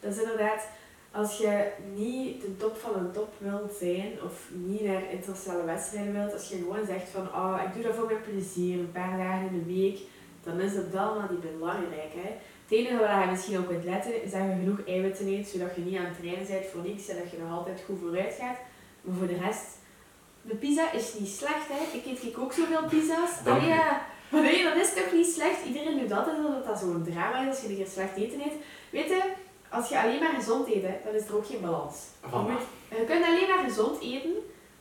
Dat 0.00 0.12
is 0.12 0.20
inderdaad 0.20 0.68
als 1.16 1.38
je 1.38 1.70
niet 1.94 2.40
de 2.40 2.56
top 2.56 2.76
van 2.76 2.94
een 2.94 3.12
top 3.12 3.32
wilt 3.38 3.72
zijn 3.78 4.12
of 4.24 4.48
niet 4.52 4.84
naar 4.84 5.10
internationale 5.10 5.64
wedstrijden 5.64 6.12
wilt, 6.12 6.32
als 6.32 6.48
je 6.48 6.56
gewoon 6.56 6.86
zegt 6.86 7.08
van 7.08 7.26
oh, 7.26 7.60
ik 7.66 7.74
doe 7.74 7.82
dat 7.82 7.94
voor 7.94 8.06
mijn 8.06 8.22
plezier, 8.30 8.78
een 8.78 8.92
paar 8.92 9.18
dagen 9.18 9.48
in 9.50 9.58
de 9.58 9.74
week, 9.74 9.98
dan 10.42 10.60
is 10.60 10.74
dat 10.74 10.88
wel 10.88 11.14
maar 11.14 11.28
niet 11.30 11.58
belangrijk. 11.58 12.12
Hè. 12.14 12.30
Het 12.66 12.78
enige 12.78 12.98
waar 12.98 13.24
je 13.24 13.30
misschien 13.30 13.58
op 13.58 13.66
kunt 13.66 13.84
letten 13.84 14.22
is 14.22 14.30
dat 14.30 14.40
je 14.40 14.56
genoeg 14.58 14.86
eiwitten 14.86 15.26
eet, 15.26 15.48
zodat 15.48 15.74
je 15.74 15.82
niet 15.82 15.98
aan 15.98 16.04
het 16.04 16.18
trainen 16.18 16.46
bent 16.46 16.66
voor 16.66 16.82
niks 16.82 17.08
en 17.08 17.16
dat 17.16 17.30
je 17.30 17.38
nog 17.38 17.58
altijd 17.58 17.82
goed 17.86 17.98
vooruit 18.00 18.34
gaat. 18.40 18.58
Maar 19.00 19.16
voor 19.16 19.26
de 19.26 19.38
rest, 19.46 19.66
de 20.42 20.54
pizza 20.54 20.92
is 20.92 21.14
niet 21.18 21.28
slecht. 21.28 21.68
Hè. 21.68 21.98
Ik 21.98 22.06
eet 22.06 22.36
ook 22.36 22.52
zoveel 22.52 22.88
pizza's. 22.88 23.32
Oh 23.46 23.66
ja, 23.66 24.06
maar 24.30 24.42
nee, 24.42 24.62
dat 24.62 24.76
is 24.76 24.94
toch 24.94 25.12
niet 25.12 25.34
slecht. 25.34 25.64
Iedereen 25.66 25.98
doet 25.98 26.08
dat 26.08 26.28
en 26.28 26.42
dat 26.42 26.66
dat 26.66 26.78
zo'n 26.78 27.08
drama 27.10 27.42
is 27.42 27.48
als 27.48 27.60
je 27.60 27.68
een 27.68 27.76
keer 27.76 27.86
slecht 27.86 28.16
eten 28.16 28.40
eet. 28.40 28.56
Weet 28.90 29.08
je, 29.08 29.22
als 29.76 29.88
je 29.88 30.00
alleen 30.02 30.20
maar 30.20 30.34
gezond 30.34 30.68
eet, 30.68 30.82
dan 31.04 31.14
is 31.14 31.26
er 31.28 31.36
ook 31.36 31.46
geen 31.46 31.60
balans. 31.60 31.96
Je, 32.90 33.04
kunt 33.06 33.24
alleen 33.24 33.48
maar 33.48 33.64
gezond 33.68 34.00
eten 34.02 34.34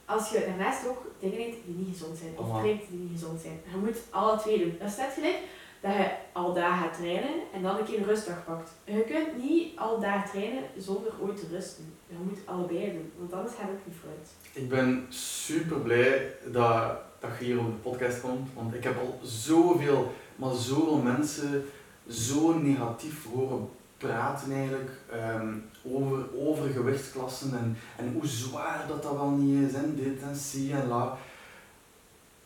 als 0.05 0.29
je 0.29 0.45
daarnaast 0.47 0.87
ook 0.87 1.01
dingen 1.19 1.39
eet 1.39 1.55
die 1.65 1.75
niet 1.75 1.97
gezond 1.97 2.17
zijn. 2.17 2.33
Of 2.37 2.61
drinkt 2.61 2.89
die 2.89 2.99
niet 2.99 3.19
gezond 3.19 3.41
zijn. 3.41 3.61
Je 3.71 3.77
moet 3.77 3.97
alle 4.09 4.37
twee 4.37 4.59
doen. 4.59 4.75
Dat 4.79 4.89
is 4.89 4.97
net 4.97 5.13
gelijk 5.13 5.39
dat 5.81 5.93
je 5.93 6.11
al 6.33 6.53
daar 6.53 6.77
gaat 6.77 6.93
trainen 6.93 7.33
en 7.53 7.61
dan 7.61 7.77
een 7.77 7.85
keer 7.85 7.97
een 7.97 8.05
rustdag 8.05 8.45
pakt. 8.45 8.71
Je 8.83 9.03
kunt 9.03 9.43
niet 9.43 9.79
al 9.79 9.99
daar 9.99 10.29
trainen 10.29 10.63
zonder 10.77 11.11
ooit 11.21 11.37
te 11.37 11.47
rusten. 11.51 11.93
Je 12.07 12.15
moet 12.23 12.39
allebei 12.45 12.91
doen, 12.91 13.11
want 13.17 13.33
anders 13.33 13.55
gaat 13.55 13.69
het 13.69 13.85
niet 13.85 13.95
vooruit. 13.99 14.29
Ik 14.53 14.69
ben 14.69 15.05
super 15.09 15.77
blij 15.77 16.35
dat, 16.51 16.97
dat 17.19 17.29
je 17.39 17.45
hier 17.45 17.59
op 17.59 17.65
de 17.65 17.89
podcast 17.89 18.21
komt, 18.21 18.49
want 18.53 18.73
ik 18.73 18.83
heb 18.83 18.97
al 18.99 19.19
zoveel, 19.23 20.11
maar 20.35 20.53
zoveel 20.53 20.97
mensen 20.97 21.65
zo 22.07 22.53
negatief 22.57 23.25
horen 23.33 23.69
praten 23.97 24.51
eigenlijk 24.51 24.91
um, 25.13 25.69
over, 25.83 26.25
over 26.37 26.69
gewichtsklassen 26.69 27.57
en, 27.57 27.77
en 27.97 28.13
hoe 28.13 28.27
zwaar 28.27 28.85
dat 28.87 29.03
dat 29.03 29.11
wel 29.11 29.29
niet 29.29 29.69
is 29.69 29.75
en 29.75 29.95
dit 29.95 30.21
en 30.21 30.35
zie 30.35 30.73
en 30.73 30.87
la. 30.87 31.17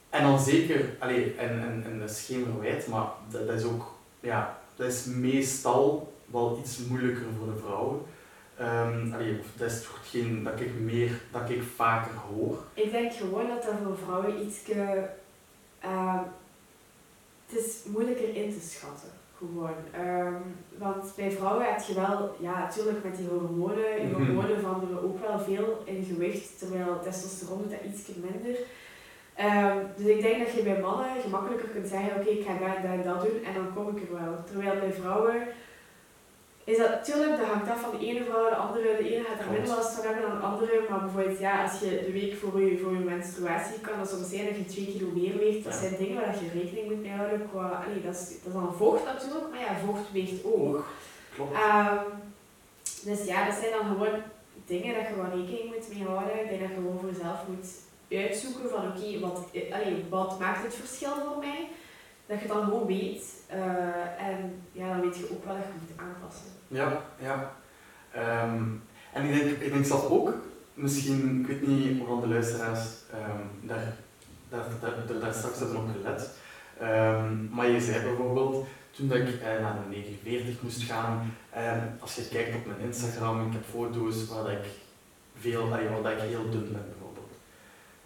En 0.09 0.23
dan 0.23 0.39
zeker, 0.39 0.95
allee, 0.99 1.35
en, 1.35 1.49
en, 1.49 1.83
en 1.85 1.99
dat 1.99 2.09
is 2.09 2.25
geen 2.25 2.45
verwijt, 2.45 2.87
maar 2.87 3.07
dat, 3.29 3.49
is 3.49 3.63
ook, 3.63 3.95
ja, 4.19 4.59
dat 4.75 4.87
is 4.87 5.05
meestal 5.05 6.13
wel 6.25 6.59
iets 6.63 6.77
moeilijker 6.77 7.25
voor 7.37 7.53
de 7.53 7.59
vrouwen. 7.59 8.01
Um, 8.61 9.13
allee, 9.13 9.39
dat 9.57 9.71
is 9.71 9.81
toch 9.81 9.99
geen 10.03 10.43
dat 10.43 10.59
ik 10.59 10.79
meer, 10.79 11.21
dat 11.31 11.49
ik 11.49 11.63
vaker 11.75 12.15
hoor. 12.15 12.57
Ik 12.73 12.91
denk 12.91 13.13
gewoon 13.13 13.47
dat 13.47 13.63
dat 13.63 13.73
voor 13.83 13.97
vrouwen 13.97 14.45
iets, 14.45 14.69
uh, 14.69 16.19
het 17.45 17.65
is 17.65 17.75
moeilijker 17.85 18.35
in 18.35 18.53
te 18.53 18.67
schatten. 18.67 19.09
Gewoon. 19.39 19.79
Um, 19.99 20.55
want 20.77 21.13
bij 21.15 21.31
vrouwen 21.31 21.65
heb 21.65 21.81
je 21.81 21.93
wel, 21.93 22.35
ja, 22.39 22.59
natuurlijk 22.59 23.03
met 23.03 23.17
die 23.17 23.27
hormonen, 23.27 24.01
je 24.01 24.07
mhm. 24.07 24.25
hormonen 24.25 24.59
veranderen 24.59 25.03
ook 25.03 25.19
wel 25.19 25.39
veel 25.39 25.81
in 25.85 26.03
gewicht, 26.03 26.59
terwijl 26.59 26.99
testosteron 26.99 27.57
doet 27.61 27.71
dat 27.71 27.79
iets 27.91 28.07
minder. 28.15 28.59
Um, 29.47 29.87
dus 29.97 30.05
ik 30.05 30.21
denk 30.21 30.45
dat 30.45 30.53
je 30.55 30.63
bij 30.63 30.81
mannen 30.81 31.21
gemakkelijker 31.21 31.69
kunt 31.69 31.87
zeggen, 31.87 32.19
oké, 32.19 32.29
ik 32.29 32.45
ga 32.45 32.53
dat 32.53 32.83
en 32.83 33.03
dat 33.03 33.21
doen 33.21 33.43
en 33.43 33.53
dan 33.53 33.73
kom 33.75 33.97
ik 33.97 34.03
er 34.03 34.13
wel. 34.13 34.43
Terwijl 34.45 34.79
bij 34.79 34.91
vrouwen 34.91 35.47
is 36.71 36.77
dat 36.77 36.89
natuurlijk, 36.89 37.37
dat 37.37 37.47
hangt 37.47 37.69
af 37.69 37.81
van 37.81 37.99
de 37.99 38.05
ene 38.07 38.23
vrouw 38.23 38.41
naar 38.41 38.49
de 38.49 38.55
andere. 38.67 38.97
De 38.97 39.09
ene 39.15 39.23
gaat 39.23 39.39
er 39.39 39.51
minder 39.51 39.75
last 39.75 39.93
van 39.95 40.05
hebben 40.05 40.23
dan 40.29 40.39
de 40.39 40.45
andere. 40.45 40.85
Maar 40.89 40.99
bijvoorbeeld, 40.99 41.39
ja, 41.39 41.63
als 41.63 41.79
je 41.79 41.89
de 42.05 42.11
week 42.11 42.33
voor 42.39 42.61
je, 42.61 42.77
voor 42.77 42.93
je 42.93 42.99
menstruatie 42.99 43.79
kan 43.79 43.97
dat 43.99 44.09
soms 44.09 44.29
zijn 44.29 44.45
dat 44.45 44.55
je 44.55 44.65
2 44.65 44.85
kilo 44.91 45.09
meer 45.13 45.37
weegt. 45.37 45.63
Dat 45.63 45.73
zijn 45.73 45.95
dingen 45.97 46.21
waar 46.21 46.43
je 46.43 46.59
rekening 46.59 46.85
moet 46.89 47.01
mee 47.01 47.11
houden. 47.11 47.49
Qua, 47.51 47.83
allee, 47.85 48.01
dat, 48.01 48.15
is, 48.15 48.27
dat 48.43 48.47
is 48.47 48.53
dan 48.53 48.73
vocht 48.75 49.05
natuurlijk, 49.05 49.49
maar 49.51 49.59
ja, 49.59 49.73
vocht 49.85 50.11
weegt 50.11 50.43
ook. 50.43 50.85
Klopt. 51.35 51.53
Ehm, 51.53 51.97
dus 53.03 53.25
ja, 53.25 53.45
dat 53.45 53.55
zijn 53.61 53.71
dan 53.71 53.85
gewoon 53.91 54.15
dingen 54.65 54.93
dat 54.95 55.07
je 55.07 55.13
gewoon 55.13 55.39
rekening 55.39 55.75
moet 55.75 55.89
mee 55.93 56.07
houden. 56.07 56.41
Ik 56.43 56.49
denk 56.49 56.61
dat 56.61 56.69
je 56.69 56.75
gewoon 56.75 56.99
voor 56.99 57.09
jezelf 57.11 57.39
moet 57.47 57.69
uitzoeken 58.09 58.69
van 58.69 58.87
oké, 58.87 59.19
wat, 59.19 59.37
allee, 59.71 60.05
wat 60.09 60.39
maakt 60.39 60.63
het 60.63 60.75
verschil 60.75 61.11
voor 61.27 61.39
mij? 61.39 61.67
Dat 62.25 62.41
je 62.41 62.47
dan 62.47 62.63
gewoon 62.63 62.85
weet. 62.85 63.23
eh, 63.47 64.27
en 64.27 64.61
ja, 64.71 64.87
dan 64.87 65.01
weet 65.01 65.17
je 65.17 65.29
ook 65.31 65.45
wel 65.45 65.55
dat 65.55 65.63
je 65.63 65.79
moet 65.81 65.99
aanpassen. 65.99 66.58
Ja, 66.69 67.03
ja. 67.19 67.55
Ehm, 68.11 68.63
en 69.13 69.25
ik 69.25 69.33
denk, 69.33 69.61
ik 69.61 69.71
denk 69.73 69.85
zelf 69.85 70.09
ook, 70.09 70.33
misschien, 70.73 71.39
ik 71.39 71.47
weet 71.47 71.67
niet 71.67 72.01
of 72.01 72.21
de 72.21 72.27
luisteraars 72.27 72.87
ehm, 73.11 73.67
daar, 73.67 73.93
daar, 74.49 74.65
daar, 74.81 75.19
daar, 75.19 75.33
straks 75.33 75.59
hebben 75.59 75.77
op 75.77 75.89
gelet, 76.01 76.29
Ehm, 76.79 77.49
maar 77.49 77.69
je 77.69 77.81
zei 77.81 78.03
bijvoorbeeld, 78.03 78.67
toen 78.91 79.07
dat 79.07 79.17
ik 79.17 79.41
eh, 79.41 79.61
naar 79.61 79.73
de 79.73 79.95
49 79.95 80.61
moest 80.61 80.81
gaan, 80.81 81.33
als 81.99 82.15
je 82.15 82.27
kijkt 82.27 82.55
op 82.55 82.65
mijn 82.65 82.79
Instagram, 82.79 83.47
ik 83.47 83.53
heb 83.53 83.63
foto's 83.71 84.27
waar 84.27 84.51
ik, 84.51 84.65
veel, 85.39 85.69
waar 85.69 86.01
dat 86.01 86.11
ik 86.11 86.19
heel 86.19 86.49
dun 86.49 86.71
ben 86.71 86.85
bijvoorbeeld. 86.91 87.31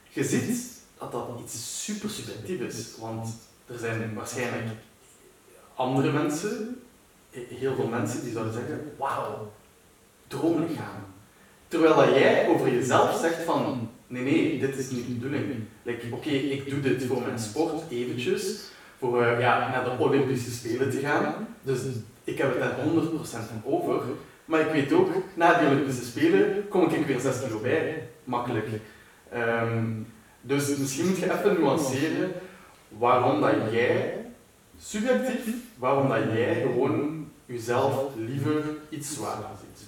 Je 0.09 0.23
ziet 0.23 0.81
dat 0.97 1.11
dat 1.11 1.39
iets 1.43 1.83
super 1.83 2.09
subjectief 2.09 2.59
is, 2.59 2.97
want 2.99 3.35
er 3.65 3.77
zijn 3.77 4.13
waarschijnlijk 4.13 4.67
andere 5.75 6.11
mensen, 6.11 6.81
heel 7.33 7.75
veel 7.75 7.87
mensen, 7.87 8.23
die 8.23 8.31
zouden 8.31 8.53
zeggen, 8.53 8.91
wauw, 8.97 9.51
droomlichaam. 10.27 11.03
Terwijl 11.67 11.95
dat 11.95 12.09
jij 12.09 12.47
over 12.47 12.73
jezelf 12.73 13.19
zegt 13.19 13.43
van, 13.43 13.89
nee 14.07 14.23
nee, 14.23 14.59
dit 14.59 14.77
is 14.77 14.89
niet 14.89 15.05
de 15.05 15.13
bedoeling. 15.13 15.63
Oké, 16.11 16.29
ik 16.29 16.69
doe 16.69 16.79
dit 16.79 17.05
voor 17.05 17.21
mijn 17.21 17.39
sport 17.39 17.83
eventjes, 17.89 18.61
voor 18.99 19.23
eh, 19.23 19.39
ja, 19.39 19.69
naar 19.69 19.83
de 19.83 20.03
Olympische 20.03 20.51
Spelen 20.51 20.89
te 20.89 20.99
gaan. 20.99 21.47
Dus 21.61 21.79
ik 22.23 22.37
heb 22.37 22.49
het 22.49 22.59
daar 22.59 22.85
100% 22.85 23.21
van 23.23 23.61
over. 23.63 24.01
Maar 24.45 24.59
ik 24.59 24.71
weet 24.71 24.93
ook, 24.93 25.09
na 25.33 25.59
die 25.59 25.67
Olympische 25.67 26.05
Spelen 26.05 26.67
kom 26.67 26.89
ik 26.89 27.05
weer 27.05 27.19
6 27.19 27.41
kilo 27.41 27.59
bij. 27.59 28.07
Makkelijk. 28.23 28.67
Ehm, 29.29 29.85
dus 30.41 30.77
misschien 30.77 31.07
moet 31.07 31.17
je 31.17 31.33
even 31.33 31.59
nuanceren 31.59 32.31
waarom 32.87 33.41
dat 33.41 33.53
jij, 33.71 34.25
subjectief, 34.79 35.55
waarom 35.77 36.09
dat 36.09 36.23
jij 36.33 36.61
gewoon 36.61 37.22
jezelf 37.53 38.15
liever 38.15 38.63
iets 38.89 39.13
zwaarder 39.13 39.49
ziet. 39.61 39.87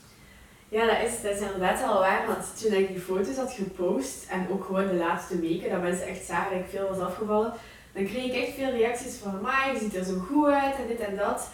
Ja, 0.69 0.85
dat 0.85 1.11
is, 1.11 1.21
dat 1.21 1.35
is 1.35 1.41
inderdaad 1.41 1.79
wel 1.79 1.99
waar, 1.99 2.27
want 2.27 2.61
toen 2.61 2.73
ik 2.73 2.87
die 2.87 2.99
foto's 2.99 3.35
had 3.35 3.53
gepost 3.53 4.25
en 4.29 4.47
ook 4.51 4.65
gewoon 4.65 4.87
de 4.87 4.93
laatste 4.93 5.39
weken, 5.39 5.69
dat 5.69 5.81
mensen 5.81 6.07
echt 6.07 6.25
zagen 6.25 6.51
dat 6.51 6.65
ik 6.65 6.69
veel 6.69 6.87
was 6.89 6.99
afgevallen, 6.99 7.53
dan 7.93 8.05
kreeg 8.05 8.25
ik 8.25 8.43
echt 8.43 8.55
veel 8.55 8.71
reacties 8.71 9.15
van, 9.15 9.41
maar 9.41 9.73
je 9.73 9.79
ziet 9.79 9.95
er 9.95 10.03
zo 10.03 10.19
goed 10.19 10.47
uit 10.47 10.75
en 10.75 10.87
dit 10.87 10.99
en 10.99 11.15
dat. 11.15 11.49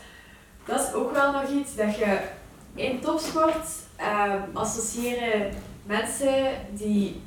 Dat 0.65 0.87
is 0.87 0.93
ook 0.93 1.11
wel 1.11 1.31
nog 1.31 1.49
iets 1.49 1.75
dat 1.75 1.97
je 1.97 2.19
in 2.75 2.99
topsport 2.99 3.67
ehm, 3.95 4.41
associëren 4.53 5.53
mensen 5.85 6.51
die 6.71 7.21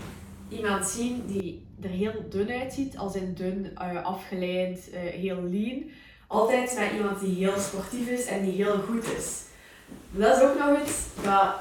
iemand 0.49 0.87
zien 0.87 1.22
die 1.26 1.66
er 1.82 1.89
heel 1.89 2.24
dun 2.30 2.51
uitziet, 2.51 2.99
als 2.99 3.14
in 3.14 3.35
dun, 3.35 3.70
eh, 3.76 4.05
afgeleid, 4.05 4.91
eh, 4.91 5.01
heel 5.01 5.43
lean, 5.43 5.82
altijd 6.27 6.77
met 6.79 6.93
iemand 6.93 7.20
die 7.20 7.45
heel 7.45 7.61
sportief 7.61 8.09
is 8.09 8.27
en 8.27 8.43
die 8.45 8.64
heel 8.64 8.81
goed 8.89 9.05
is. 9.16 9.43
Dat 10.11 10.37
is 10.37 10.43
ook 10.43 10.59
nog 10.59 10.81
iets 10.83 10.93
dat 11.22 11.55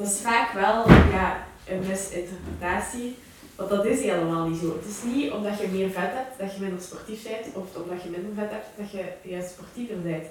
dat 0.00 0.06
is 0.06 0.20
vaak 0.20 0.52
wel 0.52 0.88
ja, 0.90 1.46
een 1.68 1.78
misinterpretatie. 1.88 3.18
Want 3.56 3.70
dat 3.70 3.84
is 3.84 4.00
helemaal 4.00 4.48
niet 4.48 4.60
zo. 4.60 4.76
Het 4.76 4.90
is 4.90 5.12
niet 5.12 5.32
omdat 5.32 5.58
je 5.58 5.68
meer 5.68 5.90
vet 5.90 6.12
hebt 6.12 6.38
dat 6.38 6.54
je 6.54 6.60
minder 6.60 6.82
sportief 6.82 7.22
bent, 7.22 7.54
of 7.54 7.82
omdat 7.82 8.02
je 8.02 8.08
minder 8.08 8.30
vet 8.34 8.50
hebt 8.50 8.66
dat 8.76 8.90
je 8.90 9.04
juist 9.22 9.50
sportiever 9.50 10.00
bent. 10.00 10.26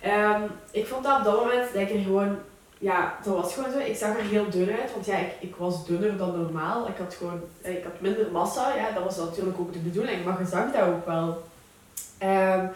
Ehm, 0.00 0.42
ik 0.70 0.86
vond 0.86 1.04
dat 1.04 1.18
op 1.18 1.24
dat 1.24 1.40
moment 1.44 1.72
dat 1.72 1.82
ik 1.82 1.90
er 1.90 2.00
gewoon, 2.00 2.38
ja, 2.78 3.18
dat 3.24 3.34
was 3.34 3.54
gewoon 3.54 3.72
zo. 3.72 3.78
Ik 3.78 3.96
zag 3.96 4.18
er 4.18 4.24
heel 4.24 4.50
dun 4.50 4.70
uit, 4.80 4.92
want 4.92 5.06
ja, 5.06 5.16
ik, 5.16 5.32
ik 5.40 5.56
was 5.56 5.86
dunner 5.86 6.16
dan 6.16 6.40
normaal. 6.42 6.88
Ik 6.88 6.96
had 6.96 7.14
gewoon, 7.14 7.40
eh, 7.62 7.76
ik 7.76 7.84
had 7.84 8.00
minder 8.00 8.30
massa, 8.32 8.74
ja, 8.76 8.90
dat 8.90 9.04
was 9.04 9.16
natuurlijk 9.16 9.58
ook 9.58 9.72
de 9.72 9.78
bedoeling, 9.78 10.24
maar 10.24 10.40
je 10.40 10.46
zag 10.46 10.72
dat 10.72 10.82
ook 10.82 11.06
wel. 11.06 11.42
Ehm, 12.18 12.66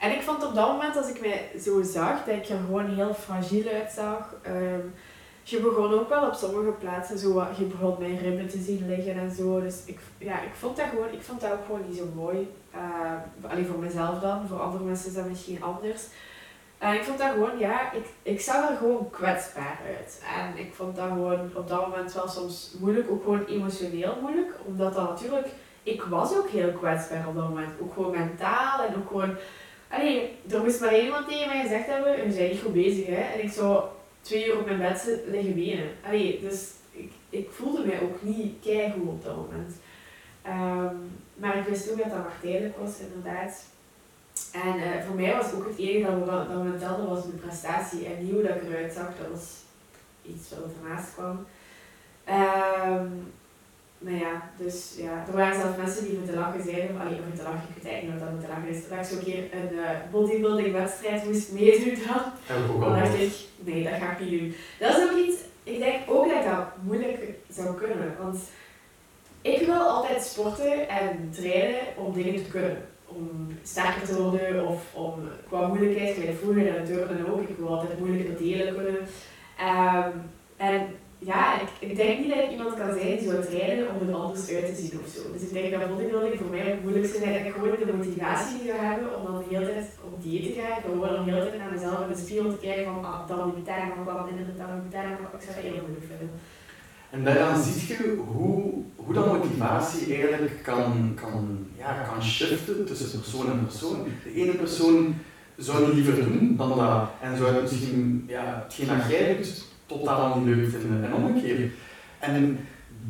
en 0.00 0.12
ik 0.12 0.22
vond 0.22 0.46
op 0.46 0.54
dat 0.54 0.72
moment, 0.72 0.96
als 0.96 1.08
ik 1.08 1.20
mij 1.20 1.50
zo 1.60 1.82
zag, 1.82 2.24
dat 2.24 2.36
ik 2.36 2.48
er 2.48 2.58
gewoon 2.66 2.94
heel 2.94 3.14
fragiel 3.14 3.72
uitzag. 3.72 4.34
Ehm, 4.42 4.86
je 5.42 5.60
begon 5.60 5.92
ook 5.92 6.08
wel 6.08 6.26
op 6.26 6.34
sommige 6.34 6.70
plaatsen 6.70 7.18
zo 7.18 7.46
je 7.58 7.64
begon 7.64 7.96
mijn 7.98 8.18
ribben 8.18 8.48
te 8.48 8.58
zien 8.58 8.88
liggen 8.88 9.18
en 9.18 9.30
zo. 9.30 9.60
Dus 9.60 9.82
ik, 9.84 9.98
ja, 10.18 10.42
ik 10.42 10.54
vond 10.58 10.76
dat 10.76 10.86
gewoon, 10.86 11.12
ik 11.12 11.22
vond 11.22 11.40
dat 11.40 11.52
ook 11.52 11.64
gewoon 11.66 11.84
niet 11.88 11.98
zo 11.98 12.04
mooi. 12.14 12.52
Uh, 12.74 13.50
alleen 13.50 13.66
voor 13.66 13.78
mezelf 13.78 14.20
dan, 14.20 14.48
voor 14.48 14.60
andere 14.60 14.84
mensen 14.84 15.08
is 15.08 15.14
dat 15.14 15.28
misschien 15.28 15.62
anders. 15.62 16.02
En 16.78 16.94
ik 16.94 17.04
vond 17.04 17.18
dat 17.18 17.30
gewoon, 17.30 17.58
ja, 17.58 17.92
ik, 17.92 18.06
ik 18.22 18.40
zag 18.40 18.70
er 18.70 18.76
gewoon 18.76 19.10
kwetsbaar 19.10 19.78
uit. 19.86 20.22
En 20.38 20.64
ik 20.64 20.74
vond 20.74 20.96
dat 20.96 21.08
gewoon 21.08 21.50
op 21.54 21.68
dat 21.68 21.88
moment 21.88 22.12
wel 22.12 22.28
soms 22.28 22.74
moeilijk, 22.78 23.10
ook 23.10 23.22
gewoon 23.22 23.44
emotioneel 23.44 24.16
moeilijk. 24.20 24.54
Omdat 24.64 24.94
dat 24.94 25.08
natuurlijk, 25.08 25.46
ik 25.82 26.02
was 26.02 26.36
ook 26.36 26.48
heel 26.48 26.72
kwetsbaar 26.72 27.28
op 27.28 27.34
dat 27.34 27.48
moment. 27.48 27.72
Ook 27.80 27.92
gewoon 27.92 28.10
mentaal 28.10 28.82
en 28.84 28.96
ook 28.96 29.08
gewoon, 29.08 29.36
allee, 29.90 30.36
er 30.50 30.62
moest 30.62 30.80
maar 30.80 31.00
iemand 31.00 31.28
tegen 31.28 31.48
mij 31.48 31.62
gezegd 31.62 31.86
hebben, 31.86 32.16
je 32.16 32.22
bent 32.22 32.52
niet 32.52 32.60
goed 32.60 32.72
bezig 32.72 33.06
hè. 33.06 33.22
En 33.34 33.42
ik 33.42 33.52
zou 33.52 33.84
twee 34.20 34.46
uur 34.46 34.58
op 34.58 34.66
mijn 34.66 34.78
bed 34.78 35.18
liggen 35.26 35.54
wenen. 35.54 35.88
Allee, 36.06 36.40
dus 36.40 36.70
ik, 36.92 37.12
ik 37.30 37.50
voelde 37.50 37.86
mij 37.86 38.00
ook 38.02 38.22
niet 38.22 38.54
keigoed 38.62 39.08
op 39.08 39.24
dat 39.24 39.36
moment. 39.36 39.74
Ehm, 40.42 40.96
maar 41.34 41.58
ik 41.58 41.64
wist 41.64 41.90
ook 41.90 41.98
dat 41.98 42.10
dat 42.10 42.18
maar 42.18 42.40
tijdelijk 42.42 42.76
was, 42.78 42.98
inderdaad. 42.98 43.64
En 44.52 44.82
eh, 44.82 45.04
voor 45.06 45.14
mij 45.14 45.36
was 45.36 45.52
ook 45.52 45.66
het 45.66 45.78
enige 45.78 46.24
dat, 46.24 46.80
dat, 46.80 47.06
was 47.08 47.24
de 47.24 47.30
prestatie 47.30 48.06
en 48.06 48.30
hoe 48.30 48.42
dat 48.42 48.56
ik 48.56 48.62
eruit 48.62 48.92
zag. 48.92 49.06
Dat 49.06 49.30
was 49.32 49.48
iets 50.22 50.50
wat 50.50 50.70
ernaast 50.82 51.14
kwam. 51.14 51.46
Ehm, 52.24 53.06
maar 54.00 54.12
ja, 54.12 54.50
dus 54.56 54.94
ja, 54.96 55.24
er 55.26 55.32
waren 55.32 55.60
zelfs 55.60 55.76
mensen 55.76 56.04
die 56.04 56.18
met 56.18 56.26
te 56.26 56.34
lachen 56.34 56.62
zeiden, 56.62 57.00
allee, 57.00 57.20
met 57.28 57.36
te 57.36 57.42
lachen, 57.42 57.68
ik 57.68 57.74
weet 57.74 57.92
eigenlijk 57.92 58.02
niet 58.02 58.12
wat 58.12 58.30
dat 58.30 58.38
met 58.38 58.40
te 58.40 58.52
lachen 58.54 58.68
is, 58.68 58.88
dat 58.88 58.98
ik 58.98 59.04
zo'n 59.04 59.24
keer 59.24 59.42
een 59.58 59.74
uh, 59.74 59.90
bodybuilding 60.10 60.72
wedstrijd 60.72 61.24
moest 61.24 61.52
meedoen 61.52 61.98
dan. 62.06 62.22
Ik 62.56 62.72
al 62.72 62.80
Dan 62.80 62.98
dacht 62.98 63.14
ik, 63.14 63.32
nee, 63.58 63.82
dat 63.82 63.92
ga 63.92 64.12
ik 64.12 64.20
niet 64.20 64.40
doen. 64.40 64.54
Dat 64.78 64.96
is 64.96 65.02
ook 65.04 65.18
iets, 65.26 65.36
ik 65.62 65.78
denk 65.78 65.96
ook 66.06 66.28
dat 66.28 66.44
dat 66.44 66.64
moeilijk 66.82 67.18
zou 67.50 67.74
kunnen, 67.74 68.16
want 68.20 68.38
ik 69.42 69.66
wil 69.66 69.80
altijd 69.80 70.22
sporten 70.22 70.88
en 70.88 71.30
trainen 71.30 71.80
om 71.96 72.12
dingen 72.12 72.44
te 72.44 72.50
kunnen. 72.50 72.88
Om 73.06 73.48
sterker 73.62 74.06
te 74.06 74.22
worden 74.22 74.66
of 74.66 74.94
om 74.94 75.14
qua 75.48 75.66
moeilijkheid, 75.66 76.14
gelijk 76.14 76.38
vroeger 76.38 76.76
en 76.76 76.84
turnen 76.84 77.32
ook, 77.32 77.48
ik 77.48 77.56
wil 77.56 77.68
altijd 77.68 77.98
moeilijke 77.98 78.44
delen 78.44 78.74
kunnen. 78.74 79.06
Ehm, 79.58 80.10
en 80.56 80.86
ja, 81.20 81.60
ik, 81.60 81.68
ik 81.78 81.96
denk 81.96 82.18
niet 82.18 82.34
dat 82.34 82.44
ik 82.44 82.50
iemand 82.50 82.74
kan 82.74 82.92
zijn 82.98 83.16
die 83.18 83.30
zou 83.30 83.44
trainen 83.44 83.86
om 83.90 84.08
er 84.08 84.14
anders 84.14 84.48
uit 84.48 84.66
te 84.66 84.80
zien 84.82 85.00
of 85.02 85.08
zo. 85.14 85.20
Dus 85.32 85.42
ik 85.42 85.52
denk 85.52 85.70
dat 85.70 85.88
bodybuilding 85.88 86.38
voor 86.40 86.50
mij 86.50 86.60
het 86.60 86.82
moeilijkste 86.82 87.18
is 87.18 87.24
dat 87.24 87.46
ik 87.46 87.52
gewoon 87.52 87.76
de 87.86 87.96
motivatie 87.96 88.60
zou 88.66 88.78
hebben 88.78 89.08
om 89.16 89.24
dan 89.26 89.38
de 89.38 89.54
hele 89.54 89.66
tijd 89.66 89.88
op 90.04 90.22
dieet 90.22 90.44
te 90.44 90.60
gaan. 90.60 90.82
Gewoon 90.82 91.14
dan 91.14 91.24
de 91.24 91.30
hele 91.30 91.46
tijd 91.46 91.58
naar 91.58 91.72
mezelf 91.72 92.00
in 92.04 92.12
de 92.12 92.20
spiegel 92.22 92.50
te 92.50 92.64
kijken 92.66 92.84
van 92.84 93.04
ah, 93.04 93.28
dat 93.28 93.46
moet 93.46 93.66
daar 93.66 93.92
nog 93.96 94.04
wat 94.06 94.24
minder, 94.26 94.46
dat 94.56 94.82
moet 94.82 94.92
daar 94.92 95.10
nog. 95.10 95.32
Ik 95.36 95.44
zou 95.46 95.54
dat 95.54 95.64
heel 95.64 95.84
moeilijk 95.86 96.06
vinden. 96.12 96.30
En 97.10 97.24
daaraan 97.24 97.62
zie 97.62 97.96
je 97.96 98.16
hoe, 98.16 98.72
hoe 98.96 99.14
dat 99.14 99.26
motivatie 99.26 100.14
eigenlijk 100.14 100.62
kan, 100.62 101.12
kan, 101.14 101.66
ja, 101.78 102.06
kan 102.08 102.22
shiften 102.22 102.86
tussen 102.86 103.20
persoon 103.20 103.50
en 103.50 103.66
persoon. 103.66 103.96
De 104.24 104.34
ene 104.34 104.52
persoon 104.52 105.14
zou 105.56 105.84
het 105.84 105.94
liever 105.94 106.14
doen 106.14 106.56
dan 106.56 106.68
dat, 106.68 107.08
en 107.20 107.36
zou 107.36 107.54
het 107.54 107.62
misschien, 107.62 108.24
ja, 108.28 108.62
hetgeen 108.64 108.86
dat 108.86 109.10
jij 109.10 109.36
totaal 109.98 110.38
niet 110.38 110.54
leuk 110.56 110.70
vinden. 110.70 111.04
En 111.04 111.14
omgekeerd. 111.14 111.72
En 112.18 112.58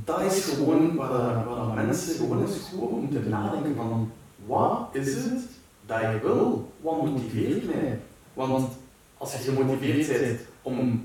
dat 0.05 0.21
is 0.21 0.45
gewoon 0.45 0.95
waar, 0.97 1.09
dat- 1.09 1.45
waar 1.45 1.57
dat 1.57 1.75
mensen 1.75 2.15
gewoon 2.15 2.41
eens 2.43 2.59
goed 2.73 2.81
over 2.83 2.97
moeten 2.97 3.29
nadenken 3.29 3.75
van, 3.77 4.11
wat 4.47 4.89
is 4.93 5.15
het 5.15 5.41
dat 5.87 6.01
ik 6.01 6.23
wil? 6.23 6.73
Wat 6.81 7.03
motiveert 7.07 7.65
mij? 7.75 7.99
Want 8.35 8.69
als 9.19 9.33
je 9.33 9.39
gemotiveerd 9.39 10.09
bent 10.09 10.41
om 10.63 11.05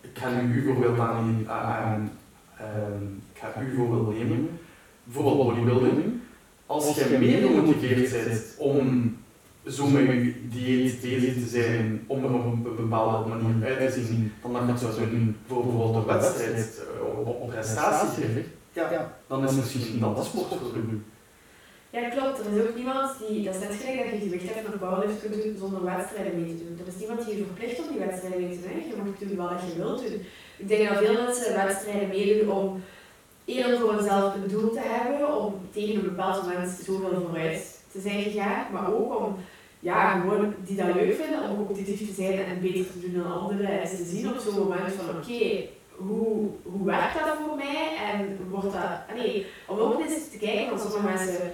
ik 0.00 0.10
ga 0.14 0.40
nu 0.40 0.64
voorbeeld 0.64 0.98
aan, 0.98 1.44
aan, 1.48 2.10
aan 2.58 3.20
ik 3.32 3.40
ga 3.40 3.60
uw 3.60 3.74
voorbeeld 3.76 4.18
nemen, 4.18 4.48
bijvoorbeeld 5.04 5.48
bodybuilding. 5.48 6.12
Als 6.66 6.94
je 6.94 7.16
meer 7.18 7.38
gemotiveerd 7.46 8.10
bent 8.10 8.54
om 8.58 9.16
zo 9.66 9.86
met 9.86 10.02
je 10.02 10.48
dieet 10.48 11.00
bezig 11.00 11.34
te 11.34 11.48
zijn, 11.48 12.04
om 12.06 12.24
er 12.24 12.34
op 12.34 12.44
een 12.44 12.62
bepaalde 12.62 13.28
manier 13.28 13.78
uit 13.78 13.92
te 13.92 14.04
zien, 14.04 14.32
dan 14.42 14.52
dat 14.52 14.62
je 14.80 14.86
het 14.86 14.94
zou 14.94 15.10
doen 15.10 15.36
voor 15.46 15.62
bijvoorbeeld 15.62 15.96
een 15.96 16.18
wedstrijd, 16.18 16.82
eh, 17.00 17.28
op, 17.28 17.48
prestatie 17.48 18.44
ja, 18.72 19.12
dan 19.26 19.44
is 19.44 19.54
misschien 19.54 20.00
dat 20.00 20.16
de 20.16 20.22
sport 20.22 20.46
voor 20.46 20.76
u. 20.76 21.02
Ja, 21.90 22.08
klopt. 22.08 22.38
Er 22.38 22.56
is 22.56 22.68
ook 22.68 22.76
niemand 22.76 23.10
die, 23.18 23.44
dat 23.44 23.54
is 23.54 23.60
net 23.60 23.74
gelijk 23.80 24.10
dat 24.10 24.20
je 24.20 24.28
gewicht 24.28 24.54
hebt 24.54 24.68
naar 24.68 24.78
powerlift 24.78 25.20
kunt 25.20 25.42
doen 25.42 25.56
zonder 25.58 25.84
wedstrijden 25.84 26.40
mee 26.40 26.56
te 26.56 26.64
doen. 26.64 26.78
Er 26.80 26.92
is 26.92 26.98
niemand 26.98 27.24
die 27.26 27.36
je 27.36 27.44
verplicht 27.44 27.80
om 27.80 27.88
die 27.88 28.06
wedstrijden 28.06 28.40
mee 28.40 28.58
te 28.58 28.62
doen. 28.62 28.88
Je 28.88 28.96
mag 28.96 29.18
doen 29.18 29.36
wat 29.36 29.60
je 29.66 29.76
wilt 29.76 30.02
doen. 30.02 30.20
Ik 30.56 30.68
denk 30.68 30.88
dat 30.88 30.98
veel 30.98 31.12
mensen 31.12 31.54
wedstrijden 31.54 32.08
meedoen 32.08 32.50
om 32.50 32.82
eerder 33.44 33.78
voor 33.78 33.92
onszelf 33.98 34.34
een 34.34 34.48
doel 34.48 34.70
te 34.72 34.80
hebben, 34.82 35.36
om 35.40 35.54
tegen 35.70 35.94
een 35.94 36.02
bepaald 36.02 36.42
moment 36.42 36.70
zoveel 36.84 37.22
vooruit 37.26 37.81
te 37.92 38.00
zijn 38.00 38.22
gegaan, 38.22 38.72
maar 38.72 38.94
ook 38.94 39.18
om 39.20 39.36
ja, 39.80 40.20
gewoon 40.20 40.54
die 40.64 40.76
dat 40.76 40.94
leuk 40.94 41.14
vinden, 41.14 41.50
om 41.50 41.66
competitief 41.66 42.08
te 42.08 42.22
zijn 42.22 42.44
en 42.44 42.60
beter 42.60 42.92
te 42.92 43.00
doen 43.00 43.22
dan 43.22 43.40
anderen. 43.40 43.80
En 43.80 43.88
te 43.88 44.04
zien 44.04 44.28
op 44.28 44.38
zo'n 44.38 44.58
moment 44.58 44.92
van 44.92 45.16
oké, 45.16 45.66
hoe, 45.96 46.48
hoe 46.62 46.84
werkt 46.84 47.14
dat 47.14 47.36
voor 47.46 47.56
mij 47.56 47.88
en 48.12 48.38
wordt 48.50 48.72
dat... 48.72 49.16
Nee, 49.16 49.46
om 49.66 49.78
ook 49.78 50.00
eens 50.00 50.30
te 50.30 50.38
kijken, 50.38 50.68
want 50.68 50.80
sommige 50.80 51.06
mensen 51.06 51.52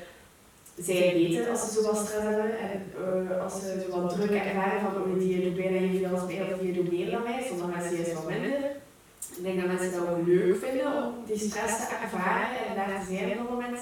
zijn 0.77 1.13
beter 1.13 1.51
als 1.51 1.61
ze 1.61 1.73
zoveel 1.73 1.95
stress 1.95 2.27
hebben 2.27 2.59
en 2.59 2.93
uh, 3.31 3.43
als 3.43 3.53
ze 3.61 3.87
zo 3.91 4.01
wat 4.01 4.15
druk 4.15 4.31
ervaren 4.31 4.81
van 4.81 5.03
oh, 5.03 5.19
die 5.19 5.43
doet 5.43 5.57
bijna 5.57 5.77
evenveel 5.77 6.19
als 6.19 6.27
mij 6.27 6.53
of 6.53 6.61
die 6.61 6.73
doet 6.73 6.93
meer 6.93 7.11
dan 7.11 7.23
mij, 7.23 7.45
sommige 7.49 7.71
mensen 7.71 7.97
juist 7.97 8.15
wat 8.15 8.29
minder. 8.29 8.59
Ik 9.37 9.43
denk 9.43 9.61
dat 9.61 9.67
mensen 9.67 9.93
dat 9.93 10.09
ook 10.09 10.27
leuk 10.27 10.57
vinden 10.65 10.87
om 10.87 11.15
die 11.27 11.39
stress 11.39 11.77
te 11.77 11.95
ervaren 12.03 12.59
en 12.69 12.75
daar 12.75 13.01
te 13.01 13.15
zijn 13.15 13.31
op 13.31 13.37
dat 13.37 13.51
moment. 13.51 13.79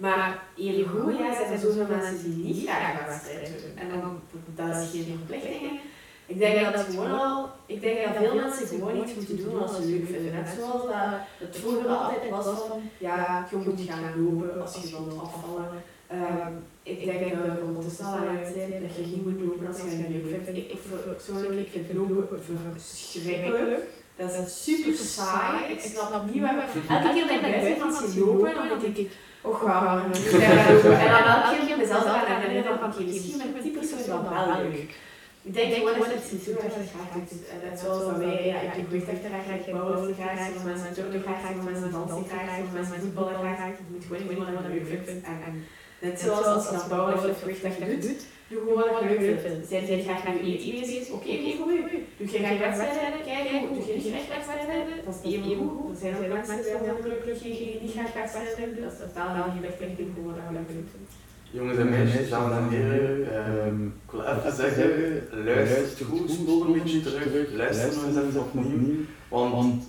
Maar 0.00 0.42
eerlijk 0.56 0.88
goed, 0.88 1.18
ja, 1.18 1.34
zijn 1.34 1.52
er 1.52 1.58
zoveel 1.58 1.86
mensen 1.88 2.22
die 2.22 2.44
niet 2.44 2.66
graag 2.66 3.00
een 3.00 3.06
wedstrijd 3.06 3.46
doen. 3.46 3.76
En 3.82 3.88
dan, 4.00 4.20
dat 4.54 4.82
is 4.82 4.90
geen 4.90 5.18
verplichting. 5.18 5.80
Ik 6.26 6.38
denk 6.38 6.64
dat 6.64 6.74
het 6.74 6.94
gewoon 6.94 7.18
al, 7.20 7.48
ik 7.66 7.80
denk 7.80 8.04
dat 8.04 8.16
veel 8.16 8.34
mensen 8.34 8.66
gewoon 8.66 9.02
iets 9.02 9.14
moeten 9.14 9.36
doen 9.36 9.62
als 9.62 9.76
ze 9.76 9.84
leuk 9.84 10.06
vinden. 10.06 10.32
Net 10.32 10.48
zoals 10.58 10.82
dat 10.82 11.12
het 11.38 11.56
vroeger 11.56 11.88
altijd 11.88 12.30
was 12.30 12.44
van, 12.44 12.80
ja, 12.98 13.46
je 13.50 13.56
moet 13.56 13.80
gaan 13.88 14.24
lopen 14.24 14.60
als 14.62 14.74
je 14.74 14.90
wilt 14.90 15.20
afvallen. 15.20 15.82
Um, 16.12 16.64
ik 16.82 17.04
denk 17.04 17.20
dat 17.20 17.42
we 17.42 17.64
ondertussen 17.66 18.04
al 18.04 18.12
aan 18.12 18.36
het 18.36 18.54
zijn 18.54 18.70
dat 18.70 18.96
je 18.96 19.02
niet 19.06 19.24
moet 19.24 19.40
lopen 19.40 19.66
als 19.66 19.76
je 19.76 19.82
het 19.82 20.08
leuk 20.08 20.44
vindt. 20.44 20.58
Ik, 20.58 20.80
persoonlijk 21.06 21.68
vind 21.70 21.92
lopen 21.92 22.42
verschrikkelijk. 22.76 23.82
Dat 24.16 24.30
is 24.30 24.64
super 24.64 24.94
saai. 24.94 25.72
Ik 25.72 25.80
snap 25.80 26.32
niet 26.32 26.42
waarom. 26.42 26.64
Elke 26.88 27.12
keer 27.14 27.26
dat 27.26 27.36
ik 27.36 27.78
buiten 27.78 28.14
je 28.14 28.24
lopen, 28.24 28.54
dan 28.54 28.78
denk 28.80 28.96
ik, 28.96 29.10
oh 29.42 29.64
daar 29.64 29.96
lopen? 29.96 30.98
En 31.04 31.10
dan 31.14 31.24
elke 31.34 31.66
keer 31.66 31.78
mezelf 31.78 32.04
aan 32.04 32.40
herinneren 32.40 32.78
van, 32.78 32.92
oké, 32.92 33.02
misschien 33.02 33.52
met 33.54 33.62
die 33.62 33.72
persoon 33.72 34.06
wel 34.06 34.22
wel 34.30 34.62
leuk. 34.62 34.94
Ik 35.42 35.54
denk 35.54 35.74
gewoon 35.74 35.98
dat 35.98 36.06
het 36.06 36.32
iets 36.32 36.44
doet 36.44 36.60
dat 36.62 36.74
je 36.74 36.92
graag 36.94 37.10
doet. 37.14 37.32
Net 37.64 37.80
zoals 37.80 38.04
dat 38.04 38.16
wij, 38.16 38.46
ja, 38.46 38.58
ik 38.60 38.90
doe 38.90 39.00
gewicht 39.00 39.20
graag, 39.24 39.66
ik 39.66 39.72
bouwen 39.72 40.14
graag, 40.20 40.38
sommige 40.44 40.66
mensen 40.66 40.94
turnen 40.94 41.22
graag, 41.22 41.40
sommige 41.46 41.70
mensen 41.70 41.92
dansen 41.92 42.24
graag, 42.30 42.56
sommige 42.56 42.78
mensen 42.78 43.00
voetballen 43.00 43.34
graag. 43.34 43.74
Je 43.80 43.92
moet 43.92 44.04
gewoon 44.06 44.26
doen 44.28 44.54
wat 44.54 44.64
je 44.72 44.84
leuk 44.90 45.04
vindt. 45.08 45.26
En 45.26 45.64
Net 46.00 46.20
zoals 46.20 46.46
als 46.46 46.64
je 46.64 46.72
naar 46.72 46.88
bouwen 46.88 47.14
of 47.14 47.40
gewicht 47.40 47.62
dat 47.62 47.76
je 47.76 47.98
doet, 47.98 48.22
doe 48.50 48.60
gewoon 48.60 48.90
wat 48.92 49.02
je 49.02 49.08
leuk 49.08 49.40
vindt. 49.46 49.68
Zijn 49.68 49.84
jij 49.90 50.02
graag 50.06 50.22
naar 50.24 50.36
je 50.44 50.58
eten 50.58 50.80
bezig? 50.80 51.02
Oké, 51.16 51.30
oké, 51.38 51.52
goed. 51.60 51.80
Doe 52.18 52.26
je 52.32 52.38
graag 52.44 52.58
wedstrijden? 52.66 53.22
Kijk, 53.28 53.46
doe 53.68 54.02
je 54.04 54.12
graag 54.14 54.28
wedstrijden? 54.36 54.86
Dat 55.04 55.14
is 55.14 55.32
even 55.32 55.56
goed. 55.58 55.90
Er 55.94 56.00
zijn 56.00 56.14
ook 56.14 56.32
mensen 56.36 56.62
die 56.62 56.88
heel 56.88 57.00
gelukkig 57.04 57.38
die 57.42 57.78
niet 57.82 57.94
graag 57.96 58.12
wedstrijden 58.20 58.74
doen. 58.74 58.84
Dat 58.84 58.92
is 58.92 59.02
totaal 59.04 59.30
wel 59.38 59.48
gewicht 59.56 59.78
dat 59.80 59.88
je 59.96 60.06
gewoon 60.14 60.34
wat 60.38 60.46
je 60.48 60.54
leuk 60.58 60.70
vindt. 60.70 61.12
Jongens 61.52 61.78
en 61.78 61.88
meisjes, 61.88 62.28
dames 62.30 62.56
en 62.56 62.68
heren, 62.68 63.66
um, 63.66 63.94
ik 64.04 64.10
wil 64.10 64.24
even 64.24 64.52
zeggen, 64.52 65.22
luister 65.44 66.06
goed, 66.06 66.30
spoel 66.30 66.64
een 66.64 66.72
beetje 66.72 67.00
terug, 67.00 67.52
luister 67.52 67.92
nog 67.94 68.24
eens 68.24 68.36
opnieuw, 68.36 69.04
want 69.28 69.84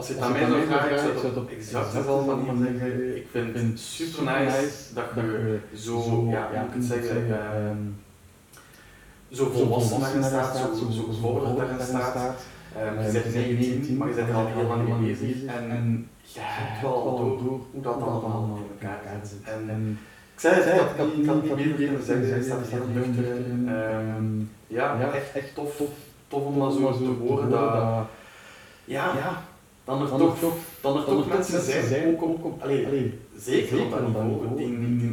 als 0.00 0.08
je 0.08 0.14
het 0.14 0.22
aan 0.22 0.32
mij 0.32 0.46
zou 0.46 0.66
vragen, 0.66 0.92
ik 0.92 0.98
zou 0.98 1.26
het 1.26 1.36
op 1.36 1.50
exact 1.50 1.92
dezelfde 1.92 2.34
manier 2.34 2.66
zeggen. 2.66 3.16
Ik 3.16 3.26
vind 3.30 3.54
het 3.54 3.80
super 3.80 4.22
nice 4.22 4.94
dat 4.94 5.04
je 5.14 5.58
zo, 5.76 6.26
ja, 6.30 6.48
je 6.52 6.70
kunt 6.72 6.84
zeggen, 6.84 7.40
ehm, 7.40 7.82
zo 9.30 9.50
volwassen 9.50 10.00
daarin 10.00 10.24
staat, 10.24 10.56
zo, 10.56 10.90
zo 10.90 11.02
gevorderd 11.02 11.56
daarin 11.56 11.86
staat. 11.86 12.36
Um, 12.76 13.04
je 13.04 13.12
bent 13.12 13.34
19, 13.34 13.96
maar 13.96 14.08
je 14.08 14.14
bent 14.14 14.28
er 14.28 14.34
al 14.34 14.46
heel 14.46 14.66
lang 14.66 14.88
mee 14.88 15.14
bezig. 15.14 15.44
En 15.44 16.08
je 16.22 16.40
hebt 16.40 16.82
wel 16.82 17.16
door 17.16 17.38
hoe 17.38 17.82
dat 17.82 18.02
allemaal 18.02 18.56
in 18.56 18.88
elkaar 18.88 19.20
zit. 19.22 19.42
En 19.44 19.98
ik 20.34 20.40
zei 20.40 20.54
het, 20.54 20.90
ik 20.90 21.26
kan, 21.26 21.44
ik 21.44 21.56
niet 21.56 21.78
meer 21.78 22.00
zeggen, 22.04 22.36
je 22.36 22.42
staat 22.42 22.66
heel 22.66 22.86
nuchter 22.94 23.24
in. 23.24 23.68
Um, 23.68 24.50
ja, 24.66 25.12
echt, 25.32 25.54
tof, 25.54 25.80
om 26.28 26.58
dat 26.58 26.72
zo 26.72 26.92
te 26.92 27.16
horen. 27.20 27.50
Dat, 27.50 28.06
ja, 28.84 29.12
dan 29.84 30.02
er, 30.02 30.08
dan 30.08 30.18
toch, 30.18 30.38
toch, 30.38 30.54
dan 30.80 30.96
er 30.96 31.04
toch 31.04 31.28
mensen 31.28 31.62
zijn, 31.62 31.86
zijn 31.86 32.20
ook 32.20 32.62
allee, 32.62 32.86
allee, 32.86 33.18
zeker 33.36 33.82
op 33.82 33.90
dat 33.90 34.06
niveau, 34.06 34.56
die, 34.56 34.78
die, 34.78 34.98
die, 34.98 35.10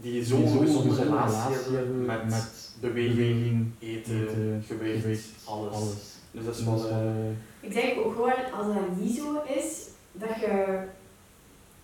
die 0.00 0.24
zo'n 0.24 0.58
gezonde 0.58 1.02
relatie 1.02 1.54
hebben 1.54 2.06
met, 2.06 2.24
met 2.28 2.70
beweging, 2.80 3.70
eten, 3.78 4.28
eten 4.28 4.64
gewicht, 4.66 5.02
gewicht, 5.02 5.28
alles. 5.44 5.74
alles. 5.74 6.18
Dus 6.30 6.44
dat 6.44 6.56
is 6.56 6.64
wel... 6.64 6.90
Uh, 6.90 7.30
ik 7.60 7.72
denk 7.72 7.98
ook 7.98 8.14
gewoon, 8.14 8.52
als 8.58 8.66
dat 8.66 8.96
niet 8.96 9.16
zo 9.16 9.42
is, 9.54 9.88
dat 10.12 10.40
je 10.40 10.78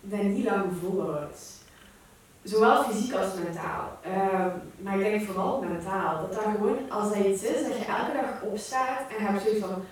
dat 0.01 0.23
niet 0.23 0.45
lang 0.45 0.63
volhoudt. 0.81 1.55
Zowel 2.43 2.83
fysiek 2.83 3.13
als 3.13 3.33
mentaal. 3.43 3.99
Uh, 4.07 4.45
maar 4.81 4.99
ik 4.99 5.03
denk 5.03 5.25
vooral 5.25 5.61
mentaal. 5.61 6.21
Dat 6.21 6.33
dat 6.33 6.43
gewoon, 6.55 6.77
als 6.89 7.13
dat 7.13 7.25
iets 7.25 7.43
is, 7.43 7.63
dat 7.63 7.77
je 7.77 7.85
elke 7.85 8.11
dag 8.13 8.41
opstaat 8.51 9.09
en 9.09 9.23
je 9.23 9.29
hebt 9.29 9.41
zoiets 9.41 9.65
van 9.65 9.83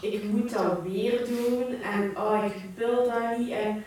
ik 0.00 0.24
moet 0.24 0.52
dat 0.52 0.82
weer 0.82 1.18
doen 1.26 1.82
en 1.82 2.16
oh, 2.16 2.44
ik 2.46 2.62
wil 2.76 3.04
dat 3.04 3.38
niet. 3.38 3.50
En 3.50 3.84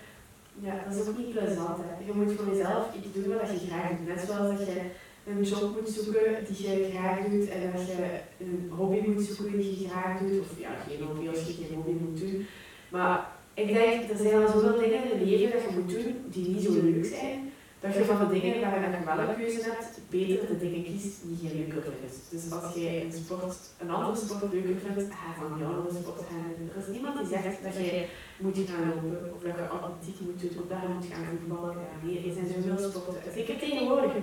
ja, 0.60 0.84
dat 0.88 0.96
is 0.96 1.08
ook 1.08 1.18
niet 1.18 1.32
plezant. 1.32 1.78
Hè. 1.78 2.06
Je 2.06 2.14
moet 2.14 2.32
voor 2.32 2.56
jezelf 2.56 2.96
iets 2.96 3.14
doen 3.14 3.38
wat 3.38 3.62
je 3.62 3.68
graag 3.68 3.90
doet. 3.90 4.08
Net 4.08 4.26
zoals 4.28 4.58
dat 4.58 4.68
je 4.68 4.82
een 5.26 5.44
job 5.44 5.76
moet 5.76 5.90
zoeken 5.90 6.46
die 6.48 6.70
je 6.70 6.90
graag 6.92 7.20
doet 7.20 7.50
en 7.50 7.72
dat 7.76 7.88
je 7.88 8.20
een 8.40 8.72
hobby 8.78 9.08
moet 9.08 9.24
zoeken 9.24 9.58
die 9.58 9.82
je 9.82 9.90
graag 9.90 10.20
doet. 10.20 10.40
Of 10.40 10.60
ja, 10.60 10.70
geen 10.88 11.08
hobby 11.08 11.28
als 11.28 11.48
je 11.48 11.54
geen 11.54 11.76
hobby 11.76 11.92
moet 11.92 12.20
doen. 12.20 12.46
Maar 12.90 13.28
ik 13.54 13.68
denk, 13.68 14.10
er 14.10 14.18
zijn 14.18 14.42
al 14.42 14.52
zoveel 14.52 14.80
dingen 14.80 15.04
in 15.04 15.10
het 15.10 15.30
leven 15.30 15.52
dat 15.52 15.62
je 15.62 15.80
moet 15.80 15.90
doen 15.90 16.16
die 16.26 16.48
niet 16.48 16.64
zo 16.64 16.72
leuk 16.72 17.06
zijn 17.06 17.52
dat 17.82 17.94
je 17.94 18.06
van 18.06 18.20
de 18.20 18.40
dingen 18.40 18.62
waar 18.62 18.82
je 18.82 18.88
nog 18.88 19.06
wel 19.10 19.20
een 19.28 19.36
keuze 19.36 19.62
hebt, 19.70 19.94
beter 20.10 20.48
de 20.48 20.58
dingen 20.64 20.84
kiest 20.84 21.18
die 21.24 21.38
je 21.44 21.56
leuker 21.56 21.84
vindt. 22.00 22.18
Dus 22.30 22.44
als 22.58 22.74
jij 22.76 22.96
een 23.04 23.14
sport, 23.24 23.56
een 23.82 23.92
andere 23.92 24.18
sport 24.24 24.54
leuker 24.54 24.78
vindt, 24.86 25.14
ga 25.20 25.30
van 25.40 25.58
die 25.58 25.66
andere 25.66 25.94
sport 26.02 26.20
gaan 26.30 26.54
doen. 26.58 26.70
Er 26.74 26.82
is 26.82 26.94
niemand 26.96 27.18
die 27.18 27.28
zegt 27.36 27.64
dat 27.66 27.76
je 27.76 28.06
moet 28.44 28.58
gaan 28.70 28.88
lopen, 28.90 29.34
of 29.36 29.42
dat 29.46 29.56
je 29.58 29.68
atletiek 29.76 30.20
moet 30.26 30.40
doen, 30.42 30.56
of 30.62 30.68
daar 30.72 30.90
moet 30.94 31.08
gaan 31.12 31.26
voetballen. 31.32 31.76
Nee, 32.04 32.18
er 32.28 32.34
zijn 32.34 32.48
zoveel 32.54 32.90
sporten. 32.90 33.34
Zeker 33.38 33.58
tegenwoordig. 33.60 34.14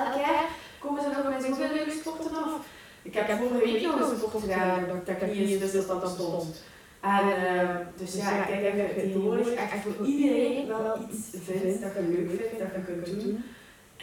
Elk 0.00 0.14
jaar 0.24 0.46
komen 0.82 1.02
ze 1.02 1.08
nog 1.14 1.26
met 1.32 1.42
zoveel 1.46 1.74
leuke 1.76 1.96
sporten 2.00 2.34
af. 2.44 2.52
Ik 3.02 3.14
heb 3.14 3.38
vorige 3.38 3.64
week 3.64 3.82
nog 3.82 4.10
een 4.10 4.16
sport 4.18 4.42
gedaan, 4.44 4.80
dat 5.04 5.22
ik 5.22 5.34
niet 5.34 5.50
eens 5.50 5.72
wist 5.72 5.88
dat 5.88 6.00
dat 6.00 6.14
stond. 6.16 6.54
En 7.12 7.26
uh, 7.26 7.76
dus 7.96 8.14
ja, 8.14 8.46
ik 8.46 8.60
denk 8.60 8.76
dat 8.76 8.88
je 8.88 9.02
tegenwoordig 9.02 9.48
echt 9.48 9.82
voor 9.82 10.06
iedereen 10.06 10.66
wel 10.66 10.96
iets 11.10 11.22
vindt 11.46 11.80
dat 11.82 11.92
je 11.94 12.02
leuk 12.08 12.28
vindt, 12.40 12.58
dat 12.58 12.72
je 12.74 12.92
kunt 12.92 13.22
doen. 13.22 13.42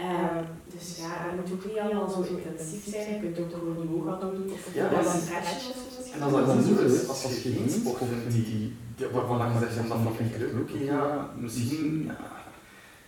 Uh, 0.08 0.42
dus 0.74 0.98
ja, 1.04 1.12
dat 1.26 1.36
moet 1.36 1.52
ook 1.54 1.66
niet 1.66 1.80
allemaal 1.84 2.10
zo 2.10 2.22
intensief 2.22 2.84
zijn. 2.94 3.14
Je 3.14 3.20
kunt 3.20 3.40
ook 3.40 3.52
gewoon 3.52 3.90
yoga 3.94 4.20
doen 4.20 4.52
of 4.52 4.74
ja, 4.74 4.90
wat 4.90 5.14
een 5.14 5.22
stretch 5.22 5.70
of 5.70 5.80
zo. 5.96 6.14
En 6.14 6.22
als 6.22 6.32
dat 6.34 6.46
dan 6.46 6.64
zo 6.64 6.82
is, 6.86 7.08
als 7.08 7.22
je 7.22 7.52
geen 7.52 7.70
sport 7.70 7.98
vindt 7.98 8.32
die, 8.32 8.44
die, 8.44 9.08
waarvan 9.12 9.54
je 9.54 9.60
zegt, 9.60 9.90
dat 9.90 10.16
vind 10.18 10.36
ik 10.36 10.40
leuk, 10.40 10.70
ja, 10.90 11.30
misschien 11.38 12.12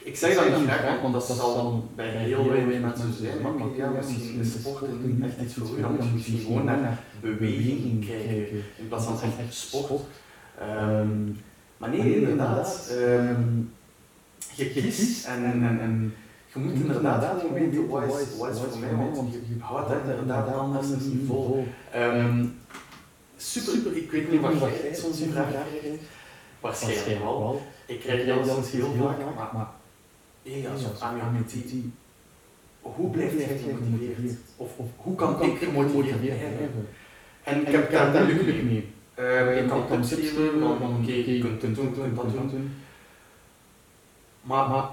ik 0.04 0.18
zeg 0.18 0.36
dat 0.36 0.60
niet 0.60 0.70
graag, 0.70 1.02
want 1.02 1.14
dat 1.14 1.26
zal 1.26 1.56
dan 1.56 1.90
bij 1.96 2.06
heel 2.06 2.50
weinig 2.50 2.82
mensen 2.82 3.14
zijn, 3.14 3.42
maar 3.42 3.52
ja, 3.76 3.90
misschien 3.90 4.40
is 4.40 4.52
sport 4.52 5.06
niet 5.06 5.24
echt 5.26 5.42
iets 5.42 5.54
voor 5.54 5.78
u, 5.78 5.82
dan 5.82 6.10
moet 6.12 6.26
je 6.26 6.38
gewoon 6.38 6.66
naar 6.66 7.00
beweging 7.24 8.06
kijken, 8.06 8.64
in 8.78 8.88
plaats 8.88 9.06
van 9.06 9.20
echt 9.22 9.54
sport. 9.54 10.02
Um, 10.62 11.38
maar 11.78 11.90
nee, 11.90 12.16
inderdaad, 12.16 12.92
um, 12.92 13.72
je 14.56 14.70
kiest 14.70 15.26
en, 15.26 15.44
en, 15.44 15.80
en 15.80 16.14
je 16.54 16.60
moet 16.60 16.74
inderdaad 16.74 17.40
gewoon 17.40 17.54
weten 17.54 17.88
wat 17.88 18.04
is, 18.04 18.38
wat 18.38 18.52
is 18.52 18.60
voor 18.60 18.80
mij, 18.80 18.96
want 19.16 19.34
je 19.34 19.40
houdt 19.60 19.90
dat 19.90 19.98
inderdaad 20.20 20.56
anders 20.56 20.88
vol. 21.28 21.68
Um, 21.96 22.60
super, 23.38 23.98
ik 23.98 24.12
weet 24.12 24.32
niet 24.32 24.42
wat 24.42 24.60
jij 24.82 24.96
zo'n 24.96 25.14
vraag 25.14 25.50
krijgt. 25.50 26.02
Waarschijnlijk 26.60 27.20
wel. 27.20 27.62
Ik 27.86 28.00
krijg 28.00 28.26
dat 28.26 28.68
heel 28.68 28.94
vaak, 29.36 29.54
maar 29.54 29.68
Elias 30.44 30.84
of 30.84 31.02
Amity, 31.02 31.84
hoe 32.82 33.10
blijf 33.10 33.38
jij 33.38 33.58
gemotiveerd? 33.58 34.38
Of, 34.56 34.78
of 34.78 34.88
hoe 34.96 35.16
kan 35.16 35.42
ik 35.42 35.58
gemotiveerd 35.58 36.22
blijven? 36.22 36.88
En 37.44 37.68
ik 37.68 37.68
heb 37.68 37.92
daar 37.92 38.26
geluk 38.26 38.64
mee. 38.64 38.92
Uh, 39.20 39.58
ik 39.58 39.68
kan 39.68 39.88
tips 39.88 40.30
geven 40.30 40.60
van 40.60 40.98
oké, 41.02 41.12
je 41.12 41.40
kunt 41.40 41.62
dit 41.62 41.76
doen, 41.76 41.94
kunt 41.94 42.16
dat 42.16 42.50
doen. 42.52 42.76
Maar, 44.42 44.70
maar 44.70 44.90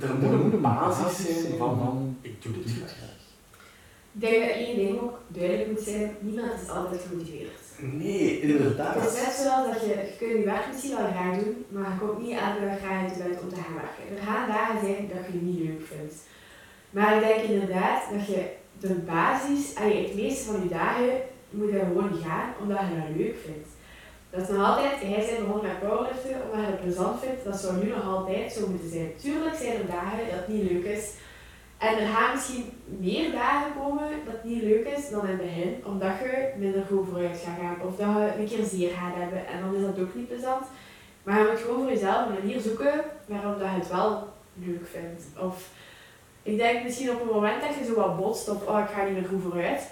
er 0.00 0.14
moet 0.14 0.52
een 0.52 0.60
basis 0.60 1.26
zijn 1.26 1.56
van 1.58 2.16
ik 2.20 2.42
doe 2.42 2.52
dit 2.52 2.72
graag. 2.72 3.12
Ik 4.12 4.20
denk 4.20 4.40
dat 4.40 4.56
één 4.56 4.76
ding 4.76 5.00
ook 5.00 5.18
duidelijk 5.28 5.70
moet 5.70 5.80
zijn, 5.80 6.16
niemand 6.20 6.60
is 6.62 6.68
altijd 6.68 7.00
gemotiveerd. 7.08 7.60
Nee, 7.78 8.40
inderdaad. 8.40 8.94
Het 8.94 9.12
is 9.12 9.22
net 9.22 9.32
zoals 9.32 9.72
dat 9.72 9.80
je, 9.80 9.88
je 9.88 10.14
kunt 10.18 10.38
je 10.38 10.44
werk 10.44 10.66
misschien 10.72 10.96
wel 10.96 11.10
graag 11.10 11.38
doen, 11.38 11.64
maar 11.68 11.90
je 11.90 11.98
komt 11.98 12.22
niet 12.22 12.38
elke 12.38 12.60
dag 12.64 12.78
graag 12.78 13.02
uit 13.02 13.18
bed 13.18 13.42
om 13.42 13.48
te 13.48 13.54
gaan 13.54 13.74
werken. 13.74 14.16
Er 14.16 14.22
gaan 14.22 14.48
dagen 14.48 14.80
zijn 14.80 15.08
dat 15.08 15.26
je 15.26 15.32
het 15.32 15.42
niet 15.42 15.58
leuk 15.58 15.86
vindt. 15.92 16.14
Maar 16.90 17.16
ik 17.16 17.20
denk 17.26 17.42
inderdaad 17.42 18.02
dat 18.12 18.26
je 18.26 18.42
de 18.80 18.94
basis, 18.94 19.72
het 19.74 20.14
meeste 20.14 20.44
van 20.44 20.62
je 20.62 20.68
dagen 20.68 21.12
moet 21.54 21.70
je 21.70 21.78
gewoon 21.78 22.14
gaan 22.24 22.48
omdat 22.60 22.78
je 22.78 23.00
dat 23.00 23.16
leuk 23.16 23.36
vindt. 23.44 23.68
Dat 24.30 24.42
is 24.42 24.48
nog 24.48 24.66
altijd, 24.68 25.00
jij 25.00 25.26
bent 25.26 25.38
begonnen 25.38 25.70
met 25.70 25.80
powerliften 25.80 26.36
omdat 26.44 26.64
je 26.66 26.72
het 26.72 26.82
plezant 26.82 27.20
vindt, 27.20 27.44
dat 27.44 27.56
zou 27.60 27.76
nu 27.76 27.88
nog 27.90 28.06
altijd 28.06 28.52
zo 28.52 28.68
moeten 28.68 28.90
zijn. 28.90 29.12
Tuurlijk 29.22 29.56
zijn 29.56 29.78
er 29.78 29.86
dagen 29.86 30.26
dat 30.30 30.38
het 30.38 30.48
niet 30.48 30.70
leuk 30.70 30.84
is. 30.84 31.12
En 31.78 31.98
er 31.98 32.08
gaan 32.14 32.34
misschien 32.34 32.64
meer 32.84 33.32
dagen 33.32 33.72
komen 33.80 34.08
dat 34.24 34.34
het 34.34 34.44
niet 34.44 34.62
leuk 34.62 34.86
is 34.86 35.10
dan 35.10 35.22
in 35.26 35.30
het 35.30 35.42
begin, 35.42 35.82
omdat 35.84 36.18
je 36.18 36.52
minder 36.58 36.84
goed 36.88 37.08
vooruit 37.08 37.42
gaat 37.44 37.58
gaan 37.60 37.86
of 37.86 37.96
dat 37.96 38.08
je 38.08 38.32
een 38.38 38.48
keer 38.48 38.64
zeer 38.64 38.90
gaat 38.90 39.14
hebben 39.14 39.46
en 39.46 39.60
dan 39.60 39.74
is 39.74 39.80
dat 39.80 39.98
ook 39.98 40.14
niet 40.14 40.28
plezant. 40.28 40.64
Maar 41.22 41.38
je 41.38 41.48
moet 41.50 41.60
gewoon 41.60 41.82
voor 41.82 41.92
jezelf 41.92 42.26
een 42.26 42.38
manier 42.42 42.60
zoeken 42.60 43.04
waarop 43.26 43.58
dat 43.58 43.68
je 43.68 43.76
het 43.76 43.88
wel 43.88 44.28
leuk 44.54 44.86
vindt. 44.86 45.22
Of 45.40 45.70
ik 46.42 46.56
denk 46.56 46.82
misschien 46.82 47.10
op 47.10 47.20
het 47.20 47.30
moment 47.30 47.60
dat 47.60 47.74
je 47.78 47.84
zo 47.84 47.94
wat 47.94 48.16
botst 48.16 48.48
op 48.48 48.68
oh 48.68 48.78
ik 48.78 48.94
ga 48.94 49.04
niet 49.04 49.14
meer 49.14 49.28
goed 49.28 49.42
vooruit, 49.42 49.90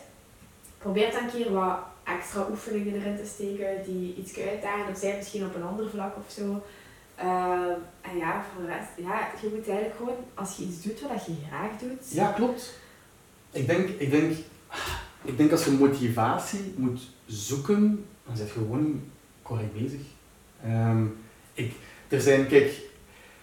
probeer 0.83 1.13
dan 1.13 1.23
een 1.23 1.31
keer 1.31 1.53
wat 1.53 1.79
extra 2.05 2.47
oefeningen 2.51 2.95
erin 2.95 3.17
te 3.17 3.27
steken 3.27 3.85
die 3.85 4.15
iets 4.15 4.39
uitdagen, 4.39 4.93
of 4.93 4.99
zij 4.99 5.17
misschien 5.17 5.47
op 5.47 5.55
een 5.55 5.63
ander 5.63 5.91
vlak 5.91 6.17
of 6.17 6.33
zo. 6.33 6.63
Ehm, 7.15 7.73
en 8.01 8.17
ja, 8.17 8.45
voor 8.53 8.63
de 8.63 8.69
rest, 8.69 8.89
ja, 8.97 9.31
je 9.43 9.49
moet 9.55 9.69
eigenlijk 9.69 9.97
gewoon, 9.97 10.17
als 10.35 10.57
je 10.57 10.65
iets 10.65 10.83
doet 10.83 11.01
wat 11.01 11.27
je 11.27 11.33
graag 11.49 11.71
doet. 11.81 12.13
Ja, 12.13 12.33
klopt. 12.33 12.79
Ik 13.51 13.67
denk, 13.67 13.89
ik 13.89 14.11
denk, 14.11 14.37
ik 15.23 15.37
denk 15.37 15.51
als 15.51 15.65
je 15.65 15.71
motivatie 15.71 16.75
moet 16.77 17.01
zoeken, 17.27 18.05
dan 18.27 18.37
zit 18.37 18.47
je 18.47 18.53
gewoon 18.53 19.01
correct 19.43 19.73
bezig. 19.73 20.01
Ehm, 20.65 21.05
ik, 21.55 21.73
er 22.09 22.21
zijn, 22.21 22.47
kijk, 22.47 22.81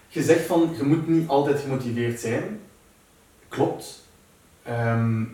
je 0.08 0.22
zegt 0.22 0.46
van 0.46 0.74
je 0.76 0.82
moet 0.82 1.08
niet 1.08 1.28
altijd 1.28 1.60
gemotiveerd 1.60 2.20
zijn. 2.20 2.60
Klopt. 3.48 4.08
Ehm, 4.62 5.24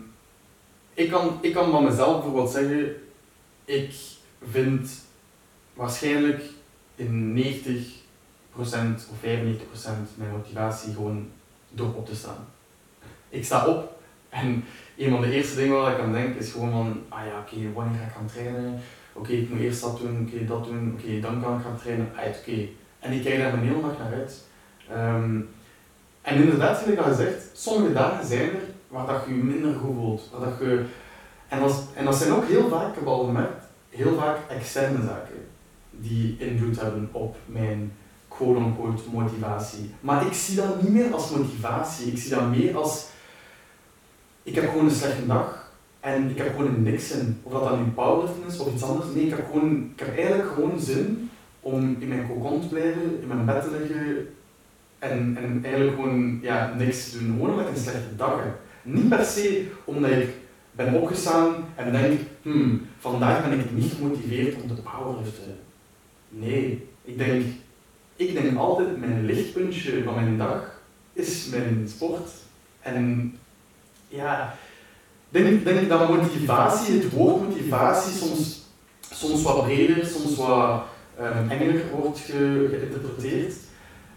ik, 0.97 1.09
kan, 1.09 1.37
ik 1.41 1.53
kan 1.53 1.71
van 1.71 1.83
mezelf 1.83 2.13
bijvoorbeeld 2.13 2.51
zeggen, 2.51 2.95
ik 3.65 3.93
vind 4.51 4.89
waarschijnlijk 5.73 6.43
in 6.95 7.43
90% 8.55 8.59
of 9.09 9.17
95% 9.23 9.25
mijn 10.15 10.31
motivatie 10.31 10.93
gewoon 10.93 11.29
door 11.69 11.93
op 11.93 12.05
te 12.05 12.15
staan. 12.15 12.47
Ik 13.29 13.45
sta 13.45 13.65
op 13.65 13.99
en 14.29 14.63
een 14.97 15.09
van 15.09 15.21
de 15.21 15.31
eerste 15.31 15.55
dingen 15.55 15.75
waar 15.75 15.93
ik 15.93 15.99
aan 15.99 16.11
denk 16.11 16.35
is 16.35 16.51
gewoon 16.51 16.71
van, 16.71 17.01
ah 17.09 17.25
ja, 17.25 17.39
oké, 17.39 17.73
wanneer 17.73 17.99
ga 17.99 18.05
ik 18.05 18.13
gaan 18.13 18.29
trainen? 18.33 18.79
Oké, 19.13 19.31
ik 19.31 19.49
moet 19.49 19.59
eerst 19.59 19.81
dat 19.81 19.97
doen, 19.97 20.27
oké, 20.27 20.45
dat 20.45 20.63
doen, 20.63 20.97
oké, 20.97 21.19
dan 21.19 21.41
kan 21.41 21.57
ik 21.57 21.63
gaan 21.63 21.77
trainen, 21.77 22.11
oké. 22.11 22.67
En 22.99 23.11
ik 23.11 23.23
kijk 23.23 23.37
daar 23.39 23.53
een 23.53 23.67
hele 23.67 23.81
dag 23.81 23.97
naar 23.97 24.13
uit. 24.13 24.43
Ehm, 24.89 25.39
en 26.21 26.35
inderdaad, 26.35 26.85
je 26.85 27.01
al 27.01 27.03
gezegd, 27.03 27.49
sommige 27.53 27.93
dagen 27.93 28.27
zijn 28.27 28.49
er 28.49 28.75
waar 28.87 29.05
dat 29.07 29.23
je 29.27 29.35
je 29.35 29.43
minder 29.43 29.73
goed 29.75 29.95
voelt. 29.95 30.29
Waar 30.31 30.49
dat 30.49 30.59
je, 30.59 30.85
en, 31.47 31.59
dat, 31.59 31.83
en 31.93 32.05
dat 32.05 32.15
zijn 32.15 32.33
ook 32.33 32.47
heel 32.47 32.69
vaak, 32.69 32.89
ik 32.89 32.95
heb 32.95 33.07
al 33.07 33.25
gemerkt, 33.25 33.65
heel 33.89 34.15
vaak 34.15 34.37
externe 34.49 35.05
zaken 35.05 35.45
die 35.91 36.35
invloed 36.39 36.81
hebben 36.81 37.09
op 37.11 37.35
mijn 37.45 37.91
quote-unquote 38.27 39.03
motivatie. 39.11 39.91
Maar 39.99 40.25
ik 40.25 40.33
zie 40.33 40.55
dat 40.55 40.81
niet 40.81 40.91
meer 40.91 41.13
als 41.13 41.29
motivatie. 41.29 42.11
Ik 42.11 42.17
zie 42.17 42.29
dat 42.29 42.49
meer 42.49 42.77
als, 42.77 43.05
ik 44.43 44.55
heb 44.55 44.69
gewoon 44.69 44.85
een 44.85 44.91
slechte 44.91 45.25
dag 45.25 45.71
en 45.99 46.29
ik 46.29 46.37
heb 46.37 46.55
gewoon 46.55 46.83
niks 46.83 47.11
in. 47.11 47.39
Of 47.43 47.51
dat 47.51 47.63
dan 47.63 47.83
nu 47.83 47.89
powerlifting 47.89 48.45
is 48.45 48.59
of 48.59 48.73
iets 48.73 48.83
anders. 48.83 49.13
Nee, 49.13 49.23
ik 49.23 49.29
heb, 49.29 49.45
gewoon, 49.45 49.91
ik 49.93 49.99
heb 49.99 50.17
eigenlijk 50.17 50.53
gewoon 50.53 50.79
zin 50.79 51.29
om 51.59 51.95
in 51.99 52.07
mijn 52.07 52.27
cocon 52.27 52.61
te 52.61 52.67
blijven, 52.67 53.21
in 53.21 53.27
mijn 53.27 53.45
bed 53.45 53.61
te 53.61 53.71
liggen 53.79 54.27
en, 54.99 55.37
en 55.37 55.59
eigenlijk 55.63 55.95
gewoon 55.95 56.39
ja, 56.41 56.73
niks 56.77 57.09
te 57.09 57.17
doen. 57.17 57.31
Gewoon 57.31 57.49
omdat 57.49 57.67
ik 57.67 57.75
een 57.75 57.81
slechte 57.81 58.15
dag. 58.15 58.41
Niet 58.89 59.09
per 59.09 59.25
se 59.25 59.65
omdat 59.83 60.11
ik 60.11 60.29
ben 60.71 60.93
opgestaan 60.93 61.65
en 61.75 61.91
denk, 61.91 62.19
hmm, 62.41 62.81
vandaag 62.99 63.49
ben 63.49 63.59
ik 63.59 63.71
niet 63.71 63.93
gemotiveerd 63.93 64.61
om 64.61 64.67
te 64.67 64.81
powerliften. 64.81 65.57
Nee, 66.29 66.87
ik 67.03 67.17
denk, 67.17 67.45
ik 68.15 68.33
denk 68.33 68.57
altijd, 68.57 68.99
mijn 68.99 69.25
lichtpuntje 69.25 70.03
van 70.03 70.15
mijn 70.15 70.37
dag 70.37 70.81
is 71.13 71.47
mijn 71.49 71.85
sport. 71.89 72.29
En 72.79 73.35
ja, 74.07 74.55
denk, 75.29 75.63
denk 75.63 75.89
dat 75.89 76.09
motivatie, 76.09 76.99
het 76.99 77.11
woord 77.11 77.47
motivatie, 77.47 78.13
soms, 78.13 78.65
soms 79.11 79.41
wat 79.41 79.63
breder, 79.63 80.05
soms 80.05 80.35
wat 80.35 80.83
um, 81.19 81.49
enger 81.49 81.81
wordt 81.91 82.19
ge, 82.19 82.67
geïnterpreteerd. 82.69 83.55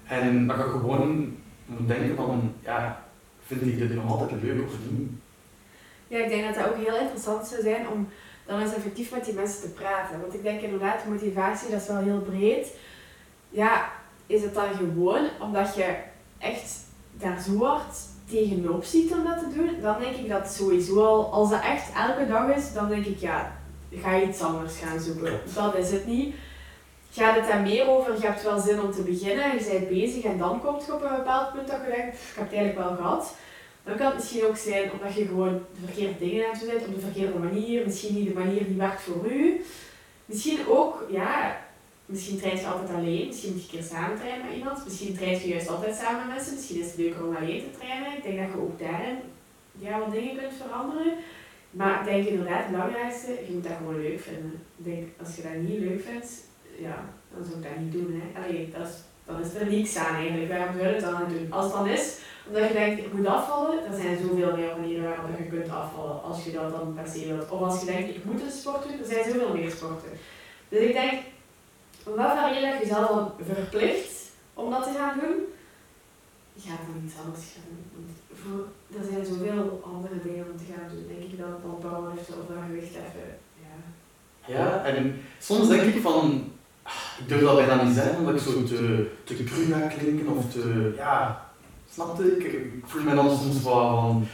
En 0.05 0.47
dat 0.47 0.57
je 0.57 0.63
gewoon 0.63 1.37
moet 1.67 1.89
denken 1.89 2.17
van, 2.17 2.55
ja, 2.63 3.09
vind 3.59 3.73
ik 3.73 3.79
dit 3.79 3.95
nog 3.95 4.11
altijd 4.11 4.43
leuk 4.43 4.67
of 4.67 4.73
niet? 4.89 5.11
Ja, 6.09 6.19
ik 6.19 6.29
denk 6.29 6.45
dat 6.45 6.55
dat 6.55 6.73
ook 6.73 6.85
heel 6.85 6.99
interessant 7.01 7.47
zou 7.47 7.63
zijn 7.63 7.89
om 7.89 8.09
dan 8.47 8.61
eens 8.61 8.75
effectief 8.75 9.11
met 9.11 9.25
die 9.25 9.35
mensen 9.35 9.61
te 9.61 9.69
praten. 9.69 10.21
Want 10.21 10.35
ik 10.35 10.43
denk 10.43 10.61
inderdaad, 10.61 11.07
motivatie, 11.07 11.71
dat 11.71 11.81
is 11.81 11.87
wel 11.87 12.03
heel 12.03 12.21
breed. 12.21 12.67
Ja, 13.51 13.93
is 14.27 14.43
het 14.43 14.55
dan 14.55 14.75
gewoon 14.75 15.29
omdat 15.41 15.75
je 15.75 15.95
echt 16.39 16.79
daar 17.13 17.41
zo 17.41 17.65
hard 17.65 17.97
tegenop 18.31 18.85
ziet 18.85 19.13
om 19.13 19.25
dat 19.25 19.39
te 19.39 19.55
doen? 19.55 19.81
Dan 19.83 20.01
denk 20.01 20.17
ik 20.17 20.29
dat 20.29 20.53
sowieso 20.53 21.05
al, 21.05 21.33
als 21.33 21.51
dat 21.51 21.63
echt 21.63 21.93
elke 21.95 22.27
dag 22.27 22.57
is, 22.57 22.73
dan 22.73 22.89
denk 22.89 23.07
ik 23.07 23.19
ja, 23.19 23.57
ga 23.93 24.15
je 24.15 24.29
iets 24.29 24.41
anders 24.41 24.79
gaan 24.79 25.01
zoeken. 25.01 25.41
Dat 25.55 25.77
is 25.77 25.91
het 25.91 26.07
niet. 26.07 26.35
Gaat 27.13 27.37
het 27.37 27.47
daar 27.47 27.61
meer 27.61 27.89
over, 27.89 28.15
je 28.15 28.27
hebt 28.27 28.43
wel 28.43 28.61
zin 28.61 28.81
om 28.81 28.93
te 28.93 29.03
beginnen, 29.03 29.59
je 29.59 29.69
bent 29.71 29.89
bezig 29.89 30.25
en 30.25 30.39
dan 30.39 30.61
komt 30.61 30.87
je 30.87 30.95
op 30.95 31.03
een 31.03 31.17
bepaald 31.17 31.53
punt 31.53 31.69
dat 31.69 31.81
je 31.85 31.93
denkt, 31.97 32.15
ik 32.15 32.35
heb 32.35 32.45
het 32.45 32.59
eigenlijk 32.59 32.89
wel 32.89 32.97
gehad. 32.97 33.35
Dan 33.85 33.97
kan 33.97 34.07
het 34.07 34.15
misschien 34.15 34.45
ook 34.45 34.57
zijn 34.57 34.93
omdat 34.93 35.15
je 35.15 35.27
gewoon 35.27 35.63
de 35.75 35.87
verkeerde 35.87 36.19
dingen 36.19 36.45
aan 36.45 36.51
het 36.51 36.61
doen 36.61 36.69
bent, 36.69 36.87
op 36.87 36.95
de 36.95 37.01
verkeerde 37.01 37.39
manier, 37.39 37.85
misschien 37.85 38.15
niet 38.15 38.29
de 38.29 38.39
manier 38.39 38.67
die 38.67 38.77
werkt 38.77 39.03
voor 39.03 39.31
u. 39.31 39.65
Misschien 40.25 40.59
ook, 40.69 41.07
ja, 41.11 41.61
misschien 42.07 42.39
train 42.39 42.57
je 42.57 42.67
altijd 42.67 42.91
alleen, 42.91 43.27
misschien 43.27 43.53
moet 43.53 43.71
je 43.71 43.77
een 43.77 43.79
keer 43.79 43.91
samen 43.91 44.19
trainen 44.19 44.47
met 44.47 44.57
iemand, 44.57 44.85
misschien 44.85 45.17
train 45.17 45.41
je 45.41 45.49
juist 45.49 45.69
altijd 45.69 45.97
samen 45.97 46.27
met 46.27 46.35
mensen, 46.35 46.55
misschien 46.55 46.81
is 46.81 46.87
het 46.87 46.97
leuker 46.97 47.27
om 47.27 47.37
alleen 47.37 47.63
te 47.63 47.79
trainen. 47.79 48.17
Ik 48.17 48.23
denk 48.23 48.39
dat 48.39 48.49
je 48.53 48.61
ook 48.61 48.79
daarin 48.79 49.19
ja, 49.79 49.99
wat 49.99 50.13
dingen 50.13 50.37
kunt 50.37 50.53
veranderen. 50.63 51.13
Maar 51.71 52.01
ik 52.01 52.05
denk 52.05 52.27
inderdaad, 52.27 52.63
het 52.63 52.71
belangrijkste, 52.71 53.31
je 53.47 53.53
moet 53.53 53.63
dat 53.63 53.77
gewoon 53.77 54.01
leuk 54.01 54.21
vinden. 54.21 54.63
Ik 54.77 54.85
denk, 54.85 55.09
als 55.21 55.37
je 55.37 55.43
dat 55.43 55.55
niet 55.55 55.79
leuk 55.79 56.03
vindt, 56.03 56.49
ja, 56.81 56.97
dan 57.35 57.45
zou 57.45 57.57
ik 57.57 57.63
dat 57.63 57.83
niet 57.83 57.93
doen. 57.93 58.21
Hè. 58.21 58.41
Dat 58.73 58.89
is, 58.89 58.95
dan 59.27 59.41
is 59.41 59.55
er 59.55 59.67
niks 59.67 59.97
aan 59.97 60.15
eigenlijk. 60.15 60.49
Waarom 60.49 60.75
zou 60.75 60.87
je 60.87 60.95
het 60.95 61.05
dan 61.05 61.15
aan 61.15 61.29
doen? 61.29 61.53
Als 61.53 61.65
het 61.65 61.75
dan 61.75 61.87
is, 61.87 62.19
omdat 62.47 62.69
je 62.69 62.75
denkt, 62.75 62.99
ik 63.01 63.13
moet 63.13 63.27
afvallen, 63.27 63.85
er 63.87 63.95
zijn 64.01 64.19
zoveel 64.19 64.57
meer 64.57 64.77
manieren 64.77 65.05
waarop 65.05 65.39
je 65.39 65.45
kunt 65.45 65.71
afvallen 65.71 66.23
als 66.23 66.45
je 66.45 66.53
dat 66.53 66.71
dan 66.71 66.95
per 66.95 67.07
se 67.13 67.27
wilt. 67.27 67.51
Of 67.51 67.61
als 67.61 67.81
je 67.81 67.87
denkt, 67.87 68.17
ik 68.17 68.25
moet 68.25 68.43
een 68.43 68.51
sport 68.51 68.83
doen, 68.83 68.99
er 68.99 69.07
zijn 69.13 69.25
zoveel 69.25 69.55
meer 69.55 69.71
sporten. 69.71 70.11
Dus 70.69 70.81
ik 70.81 70.93
denk, 70.93 71.23
welke 72.05 72.49
reden 72.49 72.71
dat 72.71 72.81
je 72.81 72.87
jezelf 72.87 73.09
dan 73.09 73.33
verplicht 73.55 74.13
om 74.55 74.71
dat 74.71 74.83
te 74.85 74.99
gaan 74.99 75.19
doen, 75.21 75.37
ga 76.59 76.77
dan 76.87 77.03
iets 77.05 77.19
anders 77.25 77.47
gaan 77.55 77.77
doen. 77.93 78.17
Voor, 78.35 78.67
er 78.99 79.05
zijn 79.11 79.27
zoveel 79.27 79.81
andere 79.95 80.19
dingen 80.23 80.47
om 80.51 80.57
te 80.57 80.73
gaan 80.73 80.89
doen, 80.89 81.07
denk 81.09 81.33
ik, 81.33 81.39
dan, 81.39 81.55
dan 81.63 81.79
powerliften 81.79 82.35
of 82.41 82.47
dan 82.47 82.65
gewicht 82.67 82.95
even. 82.95 83.39
Ja. 84.47 84.55
ja, 84.55 84.85
en 84.85 85.23
soms 85.39 85.69
denk 85.69 85.95
ik 85.95 86.03
van, 86.03 86.53
ik 87.21 87.29
durf 87.29 87.41
dat 87.41 87.57
bijna 87.57 87.83
niet 87.83 87.95
zeggen, 87.95 88.19
omdat 88.19 88.35
ik 88.35 88.41
zo 88.41 88.63
te, 88.63 89.07
te 89.25 89.45
cru 89.45 89.65
ga 89.65 89.79
klinken 89.79 90.37
of 90.37 90.53
te, 90.53 90.93
ja, 90.97 91.47
snap? 91.93 92.21
Ik, 92.21 92.43
ik 92.43 92.83
voel 92.87 93.03
me 93.03 93.15
dan 93.15 93.39
soms 93.39 93.57
van, 93.57 94.27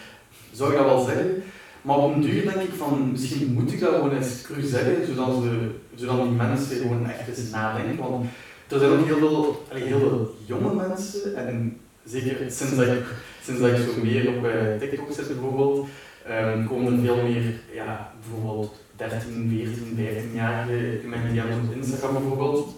zou 0.52 0.70
ik 0.70 0.78
dat 0.78 0.86
wel 0.86 1.04
zeggen? 1.04 1.42
Maar 1.82 1.96
op 1.96 2.14
een 2.14 2.20
duur 2.20 2.42
denk 2.42 2.68
ik 2.68 2.74
van, 2.76 3.10
misschien 3.10 3.52
moet 3.52 3.72
ik 3.72 3.80
dat 3.80 3.94
gewoon 3.94 4.16
eens 4.16 4.42
cru 4.42 4.62
zeggen, 4.62 5.06
zodat, 5.06 5.42
ze, 5.42 5.70
zodat 5.94 6.22
die 6.22 6.32
mensen 6.32 6.76
gewoon 6.76 7.10
echt 7.10 7.28
eens 7.28 7.50
nadenken. 7.50 8.08
Want 8.08 8.26
er 8.68 8.78
zijn 8.78 8.90
ook 8.90 9.06
heel 9.06 9.18
veel, 9.18 9.64
heel 9.68 9.98
veel 9.98 10.34
jonge 10.44 10.74
mensen, 10.74 11.36
en 11.36 11.80
zeker 12.04 12.36
sinds 12.38 12.76
dat 12.76 12.86
ik, 12.86 13.04
sinds 13.42 13.60
dat 13.60 13.70
ik 13.70 13.76
zo 13.76 14.02
meer 14.02 14.28
op 14.28 14.44
uh, 14.44 14.78
TikTok 14.78 15.12
zit 15.12 15.26
bijvoorbeeld, 15.26 15.88
um, 16.28 16.66
komen 16.66 16.92
er 16.92 17.04
veel 17.04 17.22
meer, 17.22 17.60
ja, 17.72 18.12
bijvoorbeeld 18.20 18.74
13, 18.96 19.48
14, 19.50 19.96
15-jarigen 19.98 21.02
in 21.02 21.08
mijn 21.08 21.34
DM's 21.34 21.68
op 21.68 21.74
Instagram 21.74 22.12
bijvoorbeeld. 22.12 22.74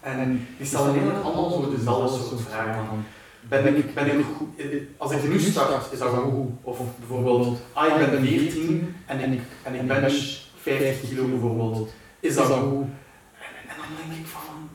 En 0.00 0.46
die 0.56 0.66
stellen 0.66 0.90
eigenlijk 0.90 1.24
allemaal 1.24 1.50
zo 1.50 1.70
dezelfde 1.70 2.24
soort 2.24 2.40
vragen 2.40 2.86
van 2.86 3.04
ben 3.48 3.76
ik, 3.76 3.94
ben 3.94 4.18
ik 4.18 4.24
goed, 4.36 4.48
als 4.96 5.12
ik 5.12 5.28
nu 5.28 5.38
start, 5.38 5.92
is 5.92 5.98
dat 5.98 6.08
goed. 6.08 6.50
Of 6.62 6.78
bijvoorbeeld, 6.98 7.60
ah, 7.72 8.00
ik 8.00 8.10
ben 8.10 8.26
14 8.26 8.94
en 9.06 9.32
ik, 9.32 9.40
en 9.62 9.74
ik 9.74 9.86
bench 9.86 10.40
50 10.56 11.08
kilo 11.08 11.26
bijvoorbeeld, 11.26 11.90
is 12.20 12.34
dat 12.34 12.46
goed? 12.46 12.82
En, 12.82 13.68
en 13.68 13.76
dan 13.76 14.08
denk 14.08 14.20
ik 14.20 14.26
van, 14.26 14.68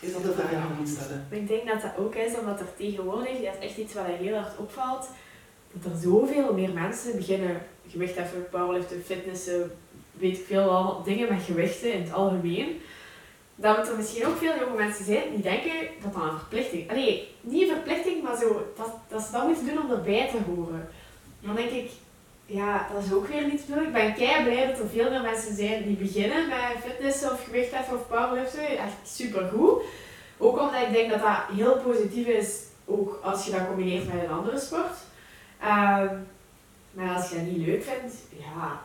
is 0.00 0.12
dat 0.12 0.22
de 0.22 0.32
vraag 0.32 0.48
die 0.48 0.58
je 0.58 0.64
moet 0.78 0.88
stellen? 0.88 1.26
Ik 1.30 1.48
denk 1.48 1.66
dat 1.66 1.82
dat 1.82 1.96
ook 1.98 2.14
is, 2.14 2.38
omdat 2.38 2.60
er 2.60 2.76
tegenwoordig, 2.76 3.32
dat 3.32 3.54
is 3.58 3.66
echt 3.66 3.76
iets 3.76 3.94
wat 3.94 4.04
heel 4.06 4.36
hard 4.36 4.56
opvalt, 4.56 5.08
dat 5.72 5.92
er 5.92 5.98
zoveel 5.98 6.54
meer 6.54 6.72
mensen 6.72 7.16
beginnen 7.16 7.62
gewicht 7.88 8.16
even 8.16 8.48
powerliften, 8.50 9.02
fitnessen, 9.04 9.70
weet 10.20 10.38
ik 10.38 10.44
veel, 10.46 10.70
al 10.70 11.02
dingen 11.02 11.28
met 11.28 11.42
gewichten 11.42 11.92
in 11.92 12.02
het 12.02 12.12
algemeen. 12.12 12.80
Dat 13.54 13.88
er 13.88 13.96
misschien 13.96 14.26
ook 14.26 14.36
veel 14.36 14.58
jonge 14.58 14.76
mensen 14.76 15.04
zijn 15.04 15.30
die 15.30 15.42
denken 15.42 15.72
dat 16.02 16.12
dat 16.12 16.22
een 16.22 16.38
verplichting 16.38 16.92
Nee, 16.92 17.28
niet 17.40 17.68
een 17.68 17.74
verplichting, 17.74 18.22
maar 18.22 18.36
zo, 18.36 18.72
dat, 18.76 18.94
dat 19.08 19.22
ze 19.22 19.32
dat 19.32 19.46
moeten 19.46 19.66
doen 19.66 19.82
om 19.82 19.90
erbij 19.90 20.28
te 20.28 20.52
horen. 20.52 20.88
Dan 21.40 21.54
denk 21.54 21.70
ik, 21.70 21.90
ja, 22.46 22.88
dat 22.92 23.04
is 23.04 23.12
ook 23.12 23.26
weer 23.26 23.46
niet 23.46 23.62
veel. 23.68 23.82
Ik 23.82 23.92
ben 23.92 24.14
kei 24.14 24.44
blij 24.44 24.66
dat 24.66 24.78
er 24.78 24.88
veel 24.88 25.10
meer 25.10 25.22
mensen 25.22 25.54
zijn 25.54 25.82
die 25.82 25.96
beginnen 25.96 26.48
met 26.48 26.84
fitness 26.84 27.24
of 27.24 27.44
gewichtheffen 27.44 27.94
of 27.94 28.08
powerliften. 28.08 28.78
Echt 28.78 28.92
super 29.04 29.50
goed. 29.54 29.82
Ook 30.38 30.60
omdat 30.60 30.82
ik 30.82 30.92
denk 30.92 31.10
dat 31.10 31.20
dat 31.20 31.56
heel 31.56 31.76
positief 31.76 32.26
is, 32.26 32.62
ook 32.84 33.20
als 33.22 33.44
je 33.44 33.50
dat 33.50 33.66
combineert 33.66 34.12
met 34.12 34.22
een 34.22 34.30
andere 34.30 34.58
sport. 34.58 34.96
Ehm, 35.60 36.14
maar 36.90 37.16
als 37.16 37.28
je 37.28 37.34
dat 37.34 37.44
niet 37.44 37.66
leuk 37.66 37.82
vindt, 37.82 38.14
ja, 38.38 38.80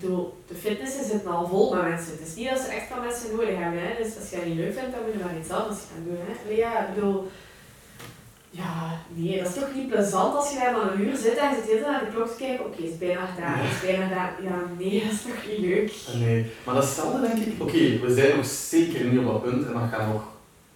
bedoel, 0.00 0.42
de 0.48 0.54
fitness 0.54 1.08
zit 1.10 1.26
al 1.26 1.48
vol 1.48 1.74
met 1.74 1.82
mensen. 1.82 2.12
Het 2.12 2.26
is 2.26 2.34
niet 2.34 2.48
dat 2.48 2.58
ze 2.58 2.66
extra 2.66 3.00
mensen 3.00 3.36
nodig 3.36 3.56
hebben. 3.58 3.80
Hè. 3.80 4.02
Dus 4.02 4.16
als 4.18 4.30
dat 4.30 4.44
niet 4.44 4.56
leuk 4.56 4.78
vindt, 4.78 4.92
dan 4.92 5.00
moet 5.04 5.12
je 5.12 5.24
maar 5.24 5.38
iets 5.38 5.50
anders 5.50 5.78
gaan 5.78 6.04
doen. 6.06 6.18
Hè. 6.26 6.54
ja, 6.54 6.88
ik 6.88 6.94
bedoel, 6.94 7.30
ja, 8.50 9.00
nee, 9.14 9.38
dat 9.38 9.48
is 9.48 9.54
toch 9.54 9.74
niet 9.74 9.88
plezant 9.88 10.34
als 10.34 10.50
je 10.52 10.70
dan 10.72 10.88
een 10.88 11.00
uur 11.00 11.16
zit 11.16 11.36
en 11.36 11.50
je 11.50 11.56
zit 11.56 11.72
heel 11.72 11.90
naar 11.90 12.04
de 12.04 12.10
klok 12.14 12.28
te 12.28 12.36
kijken. 12.36 12.66
Oké, 12.66 12.82
het 12.82 12.90
is 12.90 12.98
bijna 12.98 13.28
daar, 13.38 13.58
het 13.58 13.72
is 13.72 13.88
bijna 13.88 14.08
daar. 14.14 14.32
Ja, 14.42 14.56
nee, 14.78 15.02
dat 15.02 15.12
is 15.12 15.22
toch 15.22 15.46
niet 15.48 15.58
leuk. 15.58 15.92
Nee, 16.14 16.46
maar 16.64 16.74
datzelfde 16.74 17.20
denk 17.20 17.38
ik, 17.46 17.62
oké, 17.62 17.98
we 17.98 18.14
zijn 18.14 18.36
nog 18.36 18.46
zeker 18.46 19.04
niet 19.04 19.18
op 19.18 19.26
dat 19.26 19.42
punt 19.42 19.66
en 19.66 19.72
dan 19.72 19.88
gaan 19.88 20.12
nog, 20.12 20.22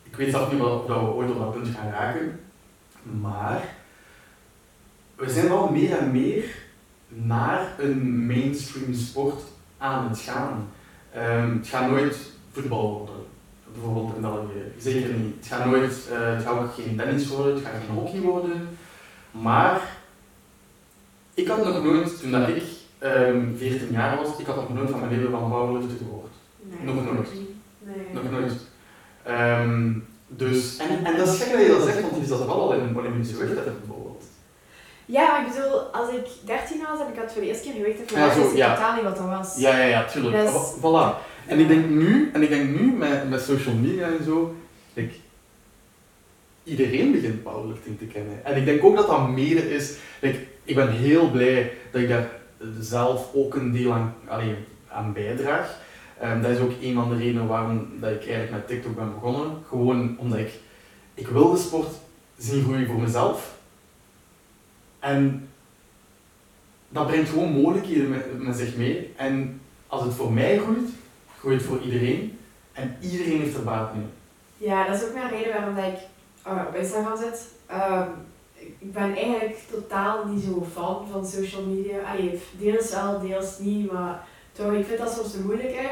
ik 0.02 0.16
weet 0.16 0.30
zelf 0.30 0.52
niet 0.52 0.60
of 0.60 0.86
we 0.86 0.94
ooit 0.94 1.30
op 1.30 1.38
dat 1.38 1.52
punt 1.52 1.76
gaan 1.76 1.90
raken, 1.90 2.40
maar 3.20 3.74
we 5.16 5.30
zijn 5.30 5.48
wel 5.48 5.70
meer 5.70 5.98
en 5.98 6.10
meer 6.10 6.44
naar 7.10 7.74
een 7.78 8.26
mainstream 8.26 8.94
sport 8.94 9.42
aan 9.78 10.08
het 10.08 10.18
gaan. 10.18 10.68
Um, 11.16 11.56
het 11.58 11.68
gaat 11.68 11.90
nooit 11.90 12.16
voetbal 12.52 12.98
worden 12.98 13.24
bijvoorbeeld 13.72 14.14
in 14.14 14.20
België. 14.20 14.72
Zeker 14.78 15.14
niet. 15.14 15.34
Het 15.36 15.46
gaat 15.46 15.64
nooit, 15.64 16.08
uh, 16.12 16.34
het 16.34 16.42
gaat 16.42 16.58
ook 16.58 16.74
geen 16.74 16.96
tennis 16.96 17.28
worden, 17.28 17.54
het 17.54 17.64
gaat 17.64 17.72
geen 17.86 17.96
hockey 17.96 18.20
worden. 18.20 18.68
Maar 19.30 19.80
ik 21.34 21.48
had 21.48 21.64
nog 21.64 21.82
nooit, 21.82 22.20
toen 22.20 22.30
dat 22.30 22.48
ik 22.48 22.62
um, 23.02 23.54
14 23.56 23.92
jaar 23.92 24.16
was, 24.16 24.38
ik 24.38 24.46
had 24.46 24.56
nog 24.56 24.74
nooit 24.74 24.90
van 24.90 25.00
mijn 25.00 25.12
leven 25.12 25.30
van 25.30 25.50
powerliften 25.50 25.98
gehoord. 25.98 26.32
Nee, 26.62 26.94
nog 26.94 27.04
nooit. 27.04 27.28
Nee. 27.78 28.06
Nog 28.12 28.30
nooit. 28.30 28.52
Um, 29.28 30.04
dus, 30.26 30.76
en, 30.76 31.04
en 31.04 31.16
dat 31.16 31.28
is 31.28 31.42
gek 31.42 31.52
dat 31.52 31.62
je 31.62 31.68
dat 31.68 31.82
zegt, 31.82 32.00
want 32.00 32.16
je 32.16 32.22
is 32.22 32.28
dat 32.28 32.38
wel 32.38 32.60
al 32.60 32.74
in 32.74 32.80
een 32.80 32.96
Olympische 32.96 33.34
gewichtheffen 33.34 33.76
bijvoorbeeld. 33.78 34.09
Ja, 35.10 35.30
maar 35.30 35.46
ik 35.46 35.52
bedoel, 35.52 35.78
als 35.80 36.08
ik 36.08 36.26
13 36.44 36.80
was, 36.88 36.98
heb 36.98 37.08
ik 37.08 37.16
dat 37.16 37.32
voor 37.32 37.40
de 37.40 37.48
eerste 37.48 37.64
keer 37.64 37.72
gewicht 37.72 38.10
ja, 38.10 38.34
zo, 38.34 38.56
ja. 38.56 38.74
totaal 38.74 38.94
niet 38.94 39.04
wat 39.04 39.16
dat 39.16 39.26
was. 39.26 39.56
Ja, 39.56 39.78
ja, 39.78 39.84
ja, 39.84 40.04
tuurlijk. 40.04 40.36
Dus, 40.36 40.74
voilà. 40.78 41.28
En 41.46 41.58
ik 41.58 41.68
denk 41.68 41.88
nu, 41.88 42.30
en 42.32 42.42
ik 42.42 42.48
denk 42.48 42.80
nu 42.80 42.92
met, 42.92 43.28
met 43.28 43.42
social 43.42 43.74
media 43.74 44.06
en 44.06 44.24
zo, 44.24 44.54
ik, 44.94 45.12
iedereen 46.64 47.12
begint 47.12 47.42
powerlifting 47.42 47.98
te 47.98 48.04
kennen. 48.04 48.44
En 48.44 48.56
ik 48.56 48.64
denk 48.64 48.84
ook 48.84 48.96
dat 48.96 49.06
dat 49.06 49.28
mede 49.28 49.74
is, 49.74 49.96
ik, 50.20 50.46
ik 50.64 50.74
ben 50.74 50.90
heel 50.90 51.30
blij 51.30 51.72
dat 51.92 52.00
ik 52.00 52.08
daar 52.08 52.30
zelf 52.80 53.34
ook 53.34 53.54
een 53.54 53.72
deel 53.72 53.92
aan, 53.92 54.14
allee, 54.28 54.54
aan 54.88 55.12
bijdraag. 55.12 55.78
Um, 56.22 56.42
dat 56.42 56.50
is 56.50 56.58
ook 56.58 56.72
een 56.82 56.94
van 56.94 57.08
de 57.08 57.16
redenen 57.16 57.46
waarom 57.46 57.88
dat 58.00 58.10
ik 58.10 58.22
eigenlijk 58.22 58.50
met 58.50 58.66
TikTok 58.66 58.96
ben 58.96 59.14
begonnen. 59.14 59.50
Gewoon 59.68 60.16
omdat 60.18 60.38
ik, 60.38 60.52
ik 61.14 61.28
wil 61.28 61.50
de 61.50 61.58
sport 61.58 61.90
zien 62.38 62.62
groeien 62.62 62.86
voor 62.86 63.00
mezelf. 63.00 63.58
En 65.00 65.48
dat 66.88 67.06
brengt 67.06 67.28
gewoon 67.28 67.52
mogelijkheden 67.52 68.08
met, 68.08 68.42
met 68.42 68.56
zich 68.56 68.76
mee. 68.76 69.12
En 69.16 69.60
als 69.86 70.02
het 70.02 70.14
voor 70.14 70.32
mij 70.32 70.58
groeit, 70.58 70.88
groeit 71.38 71.62
voor 71.62 71.80
iedereen 71.80 72.38
en 72.72 72.96
iedereen 73.00 73.40
heeft 73.40 73.56
er 73.56 73.64
baat 73.64 73.94
mee. 73.94 74.04
Ja, 74.56 74.86
dat 74.86 74.96
is 74.96 75.08
ook 75.08 75.14
mijn 75.14 75.30
reden 75.30 75.52
waarom 75.52 75.74
dat 75.74 75.84
ik 75.84 75.98
uh, 76.46 76.62
op 76.68 76.74
Instagram 76.74 77.16
zit. 77.16 77.46
Um, 77.72 78.08
ik 78.78 78.92
ben 78.92 79.16
eigenlijk 79.16 79.58
totaal 79.70 80.26
niet 80.26 80.44
zo 80.44 80.66
fan 80.72 81.06
van 81.10 81.26
social 81.26 81.62
media. 81.62 81.98
Allee, 82.00 82.40
deels 82.58 82.90
wel, 82.90 83.20
deels 83.20 83.58
niet, 83.58 83.92
maar 83.92 84.24
toch, 84.52 84.72
ik 84.72 84.86
vind 84.86 84.98
dat 84.98 85.12
soms 85.12 85.32
te 85.32 85.40
moeilijk. 85.40 85.74
Hè. 85.74 85.88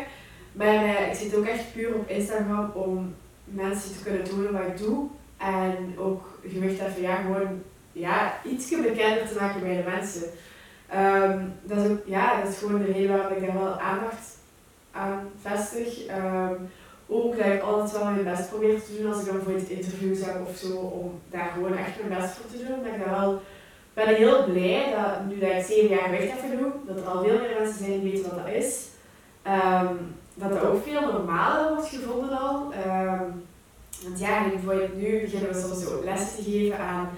Maar 0.53 0.85
uh, 0.85 1.09
ik 1.09 1.15
zit 1.15 1.37
ook 1.37 1.47
echt 1.47 1.73
puur 1.73 1.95
op 1.95 2.09
Instagram 2.09 2.71
om 2.75 3.15
mensen 3.45 3.93
te 3.93 4.03
kunnen 4.03 4.25
tonen 4.25 4.53
wat 4.53 4.67
ik 4.67 4.79
doe. 4.79 5.07
En 5.37 5.95
ook 5.99 6.39
gewicht 6.49 6.81
ja, 7.01 7.17
gewoon 7.17 7.63
ja, 7.99 8.35
iets 8.45 8.69
bekender 8.71 9.29
te 9.29 9.37
maken 9.41 9.61
bij 9.61 9.77
de 9.77 9.91
mensen. 9.91 10.23
Um, 10.95 11.53
dat, 11.63 11.79
is 11.79 11.91
ook, 11.91 12.01
ja, 12.07 12.41
dat 12.41 12.51
is 12.51 12.59
gewoon 12.59 12.83
de 12.83 12.93
reden 12.93 13.17
waarom 13.17 13.37
ik 13.37 13.47
daar 13.47 13.63
wel 13.63 13.79
aandacht 13.79 14.37
aan 14.93 15.31
vestig. 15.43 16.09
Um, 16.09 16.71
ook 17.07 17.37
dat 17.37 17.47
ik 17.47 17.63
altijd 17.63 17.93
wel 17.93 18.11
mijn 18.11 18.25
best 18.25 18.49
probeer 18.49 18.83
te 18.83 18.97
doen 18.97 19.13
als 19.13 19.21
ik 19.21 19.33
dan 19.33 19.43
voor 19.43 19.53
het 19.53 19.69
interviews 19.69 20.25
heb 20.25 20.47
of 20.49 20.57
zo, 20.57 20.77
om 20.77 21.21
daar 21.31 21.51
gewoon 21.55 21.77
echt 21.77 22.01
mijn 22.01 22.21
best 22.21 22.35
voor 22.35 22.51
te 22.51 22.65
doen. 22.67 22.87
Ik 22.87 22.99
daar 22.99 23.21
wel 23.21 23.43
ben 23.95 24.15
heel 24.15 24.45
blij 24.45 24.95
dat 24.97 25.25
nu 25.27 25.39
dat 25.39 25.51
ik 25.51 25.65
zeven 25.67 25.97
jaar 25.97 26.11
weg 26.11 26.31
heb 26.31 26.41
gedaan, 26.41 26.73
dat 26.87 26.97
er 26.97 27.09
al 27.09 27.25
veel 27.25 27.39
meer 27.39 27.57
mensen 27.59 27.85
zijn 27.85 28.01
die 28.01 28.13
weten 28.13 28.31
wat 28.31 28.45
dat 28.45 28.55
is. 28.55 28.87
Um, 29.47 30.17
dat 30.35 30.51
dat 30.53 30.63
ook 30.63 30.85
veel 30.85 31.01
normaler 31.01 31.75
wordt 31.75 31.89
gevonden 31.89 32.39
al. 32.39 32.73
Want 34.03 34.19
ja, 34.19 34.49
bijvoorbeeld 34.49 34.97
nu 34.97 35.21
beginnen 35.21 35.53
we 35.53 35.61
soms 35.61 35.83
zo 35.83 36.05
les 36.05 36.35
te 36.35 36.43
geven 36.43 36.79
aan 36.79 37.11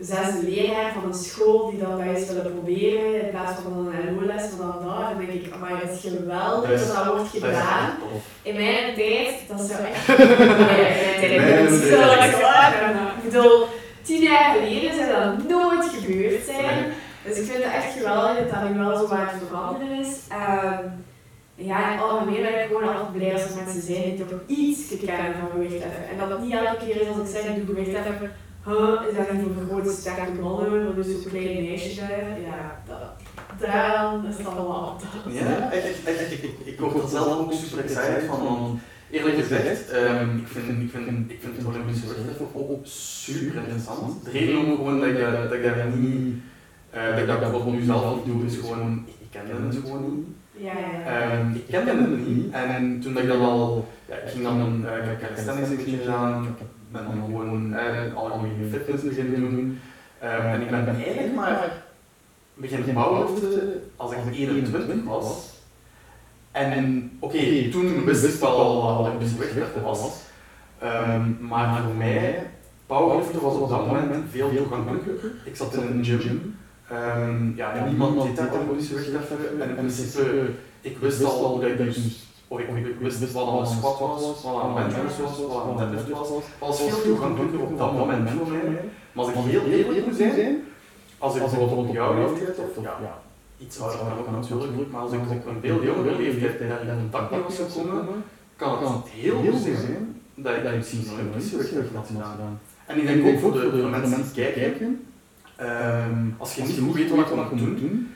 zesde 0.00 0.42
leraar 0.42 0.92
van 0.92 1.04
een 1.04 1.14
school 1.14 1.70
die 1.70 1.78
dat 1.78 1.96
wij 1.96 2.14
eens 2.14 2.26
willen 2.26 2.52
proberen 2.52 3.22
in 3.22 3.30
plaats 3.30 3.60
van 3.62 3.72
een 3.72 4.14
LO-les 4.14 4.42
van 4.42 4.58
dan 4.58 4.88
daar. 4.88 5.08
Dan 5.08 5.26
denk 5.26 5.30
ik, 5.30 5.58
maar 5.58 5.80
dat 5.80 5.90
is 5.90 6.00
geweldig 6.00 6.86
dat 6.86 6.96
dat 6.96 7.14
wordt 7.14 7.30
gedaan. 7.30 7.90
In 8.42 8.54
mijn 8.54 8.94
tijd, 8.94 9.34
dat 9.48 9.60
is 9.60 9.70
echt... 9.70 10.18
in 11.30 11.42
mijn 11.42 11.66
tijd, 11.66 12.42
Ik 13.16 13.24
bedoel, 13.24 13.66
tien 14.02 14.22
jaar 14.22 14.54
geleden 14.54 14.94
zou 14.94 15.08
dat 15.12 15.48
nooit 15.48 15.84
gebeurd 15.84 16.44
zijn. 16.44 16.92
Dus 17.24 17.36
ik 17.36 17.50
vind 17.50 17.64
het 17.64 17.72
echt 17.72 17.92
geweldig 17.92 18.38
dat 18.38 18.50
dat 18.50 18.70
nu 18.70 18.78
wel 18.78 18.96
zo 18.96 19.14
aan 19.14 19.28
het 19.28 19.42
veranderen 19.48 19.98
is. 19.98 20.16
Um, 20.32 21.04
ja, 21.54 21.92
in 21.92 21.98
het 21.98 22.02
algemeen 22.02 22.42
ben 22.42 22.60
ik 22.60 22.66
gewoon 22.66 22.88
altijd 22.88 23.12
blij 23.12 23.32
als 23.32 23.42
er 23.42 23.64
mensen 23.64 23.82
zijn 23.82 24.16
die 24.16 24.24
toch 24.24 24.40
iets 24.46 24.88
kennen 25.04 25.34
van 25.40 25.50
gewicht 25.50 25.82
hebben. 25.82 26.08
En 26.10 26.18
dat 26.18 26.28
dat 26.28 26.42
niet 26.42 26.52
elke 26.52 26.76
keer 26.84 27.00
is 27.00 27.08
als 27.08 27.18
ik 27.18 27.36
zeg, 27.36 27.44
ik 27.44 27.66
doe 27.66 27.74
gewicht 27.74 27.96
hebben 27.96 28.32
huh, 28.64 29.08
is 29.08 29.16
dat 29.16 29.32
niet 29.32 29.42
voor 29.42 29.66
grote 29.68 29.90
sterke 29.90 30.40
mannen, 30.40 30.84
maar 30.84 30.94
dus 30.94 31.06
zo'n 31.06 31.30
kleine 31.30 31.60
meisjes 31.60 31.94
zijn? 31.94 32.42
Ja, 32.42 32.82
dat, 32.86 32.98
dan 33.58 34.26
is 34.26 34.36
het 34.36 34.46
allemaal 34.46 35.00
Ja, 35.28 35.70
echt, 35.72 35.84
echt, 35.84 36.04
echt, 36.04 36.32
ik, 36.32 36.50
ik 36.64 36.80
word 36.80 37.02
er 37.02 37.08
zelf 37.08 37.38
ook 37.38 37.52
super 37.52 37.84
excited 37.84 38.24
van. 38.24 38.80
eerlijk 39.10 39.36
gezegd, 39.36 39.92
um, 39.92 40.36
ik, 40.38 40.46
vind, 40.46 40.82
ik, 40.82 40.90
vind, 40.90 41.30
ik 41.30 41.40
vind 41.40 41.56
het 41.56 41.66
Olympische 41.66 42.06
gewicht 42.06 42.40
ook 42.54 42.86
super 42.86 43.56
interessant. 43.56 44.24
De 44.24 44.30
reden 44.30 44.58
om 44.58 44.76
gewoon 44.76 45.00
dat 45.00 45.08
ik, 45.08 45.20
dat 45.20 45.52
ik 45.52 45.62
daar 45.62 45.86
niet, 45.96 46.34
uh, 46.94 47.10
dat 47.10 47.18
ik 47.18 47.26
dat 47.26 47.40
bijvoorbeeld 47.40 47.74
nu 47.74 47.84
zelf 47.84 48.16
niet 48.16 48.34
doe, 48.34 48.44
is 48.44 48.56
gewoon, 48.56 49.06
ik 49.06 49.26
kende 49.30 49.66
het 49.66 49.76
gewoon 49.82 50.14
niet. 50.14 50.26
Ja, 50.64 50.72
ja. 50.78 51.38
Um, 51.38 51.54
ik 51.54 51.66
kende 51.66 51.90
het 51.90 52.28
niet 52.28 52.52
en, 52.52 52.68
en 52.68 53.00
toen 53.00 53.14
dat 53.14 53.22
ik 53.22 53.28
dat 53.28 53.40
al, 53.40 53.88
ja, 54.08 54.14
ik 54.14 54.30
ging 54.30 54.44
dan 54.44 54.60
een 54.60 54.80
uh, 54.80 55.46
een 55.46 55.76
beetje 55.76 55.96
gedaan, 55.96 56.56
ben 56.90 57.04
dan 57.04 57.24
gewoon 57.24 57.74
eh, 57.74 58.14
algemene 58.14 58.68
fitness 58.70 59.04
beginnen 59.04 59.40
doen. 59.40 59.78
Um, 60.22 60.28
en 60.28 60.60
ik 60.60 60.70
ben 60.70 60.86
eigenlijk 60.86 61.34
maar 61.34 61.82
beginnen 62.54 62.94
powerliften 62.94 63.82
als 63.96 64.12
ik 64.12 64.18
21 64.32 65.04
was. 65.04 65.48
En, 66.52 66.72
en 66.72 67.16
oké, 67.18 67.36
okay, 67.36 67.70
toen 67.70 68.04
wist 68.04 68.24
ik 68.24 68.40
wel 68.40 68.82
wat 68.82 68.98
Olympisch 68.98 69.32
gewicht 69.38 69.82
was. 69.82 70.20
Um, 70.82 71.38
maar 71.40 71.82
voor 71.82 71.94
mij, 71.94 72.50
powerliften 72.86 73.40
was 73.40 73.54
op 73.54 73.68
dat 73.68 73.86
moment 73.86 74.24
veel 74.30 74.54
toegankelijker. 74.54 75.32
Ik 75.44 75.56
zat 75.56 75.74
in 75.74 75.82
een 75.82 76.04
gym. 76.04 76.56
Um, 76.92 77.52
ja, 77.56 77.84
niemand 77.88 78.22
deed 78.22 78.36
dat 78.36 78.52
Olympisch 78.52 78.88
gewicht 78.88 79.30
En 79.60 79.68
in 79.68 79.74
principe, 79.74 80.50
ik 80.80 80.98
wist 80.98 81.24
al 81.24 81.60
dat 81.60 81.70
ik 81.70 81.78
dus 81.78 82.28
of 82.52 82.60
ik, 82.60 82.96
wist 83.00 83.32
wat 83.32 83.60
een 83.60 83.66
squat 83.66 83.98
was, 83.98 84.42
wat 84.42 84.64
een 84.64 84.74
bench 84.74 84.94
was, 84.96 85.38
wat 85.48 85.64
een 85.68 85.76
deadlift 85.76 86.08
was. 86.08 86.28
Was 86.58 86.80
veel 86.80 87.02
toegankelijker 87.02 87.60
op 87.60 87.78
dat 87.78 87.92
moment 87.92 88.30
voor 88.30 88.48
mij. 88.48 88.62
Maar 89.12 89.24
als 89.24 89.34
ik 89.34 89.40
heel 89.40 89.64
eerlijk 89.64 90.06
moet 90.06 90.16
zijn, 90.16 90.62
als 91.18 91.34
ik 91.34 91.40
bijvoorbeeld 91.40 91.88
op 91.88 91.94
jouw 91.94 92.14
leeftijd, 92.14 92.58
of 92.58 92.82
ja, 92.82 93.18
iets 93.58 93.80
ouder 93.80 93.98
dan 93.98 94.18
ook 94.18 94.30
natuurlijk, 94.30 94.90
maar 94.90 95.00
als 95.00 95.12
ik 95.12 95.20
op 95.20 95.46
een 95.46 95.60
veel 95.60 95.84
jongere 95.84 96.16
leeftijd 96.16 96.60
in 96.60 96.98
contact 97.00 97.30
mee 97.30 97.40
was 97.40 97.56
gekomen, 97.56 98.24
kan 98.56 98.78
het 98.82 99.08
heel 99.08 99.36
goed 99.36 99.60
zijn 99.60 100.20
dat 100.34 100.54
ik 100.54 100.76
misschien 100.76 101.04
nog 101.06 101.18
een 101.18 101.42
gewicht 101.42 101.94
had 101.94 102.06
gedaan. 102.06 102.60
En 102.86 102.98
ik 102.98 103.06
denk 103.06 103.26
ook 103.26 103.38
voor 103.38 103.52
de 103.52 103.88
mensen 103.90 104.22
die 104.22 104.32
kijken, 104.32 105.06
als 106.38 106.54
je 106.54 106.62
niet 106.62 106.78
goed 106.78 106.94
weet 106.94 107.10
wat 107.10 107.28
je 107.28 107.34
moet 107.50 107.78
doen, 107.80 108.14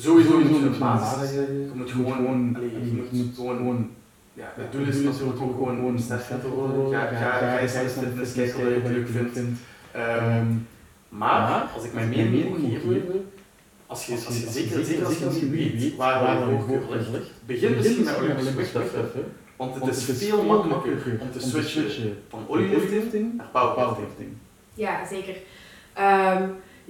Sowieso 0.00 0.38
moet 0.38 0.60
je 0.60 0.66
een 0.66 0.78
basis. 0.78 1.30
Je 1.30 1.70
moet 1.74 1.90
gewoon, 1.90 2.56
je 2.60 3.06
moet 3.10 3.34
gewoon, 3.34 3.90
ja, 4.34 4.52
het 4.56 4.72
doel 4.72 4.86
is 4.86 5.02
natuurlijk 5.02 5.40
ook 5.42 5.52
gewoon, 5.52 5.76
gewoon 5.76 5.98
sterk 5.98 6.22
te 6.22 6.48
worden. 6.48 6.92
Ga, 6.92 7.06
ga, 7.06 7.30
ga 7.38 7.58
eens 7.58 7.74
naar 7.74 7.84
fitness 7.84 8.32
kijken 8.32 8.64
wat 8.64 8.82
je 8.82 8.92
leuk 8.92 9.08
vindt. 9.08 9.36
Um, 9.36 10.66
maar, 11.08 11.70
als 11.74 11.84
ik 11.84 11.92
mijn 11.92 12.08
mening 12.08 12.48
moet 12.48 12.58
geven, 12.58 13.30
als 13.86 14.06
je, 14.06 14.12
als 14.12 14.40
je, 14.40 14.50
zeker, 14.50 14.84
zeker 14.84 15.06
als 15.06 15.18
je 15.18 15.24
niet 15.24 15.50
weet 15.50 15.96
waar 15.96 16.22
waar 16.22 16.36
voorkeur 16.36 16.80
voorkeur 16.80 17.06
ligt, 17.12 17.30
begin 17.46 17.76
misschien 17.76 18.04
met 18.04 18.16
Olympisch 18.16 18.72
wegwerpen. 18.72 19.24
Want 19.56 19.74
het 19.74 19.96
is 19.96 20.04
veel 20.04 20.42
makkelijker 20.44 21.18
om 21.20 21.30
te 21.30 21.40
switchen 21.40 22.18
van 22.28 22.44
olylifting 22.48 23.36
naar 23.36 23.48
powerlifting. 23.52 23.86
powerlifting. 23.86 24.28
Ja, 24.74 25.06
zeker. 25.06 25.34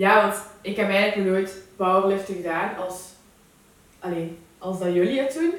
Ja, 0.00 0.22
want 0.22 0.34
ik 0.60 0.76
heb 0.76 0.88
eigenlijk 0.90 1.30
nooit 1.30 1.54
powerlifting 1.76 2.36
gedaan 2.36 2.76
als, 2.76 3.00
alleen, 3.98 4.38
als 4.58 4.78
dat 4.78 4.94
jullie 4.94 5.20
het 5.20 5.32
doen. 5.34 5.52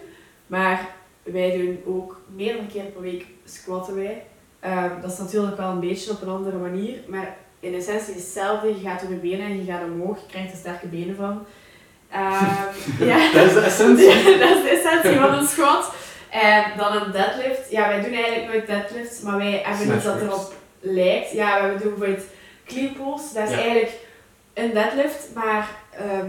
Maar 0.48 0.88
wij 1.24 1.52
doen 1.58 1.82
ook 1.86 2.22
meerdere 2.36 2.68
keer 2.68 2.84
per 2.84 3.02
week 3.02 3.26
squatten 3.46 3.96
wij. 3.96 4.24
Ehm, 4.60 5.02
dat 5.02 5.12
is 5.12 5.18
natuurlijk 5.18 5.58
wel 5.58 5.70
een 5.70 5.80
beetje 5.80 6.12
op 6.12 6.22
een 6.22 6.30
andere 6.30 6.58
manier, 6.58 6.98
maar 7.08 7.36
in 7.60 7.74
essentie 7.74 8.02
is 8.02 8.08
het 8.08 8.16
hetzelfde. 8.16 8.68
Je 8.68 8.88
gaat 8.88 9.02
door 9.02 9.10
je 9.10 9.16
benen 9.16 9.46
en 9.46 9.66
je 9.66 9.72
gaat 9.72 9.84
omhoog, 9.84 10.20
je 10.20 10.26
krijgt 10.28 10.52
er 10.52 10.58
sterke 10.58 10.88
benen 10.88 11.16
van. 11.16 11.46
Ehm, 12.10 12.64
ja. 13.10 13.32
Dat 13.34 13.46
is 13.46 13.54
de 13.54 13.60
essentie. 13.60 14.08
dat 14.44 14.56
is 14.58 14.64
de 14.64 14.82
essentie 14.84 15.20
van 15.20 15.34
een 15.34 15.48
squat. 15.48 15.94
En 16.30 16.64
dan 16.78 16.94
een 17.02 17.12
deadlift. 17.12 17.72
Ja, 17.72 17.88
wij 17.88 18.02
doen 18.02 18.14
eigenlijk 18.14 18.48
nooit 18.48 18.68
deadlifts, 18.68 19.22
maar 19.22 19.38
wij 19.38 19.62
hebben 19.66 19.96
iets 19.96 20.06
dat 20.06 20.22
erop 20.22 20.54
lijkt. 20.80 21.32
Ja, 21.32 21.62
we 21.62 21.80
doen 21.80 21.94
bijvoorbeeld 21.96 22.26
clean 22.66 22.94
pulls. 22.94 23.34
Dat 23.34 23.44
is 23.44 23.56
Ja. 23.56 23.62
eigenlijk 23.62 24.10
een 24.53 24.73
deadlift, 24.73 25.30
maar 25.34 25.69
ehm, 25.91 26.28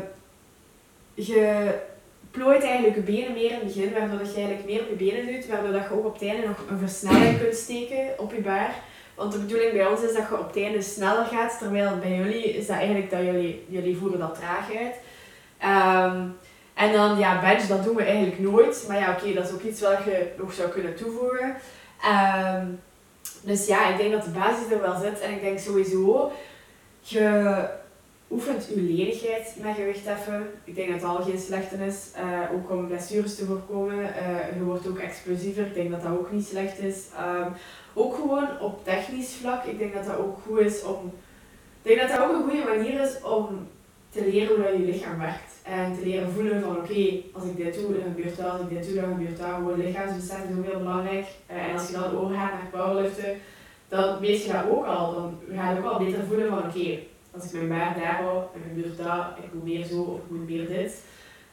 je 1.14 1.70
plooit 2.30 2.62
eigenlijk 2.62 2.94
je 2.94 3.00
benen 3.00 3.32
meer 3.32 3.50
in 3.50 3.58
het 3.58 3.64
begin, 3.64 3.92
waardoor 3.92 4.18
dat 4.18 4.34
je 4.34 4.36
eigenlijk 4.36 4.66
meer 4.66 4.80
op 4.80 4.88
je 4.88 5.04
benen 5.04 5.32
doet, 5.32 5.46
waardoor 5.46 5.72
dat 5.72 5.82
je 5.82 5.94
ook 5.94 6.06
op 6.06 6.12
het 6.12 6.22
einde 6.22 6.46
nog 6.46 6.64
een 6.70 6.78
versnelling 6.78 7.40
kunt 7.40 7.56
steken 7.56 8.18
op 8.18 8.32
je 8.32 8.40
bar. 8.40 8.70
Want 9.14 9.32
de 9.32 9.38
bedoeling 9.38 9.72
bij 9.72 9.86
ons 9.86 10.02
is 10.02 10.14
dat 10.14 10.28
je 10.28 10.38
op 10.38 10.46
het 10.46 10.56
einde 10.56 10.82
sneller 10.82 11.24
gaat, 11.24 11.58
terwijl 11.58 11.98
bij 11.98 12.16
jullie 12.16 12.56
is 12.56 12.66
dat 12.66 12.76
eigenlijk 12.76 13.10
dat 13.10 13.20
jullie, 13.20 13.64
jullie 13.68 13.96
voeren 13.96 14.18
dat 14.18 14.34
traag 14.34 14.74
uit. 14.76 14.94
Ehm, 15.58 16.26
en 16.74 16.92
dan, 16.92 17.18
ja, 17.18 17.40
bench, 17.40 17.62
dat 17.62 17.84
doen 17.84 17.96
we 17.96 18.02
eigenlijk 18.02 18.38
nooit. 18.38 18.84
Maar 18.88 18.98
ja, 18.98 19.10
oké, 19.12 19.32
dat 19.32 19.44
is 19.44 19.52
ook 19.52 19.62
iets 19.62 19.80
wat 19.80 20.04
je 20.04 20.32
nog 20.38 20.52
zou 20.52 20.68
kunnen 20.68 20.94
toevoegen. 20.94 21.54
Ehm, 22.02 22.66
dus 23.40 23.66
ja, 23.66 23.88
ik 23.88 23.96
denk 23.96 24.12
dat 24.12 24.24
de 24.24 24.30
basis 24.30 24.70
er 24.70 24.80
wel 24.80 25.00
zit. 25.00 25.20
En 25.20 25.30
ik 25.30 25.40
denk 25.40 25.58
sowieso, 25.58 26.32
je 27.00 27.64
oefent 28.32 28.66
je 28.74 28.80
ledigheid 28.80 29.56
met 29.62 29.74
gewicht 29.74 30.04
heffen. 30.04 30.46
Ik 30.64 30.74
denk 30.74 30.88
dat 30.90 31.00
het 31.00 31.10
al 31.10 31.22
geen 31.22 31.38
slechte 31.38 31.76
is. 31.86 32.10
eh, 32.14 32.40
ook 32.54 32.70
om 32.70 32.86
blessures 32.86 33.34
te 33.36 33.44
voorkomen. 33.44 34.14
Eh, 34.14 34.56
je 34.56 34.62
wordt 34.64 34.88
ook 34.88 34.98
explosiever. 34.98 35.66
Ik 35.66 35.74
denk 35.74 35.90
dat 35.90 36.02
dat 36.02 36.12
ook 36.12 36.32
niet 36.32 36.46
slecht 36.46 36.78
is. 36.78 37.06
Ehm, 37.16 37.50
ook 37.94 38.14
gewoon 38.14 38.48
op 38.60 38.84
technisch 38.84 39.34
vlak. 39.40 39.64
Ik 39.64 39.78
denk 39.78 39.94
dat 39.94 40.04
dat 40.04 40.16
ook 40.16 40.38
goed 40.46 40.58
is 40.58 40.82
om... 40.84 41.12
Ik 41.82 41.88
denk 41.96 42.00
dat 42.00 42.10
dat 42.18 42.20
ook 42.28 42.32
een 42.34 42.50
goede 42.50 42.76
manier 42.76 43.00
is 43.00 43.22
om 43.22 43.66
te 44.10 44.24
leren 44.30 44.54
hoe 44.54 44.64
dat 44.64 44.72
je 44.72 44.78
lichaam 44.92 45.18
werkt. 45.18 45.52
En 45.62 45.94
te 45.98 46.06
leren 46.06 46.30
voelen 46.32 46.60
van 46.62 46.76
oké, 46.76 47.20
als 47.32 47.44
ik 47.44 47.56
dit 47.56 47.74
doe, 47.74 47.92
dan 47.92 48.02
gebeurt 48.02 48.36
dat. 48.36 48.50
Als 48.50 48.60
ik 48.60 48.68
dit 48.68 48.86
doe, 48.86 49.00
dan 49.00 49.12
gebeurt 49.14 49.38
dat. 49.38 49.46
Gewoon 49.54 49.78
lichaamsbesef 49.84 50.38
is 50.50 50.56
ook 50.58 50.64
heel 50.66 50.78
belangrijk. 50.78 51.26
Eh, 51.46 51.56
en 51.66 51.72
als 51.72 51.86
je 51.86 51.92
dan 51.92 52.16
overgaat 52.18 52.52
naar 52.52 52.68
powerliften, 52.70 53.34
dan 53.88 54.18
weet 54.20 54.44
je 54.44 54.52
dat 54.52 54.68
ook 54.70 54.84
al. 54.86 55.14
Dan 55.14 55.38
ga 55.56 55.70
je 55.70 55.78
ook 55.78 55.84
al 55.92 56.04
beter 56.04 56.24
voelen 56.28 56.48
van 56.48 56.58
oké, 56.58 56.98
als 57.34 57.44
ik 57.44 57.52
mijn 57.52 57.68
baard 57.68 57.96
daar 57.96 58.14
hou, 58.22 58.34
dan 58.52 58.62
gebeurt 58.68 58.96
dat. 58.96 59.26
Ik 59.44 59.52
moet 59.54 59.64
meer 59.64 59.84
zo 59.84 60.00
of 60.02 60.18
ik 60.18 60.30
moet 60.30 60.48
meer 60.48 60.68
dit. 60.68 61.02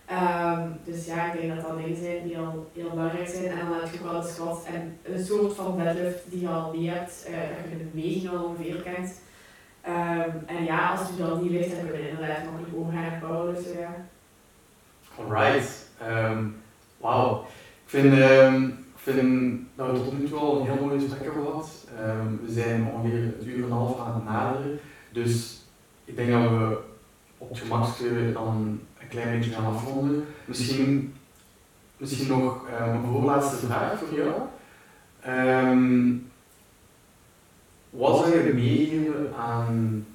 Ehm, 0.05 0.67
dus 0.83 1.05
ja, 1.05 1.33
ik 1.33 1.41
denk 1.41 1.55
dat 1.55 1.67
dat 1.67 1.77
dingen 1.77 1.97
zijn 1.97 2.23
die 2.27 2.37
al 2.37 2.69
heel 2.73 2.89
belangrijk 2.89 3.27
zijn. 3.27 3.45
En 3.45 3.57
dan 3.69 3.79
heb 3.79 3.93
je 3.93 4.03
wel 4.03 4.21
de 4.21 4.27
squat 4.27 4.65
en 4.65 4.97
een 5.03 5.25
soort 5.25 5.53
van 5.53 5.77
deadlift 5.77 6.31
die 6.31 6.41
je 6.41 6.47
al 6.47 6.73
niet 6.73 6.89
hebt. 6.91 7.25
eh, 7.27 7.33
dat 7.33 7.71
je 7.71 7.77
de 7.77 7.83
beweging 7.93 8.29
al 8.29 8.43
ongeveer 8.43 8.75
kent. 8.81 9.21
Ehm, 9.81 10.29
en 10.45 10.63
ja, 10.63 10.89
als 10.91 11.07
je 11.09 11.15
dan 11.23 11.41
niet 11.41 11.51
ligt, 11.51 11.75
dan 11.75 11.87
kun 11.89 11.99
je 12.01 12.09
inderdaad 12.09 12.43
makkelijk 12.43 12.75
overgaan 12.75 13.01
naar 13.01 13.19
powerliften. 13.19 13.79
Ja. 13.79 14.05
Alright. 15.17 15.89
Ehm 16.01 16.43
Wauw. 16.97 17.41
Ik 17.83 17.89
vind, 17.89 18.13
ik 18.13 18.73
vind 18.95 19.61
dat 19.75 19.91
we 19.91 20.03
tot 20.03 20.19
nu 20.19 20.27
toe 20.29 20.39
al 20.39 20.59
een 20.59 20.65
heel 20.71 20.85
mooi 20.85 20.99
gesprek 20.99 21.23
hebben 21.23 21.43
gehad. 21.43 21.69
We 22.45 22.51
zijn 22.51 22.89
ongeveer 22.93 23.13
een 23.13 23.47
uur 23.47 23.55
en 23.57 23.63
een 23.63 23.71
half 23.71 23.99
aan 23.99 24.13
het 24.13 24.23
naderen. 24.23 24.79
Dus 25.11 25.58
ik 26.09 26.15
denk 26.15 26.31
dat 26.31 26.49
we 26.49 26.77
op 27.37 27.49
het 27.49 27.59
gemakste 27.59 28.31
dan 28.31 28.79
een 28.99 29.07
klein 29.07 29.37
beetje 29.37 29.51
gaan 29.51 29.75
afronden. 29.75 30.25
Misschien, 30.45 31.13
misschien 31.97 32.27
nog 32.27 32.67
ehm, 32.67 32.89
een 32.89 33.11
voorlaatste 33.11 33.55
vraag 33.55 33.99
voor 33.99 34.17
jou. 34.17 34.33
Ehm, 35.21 36.13
wat 37.89 38.17
zou 38.17 38.37
je 38.37 38.53
meegeven 38.53 39.33
aan 39.35 40.05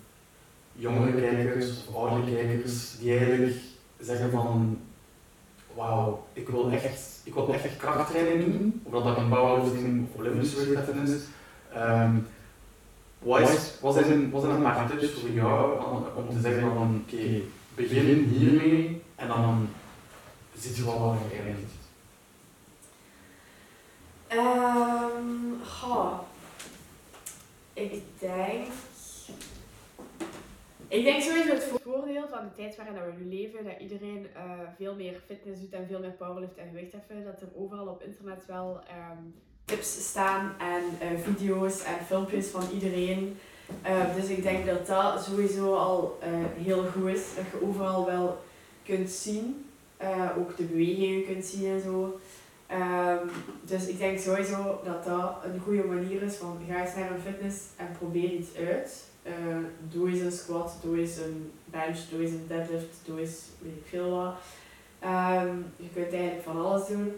jongere 0.72 1.20
kijkers 1.20 1.86
of 1.86 1.94
oudere 1.94 2.36
kijkers 2.36 2.98
die 2.98 3.18
eigenlijk 3.18 3.56
zeggen 3.98 4.30
van 4.30 4.78
wauw, 5.74 6.26
ik 6.32 6.48
wil 6.48 6.70
echt, 6.70 7.20
ik 7.24 7.34
wil 7.34 7.54
echt 7.54 7.76
krachttraining 7.76 8.58
doen, 8.58 8.82
of 8.82 9.02
dat 9.02 9.16
een 9.16 9.28
powerlifting 9.28 10.06
of 10.08 10.18
Olympische 10.18 10.56
gewichtheffen 10.56 11.02
is. 11.02 11.22
Ehm, 11.72 12.16
wat, 13.24 13.78
wat, 13.80 13.94
zijn, 13.94 14.30
wat 14.30 14.42
zijn 14.42 14.54
een 14.54 14.62
paar 14.62 14.90
tips 14.90 15.10
voor 15.10 15.30
jou 15.30 15.84
om, 15.84 16.04
om 16.14 16.34
te 16.34 16.40
zeggen 16.40 16.74
van 16.74 17.04
oké, 17.04 17.40
begin 17.74 18.24
hiermee 18.24 19.02
en 19.14 19.28
dan 19.28 19.68
zit 20.54 20.76
je 20.76 20.84
wel 20.84 21.00
waar 21.00 21.18
je 21.30 21.42
eindigt. 21.42 21.72
Ehm, 24.26 25.62
goh. 25.64 26.18
Ik 27.72 28.02
denk. 28.18 28.66
Ik 30.88 31.04
denk 31.04 31.22
sowieso 31.22 31.52
het 31.52 31.70
voordeel 31.82 32.28
van 32.28 32.44
de 32.44 32.54
tijd 32.56 32.76
waarin 32.76 32.94
dat 32.94 33.04
we 33.04 33.22
nu 33.22 33.28
leven, 33.36 33.64
dat 33.64 33.80
iedereen 33.80 34.26
eh, 34.34 34.42
veel 34.76 34.94
meer 34.94 35.20
fitness 35.26 35.60
doet 35.60 35.72
en 35.72 35.86
veel 35.86 36.00
meer 36.00 36.10
powerlift 36.10 36.56
en 36.56 36.68
gewichtheffen, 36.68 37.24
dat 37.24 37.40
er 37.40 37.48
overal 37.56 37.86
op 37.86 38.02
internet 38.02 38.46
wel 38.46 38.80
ehm, 38.88 39.22
tips 39.64 40.08
staan 40.08 40.52
en 40.58 41.08
eh, 41.08 41.18
video's 41.22 41.82
en 41.82 42.06
filmpjes 42.06 42.46
van 42.46 42.62
iedereen. 42.72 43.36
Eh, 43.82 44.14
dus 44.16 44.28
ik 44.28 44.42
denk 44.42 44.66
dat 44.66 44.86
dat 44.86 45.24
sowieso 45.24 45.74
al 45.74 46.18
eh, 46.20 46.30
heel 46.64 46.84
goed 46.84 47.08
is, 47.08 47.22
dat 47.36 47.44
je 47.50 47.66
overal 47.66 48.06
wel 48.06 48.42
kunt 48.82 49.10
zien, 49.10 49.64
eh, 49.96 50.30
ook 50.38 50.56
de 50.56 50.62
bewegingen 50.62 51.24
kunt 51.24 51.44
zien 51.44 51.70
en 51.70 51.80
zo. 51.80 52.20
Ehm, 52.66 53.26
dus 53.62 53.86
ik 53.86 53.98
denk 53.98 54.18
sowieso 54.18 54.80
dat 54.84 55.04
dat 55.04 55.36
een 55.44 55.60
goede 55.60 55.84
manier 55.84 56.22
is 56.22 56.34
van 56.34 56.58
ga 56.68 56.84
eens 56.84 56.94
naar 56.94 57.10
een 57.10 57.20
fitness 57.20 57.56
en 57.76 57.86
probeer 57.98 58.30
iets 58.30 58.56
uit. 58.56 59.02
Doe 59.88 60.08
eens 60.08 60.20
een 60.20 60.32
squat, 60.32 60.76
doe 60.82 60.98
eens 60.98 61.16
een 61.16 61.52
bench, 61.64 61.98
doe 62.10 62.20
eens 62.20 62.30
een 62.30 62.44
deadlift, 62.48 63.00
doe 63.04 63.20
eens 63.20 63.40
weet 63.58 63.72
ik 63.72 63.86
veel 63.88 64.10
wat. 64.10 64.34
Ehm, 64.98 65.56
je 65.76 65.88
kunt 65.94 66.12
eigenlijk 66.12 66.42
van 66.42 66.64
alles 66.64 66.86
doen. 66.86 67.12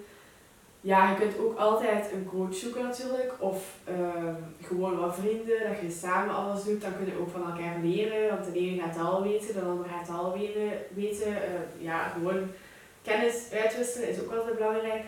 Ja, 0.87 1.11
je 1.11 1.17
kunt 1.17 1.39
ook 1.39 1.59
altijd 1.59 2.13
een 2.13 2.27
coach 2.27 2.55
zoeken 2.55 2.83
natuurlijk. 2.83 3.33
Of 3.39 3.75
ehm, 3.85 4.35
gewoon 4.63 4.99
wat 4.99 5.15
vrienden, 5.15 5.69
dat 5.69 5.81
je 5.81 5.91
samen 5.91 6.35
alles 6.35 6.65
doet. 6.65 6.81
Dan 6.81 6.97
kun 6.97 7.07
je 7.07 7.19
ook 7.19 7.31
van 7.31 7.51
elkaar 7.51 7.79
leren. 7.83 8.29
Want 8.29 8.53
de 8.53 8.59
ene 8.59 8.81
gaat 8.81 8.95
het 8.95 9.05
al 9.05 9.23
weten, 9.23 9.55
de 9.55 9.61
ander 9.61 9.89
gaat 9.89 10.07
het 10.07 10.17
al 10.17 10.39
weten. 10.39 10.71
weten. 10.95 11.43
Eh, 11.43 11.61
ja, 11.79 12.09
gewoon 12.09 12.51
kennis 13.03 13.51
uitwisselen 13.53 14.09
is 14.09 14.21
ook 14.21 14.33
altijd 14.33 14.59
belangrijk. 14.59 15.05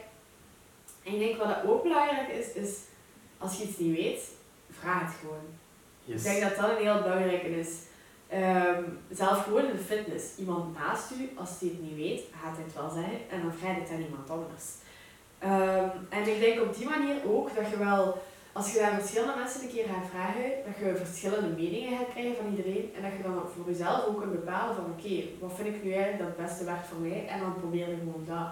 En 1.04 1.12
ik 1.12 1.18
denk 1.18 1.36
wat 1.36 1.48
dat 1.48 1.64
ook 1.66 1.82
belangrijk 1.82 2.28
is, 2.28 2.52
is 2.52 2.78
als 3.38 3.58
je 3.58 3.64
iets 3.64 3.78
niet 3.78 3.96
weet, 3.96 4.22
vraag 4.70 5.00
het 5.00 5.14
gewoon. 5.20 5.46
Ik 6.04 6.22
denk 6.22 6.40
dat 6.40 6.56
dat 6.56 6.70
een 6.70 6.84
heel 6.84 7.02
belangrijke 7.02 7.58
is. 7.58 7.70
Ehm, 8.28 8.82
zelf 9.10 9.42
gewoon 9.42 9.64
in 9.64 9.76
de 9.76 9.84
fitness. 9.84 10.36
Iemand 10.38 10.78
naast 10.78 11.10
u, 11.10 11.30
als 11.36 11.50
hij 11.60 11.68
het 11.68 11.82
niet 11.82 11.96
weet, 11.96 12.22
gaat 12.42 12.56
hij 12.56 12.64
het 12.64 12.74
wel 12.74 12.90
zeggen 12.90 13.30
en 13.30 13.42
dan 13.42 13.52
vraagt 13.52 13.80
het 13.80 13.90
aan 13.90 14.02
iemand 14.02 14.30
anders. 14.30 14.64
Ehm, 15.38 15.88
en 16.08 16.22
ik 16.32 16.40
denk 16.40 16.60
op 16.62 16.76
die 16.76 16.88
manier 16.88 17.16
ook 17.26 17.54
dat 17.56 17.70
je 17.70 17.78
wel, 17.78 18.22
als 18.52 18.72
je 18.72 18.78
daar 18.78 19.00
verschillende 19.00 19.36
mensen 19.36 19.62
een 19.62 19.74
keer 19.74 19.86
gaat 19.92 20.10
vragen, 20.14 20.48
dat 20.66 20.76
je 20.78 21.04
verschillende 21.04 21.48
meningen 21.48 21.98
gaat 21.98 22.12
krijgen 22.14 22.36
van 22.36 22.50
iedereen 22.50 22.90
en 22.96 23.02
dat 23.02 23.12
je 23.16 23.22
dan 23.22 23.42
voor 23.54 23.66
jezelf 23.72 24.06
ook 24.06 24.20
kunt 24.20 24.32
bepalen 24.40 24.74
van 24.74 24.84
oké, 24.84 25.16
wat 25.40 25.52
vind 25.56 25.68
ik 25.74 25.84
nu 25.84 25.92
eigenlijk 25.92 26.22
dat 26.22 26.32
het 26.32 26.46
beste 26.46 26.64
werkt 26.64 26.86
voor 26.86 27.00
mij 27.06 27.26
en 27.28 27.40
dan 27.40 27.60
probeer 27.60 27.88
je 27.88 28.02
gewoon 28.02 28.24
dat. 28.26 28.48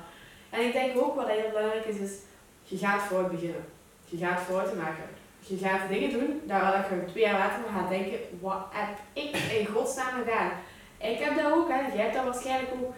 En 0.50 0.60
ik 0.66 0.72
denk 0.72 1.02
ook 1.02 1.14
wat 1.14 1.28
heel 1.28 1.48
belangrijk 1.48 1.84
is, 1.84 1.98
is 1.98 2.14
je 2.62 2.78
gaat 2.78 3.02
fout 3.02 3.30
beginnen. 3.30 3.64
Je 4.04 4.16
gaat 4.16 4.40
fouten 4.40 4.76
maken. 4.76 5.08
Je 5.38 5.56
gaat 5.56 5.88
dingen 5.88 6.12
doen 6.12 6.42
waar 6.46 6.94
je 6.94 7.10
twee 7.10 7.24
jaar 7.24 7.38
later 7.38 7.60
gaat 7.74 7.88
denken, 7.88 8.18
wat 8.40 8.66
heb 8.70 8.98
ik 9.12 9.36
in 9.36 9.66
godsnaam 9.66 10.14
gedaan? 10.18 10.50
Ik 10.98 11.18
heb 11.18 11.36
dat 11.36 11.52
ook, 11.52 11.68
hè. 11.68 11.80
jij 11.94 12.04
hebt 12.04 12.14
dat 12.14 12.24
waarschijnlijk 12.24 12.72
ook. 12.80 12.94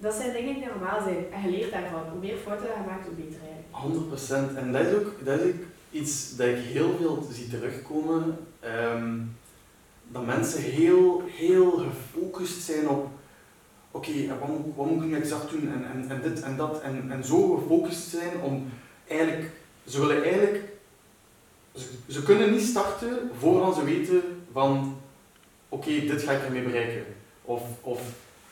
Dat 0.00 0.14
zijn 0.14 0.32
dingen 0.32 0.54
die 0.54 0.66
normaal 0.66 1.00
zijn. 1.02 1.32
En 1.32 1.42
je 1.42 1.56
leert 1.56 1.72
daarvan. 1.72 2.02
Hoe 2.10 2.20
meer 2.20 2.36
fouten 2.36 2.66
je 2.66 2.86
maakt, 2.86 3.06
hoe 3.06 3.14
beter 3.14 3.40
eigenlijk. 3.40 4.54
100%. 4.54 4.56
En 4.56 4.72
dat 4.72 4.86
is, 4.86 4.94
ook, 4.94 5.24
dat 5.24 5.40
is 5.40 5.46
ook 5.46 5.60
iets 5.90 6.36
dat 6.36 6.46
ik 6.46 6.56
heel 6.56 6.96
veel 6.96 7.28
zie 7.32 7.48
terugkomen. 7.48 8.36
ehm, 8.60 9.18
dat 10.12 10.26
mensen 10.26 10.62
heel, 10.62 11.22
heel 11.26 11.70
gefocust 11.70 12.62
zijn 12.62 12.88
op 12.88 13.08
oké, 13.90 14.10
en 14.10 14.38
wat, 14.38 14.48
wat 14.76 14.86
moet 14.86 15.02
ik 15.02 15.08
nu 15.08 15.16
exact 15.16 15.50
doen 15.50 15.72
en, 15.72 15.84
en, 15.92 16.10
en 16.10 16.22
dit 16.22 16.42
en 16.42 16.56
dat. 16.56 16.80
En, 16.80 17.10
en 17.10 17.24
zo 17.24 17.54
gefocust 17.54 18.08
zijn 18.08 18.40
om 18.42 18.68
eigenlijk, 19.08 19.50
ze 19.86 20.00
willen 20.00 20.22
eigenlijk, 20.22 20.64
ze, 21.74 21.86
ze 22.08 22.22
kunnen 22.22 22.50
niet 22.52 22.62
starten 22.62 23.30
voordat 23.38 23.74
ze 23.74 23.84
weten 23.84 24.22
van 24.52 24.96
oké, 25.68 25.90
dit 25.90 26.22
ga 26.22 26.32
ik 26.32 26.44
ermee 26.44 26.62
bereiken. 26.62 27.04
Of, 27.42 27.62
of 27.80 28.00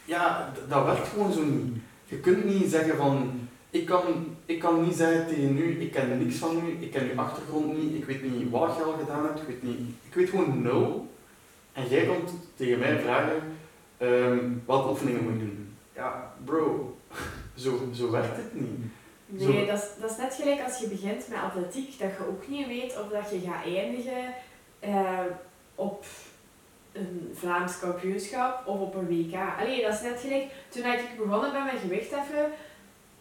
ja, 0.09 0.53
dat 0.69 0.85
werkt 0.85 1.09
gewoon 1.09 1.33
zo 1.33 1.43
niet. 1.43 1.77
Je 2.05 2.19
kunt 2.19 2.45
niet 2.45 2.71
zeggen 2.71 2.97
van, 2.97 3.41
ik 3.71 3.87
kan, 3.87 4.37
ik 4.47 4.59
kan 4.59 4.83
niet 4.83 4.97
zeggen 4.97 5.27
tegen 5.27 5.59
u, 5.59 5.81
ik 5.81 5.93
ken 5.93 6.19
niks 6.19 6.37
van 6.37 6.57
u, 6.57 6.83
ik 6.85 6.91
ken 6.91 7.11
uw 7.11 7.21
achtergrond 7.21 7.79
niet, 7.79 7.95
ik 7.95 8.05
weet 8.05 8.23
niet 8.23 8.51
wat 8.51 8.77
je 8.77 8.83
al 8.83 8.93
gedaan 8.99 9.25
hebt, 9.25 9.41
ik 9.41 9.47
weet, 9.47 9.63
niet, 9.63 9.79
ik 10.09 10.15
weet 10.15 10.29
gewoon 10.29 10.63
nul. 10.63 11.07
En 11.73 11.89
jij 11.89 12.07
komt 12.07 12.31
tegen 12.57 12.79
mij 12.79 13.01
vragen, 13.01 13.43
um, 13.99 14.63
welke 14.67 14.89
oefeningen 14.89 15.23
moet 15.23 15.33
ik 15.33 15.39
doen? 15.39 15.77
Ja, 15.95 16.33
bro, 16.45 16.97
zo, 17.63 17.79
zo 17.95 18.11
werkt 18.11 18.37
het 18.37 18.55
niet. 18.55 18.79
Nee, 19.27 19.67
dat 19.67 19.79
is, 19.79 19.89
dat 20.01 20.11
is 20.11 20.17
net 20.17 20.35
gelijk 20.35 20.65
als 20.65 20.79
je 20.79 20.89
begint 20.89 21.29
met 21.29 21.39
atletiek, 21.39 21.99
dat 21.99 22.11
je 22.19 22.27
ook 22.29 22.49
niet 22.49 22.67
weet 22.67 22.99
of 23.01 23.09
dat 23.09 23.31
je 23.31 23.41
gaat 23.41 23.65
eindigen 23.65 24.35
uh, 24.85 25.21
op 25.75 26.05
een 26.93 27.31
Vlaams 27.35 27.79
kampioenschap 27.79 28.67
of 28.67 28.81
op 28.81 28.95
een 28.95 29.07
WK. 29.07 29.35
Allee, 29.59 29.83
dat 29.83 29.95
is 29.95 30.01
net 30.01 30.21
gelijk, 30.21 30.45
toen 30.69 30.85
ik 30.85 31.01
begonnen 31.17 31.53
ben 31.53 31.65
met 31.65 31.81
gewichtheffen, 31.81 32.51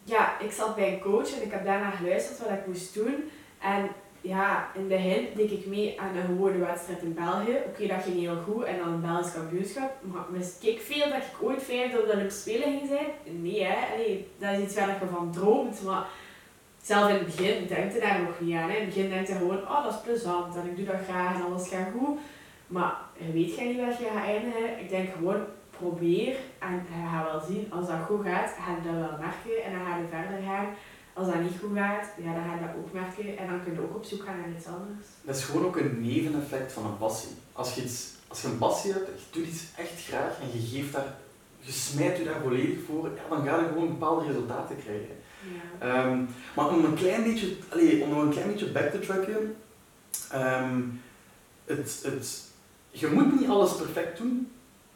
ja, 0.04 0.40
ik 0.40 0.52
zat 0.52 0.76
bij 0.76 0.94
een 0.94 1.00
coach 1.00 1.36
en 1.36 1.44
ik 1.44 1.52
heb 1.52 1.66
daarna 1.66 1.90
geluisterd 1.90 2.40
wat 2.40 2.50
ik 2.50 2.68
moest 2.68 2.94
doen. 2.94 3.30
En 3.60 3.90
ja, 4.22 4.68
in 4.74 4.80
het 4.80 4.90
begin 4.90 5.28
deed 5.36 5.52
ik 5.52 5.66
mee 5.66 6.02
aan 6.02 6.16
een 6.16 6.26
gewone 6.26 6.58
wedstrijd 6.58 7.02
in 7.02 7.14
België. 7.14 7.58
Oké, 7.68 7.88
dat 7.88 8.04
ging 8.04 8.20
heel 8.20 8.42
goed 8.42 8.64
en 8.64 8.78
dan 8.78 8.88
een 8.88 9.02
Belgisch 9.02 9.34
kampioenschap. 9.34 9.92
Maar 10.02 10.26
wist 10.32 10.64
ik 10.64 10.82
veel 10.82 11.10
dat 11.10 11.18
ik 11.18 11.42
ooit 11.42 11.64
vijfde 11.64 12.00
op 12.00 12.06
de 12.06 12.12
Olympische 12.12 12.42
Spelen 12.42 12.78
ging 12.78 12.88
zijn? 12.88 13.42
Nee, 13.42 13.64
hè. 13.64 14.26
Dat 14.38 14.52
is 14.52 14.64
iets 14.64 14.76
waar 14.76 14.90
ik 14.90 15.10
van 15.12 15.32
droomt. 15.32 15.84
Maar 15.84 16.06
zelf 16.82 17.10
in 17.10 17.16
het 17.16 17.26
begin 17.26 17.68
denkt 17.68 17.94
je 17.94 18.00
daar 18.00 18.22
nog 18.22 18.40
niet 18.40 18.56
aan. 18.56 18.70
Hè. 18.70 18.76
In 18.76 18.86
het 18.86 18.94
begin 18.94 19.10
denkt 19.10 19.28
je 19.28 19.36
gewoon, 19.36 19.62
oh 19.62 19.84
dat 19.84 19.94
is 19.94 20.02
plezant 20.02 20.56
en 20.56 20.66
ik 20.66 20.76
doe 20.76 20.86
dat 20.86 21.06
graag 21.10 21.36
en 21.36 21.42
alles 21.42 21.70
gaat 21.70 21.88
goed. 21.98 22.20
Maar 22.68 22.96
je 23.18 23.32
weet 23.32 23.56
je 23.56 23.62
niet 23.62 23.78
waar 23.78 24.02
je 24.02 24.10
gaat 24.14 24.26
eindigen. 24.26 24.80
Ik 24.80 24.90
denk 24.90 25.10
gewoon, 25.14 25.42
probeer 25.70 26.36
en 26.60 26.74
je 26.74 27.10
gaat 27.12 27.32
wel 27.32 27.42
zien, 27.50 27.72
als 27.72 27.88
dat 27.88 28.06
goed 28.06 28.26
gaat, 28.26 28.50
ga 28.60 28.72
je 28.76 28.82
dat 28.84 29.00
wel 29.06 29.18
merken 29.20 29.64
en 29.66 29.72
dan 29.72 29.86
ga 29.86 29.98
je 29.98 30.08
verder 30.10 30.42
gaan. 30.48 30.68
Als 31.14 31.28
dat 31.28 31.42
niet 31.42 31.60
goed 31.62 31.78
gaat, 31.78 32.08
ja, 32.24 32.34
dan 32.34 32.44
ga 32.44 32.54
je 32.54 32.66
dat 32.66 32.76
ook 32.80 32.94
merken 32.94 33.38
en 33.38 33.48
dan 33.48 33.64
kun 33.64 33.74
je 33.74 33.82
ook 33.82 33.96
op 33.96 34.06
zoek 34.06 34.24
gaan 34.24 34.40
naar 34.40 34.58
iets 34.58 34.66
anders. 34.66 35.08
Dat 35.22 35.36
is 35.36 35.44
gewoon 35.44 35.66
ook 35.66 35.78
een 35.78 36.02
neveneffect 36.02 36.72
van 36.72 36.86
een 36.86 36.98
passie. 36.98 37.36
Als 37.54 37.74
je, 37.74 37.84
iets, 37.84 38.14
als 38.28 38.42
je 38.42 38.48
een 38.48 38.58
passie 38.58 38.94
hebt, 38.94 39.08
je 39.08 39.40
doet 39.40 39.48
iets 39.48 39.64
echt 39.78 40.06
graag 40.08 40.40
en 40.42 40.48
je 40.60 40.68
geeft 40.68 40.94
daar, 40.94 41.14
je 41.60 41.72
smijt 41.72 42.18
je 42.18 42.24
daar 42.24 42.42
volledig 42.42 42.78
voor, 42.86 43.10
ja, 43.16 43.36
dan 43.36 43.46
ga 43.46 43.60
je 43.60 43.68
gewoon 43.68 43.88
bepaalde 43.88 44.26
resultaten 44.26 44.76
krijgen. 44.84 45.16
Ja. 45.80 45.88
Ehm, 45.88 46.24
maar 46.56 46.70
om 46.70 46.86
een 46.86 46.96
klein 46.96 47.24
beetje, 47.24 47.56
allez, 47.70 48.02
om 48.02 48.10
nog 48.10 48.22
een 48.22 48.30
klein 48.30 48.48
beetje 48.48 48.72
back 48.72 48.92
te 48.92 49.00
tracken, 49.00 49.56
um, 50.34 51.02
het, 51.66 52.00
het, 52.04 52.47
je 53.00 53.08
moet 53.08 53.40
niet 53.40 53.50
alles 53.50 53.76
perfect 53.76 54.18
doen 54.18 54.52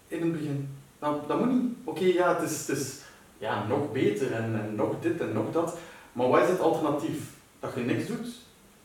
in 0.07 0.21
het 0.21 0.31
begin. 0.31 0.69
Dat, 0.99 1.27
dat 1.27 1.39
moet 1.39 1.51
niet. 1.51 1.73
Oké, 1.83 2.05
ja, 2.05 2.35
het 2.35 2.51
is, 2.51 2.67
het 2.67 2.77
is 2.77 2.99
ja, 3.37 3.67
nog 3.67 3.91
beter 3.91 4.33
en, 4.33 4.59
en, 4.61 4.75
nog 4.75 4.95
dit 4.99 5.21
en 5.21 5.33
nog 5.33 5.51
dat. 5.51 5.77
Maar 6.13 6.27
wat 6.27 6.43
is 6.43 6.49
het 6.49 6.59
alternatief? 6.59 7.19
Dat 7.59 7.71
je 7.75 7.81
niks 7.81 8.07
doet? 8.07 8.27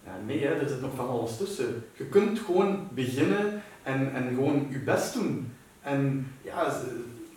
Ja, 0.05 0.12
nee, 0.26 0.44
hè, 0.44 0.55
er 0.55 0.68
zit 0.68 0.80
nog 0.80 0.94
van 0.94 1.09
alles 1.09 1.36
tussen. 1.36 1.84
Je 1.93 2.05
kunt 2.05 2.38
gewoon 2.38 2.88
beginnen 2.93 3.62
en, 3.82 4.12
en 4.14 4.28
gewoon 4.28 4.66
je 4.70 4.78
best 4.78 5.14
doen. 5.14 5.52
En 5.80 6.32
ja, 6.43 6.76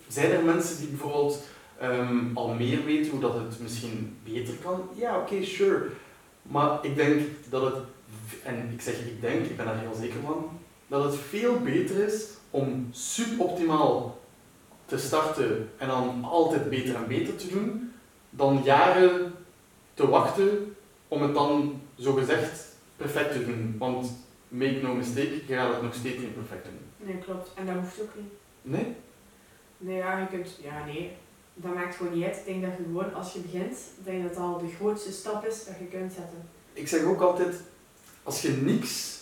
zijn 0.07 0.31
er 0.31 0.43
mensen 0.43 0.77
die 0.77 0.87
bijvoorbeeld 0.87 1.43
ehm, 1.79 2.17
al 2.33 2.53
meer 2.53 2.85
weten 2.85 3.11
hoe 3.11 3.19
dat 3.19 3.33
het 3.33 3.59
misschien 3.59 4.17
beter 4.23 4.53
kan? 4.63 4.89
Ja, 4.95 5.19
oké, 5.19 5.43
sure. 5.43 5.85
Maar 6.41 6.85
ik 6.85 6.95
denk 6.95 7.21
dat 7.49 7.61
het, 7.61 7.75
en 8.43 8.69
ik 8.73 8.81
zeg 8.81 8.99
ik 8.99 9.21
denk, 9.21 9.45
ik 9.45 9.57
ben 9.57 9.65
daar 9.65 9.79
heel 9.79 9.95
zeker 9.99 10.19
van, 10.25 10.49
dat 10.89 11.03
het 11.03 11.15
veel 11.15 11.59
beter 11.59 12.05
is 12.05 12.25
om 12.49 12.87
suboptimaal 12.91 14.19
te 14.85 14.97
starten 14.97 15.69
en 15.77 15.87
dan 15.87 16.23
altijd 16.23 16.69
beter 16.69 16.95
en 16.95 17.07
beter 17.07 17.35
te 17.35 17.47
doen, 17.47 17.91
dan 18.29 18.61
jaren 18.63 19.33
te 19.93 20.07
wachten 20.07 20.75
om 21.07 21.21
het 21.21 21.33
dan 21.33 21.81
zogezegd 21.95 22.67
perfect 22.97 23.31
te 23.31 23.45
doen. 23.45 23.75
Want 23.77 24.11
make 24.47 24.81
no 24.81 24.93
mistake, 24.93 25.41
je 25.47 25.53
gaat 25.53 25.73
het 25.73 25.81
nog 25.81 25.93
steeds 25.93 26.17
niet 26.17 26.33
perfect 26.33 26.65
doen. 26.65 27.07
Nee, 27.07 27.17
klopt. 27.17 27.51
En 27.55 27.65
dat 27.65 27.75
hoeft 27.75 28.01
ook 28.01 28.15
niet. 28.15 28.31
Nee? 28.61 28.95
Nee, 29.77 29.97
ja, 29.97 30.19
je 30.19 30.27
kunt, 30.27 30.59
ja, 30.61 30.85
nee. 30.85 31.11
Dat 31.53 31.73
maakt 31.73 31.95
gewoon 31.95 32.13
niet 32.13 32.25
uit. 32.25 32.37
Ik 32.37 32.45
denk 32.45 32.61
dat 32.61 32.71
je 32.77 32.83
gewoon, 32.83 33.13
als 33.13 33.33
je 33.33 33.39
begint, 33.39 33.77
denk 34.03 34.23
dat 34.23 34.33
dat 34.33 34.43
al 34.43 34.57
de 34.57 34.73
grootste 34.79 35.11
stap 35.11 35.45
is 35.45 35.65
dat 35.65 35.75
je 35.79 35.85
kunt 35.85 36.13
zetten. 36.13 36.49
Ik 36.73 36.87
zeg 36.87 37.03
ook 37.03 37.21
altijd, 37.21 37.55
als 38.23 38.41
je 38.41 38.49
niks 38.49 39.18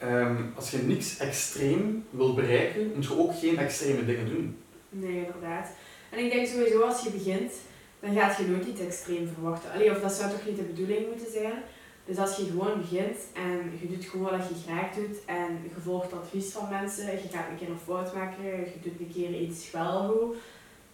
Ehm, 0.00 0.36
als 0.54 0.70
je 0.70 0.78
niks 0.78 1.18
extreem 1.18 2.04
wil 2.10 2.34
bereiken, 2.34 2.92
moet 2.94 3.06
je 3.06 3.18
ook 3.18 3.38
geen 3.38 3.58
extreme 3.58 4.04
dingen 4.04 4.28
doen. 4.28 4.56
Nee, 4.88 5.26
inderdaad. 5.26 5.68
En 6.10 6.24
ik 6.24 6.32
denk 6.32 6.46
sowieso 6.46 6.80
als 6.80 7.02
je 7.02 7.10
begint, 7.10 7.52
dan 8.00 8.14
gaat 8.14 8.36
je 8.36 8.46
nooit 8.46 8.66
iets 8.66 8.80
extreem 8.80 9.28
verwachten. 9.34 9.72
Allee, 9.72 9.90
of 9.90 10.00
dat 10.00 10.12
zou 10.12 10.30
toch 10.30 10.46
niet 10.46 10.56
de 10.56 10.62
bedoeling 10.62 11.06
moeten 11.06 11.32
zijn. 11.32 11.62
Dus 12.04 12.18
als 12.18 12.36
je 12.36 12.44
gewoon 12.44 12.80
begint 12.80 13.16
en 13.34 13.72
je 13.80 13.88
doet 13.88 14.04
gewoon 14.04 14.38
wat 14.38 14.48
je 14.48 14.54
graag 14.66 14.94
doet 14.94 15.24
en 15.24 15.58
je 15.62 15.80
volgt 15.80 16.12
advies 16.12 16.52
van 16.52 16.68
mensen, 16.68 17.04
je 17.04 17.28
gaat 17.30 17.48
een 17.50 17.58
keer 17.58 17.68
een 17.68 17.86
fout 17.86 18.14
maken, 18.14 18.44
je 18.44 18.80
doet 18.82 19.00
een 19.00 19.12
keer 19.12 19.40
iets 19.40 19.70
wel 19.70 20.08
goed, 20.08 20.36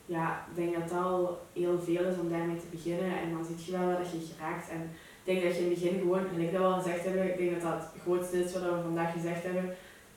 ja, 0.07 0.47
ik 0.51 0.57
denk 0.57 0.75
dat 0.75 0.89
dat 0.89 0.99
al 0.99 1.41
heel 1.53 1.81
veel 1.81 2.05
is 2.05 2.19
om 2.19 2.31
daarmee 2.31 2.57
te 2.57 2.77
beginnen 2.77 3.19
en 3.19 3.31
dan 3.33 3.45
zie 3.45 3.73
je 3.73 3.79
wel 3.79 3.99
wat 3.99 4.11
je 4.11 4.35
geraakt. 4.35 4.69
En 4.71 4.91
denk 5.27 5.43
dat 5.43 5.57
je 5.57 5.63
in 5.63 5.71
het 5.71 5.75
begin 5.79 5.99
gewoon, 5.99 6.25
gelijk 6.33 6.53
dat 6.53 6.61
we 6.61 6.67
al 6.67 6.81
gezegd 6.81 7.05
hebben, 7.05 7.33
ik 7.33 7.39
denk 7.39 7.53
dat 7.53 7.63
dat 7.63 7.81
het 7.81 8.03
grootste 8.03 8.45
is 8.45 8.53
wat 8.53 8.63
we 8.63 8.89
vandaag 8.91 9.13
gezegd 9.13 9.43
hebben, 9.43 9.65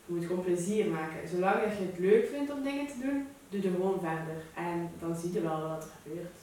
je 0.06 0.14
moet 0.14 0.26
gewoon 0.26 0.44
plezier 0.44 0.86
maken. 0.86 1.28
Zolang 1.28 1.64
dat 1.64 1.78
je 1.78 1.86
het 1.92 2.00
leuk 2.00 2.28
vindt 2.34 2.52
om 2.52 2.64
dingen 2.64 2.88
te 2.88 3.00
doen, 3.04 3.28
doe 3.50 3.62
er 3.62 3.76
gewoon 3.76 4.00
verder. 4.00 4.40
En 4.56 4.90
dan 5.00 5.16
zie 5.16 5.34
je 5.34 5.42
wel 5.42 5.62
wat 5.62 5.84
er 5.84 5.90
gebeurt. 6.04 6.38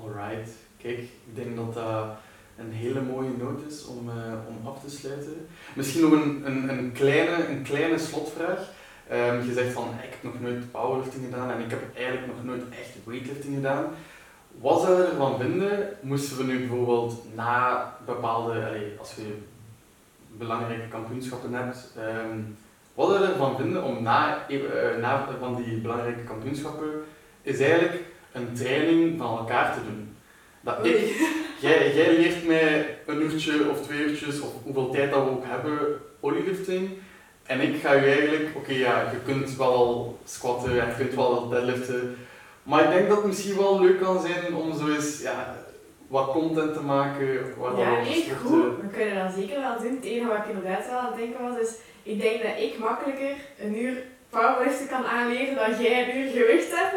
Alright, 0.00 0.50
kijk, 0.82 0.98
ik 0.98 1.34
denk 1.34 1.56
dat 1.56 1.74
dat 1.74 2.06
een 2.56 2.72
hele 2.72 3.00
mooie 3.00 3.36
noot 3.38 3.60
is 3.68 3.86
om, 3.86 4.08
uh, 4.08 4.14
om 4.48 4.66
af 4.66 4.80
te 4.80 4.90
sluiten. 4.90 5.46
Misschien 5.74 6.02
nog 6.02 6.12
een, 6.12 6.42
een, 6.46 6.68
een, 6.68 6.92
kleine, 6.92 7.48
een 7.48 7.62
kleine 7.62 7.98
slotvraag. 7.98 8.72
Um, 9.12 9.46
je 9.46 9.52
zegt 9.52 9.72
van, 9.72 9.88
ik 9.88 10.10
heb 10.10 10.22
nog 10.22 10.40
nooit 10.40 10.70
powerlifting 10.70 11.24
gedaan 11.24 11.50
en 11.50 11.60
ik 11.60 11.70
heb 11.70 11.96
eigenlijk 11.96 12.26
nog 12.26 12.44
nooit 12.44 12.62
echt 12.70 13.04
weightlifting 13.04 13.54
gedaan. 13.54 13.84
Wat 14.60 14.80
zou 14.80 14.96
je 14.96 15.08
ervan 15.08 15.38
vinden, 15.38 15.88
moesten 16.00 16.36
we 16.36 16.42
nu 16.42 16.58
bijvoorbeeld 16.58 17.22
na 17.34 17.96
bepaalde, 18.06 18.62
als 18.98 19.14
je 19.14 19.36
belangrijke 20.36 20.88
kampioenschappen 20.88 21.52
hebt, 21.52 21.92
um, 21.98 22.56
wat 22.94 23.08
zou 23.08 23.22
je 23.22 23.28
ervan 23.28 23.56
vinden 23.56 23.84
om 23.84 24.02
na, 24.02 24.46
uh, 24.48 24.60
na 25.00 25.28
van 25.40 25.62
die 25.62 25.76
belangrijke 25.76 26.24
kampioenschappen, 26.24 26.88
is 27.42 27.60
eigenlijk 27.60 28.02
een 28.32 28.54
training 28.54 29.18
van 29.18 29.38
elkaar 29.38 29.74
te 29.74 29.80
doen. 29.84 30.16
Dat 30.60 30.86
ik, 30.86 30.98
jij, 31.64 31.94
jij 31.94 32.16
leert 32.16 32.46
mij 32.46 32.98
een 33.06 33.22
uurtje 33.22 33.70
of 33.70 33.82
twee 33.82 33.98
uurtjes, 33.98 34.40
of 34.40 34.50
hoeveel 34.62 34.90
tijd 34.90 35.10
dat 35.10 35.24
we 35.24 35.30
ook 35.30 35.44
hebben, 35.46 35.78
olylifting. 36.20 36.90
En 37.42 37.60
ik 37.60 37.80
ga 37.80 37.92
je 37.92 38.06
eigenlijk, 38.06 38.48
oké 38.54 38.72
ja, 38.72 39.10
je 39.10 39.18
kunt 39.24 39.56
wel 39.56 40.18
squatten 40.24 40.80
en 40.80 40.88
je 40.88 40.94
kunt 40.96 41.14
wel 41.14 41.48
deadliften, 41.48 42.16
maar 42.64 42.84
ik 42.84 42.90
denk 42.90 43.08
dat 43.08 43.16
het 43.16 43.26
misschien 43.26 43.56
wel 43.56 43.80
leuk 43.80 44.00
kan 44.00 44.20
zijn 44.20 44.54
om 44.54 44.78
zo 44.78 44.88
eens 44.88 45.20
ja, 45.22 45.56
wat 46.08 46.30
content 46.30 46.74
te 46.74 46.80
maken. 46.80 47.26
Ja, 47.76 48.02
nee, 48.02 48.32
goed. 48.44 48.80
We 48.80 48.88
kunnen 48.92 49.24
dat 49.24 49.34
zeker 49.36 49.60
wel 49.60 49.78
doen. 49.82 49.94
Het 49.94 50.04
enige 50.04 50.28
wat 50.28 50.36
ik 50.36 50.54
inderdaad 50.54 50.86
wel 50.86 50.98
aan 50.98 51.06
het 51.06 51.16
denken 51.16 51.42
was, 51.48 51.58
is 51.58 51.74
ik 52.02 52.20
denk 52.20 52.42
dat 52.42 52.58
ik 52.58 52.78
makkelijker 52.78 53.34
een 53.60 53.82
uur 53.82 54.02
powerliften 54.30 54.88
kan 54.88 55.06
aanleren 55.06 55.54
dan 55.54 55.82
jij 55.82 56.02
een 56.02 56.16
uur 56.16 56.30
gewicht 56.30 56.70
hebt. 56.70 56.94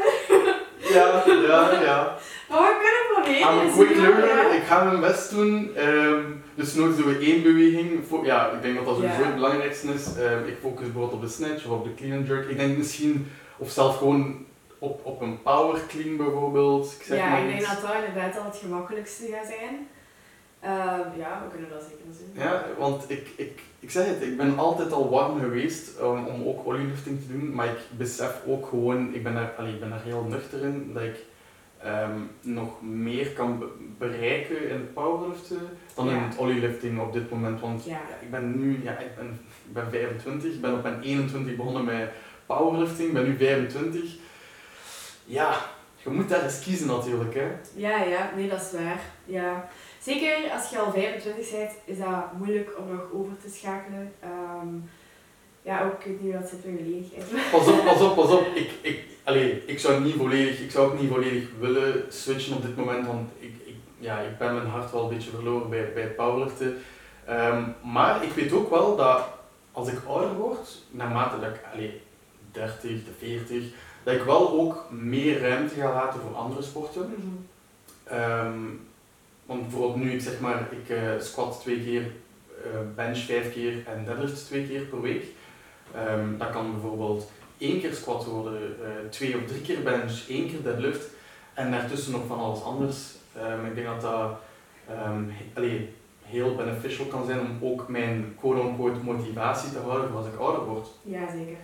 ja, 0.95 1.23
ja, 1.26 1.81
ja. 1.81 2.18
Maar 2.49 2.61
we 2.61 2.76
kunnen 2.84 3.03
proberen. 3.14 3.64
I'm 3.64 3.69
a 3.69 3.73
quick 3.76 3.98
learner. 3.98 4.56
Ik 4.56 4.64
ga 4.64 4.84
mijn 4.84 4.99
best 4.99 5.30
doen. 5.30 5.72
Um, 5.77 6.44
dus 6.56 6.73
nooit 6.73 6.98
doen 6.98 7.06
we 7.06 7.26
één 7.26 7.44
beweging. 7.44 8.03
Ja, 8.23 8.52
ik 8.52 8.61
denk 8.61 8.76
dat 8.76 8.85
dat 8.85 8.95
sowieso 8.95 9.23
het 9.23 9.35
belangrijkste 9.35 9.94
is. 9.94 10.06
Um, 10.18 10.48
ik 10.48 10.57
focus 10.61 10.84
bijvoorbeeld 10.84 11.14
op 11.14 11.22
de 11.22 11.27
snatch 11.27 11.65
of 11.65 11.72
op 11.72 11.84
de 11.84 11.94
clean 11.94 12.18
and 12.18 12.27
jerk. 12.27 12.49
Ik 12.49 12.57
denk 12.57 12.77
misschien, 12.77 13.31
of 13.57 13.69
zelf 13.69 13.98
gewoon 13.98 14.45
op, 14.80 15.06
op 15.06 15.22
een 15.22 15.41
power 15.41 15.86
clean 15.88 16.18
bijvoorbeeld. 16.18 16.95
Ik 16.99 17.06
zeg 17.06 17.18
ja, 17.18 17.30
maar 17.30 17.41
ik 17.41 17.48
denk 17.48 17.68
dat 17.68 17.82
dat 17.82 18.04
inderdaad 18.08 18.38
al 18.38 18.45
het 18.45 18.58
gemakkelijkste 18.58 19.28
gaat 19.32 19.45
zijn. 19.45 19.88
Uh, 20.64 21.18
ja, 21.18 21.41
we 21.44 21.52
kunnen 21.52 21.70
dat 21.70 21.82
zeker 21.90 22.06
zien. 22.18 22.44
Ja, 22.44 22.66
want 22.78 23.10
ik, 23.10 23.28
ik, 23.36 23.62
ik 23.80 23.91
zeg 23.91 24.06
het, 24.06 24.22
ik 24.22 24.38
ben 24.38 24.58
altijd 24.58 24.91
al 24.91 25.10
warm 25.10 25.40
geweest 25.40 25.99
um, 25.99 26.26
om 26.26 26.48
ook 26.48 26.66
olylifting 26.66 27.22
te 27.22 27.38
doen, 27.38 27.54
maar 27.54 27.66
ik 27.66 27.80
besef 27.98 28.41
ook 28.48 28.68
gewoon, 28.68 29.14
ik 29.14 29.24
ben 29.24 29.34
daar, 29.34 29.54
allee, 29.58 29.74
ik 29.74 29.80
ben 29.80 29.90
daar 29.90 30.04
heel 30.04 30.24
nuchter 30.24 30.64
in, 30.64 30.91
dat 30.94 31.04
ik 31.04 31.26
um, 31.86 32.30
nog 32.41 32.82
meer 32.82 33.30
kan 33.30 33.64
bereiken 33.98 34.70
in 34.70 34.76
het 34.76 34.94
powerliften 34.94 35.60
dan 35.95 36.10
in 36.10 36.18
het 36.18 36.38
olylifting 36.38 36.99
op 36.99 37.14
dit 37.14 37.32
moment. 37.32 37.60
Want 37.60 37.86
ja. 37.86 38.02
ik 38.22 38.32
ben 38.32 38.60
nu, 38.60 38.80
ja, 38.84 38.98
ik 38.99 39.16
ben, 39.16 39.40
ik 39.68 39.74
ben 39.74 39.90
25, 39.90 40.54
ik 40.54 40.62
ben 40.62 40.74
op 40.74 40.84
mijn 40.84 41.02
21 41.02 41.56
begonnen 41.56 41.86
met 41.86 42.10
powerlifting, 42.45 43.08
ik 43.08 43.14
ben 43.14 43.26
nu 43.26 43.38
25 43.38 44.26
ja, 45.28 45.58
je 45.95 46.10
moet 46.10 46.30
daar 46.30 46.44
eens 46.44 46.60
kiezen 46.60 46.88
natuurlijk. 46.88 47.34
Hè. 47.34 47.48
Ja, 47.76 48.04
ja, 48.04 48.32
nee, 48.36 48.49
dat 48.49 48.62
is 48.62 48.80
waar. 48.80 49.02
Ja. 49.26 49.70
Zeker 50.02 50.52
als 50.52 50.70
je 50.70 50.80
al 50.80 50.91
25 50.91 51.52
bent, 51.52 51.72
is 51.86 51.98
dat 51.98 52.34
moeilijk 52.38 52.70
om 52.78 52.95
nog 52.95 53.08
over 53.14 53.34
te 53.44 53.49
schakelen. 53.49 54.14
Um, 54.24 54.90
ja, 55.62 55.84
ook, 55.86 55.94
ik 55.94 56.06
weet 56.06 56.22
niet 56.22 56.34
wat 56.34 56.49
zit 56.49 56.64
er 56.64 56.72
gelegenheid. 56.78 57.52
Pas 57.52 57.68
op, 57.68 57.84
pas 57.86 58.02
op, 58.02 58.16
pas 58.16 58.32
op. 58.32 58.48
Ik, 58.56 58.72
ik, 58.82 59.04
allee, 59.24 59.64
ik 59.66 59.80
zou 59.80 60.04
niet 60.04 60.16
volledig, 60.16 60.60
ik 60.60 60.72
zou 60.72 60.88
ook 60.88 60.99
niet 60.99 61.10
volledig 61.10 61.48
willen 61.60 62.06
switchen 62.10 62.56
op 62.56 62.62
dit 62.62 62.76
moment, 62.76 63.08
want 63.08 63.30
ik, 63.40 63.54
ik, 63.66 63.76
ja, 63.98 64.20
ik 64.20 64.38
ben 64.38 64.54
mijn 64.54 64.68
hart 64.68 64.91
wel 64.91 65.04
een 65.04 65.16
beetje 65.16 65.30
verloren 65.30 65.70
bij, 65.70 65.94
bij 65.94 66.08
powerliften. 66.08 66.78
Ehm, 67.26 67.64
maar 67.84 68.24
ik 68.24 68.32
weet 68.32 68.52
ook 68.52 68.70
wel 68.70 68.95
dat 68.95 69.28
als 69.72 69.88
ik 69.88 69.99
ouder 70.08 70.34
word, 70.34 70.82
naarmate 70.91 71.40
dat 71.40 71.49
ik 71.49 71.62
allee, 71.74 72.02
30, 72.52 72.82
de 72.82 73.12
40, 73.18 73.64
dat 74.08 74.16
ik 74.16 74.24
wel 74.24 74.52
ook 74.52 74.86
meer 74.90 75.40
ruimte 75.40 75.76
ga 75.76 75.94
laten 75.94 76.20
voor 76.20 76.36
andere 76.36 76.62
sporten. 76.62 77.14
Ehm, 78.04 78.60
want 79.46 79.62
bijvoorbeeld 79.62 79.96
nu, 79.96 80.12
ik 80.12 80.22
zeg 80.22 80.40
maar, 80.40 80.68
ik 80.72 80.90
eh, 80.90 81.20
squat 81.20 81.60
twee 81.62 81.84
keer, 81.84 82.12
eh, 82.64 82.80
bench 82.96 83.18
vijf 83.18 83.54
keer 83.54 83.88
en 83.88 84.06
deadlift 84.06 84.46
twee 84.46 84.68
keer 84.68 84.82
per 84.82 85.02
week. 85.02 85.26
Ehm, 85.94 86.38
dat 86.38 86.50
kan 86.50 86.72
bijvoorbeeld 86.72 87.32
één 87.58 87.80
keer 87.80 87.94
squat 87.94 88.26
worden, 88.26 88.76
eh, 88.84 89.10
twee 89.10 89.36
of 89.36 89.46
drie 89.46 89.62
keer 89.62 89.84
bench, 89.84 90.26
één 90.28 90.48
keer 90.48 90.64
deadlift 90.64 91.06
en 91.54 91.72
daartussen 91.72 92.12
nog 92.12 92.28
van 92.28 92.40
alles 92.40 92.64
anders. 92.64 92.98
Ehm, 93.36 93.66
ik 93.66 93.76
denk 93.76 93.88
dat 93.88 94.02
dat 94.02 94.40
allee, 95.54 95.94
heel 96.24 96.56
beneficial 96.56 97.06
kan 97.06 97.26
zijn 97.26 97.40
om 97.40 97.58
ook 97.62 97.88
mijn 97.88 98.36
quote-unquote 98.40 99.00
motivatie 99.00 99.72
te 99.72 99.80
houden 99.80 100.10
voor 100.10 100.18
als 100.18 100.28
ik 100.28 100.40
ouder 100.40 100.66
word. 100.66 100.88
Ja, 101.02 101.32
zeker. 101.32 101.58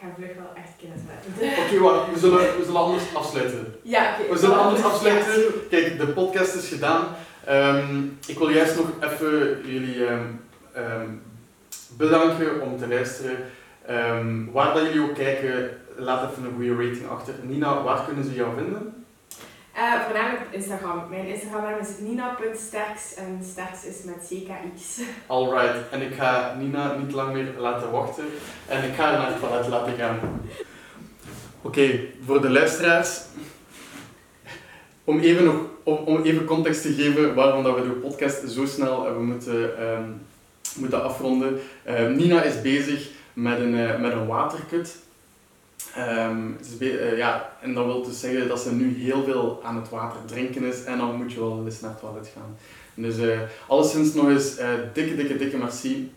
Ik 0.00 0.06
ga 0.06 0.14
vlug 0.16 0.34
wel 0.36 0.52
echt 0.54 0.72
kennis 0.78 1.00
maken. 1.06 1.64
Oké, 1.64 1.78
wacht, 1.78 2.12
we 2.12 2.18
zullen, 2.18 2.38
we 2.38 2.64
zullen 2.64 2.80
anders 2.80 3.14
afsluiten. 3.14 3.74
Ja, 3.82 4.16
oké. 4.20 4.32
We 4.32 4.38
zullen 4.38 4.58
anders 4.58 4.82
afsluiten. 4.82 5.68
Kijk, 5.70 5.98
de 5.98 6.06
podcast 6.06 6.54
is 6.54 6.68
gedaan. 6.68 7.04
Ehm, 7.44 8.04
ik 8.26 8.38
wil 8.38 8.48
juist 8.48 8.76
nog 8.76 8.86
even 9.00 9.60
jullie 9.64 10.06
ehm, 10.06 10.26
ehm, 10.72 11.08
bedanken 11.96 12.60
om 12.60 12.78
te 12.78 12.88
luisteren. 12.88 13.36
Waar 14.52 14.74
dat 14.74 14.82
jullie 14.82 15.02
ook 15.02 15.14
kijken, 15.14 15.70
laat 15.96 16.30
even 16.30 16.44
een 16.44 16.54
goede 16.54 16.84
rating 16.84 17.08
achter. 17.08 17.34
Nina, 17.42 17.82
waar 17.82 18.04
kunnen 18.04 18.24
ze 18.24 18.34
jou 18.34 18.48
vinden? 18.56 18.99
Eh, 19.72 20.04
voornamelijk 20.04 20.42
op 20.46 20.52
Instagram. 20.52 21.08
Mijn 21.10 21.26
Instagram 21.26 21.78
is 21.80 21.88
nina.sterks 21.98 23.14
en 23.14 23.40
sterks 23.50 23.84
is 23.84 24.02
met 24.04 24.16
CKX. 24.28 25.00
Alright, 25.26 25.90
en 25.90 26.02
ik 26.02 26.14
ga 26.14 26.54
Nina 26.58 26.96
niet 26.96 27.12
lang 27.12 27.32
meer 27.32 27.54
laten 27.58 27.90
wachten 27.90 28.24
en 28.68 28.84
ik 28.84 28.94
ga 28.94 29.02
haar 29.04 29.18
naar 29.18 29.26
het 29.26 29.40
toilet 29.40 29.68
laten 29.68 29.94
gaan. 29.96 30.18
Oké, 31.62 32.00
voor 32.24 32.40
de 32.40 32.50
luisteraars, 32.50 33.20
om 35.04 35.18
even, 35.18 35.44
nog, 35.44 35.56
om, 35.82 35.96
om 35.96 36.22
even 36.22 36.44
context 36.44 36.82
te 36.82 36.92
geven 36.92 37.34
waarom 37.34 37.62
dat 37.62 37.74
we 37.74 37.82
de 37.82 37.90
podcast 37.90 38.50
zo 38.50 38.66
snel 38.66 39.04
hebben 39.04 39.24
moeten, 39.24 39.78
ehm, 39.78 40.10
moeten 40.76 41.04
afronden. 41.04 41.60
Ehm, 41.84 42.16
Nina 42.16 42.42
is 42.42 42.60
bezig 42.60 43.10
met 43.32 43.58
een, 43.58 43.78
eh, 43.78 44.00
met 44.00 44.12
een 44.12 44.26
waterkut. 44.26 44.96
Ehm, 45.94 46.50
eh, 46.80 47.16
ja, 47.16 47.56
en 47.60 47.74
dat 47.74 47.84
wil 47.84 48.02
dus 48.02 48.20
zeggen 48.20 48.48
dat 48.48 48.60
ze 48.60 48.72
nu 48.72 48.94
heel 48.94 49.24
veel 49.24 49.60
aan 49.64 49.76
het 49.76 49.88
water 49.88 50.20
drinken 50.26 50.64
is 50.64 50.84
en 50.84 50.98
dan 50.98 51.14
moet 51.14 51.32
je 51.32 51.40
wel 51.40 51.62
eens 51.64 51.80
naar 51.80 51.90
het 51.90 52.00
toilet 52.00 52.32
gaan. 52.34 52.56
Dus 52.94 53.18
eh 53.18 53.40
alleszins 53.68 54.14
nog 54.14 54.28
eens 54.28 54.56
eh, 54.56 54.68
dikke, 54.92 55.16
dikke, 55.16 55.36
dikke 55.36 55.56
merci 55.56 56.12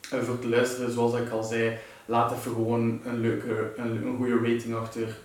voor 0.00 0.34
het 0.34 0.44
luisteren. 0.44 0.92
Zoals 0.92 1.14
ik 1.14 1.30
al 1.30 1.42
zei, 1.42 1.76
laat 2.06 2.32
even 2.32 2.52
gewoon 2.52 3.00
een 3.04 3.20
leuke, 3.20 3.72
een, 3.76 4.06
een 4.06 4.16
goede 4.16 4.52
rating 4.52 4.74
achter. 4.74 5.16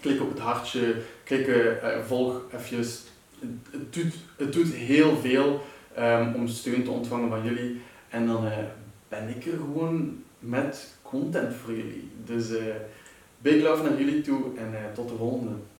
Klik 0.00 0.20
op 0.20 0.30
het 0.30 0.38
hartje, 0.38 0.94
klik, 1.24 1.50
volg 2.06 2.40
even. 2.54 2.78
Het, 3.70 3.92
doet, 3.92 4.14
het 4.36 4.52
doet 4.52 4.72
heel 4.72 5.16
veel 5.16 5.62
ehm, 5.94 6.34
om 6.34 6.48
steun 6.48 6.84
te 6.84 6.90
ontvangen 6.90 7.28
van 7.28 7.44
jullie. 7.44 7.80
En 8.08 8.26
dan 8.26 8.48
ben 9.08 9.28
ik 9.28 9.46
er 9.46 9.58
gewoon 9.58 10.22
met 10.38 10.94
content 11.02 11.54
voor 11.54 11.74
jullie. 11.74 12.10
Dus 12.24 12.50
big 13.44 13.62
love 13.62 13.82
naar 13.82 13.98
jullie 13.98 14.20
toe 14.20 14.42
en 14.56 14.74
eh, 14.74 14.92
tot 14.94 15.08
de 15.08 15.16
volgende. 15.16 15.52